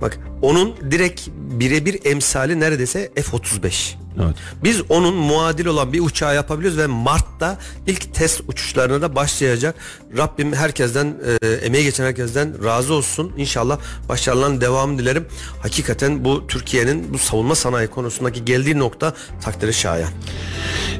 Bak 0.00 0.18
onun 0.42 0.74
direkt 0.90 1.20
birebir 1.34 2.00
emsali 2.04 2.60
neredeyse 2.60 3.10
F-35. 3.16 3.94
Evet. 4.24 4.34
Biz 4.64 4.82
onun 4.88 5.14
muadil 5.14 5.66
olan 5.66 5.92
bir 5.92 6.00
uçağı 6.00 6.34
yapabiliyoruz 6.34 6.78
ve 6.78 6.86
Mart'ta 6.86 7.58
ilk 7.86 8.14
test 8.14 8.40
uçuşlarına 8.48 9.02
da 9.02 9.14
başlayacak. 9.14 9.74
Rabbim 10.16 10.52
herkesten 10.52 11.14
e, 11.42 11.46
emeği 11.46 11.84
geçen 11.84 12.04
herkesten 12.04 12.64
razı 12.64 12.94
olsun. 12.94 13.32
İnşallah 13.36 13.78
başarıların 14.08 14.60
devamını 14.60 14.98
dilerim. 14.98 15.26
Hakikaten 15.62 16.24
bu 16.24 16.46
Türkiye'nin 16.46 17.14
bu 17.14 17.18
savunma 17.18 17.54
sanayi 17.54 17.88
konusundaki 17.88 18.44
geldiği 18.44 18.78
nokta 18.78 19.14
takdiri 19.44 19.74
şayan. 19.74 20.10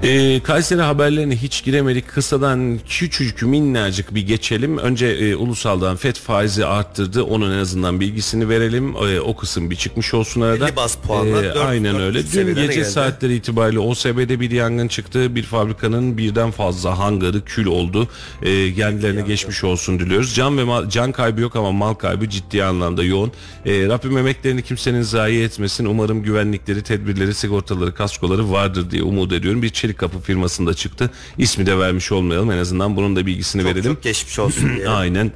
Ee, 0.02 0.40
Kayseri 0.42 0.80
haberlerine 0.80 1.36
hiç 1.36 1.64
giremedik. 1.64 2.08
Kısadan 2.08 2.78
küçücük 2.88 3.42
minnacık 3.42 4.14
bir 4.14 4.26
geçelim. 4.26 4.78
Önce 4.78 5.06
e, 5.06 5.34
ulusaldan 5.36 5.96
FED 5.96 6.16
faizi 6.16 6.66
arttırdı. 6.66 7.22
Onun 7.22 7.52
en 7.54 7.58
azından 7.58 8.00
bilgisini 8.00 8.48
verelim. 8.48 8.96
E, 8.96 9.20
o 9.20 9.36
kısım 9.36 9.70
bir 9.70 9.76
çıkmış 9.76 10.14
olsun 10.14 10.40
arada. 10.40 10.66
50 10.68 10.76
baz 10.76 10.96
puanla 10.96 11.42
dört- 11.42 11.56
aynen 11.56 11.94
dört 11.94 12.00
öyle. 12.02 12.18
Dün 12.32 12.46
gece 12.54 12.66
geldi. 12.80 12.90
Saatleri 13.02 13.34
itibariyle 13.34 13.78
OSB'de 13.78 14.40
bir 14.40 14.50
yangın 14.50 14.88
çıktı. 14.88 15.34
Bir 15.34 15.42
fabrikanın 15.42 16.18
birden 16.18 16.50
fazla 16.50 16.98
hangarı 16.98 17.44
kül 17.44 17.66
oldu. 17.66 18.08
E, 18.42 18.74
kendilerine 18.74 19.20
geçmiş 19.20 19.64
olsun 19.64 19.98
diliyoruz. 19.98 20.34
Can 20.34 20.58
ve 20.58 20.64
mal, 20.64 20.88
can 20.88 21.12
kaybı 21.12 21.40
yok 21.40 21.56
ama 21.56 21.72
mal 21.72 21.94
kaybı 21.94 22.28
ciddi 22.28 22.64
anlamda 22.64 23.04
yoğun. 23.04 23.32
E, 23.66 23.86
Rabbim 23.86 24.18
emeklerini 24.18 24.62
kimsenin 24.62 25.02
zayi 25.02 25.42
etmesin. 25.42 25.84
Umarım 25.84 26.22
güvenlikleri, 26.22 26.82
tedbirleri, 26.82 27.34
sigortaları, 27.34 27.94
kaskoları 27.94 28.50
vardır 28.50 28.90
diye 28.90 29.02
umut 29.02 29.32
ediyorum. 29.32 29.62
Bir 29.62 29.70
çelik 29.70 29.98
kapı 29.98 30.20
firmasında 30.20 30.74
çıktı. 30.74 31.10
İsmi 31.38 31.66
de 31.66 31.78
vermiş 31.78 32.12
olmayalım. 32.12 32.50
En 32.50 32.58
azından 32.58 32.96
bunun 32.96 33.16
da 33.16 33.26
bilgisini 33.26 33.62
Çok 33.62 33.70
verelim. 33.70 33.94
çok 33.94 34.02
geçmiş 34.02 34.38
olsun 34.38 34.76
diye. 34.76 34.88
Aynen. 35.02 35.32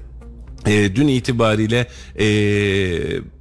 Ee, 0.67 0.97
dün 0.97 1.09
itibariyle 1.09 1.87
ee, 2.19 3.36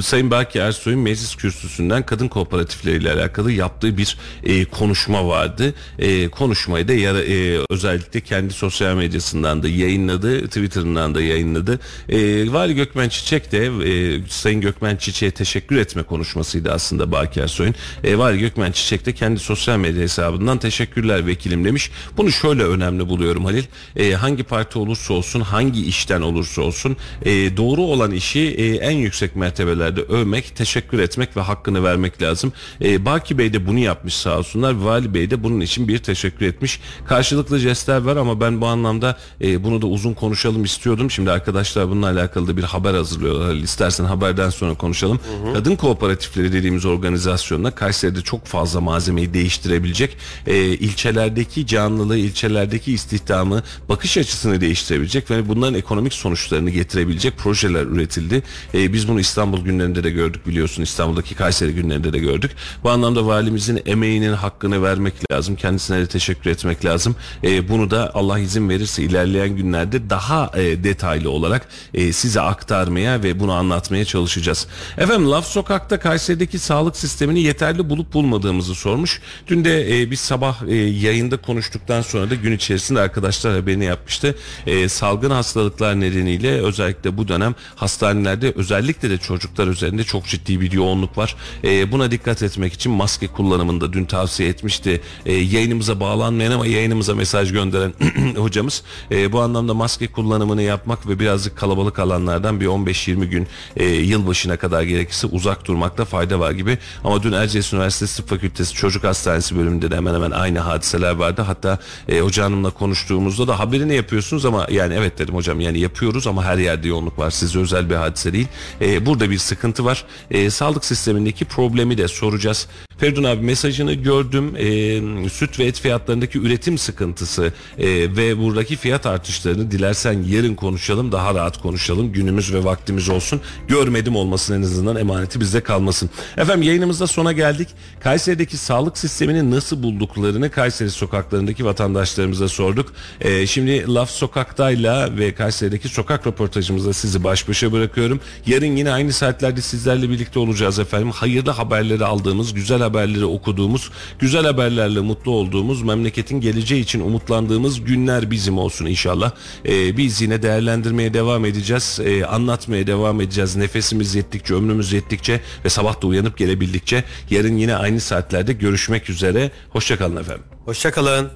Sayın 0.00 0.30
Baki 0.30 0.58
Ersoy'un 0.58 1.00
meclis 1.00 1.36
kürsüsünden 1.36 2.06
kadın 2.06 2.28
kooperatifleriyle 2.28 3.12
alakalı 3.12 3.52
yaptığı 3.52 3.96
bir 3.96 4.16
e, 4.44 4.64
konuşma 4.64 5.28
vardı. 5.28 5.74
E, 5.98 6.28
konuşmayı 6.28 6.88
da 6.88 6.92
yara, 6.92 7.22
e, 7.22 7.58
özellikle 7.70 8.20
kendi 8.20 8.52
sosyal 8.52 8.96
medyasından 8.96 9.62
da 9.62 9.68
yayınladı, 9.68 10.46
Twitter'ından 10.46 11.14
da 11.14 11.22
yayınladı. 11.22 11.80
E, 12.08 12.52
Vali 12.52 12.74
Gökmen 12.74 13.08
Çiçek 13.08 13.52
de 13.52 13.66
e, 13.66 14.20
Sayın 14.28 14.60
Gökmen 14.60 14.96
Çiçek'e 14.96 15.30
teşekkür 15.30 15.76
etme 15.76 16.02
konuşmasıydı 16.02 16.72
aslında 16.72 17.12
Baki 17.12 17.40
Ersoy'un. 17.40 17.74
E, 18.04 18.18
Vali 18.18 18.38
Gökmen 18.38 18.72
Çiçek 18.72 19.06
de 19.06 19.12
kendi 19.12 19.40
sosyal 19.40 19.78
medya 19.78 20.02
hesabından 20.02 20.58
teşekkürler 20.58 21.26
vekilim 21.26 21.64
demiş. 21.64 21.90
Bunu 22.16 22.32
şöyle 22.32 22.62
önemli 22.62 23.08
buluyorum 23.08 23.44
Halil. 23.44 23.64
E, 23.96 24.12
hangi 24.12 24.42
parti 24.42 24.78
olursa 24.78 25.14
olsun, 25.14 25.40
hangi 25.40 25.86
işten 25.86 26.20
olursa 26.20 26.62
olsun 26.62 26.96
e, 27.24 27.56
doğru 27.56 27.82
olan 27.82 28.10
işi 28.10 28.40
e, 28.40 28.74
en 28.74 28.96
yüksek 28.96 29.36
mertebe 29.36 29.63
mertebelerde 29.64 30.02
övmek, 30.02 30.56
teşekkür 30.56 30.98
etmek 30.98 31.36
ve 31.36 31.40
hakkını 31.40 31.84
vermek 31.84 32.22
lazım. 32.22 32.52
E, 32.82 33.04
Baki 33.04 33.38
Bey 33.38 33.52
de 33.52 33.66
bunu 33.66 33.78
yapmış 33.78 34.14
sağ 34.14 34.38
olsunlar. 34.38 34.74
Vali 34.74 35.14
Bey 35.14 35.30
de 35.30 35.42
bunun 35.42 35.60
için 35.60 35.88
bir 35.88 35.98
teşekkür 35.98 36.46
etmiş. 36.46 36.80
Karşılıklı 37.06 37.58
jestler 37.58 38.00
var 38.00 38.16
ama 38.16 38.40
ben 38.40 38.60
bu 38.60 38.66
anlamda 38.66 39.18
e, 39.40 39.64
bunu 39.64 39.82
da 39.82 39.86
uzun 39.86 40.14
konuşalım 40.14 40.64
istiyordum. 40.64 41.10
Şimdi 41.10 41.30
arkadaşlar 41.30 41.88
bununla 41.88 42.06
alakalı 42.06 42.46
da 42.46 42.56
bir 42.56 42.62
haber 42.62 42.94
hazırlıyorlar. 42.94 43.54
İstersen 43.54 44.04
haberden 44.04 44.50
sonra 44.50 44.74
konuşalım. 44.74 45.20
Kadın 45.54 45.76
kooperatifleri 45.76 46.52
dediğimiz 46.52 46.84
organizasyonla 46.84 47.70
Kayseri'de 47.70 48.22
çok 48.22 48.46
fazla 48.46 48.80
malzemeyi 48.80 49.34
değiştirebilecek, 49.34 50.16
e, 50.46 50.56
ilçelerdeki 50.56 51.66
canlılığı, 51.66 52.16
ilçelerdeki 52.16 52.92
istihdamı, 52.92 53.62
bakış 53.88 54.18
açısını 54.18 54.60
değiştirebilecek 54.60 55.30
ve 55.30 55.48
bunların 55.48 55.74
ekonomik 55.74 56.14
sonuçlarını 56.14 56.70
getirebilecek 56.70 57.38
projeler 57.38 57.82
üretildi. 57.82 58.42
E, 58.74 58.92
biz 58.92 59.08
bunu 59.08 59.20
İstanbul 59.20 59.53
günlerinde 59.58 60.04
de 60.04 60.10
gördük 60.10 60.46
biliyorsun. 60.46 60.82
İstanbul'daki 60.82 61.34
Kayseri 61.34 61.74
günlerinde 61.74 62.12
de 62.12 62.18
gördük. 62.18 62.50
Bu 62.82 62.90
anlamda 62.90 63.26
valimizin 63.26 63.82
emeğinin 63.86 64.32
hakkını 64.32 64.82
vermek 64.82 65.32
lazım. 65.32 65.56
Kendisine 65.56 65.98
de 65.98 66.06
teşekkür 66.06 66.50
etmek 66.50 66.84
lazım. 66.84 67.16
E, 67.44 67.68
bunu 67.68 67.90
da 67.90 68.10
Allah 68.14 68.38
izin 68.38 68.68
verirse 68.68 69.02
ilerleyen 69.02 69.56
günlerde 69.56 70.10
daha 70.10 70.50
e, 70.54 70.84
detaylı 70.84 71.30
olarak 71.30 71.68
e, 71.94 72.12
size 72.12 72.40
aktarmaya 72.40 73.22
ve 73.22 73.40
bunu 73.40 73.52
anlatmaya 73.52 74.04
çalışacağız. 74.04 74.66
Efendim 74.98 75.30
Laf 75.30 75.46
Sokak'ta 75.46 76.00
Kayseri'deki 76.00 76.58
sağlık 76.58 76.96
sistemini 76.96 77.42
yeterli 77.42 77.90
bulup 77.90 78.14
bulmadığımızı 78.14 78.74
sormuş. 78.74 79.20
Dün 79.46 79.64
de 79.64 80.00
e, 80.00 80.10
biz 80.10 80.20
sabah 80.20 80.62
e, 80.68 80.74
yayında 80.74 81.36
konuştuktan 81.36 82.02
sonra 82.02 82.30
da 82.30 82.34
gün 82.34 82.52
içerisinde 82.52 83.00
arkadaşlar 83.00 83.54
haberini 83.54 83.84
yapmıştı. 83.84 84.36
E, 84.66 84.88
salgın 84.88 85.30
hastalıklar 85.30 86.00
nedeniyle 86.00 86.50
özellikle 86.50 87.16
bu 87.16 87.28
dönem 87.28 87.54
hastanelerde 87.76 88.52
özellikle 88.56 89.10
de 89.10 89.18
çocuklar 89.44 89.66
üzerinde 89.66 90.04
çok 90.04 90.26
ciddi 90.26 90.60
bir 90.60 90.72
yoğunluk 90.72 91.18
var. 91.18 91.36
E, 91.64 91.92
buna 91.92 92.10
dikkat 92.10 92.42
etmek 92.42 92.72
için 92.72 92.92
maske 92.92 93.26
kullanımında 93.26 93.92
dün 93.92 94.04
tavsiye 94.04 94.48
etmişti. 94.48 95.00
E, 95.26 95.32
yayınımıza 95.32 96.00
bağlanmayan 96.00 96.52
ama 96.52 96.66
yayınımıza 96.66 97.14
mesaj 97.14 97.52
gönderen 97.52 97.94
hocamız 98.36 98.82
e, 99.10 99.32
bu 99.32 99.40
anlamda 99.40 99.74
maske 99.74 100.06
kullanımını 100.06 100.62
yapmak 100.62 101.08
ve 101.08 101.18
birazcık 101.18 101.56
kalabalık 101.56 101.98
alanlardan 101.98 102.60
bir 102.60 102.66
15-20 102.66 103.24
gün 103.24 103.46
e, 103.76 103.84
yılbaşına 103.84 104.56
kadar 104.56 104.82
gerekirse 104.82 105.26
uzak 105.26 105.64
durmakta 105.64 106.04
fayda 106.04 106.40
var 106.40 106.50
gibi. 106.50 106.78
Ama 107.04 107.22
dün 107.22 107.32
Erciyes 107.32 107.72
Üniversitesi 107.72 108.16
Tıp 108.16 108.28
Fakültesi 108.28 108.74
Çocuk 108.74 109.04
Hastanesi 109.04 109.56
bölümünde 109.56 109.90
de 109.90 109.96
hemen 109.96 110.14
hemen 110.14 110.30
aynı 110.30 110.58
hadiseler 110.58 111.14
vardı. 111.14 111.42
Hatta 111.42 111.78
e, 112.08 112.20
hoca 112.20 112.44
hanımla 112.44 112.70
konuştuğumuzda 112.70 113.48
da 113.48 113.58
haberini 113.58 113.94
yapıyorsunuz 113.94 114.44
ama 114.44 114.66
yani 114.70 114.94
evet 114.94 115.18
dedim 115.18 115.34
hocam 115.34 115.60
yani 115.60 115.80
yapıyoruz 115.80 116.26
ama 116.26 116.44
her 116.44 116.58
yerde 116.58 116.88
yoğunluk 116.88 117.18
var. 117.18 117.30
Size 117.30 117.58
özel 117.58 117.90
bir 117.90 117.94
hadise 117.94 118.32
değil. 118.32 118.48
E, 118.80 119.06
burada 119.06 119.30
bir 119.30 119.33
sıkıntı 119.38 119.84
var. 119.84 120.04
E, 120.30 120.50
sağlık 120.50 120.84
sistemindeki 120.84 121.44
problemi 121.44 121.98
de 121.98 122.08
soracağız. 122.08 122.68
Feridun 123.04 123.24
abi 123.24 123.44
mesajını 123.44 123.92
gördüm. 123.92 124.56
E, 124.56 125.28
süt 125.28 125.58
ve 125.58 125.64
et 125.64 125.80
fiyatlarındaki 125.80 126.38
üretim 126.38 126.78
sıkıntısı 126.78 127.52
e, 127.78 127.86
ve 128.16 128.38
buradaki 128.38 128.76
fiyat 128.76 129.06
artışlarını 129.06 129.70
dilersen 129.70 130.22
yarın 130.28 130.54
konuşalım. 130.54 131.12
Daha 131.12 131.34
rahat 131.34 131.62
konuşalım. 131.62 132.12
Günümüz 132.12 132.54
ve 132.54 132.64
vaktimiz 132.64 133.08
olsun. 133.08 133.40
Görmedim 133.68 134.16
olmasın 134.16 134.54
en 134.54 134.62
azından 134.62 134.96
emaneti 134.96 135.40
bizde 135.40 135.60
kalmasın. 135.60 136.10
Efendim 136.36 136.62
yayınımızda 136.62 137.06
sona 137.06 137.32
geldik. 137.32 137.68
Kayseri'deki 138.00 138.56
sağlık 138.56 138.98
sistemini 138.98 139.50
nasıl 139.50 139.82
bulduklarını 139.82 140.50
Kayseri 140.50 140.90
sokaklarındaki 140.90 141.64
vatandaşlarımıza 141.64 142.48
sorduk. 142.48 142.92
E, 143.20 143.46
şimdi 143.46 143.94
Laf 143.94 144.10
Sokak'tayla 144.10 145.16
ve 145.16 145.34
Kayseri'deki 145.34 145.88
sokak 145.88 146.26
röportajımızda 146.26 146.92
sizi 146.92 147.24
baş 147.24 147.48
başa 147.48 147.72
bırakıyorum. 147.72 148.20
Yarın 148.46 148.76
yine 148.76 148.92
aynı 148.92 149.12
saatlerde 149.12 149.60
sizlerle 149.60 150.10
birlikte 150.10 150.38
olacağız 150.38 150.78
efendim. 150.78 151.10
Hayırlı 151.10 151.50
haberleri 151.50 152.04
aldığımız, 152.04 152.54
güzel 152.54 152.93
haberleri 152.94 153.24
okuduğumuz, 153.24 153.90
güzel 154.18 154.44
haberlerle 154.44 155.00
mutlu 155.00 155.30
olduğumuz, 155.30 155.82
memleketin 155.82 156.40
geleceği 156.40 156.82
için 156.82 157.00
umutlandığımız 157.00 157.84
günler 157.84 158.30
bizim 158.30 158.58
olsun 158.58 158.86
inşallah. 158.86 159.32
Ee, 159.66 159.96
biz 159.96 160.20
yine 160.20 160.42
değerlendirmeye 160.42 161.14
devam 161.14 161.44
edeceğiz, 161.44 162.00
ee, 162.04 162.24
anlatmaya 162.24 162.86
devam 162.86 163.20
edeceğiz. 163.20 163.56
Nefesimiz 163.56 164.14
yettikçe, 164.14 164.54
ömrümüz 164.54 164.92
yettikçe 164.92 165.40
ve 165.64 165.68
sabah 165.68 166.02
da 166.02 166.06
uyanıp 166.06 166.38
gelebildikçe 166.38 167.04
yarın 167.30 167.56
yine 167.56 167.76
aynı 167.76 168.00
saatlerde 168.00 168.52
görüşmek 168.52 169.10
üzere. 169.10 169.50
Hoşçakalın 169.70 170.16
efendim. 170.16 170.44
Hoşçakalın. 170.64 171.30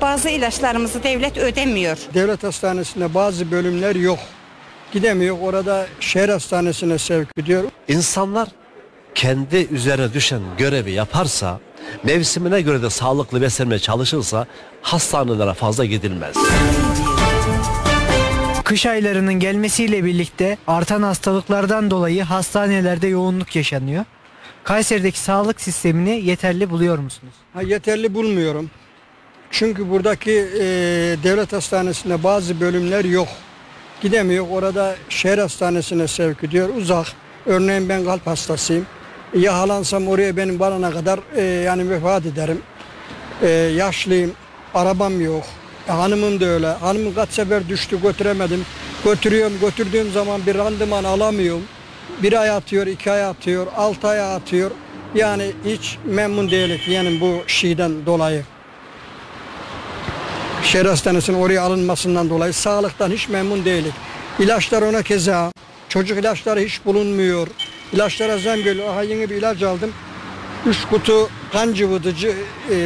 Bazı 0.00 0.28
ilaçlarımızı 0.28 1.02
devlet 1.02 1.38
ödemiyor. 1.38 1.98
Devlet 2.14 2.44
hastanesinde 2.44 3.14
bazı 3.14 3.50
bölümler 3.50 3.96
yok. 3.96 4.18
Gidemiyor. 4.92 5.36
Orada 5.40 5.86
şehir 6.00 6.28
hastanesine 6.28 6.98
sevk 6.98 7.28
ediyor. 7.38 7.64
İnsanlar 7.88 8.48
kendi 9.14 9.56
üzerine 9.56 10.14
düşen 10.14 10.40
görevi 10.58 10.90
yaparsa, 10.90 11.60
mevsimine 12.04 12.60
göre 12.60 12.82
de 12.82 12.90
sağlıklı 12.90 13.42
beslenmeye 13.42 13.78
çalışırsa 13.78 14.46
hastanelere 14.82 15.54
fazla 15.54 15.84
gidilmez. 15.84 16.36
Kış 18.64 18.86
aylarının 18.86 19.34
gelmesiyle 19.34 20.04
birlikte 20.04 20.58
artan 20.66 21.02
hastalıklardan 21.02 21.90
dolayı 21.90 22.22
hastanelerde 22.22 23.06
yoğunluk 23.06 23.56
yaşanıyor. 23.56 24.04
Kayseri'deki 24.64 25.18
sağlık 25.18 25.60
sistemini 25.60 26.10
yeterli 26.24 26.70
buluyor 26.70 26.98
musunuz? 26.98 27.34
Ha, 27.54 27.62
yeterli 27.62 28.14
bulmuyorum. 28.14 28.70
Çünkü 29.50 29.90
buradaki 29.90 30.30
e, 30.30 30.60
devlet 31.22 31.52
hastanesinde 31.52 32.22
bazı 32.24 32.60
bölümler 32.60 33.04
yok. 33.04 33.28
Gidemiyor. 34.00 34.46
Orada 34.50 34.96
şehir 35.08 35.38
hastanesine 35.38 36.08
sevk 36.08 36.44
ediyor. 36.44 36.68
Uzak. 36.76 37.06
Örneğin 37.46 37.88
ben 37.88 38.04
kalp 38.04 38.26
hastasıyım. 38.26 38.86
Yahalansam 39.34 40.08
oraya 40.08 40.36
benim 40.36 40.60
varana 40.60 40.90
kadar 40.90 41.20
e, 41.36 41.42
yani 41.42 41.90
vefat 41.90 42.26
ederim. 42.26 42.62
E, 43.42 43.48
yaşlıyım. 43.50 44.32
Arabam 44.74 45.20
yok. 45.20 45.44
E, 45.88 45.92
hanımım 45.92 46.40
da 46.40 46.46
öyle. 46.46 46.66
Hanımım 46.66 47.14
kaç 47.14 47.30
sefer 47.30 47.68
düştü 47.68 48.02
götüremedim. 48.02 48.64
Götürüyorum. 49.04 49.52
Götürdüğüm 49.60 50.12
zaman 50.12 50.46
bir 50.46 50.54
randıman 50.54 51.04
alamıyorum. 51.04 51.62
Bir 52.22 52.40
ay 52.40 52.50
atıyor, 52.50 52.86
iki 52.86 53.10
ay 53.10 53.24
atıyor, 53.24 53.66
altı 53.76 54.08
ay 54.08 54.20
atıyor. 54.20 54.70
Yani 55.14 55.52
hiç 55.64 55.98
memnun 56.04 56.50
değilim 56.50 56.80
yani 56.88 57.20
bu 57.20 57.34
şeyden 57.46 58.06
dolayı. 58.06 58.42
Şehir 60.62 60.86
hastanesinin 60.86 61.38
oraya 61.38 61.62
alınmasından 61.62 62.30
dolayı 62.30 62.52
sağlıktan 62.52 63.10
hiç 63.10 63.28
memnun 63.28 63.64
değilim. 63.64 63.92
İlaçlar 64.38 64.82
ona 64.82 65.02
keza. 65.02 65.52
Çocuk 65.88 66.18
ilaçları 66.18 66.60
hiç 66.60 66.84
bulunmuyor. 66.84 67.48
İlaçlara 67.92 68.38
zam 68.38 68.56
geliyor. 68.56 68.88
Aha 68.88 69.02
yeni 69.02 69.30
bir 69.30 69.34
ilaç 69.34 69.62
aldım. 69.62 69.92
3 70.66 70.84
kutu 70.90 71.28
kan 71.52 71.74
cıvıtıcı, 71.74 72.34
e, 72.70 72.76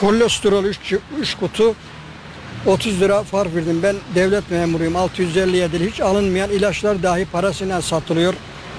kolesterol 0.00 0.64
3 0.64 1.34
kutu 1.40 1.74
30 2.66 3.00
lira 3.00 3.22
fark 3.22 3.54
verdim. 3.54 3.80
Ben 3.82 3.96
devlet 4.14 4.50
memuruyum. 4.50 4.96
657 4.96 5.90
hiç 5.90 6.00
alınmayan 6.00 6.50
ilaçlar 6.50 7.02
dahi 7.02 7.24
parasıyla 7.24 7.82
satılıyor. 7.82 8.34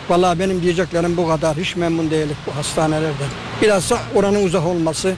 Vallahi 0.09 0.39
benim 0.39 0.61
diyeceklerim 0.61 1.17
bu 1.17 1.27
kadar. 1.27 1.57
Hiç 1.57 1.75
memnun 1.75 2.11
değilim 2.11 2.35
bu 2.47 2.55
hastanelerden. 2.55 3.27
Bilhassa 3.61 3.97
oranın 4.15 4.43
uzak 4.43 4.65
olması, 4.65 5.13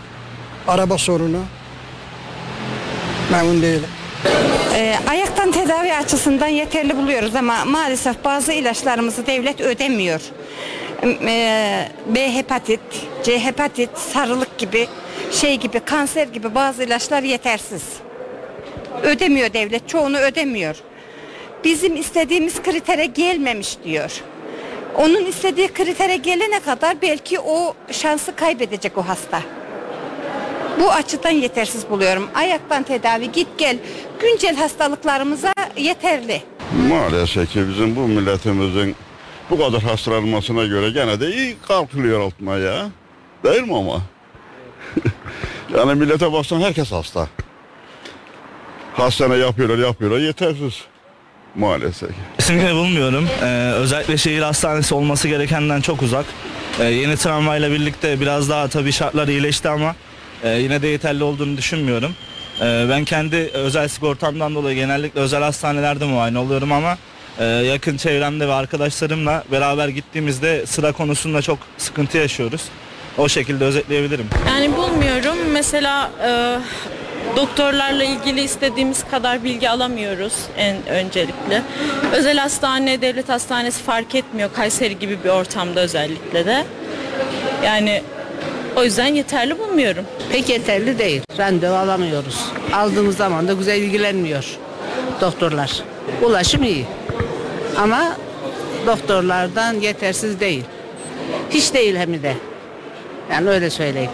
araba 0.68 0.97
sorunu. 0.97 1.39
Memnun 3.31 3.61
değilim. 3.61 3.89
Ee, 4.73 4.95
ayaktan 5.09 5.51
tedavi 5.51 5.93
açısından 5.93 6.47
yeterli 6.47 6.97
buluyoruz 6.97 7.35
ama 7.35 7.65
maalesef 7.65 8.23
bazı 8.23 8.53
ilaçlarımızı 8.53 9.27
devlet 9.27 9.61
ödemiyor. 9.61 10.21
Ee, 11.03 11.87
B 12.07 12.33
hepatit, 12.33 12.79
C 13.23 13.39
hepatit, 13.39 13.97
sarılık 13.97 14.57
gibi 14.57 14.87
şey 15.31 15.55
gibi 15.57 15.79
kanser 15.79 16.27
gibi 16.27 16.55
bazı 16.55 16.83
ilaçlar 16.83 17.23
yetersiz. 17.23 17.83
Ödemiyor 19.03 19.53
devlet, 19.53 19.89
çoğunu 19.89 20.17
ödemiyor. 20.17 20.75
Bizim 21.63 21.95
istediğimiz 21.95 22.63
kritere 22.63 23.05
gelmemiş 23.05 23.77
diyor. 23.83 24.11
Onun 24.95 25.25
istediği 25.25 25.67
kritere 25.67 26.15
gelene 26.15 26.59
kadar 26.59 27.01
belki 27.01 27.39
o 27.39 27.73
şansı 27.91 28.35
kaybedecek 28.35 28.97
o 28.97 29.01
hasta. 29.01 29.41
Bu 30.80 30.91
açıdan 30.91 31.30
yetersiz 31.30 31.89
buluyorum. 31.89 32.30
Ayaktan 32.35 32.84
tedavi 32.84 33.31
git 33.31 33.47
gel 33.57 33.77
güncel 34.22 34.56
hastalıklarımıza 34.56 35.53
yeterli. 35.77 36.41
Maalesef 36.89 37.51
ki 37.51 37.69
bizim 37.69 37.95
bu 37.95 37.99
milletimizin 37.99 38.95
bu 39.49 39.57
kadar 39.57 39.81
hastalanmasına 39.81 40.65
göre 40.65 40.89
gene 40.89 41.19
de 41.19 41.35
iyi 41.35 41.56
kalkılıyor 41.68 42.22
altına 42.22 42.57
ya. 42.57 42.89
Değil 43.43 43.61
mi 43.61 43.77
ama? 43.77 44.01
yani 45.77 45.99
millete 45.99 46.34
baksan 46.34 46.61
herkes 46.61 46.91
hasta. 46.91 47.27
Hastane 48.93 49.35
yapıyorlar 49.35 49.77
yapıyorlar 49.77 50.19
yetersiz. 50.19 50.73
Maalesef. 51.56 52.10
Kesinlikle 52.38 52.73
bulmuyorum. 52.73 53.27
Ee, 53.43 53.72
özellikle 53.76 54.18
şehir 54.18 54.41
hastanesi 54.41 54.95
olması 54.95 55.27
gerekenden 55.27 55.81
çok 55.81 56.01
uzak. 56.01 56.26
Ee, 56.80 56.84
yeni 56.84 57.18
tramvayla 57.18 57.72
birlikte 57.72 58.19
biraz 58.19 58.49
daha 58.49 58.68
tabii 58.68 58.91
şartlar 58.91 59.27
iyileşti 59.27 59.69
ama 59.69 59.95
e, 60.44 60.49
yine 60.49 60.82
de 60.82 60.88
yeterli 60.88 61.24
olduğunu 61.24 61.57
düşünmüyorum. 61.57 62.16
Ee, 62.61 62.86
ben 62.90 63.06
kendi 63.06 63.36
özel 63.53 63.88
sigortamdan 63.88 64.56
dolayı 64.56 64.76
genellikle 64.76 65.20
özel 65.20 65.41
hastanelerde 65.41 66.06
muayene 66.06 66.38
oluyorum 66.38 66.72
ama 66.72 66.98
e, 67.40 67.45
yakın 67.45 67.98
çevremde 67.98 68.48
ve 68.48 68.53
arkadaşlarımla 68.53 69.44
beraber 69.52 69.88
gittiğimizde 69.88 70.66
sıra 70.66 70.91
konusunda 70.91 71.41
çok 71.41 71.57
sıkıntı 71.78 72.18
yaşıyoruz. 72.18 72.61
O 73.18 73.30
şekilde 73.30 73.64
özetleyebilirim. 73.66 74.26
Yani 74.48 74.78
bulmuyorum. 74.78 75.38
Mesela 75.52 76.11
e, 76.28 76.60
doktorlarla 77.36 78.03
ilgili 78.03 78.41
istediğimiz 78.41 79.03
kadar 79.11 79.44
bilgi 79.44 79.70
alamıyoruz 79.70 80.34
en 80.57 80.88
öncelikle. 80.88 81.61
Özel 82.14 82.38
hastane, 82.38 83.02
devlet 83.02 83.30
hastanesi 83.30 83.84
fark 83.84 84.16
etmiyor. 84.16 84.49
Kayseri 84.53 84.99
gibi 84.99 85.18
bir 85.24 85.30
ortamda 85.30 85.80
özellikle 85.80 86.45
de. 86.45 86.66
Yani 87.66 88.03
o 88.75 88.83
yüzden 88.83 89.07
yeterli 89.07 89.59
bulmuyorum. 89.59 90.05
Pek 90.31 90.49
yeterli 90.49 90.99
değil. 90.99 91.21
Randevu 91.37 91.75
alamıyoruz. 91.75 92.45
Aldığımız 92.73 93.17
zaman 93.17 93.47
da 93.47 93.53
güzel 93.53 93.81
ilgilenmiyor 93.81 94.57
doktorlar. 95.21 95.83
Ulaşım 96.21 96.63
iyi. 96.63 96.85
Ama 97.77 98.15
doktorlardan 98.85 99.73
yetersiz 99.73 100.39
değil. 100.39 100.63
Hiç 101.49 101.73
değil 101.73 101.95
hem 101.95 102.23
de. 102.23 102.33
Yani 103.31 103.49
öyle 103.49 103.69
söyleyeyim. 103.69 104.11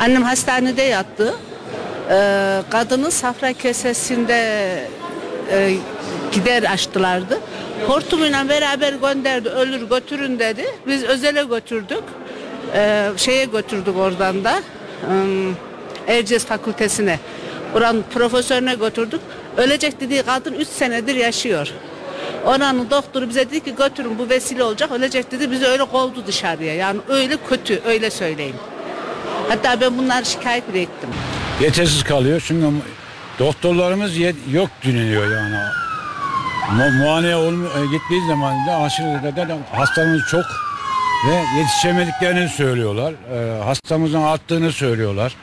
Annem 0.00 0.22
hastanede 0.22 0.82
yattı. 0.82 1.34
Ee, 2.10 2.60
kadının 2.70 3.10
safra 3.10 3.52
kesesinde 3.52 4.34
e, 5.52 5.74
gider 6.32 6.62
açtılardı. 6.62 7.40
Hortumuyla 7.86 8.48
beraber 8.48 8.92
gönderdi. 8.92 9.48
Ölür 9.48 9.88
götürün 9.88 10.38
dedi. 10.38 10.64
Biz 10.86 11.04
özele 11.04 11.42
götürdük. 11.44 12.02
Ee, 12.74 13.10
şeye 13.16 13.44
götürdük 13.44 13.96
oradan 13.96 14.44
da. 14.44 14.62
ım, 15.10 15.56
Erciyes 16.06 16.44
Fakültesine. 16.46 17.18
Oranın 17.74 18.04
profesörüne 18.14 18.74
götürdük. 18.74 19.20
Ölecek 19.56 20.00
dediği 20.00 20.22
kadın 20.22 20.52
3 20.54 20.68
senedir 20.68 21.14
yaşıyor. 21.14 21.68
Oranın 22.44 22.90
doktoru 22.90 23.28
bize 23.28 23.40
dedi 23.50 23.64
ki 23.64 23.74
götürün 23.76 24.18
bu 24.18 24.28
vesile 24.28 24.64
olacak 24.64 24.90
ölecek 24.92 25.30
dedi 25.32 25.50
bizi 25.50 25.66
öyle 25.66 25.84
kovdu 25.84 26.26
dışarıya 26.26 26.74
yani 26.74 27.00
öyle 27.08 27.36
kötü 27.48 27.82
öyle 27.86 28.10
söyleyeyim. 28.10 28.56
Hatta 29.48 29.80
ben 29.80 29.98
bunları 29.98 30.24
şikayet 30.24 30.68
bile 30.68 30.80
ettim. 30.82 31.08
yetersiz 31.60 32.04
kalıyor. 32.04 32.42
Çünkü 32.46 32.66
doktorlarımız 33.38 34.12
yok 34.52 34.68
deniliyor 34.84 35.30
yani. 35.32 35.56
Mu 36.72 37.04
muayeneye 37.04 37.36
olmu 37.36 37.66
e, 37.66 37.80
gittiği 37.86 38.28
zaman 38.28 38.54
da 38.68 38.76
aşırı 38.76 39.22
derecede 39.22 39.56
hastamız 39.72 40.22
çok 40.30 40.44
ve 41.28 41.58
yetişemediklerini 41.58 42.48
söylüyorlar. 42.48 43.12
E, 43.34 43.62
hastamızın 43.62 44.22
arttığını 44.22 44.72
söylüyorlar. 44.72 45.34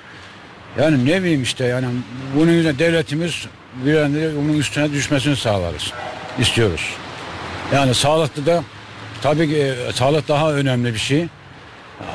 Yani 0.80 1.06
ne 1.06 1.22
bileyim 1.22 1.44
işte 1.44 1.66
yani 1.66 1.86
bunun 2.36 2.52
yüzünden 2.52 2.80
devletimiz 2.80 3.46
bir 3.86 3.98
an 3.98 4.14
bunun 4.14 4.58
üstüne 4.58 4.92
düşmesini 4.92 5.36
sağlarız. 5.36 5.94
istiyoruz. 6.40 6.94
Yani 7.74 7.94
sağlıkta 7.94 8.46
da 8.46 8.64
tabii 9.22 9.50
ki 9.50 9.58
e, 9.58 9.92
sağlık 9.94 10.28
daha 10.28 10.54
önemli 10.54 10.94
bir 10.94 11.00
şey. 11.00 11.28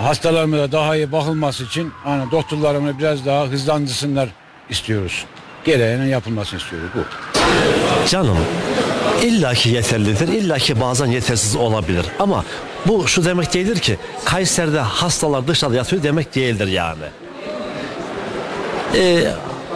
Hastalarımıza 0.03 0.73
daha 0.73 0.97
iyi 0.97 1.13
bakılması 1.13 1.65
için 1.65 1.93
hani 2.05 2.31
doktorlarımız 2.31 2.99
biraz 2.99 3.27
daha 3.27 3.47
hızlandırsınlar 3.47 4.29
istiyoruz. 4.71 5.25
Gereğinin 5.65 6.07
yapılmasını 6.07 6.61
istiyoruz 6.61 6.89
bu. 6.95 7.01
Canım 8.09 8.39
illaki 9.23 9.69
yeterlidir, 9.69 10.29
illaki 10.29 10.81
bazen 10.81 11.07
yetersiz 11.07 11.57
olabilir. 11.57 12.07
Ama 12.19 12.45
bu 12.87 13.09
şu 13.09 13.25
demek 13.25 13.55
değildir 13.55 13.79
ki 13.79 13.99
Kayseri'de 14.25 14.81
hastalar 14.81 15.49
dışarıda 15.49 15.77
yatıyor 15.77 16.03
demek 16.03 16.35
değildir 16.35 16.67
yani. 16.67 17.05
Ee, 18.95 19.33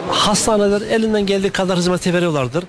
hastaneler 0.09 0.81
elinden 0.81 1.25
geldiği 1.25 1.49
kadar 1.49 1.77
hizmeti 1.77 2.13
veriyorlardır. 2.13 2.63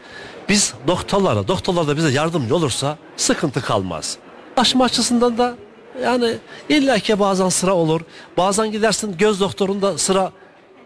Biz 0.48 0.74
doktorlara, 0.86 1.48
doktorlar 1.48 1.88
da 1.88 1.96
bize 1.96 2.10
yardımcı 2.10 2.56
olursa 2.56 2.96
sıkıntı 3.16 3.62
kalmaz. 3.62 4.16
Aşma 4.56 4.84
açısından 4.84 5.38
da 5.38 5.54
yani 6.02 6.34
illaki 6.68 7.18
bazen 7.18 7.48
sıra 7.48 7.74
olur. 7.74 8.00
Bazen 8.36 8.72
gidersin 8.72 9.16
göz 9.18 9.40
doktorunda 9.40 9.98
sıra 9.98 10.32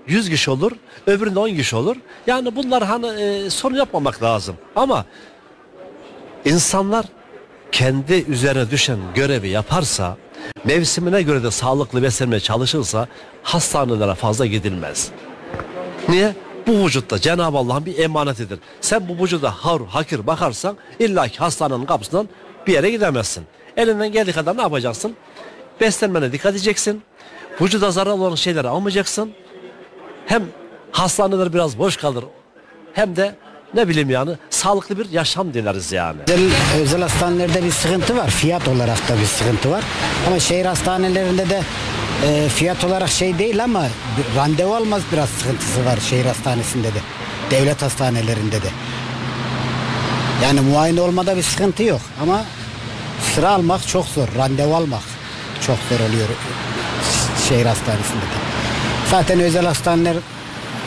100 0.06 0.30
kişi 0.30 0.50
olur, 0.50 0.72
öbüründe 1.06 1.38
10 1.38 1.48
kişi 1.48 1.76
olur. 1.76 1.96
Yani 2.26 2.56
bunlar 2.56 2.84
hani 2.84 3.06
e, 3.06 3.50
sorun 3.50 3.76
yapmamak 3.76 4.22
lazım. 4.22 4.56
Ama 4.76 5.04
insanlar 6.46 7.06
kendi 7.72 8.14
üzerine 8.14 8.70
düşen 8.70 8.98
görevi 9.14 9.48
yaparsa, 9.48 10.16
mevsimine 10.64 11.22
göre 11.22 11.42
de 11.42 11.50
sağlıklı 11.50 12.02
beslenmeye 12.02 12.40
çalışırsa 12.40 13.08
hastanelere 13.42 14.14
fazla 14.14 14.46
gidilmez. 14.46 15.10
Niye? 16.08 16.34
Bu 16.66 16.72
vücutta 16.72 17.18
Cenab-ı 17.18 17.58
Allah'ın 17.58 17.86
bir 17.86 17.98
emanetidir. 17.98 18.58
Sen 18.80 19.08
bu 19.08 19.24
vücuda 19.24 19.50
har, 19.50 19.82
hakir 19.86 20.26
bakarsan 20.26 20.76
illa 20.98 21.28
ki 21.28 21.38
hastanenin 21.38 21.86
kapısından 21.86 22.28
bir 22.66 22.72
yere 22.72 22.90
gidemezsin. 22.90 23.44
Elinden 23.76 24.12
geldiği 24.12 24.32
kadar 24.32 24.56
ne 24.56 24.62
yapacaksın? 24.62 25.16
Beslenmene 25.80 26.32
dikkat 26.32 26.52
edeceksin. 26.52 27.02
Vücuda 27.60 27.90
zarar 27.90 28.10
olan 28.10 28.34
şeyleri 28.34 28.68
almayacaksın. 28.68 29.32
Hem 30.26 30.44
hastaneler 30.92 31.52
biraz 31.52 31.78
boş 31.78 31.96
kalır 31.96 32.24
hem 32.92 33.16
de 33.16 33.34
ne 33.74 33.88
bileyim 33.88 34.10
yani 34.10 34.30
sağlıklı 34.50 34.98
bir 34.98 35.10
yaşam 35.10 35.54
dileriz 35.54 35.92
yani. 35.92 36.18
Özel, 36.28 36.50
özel 36.80 37.02
hastanelerde 37.02 37.64
bir 37.64 37.70
sıkıntı 37.70 38.16
var. 38.16 38.30
Fiyat 38.30 38.68
olarak 38.68 39.08
da 39.08 39.20
bir 39.20 39.26
sıkıntı 39.26 39.70
var. 39.70 39.84
Ama 40.26 40.38
şehir 40.38 40.64
hastanelerinde 40.64 41.50
de 41.50 41.62
e, 42.26 42.48
fiyat 42.48 42.84
olarak 42.84 43.08
şey 43.08 43.38
değil 43.38 43.64
ama 43.64 43.86
randevu 44.36 44.74
almaz 44.74 45.02
biraz 45.12 45.28
sıkıntısı 45.28 45.84
var 45.84 45.98
şehir 46.10 46.26
hastanesinde 46.26 46.88
de. 46.88 46.98
Devlet 47.50 47.82
hastanelerinde 47.82 48.62
de. 48.62 48.68
Yani 50.42 50.60
muayene 50.60 51.00
olmada 51.00 51.36
bir 51.36 51.42
sıkıntı 51.42 51.82
yok 51.82 52.00
ama 52.22 52.44
sıra 53.34 53.50
almak 53.50 53.88
çok 53.88 54.06
zor. 54.06 54.28
Randevu 54.38 54.76
almak 54.76 55.02
çok 55.66 55.78
zor 55.90 56.08
oluyor 56.08 56.28
şehir 57.48 57.66
hastanesinde 57.66 58.20
de. 58.20 58.36
Zaten 59.10 59.40
özel 59.40 59.66
hastaneler 59.66 60.16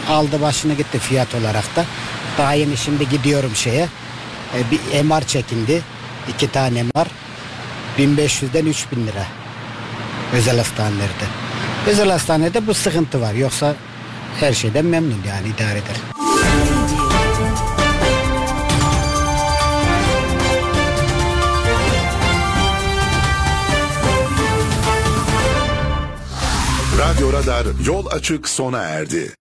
aldı 0.09 0.41
başını 0.41 0.73
gitti 0.73 0.99
fiyat 0.99 1.35
olarak 1.35 1.75
da. 1.75 1.85
Daha 2.37 2.53
yeni 2.53 2.77
şimdi 2.77 3.09
gidiyorum 3.09 3.55
şeye. 3.55 3.87
E, 4.55 4.59
bir 4.71 5.03
MR 5.03 5.21
çekildi. 5.21 5.81
iki 6.29 6.51
tane 6.51 6.83
MR. 6.83 7.07
1500'den 7.97 8.65
3000 8.65 9.07
lira. 9.07 9.25
Özel 10.33 10.57
hastanelerde. 10.57 11.25
Özel 11.87 12.09
hastanede 12.09 12.67
bu 12.67 12.73
sıkıntı 12.73 13.21
var. 13.21 13.33
Yoksa 13.33 13.75
her 14.39 14.53
şeyden 14.53 14.85
memnun 14.85 15.21
yani 15.27 15.47
idare 15.47 15.77
eder. 15.79 15.95
Radyo 26.99 27.33
Radar 27.33 27.65
yol 27.85 28.05
açık 28.05 28.49
sona 28.49 28.79
erdi. 28.81 29.35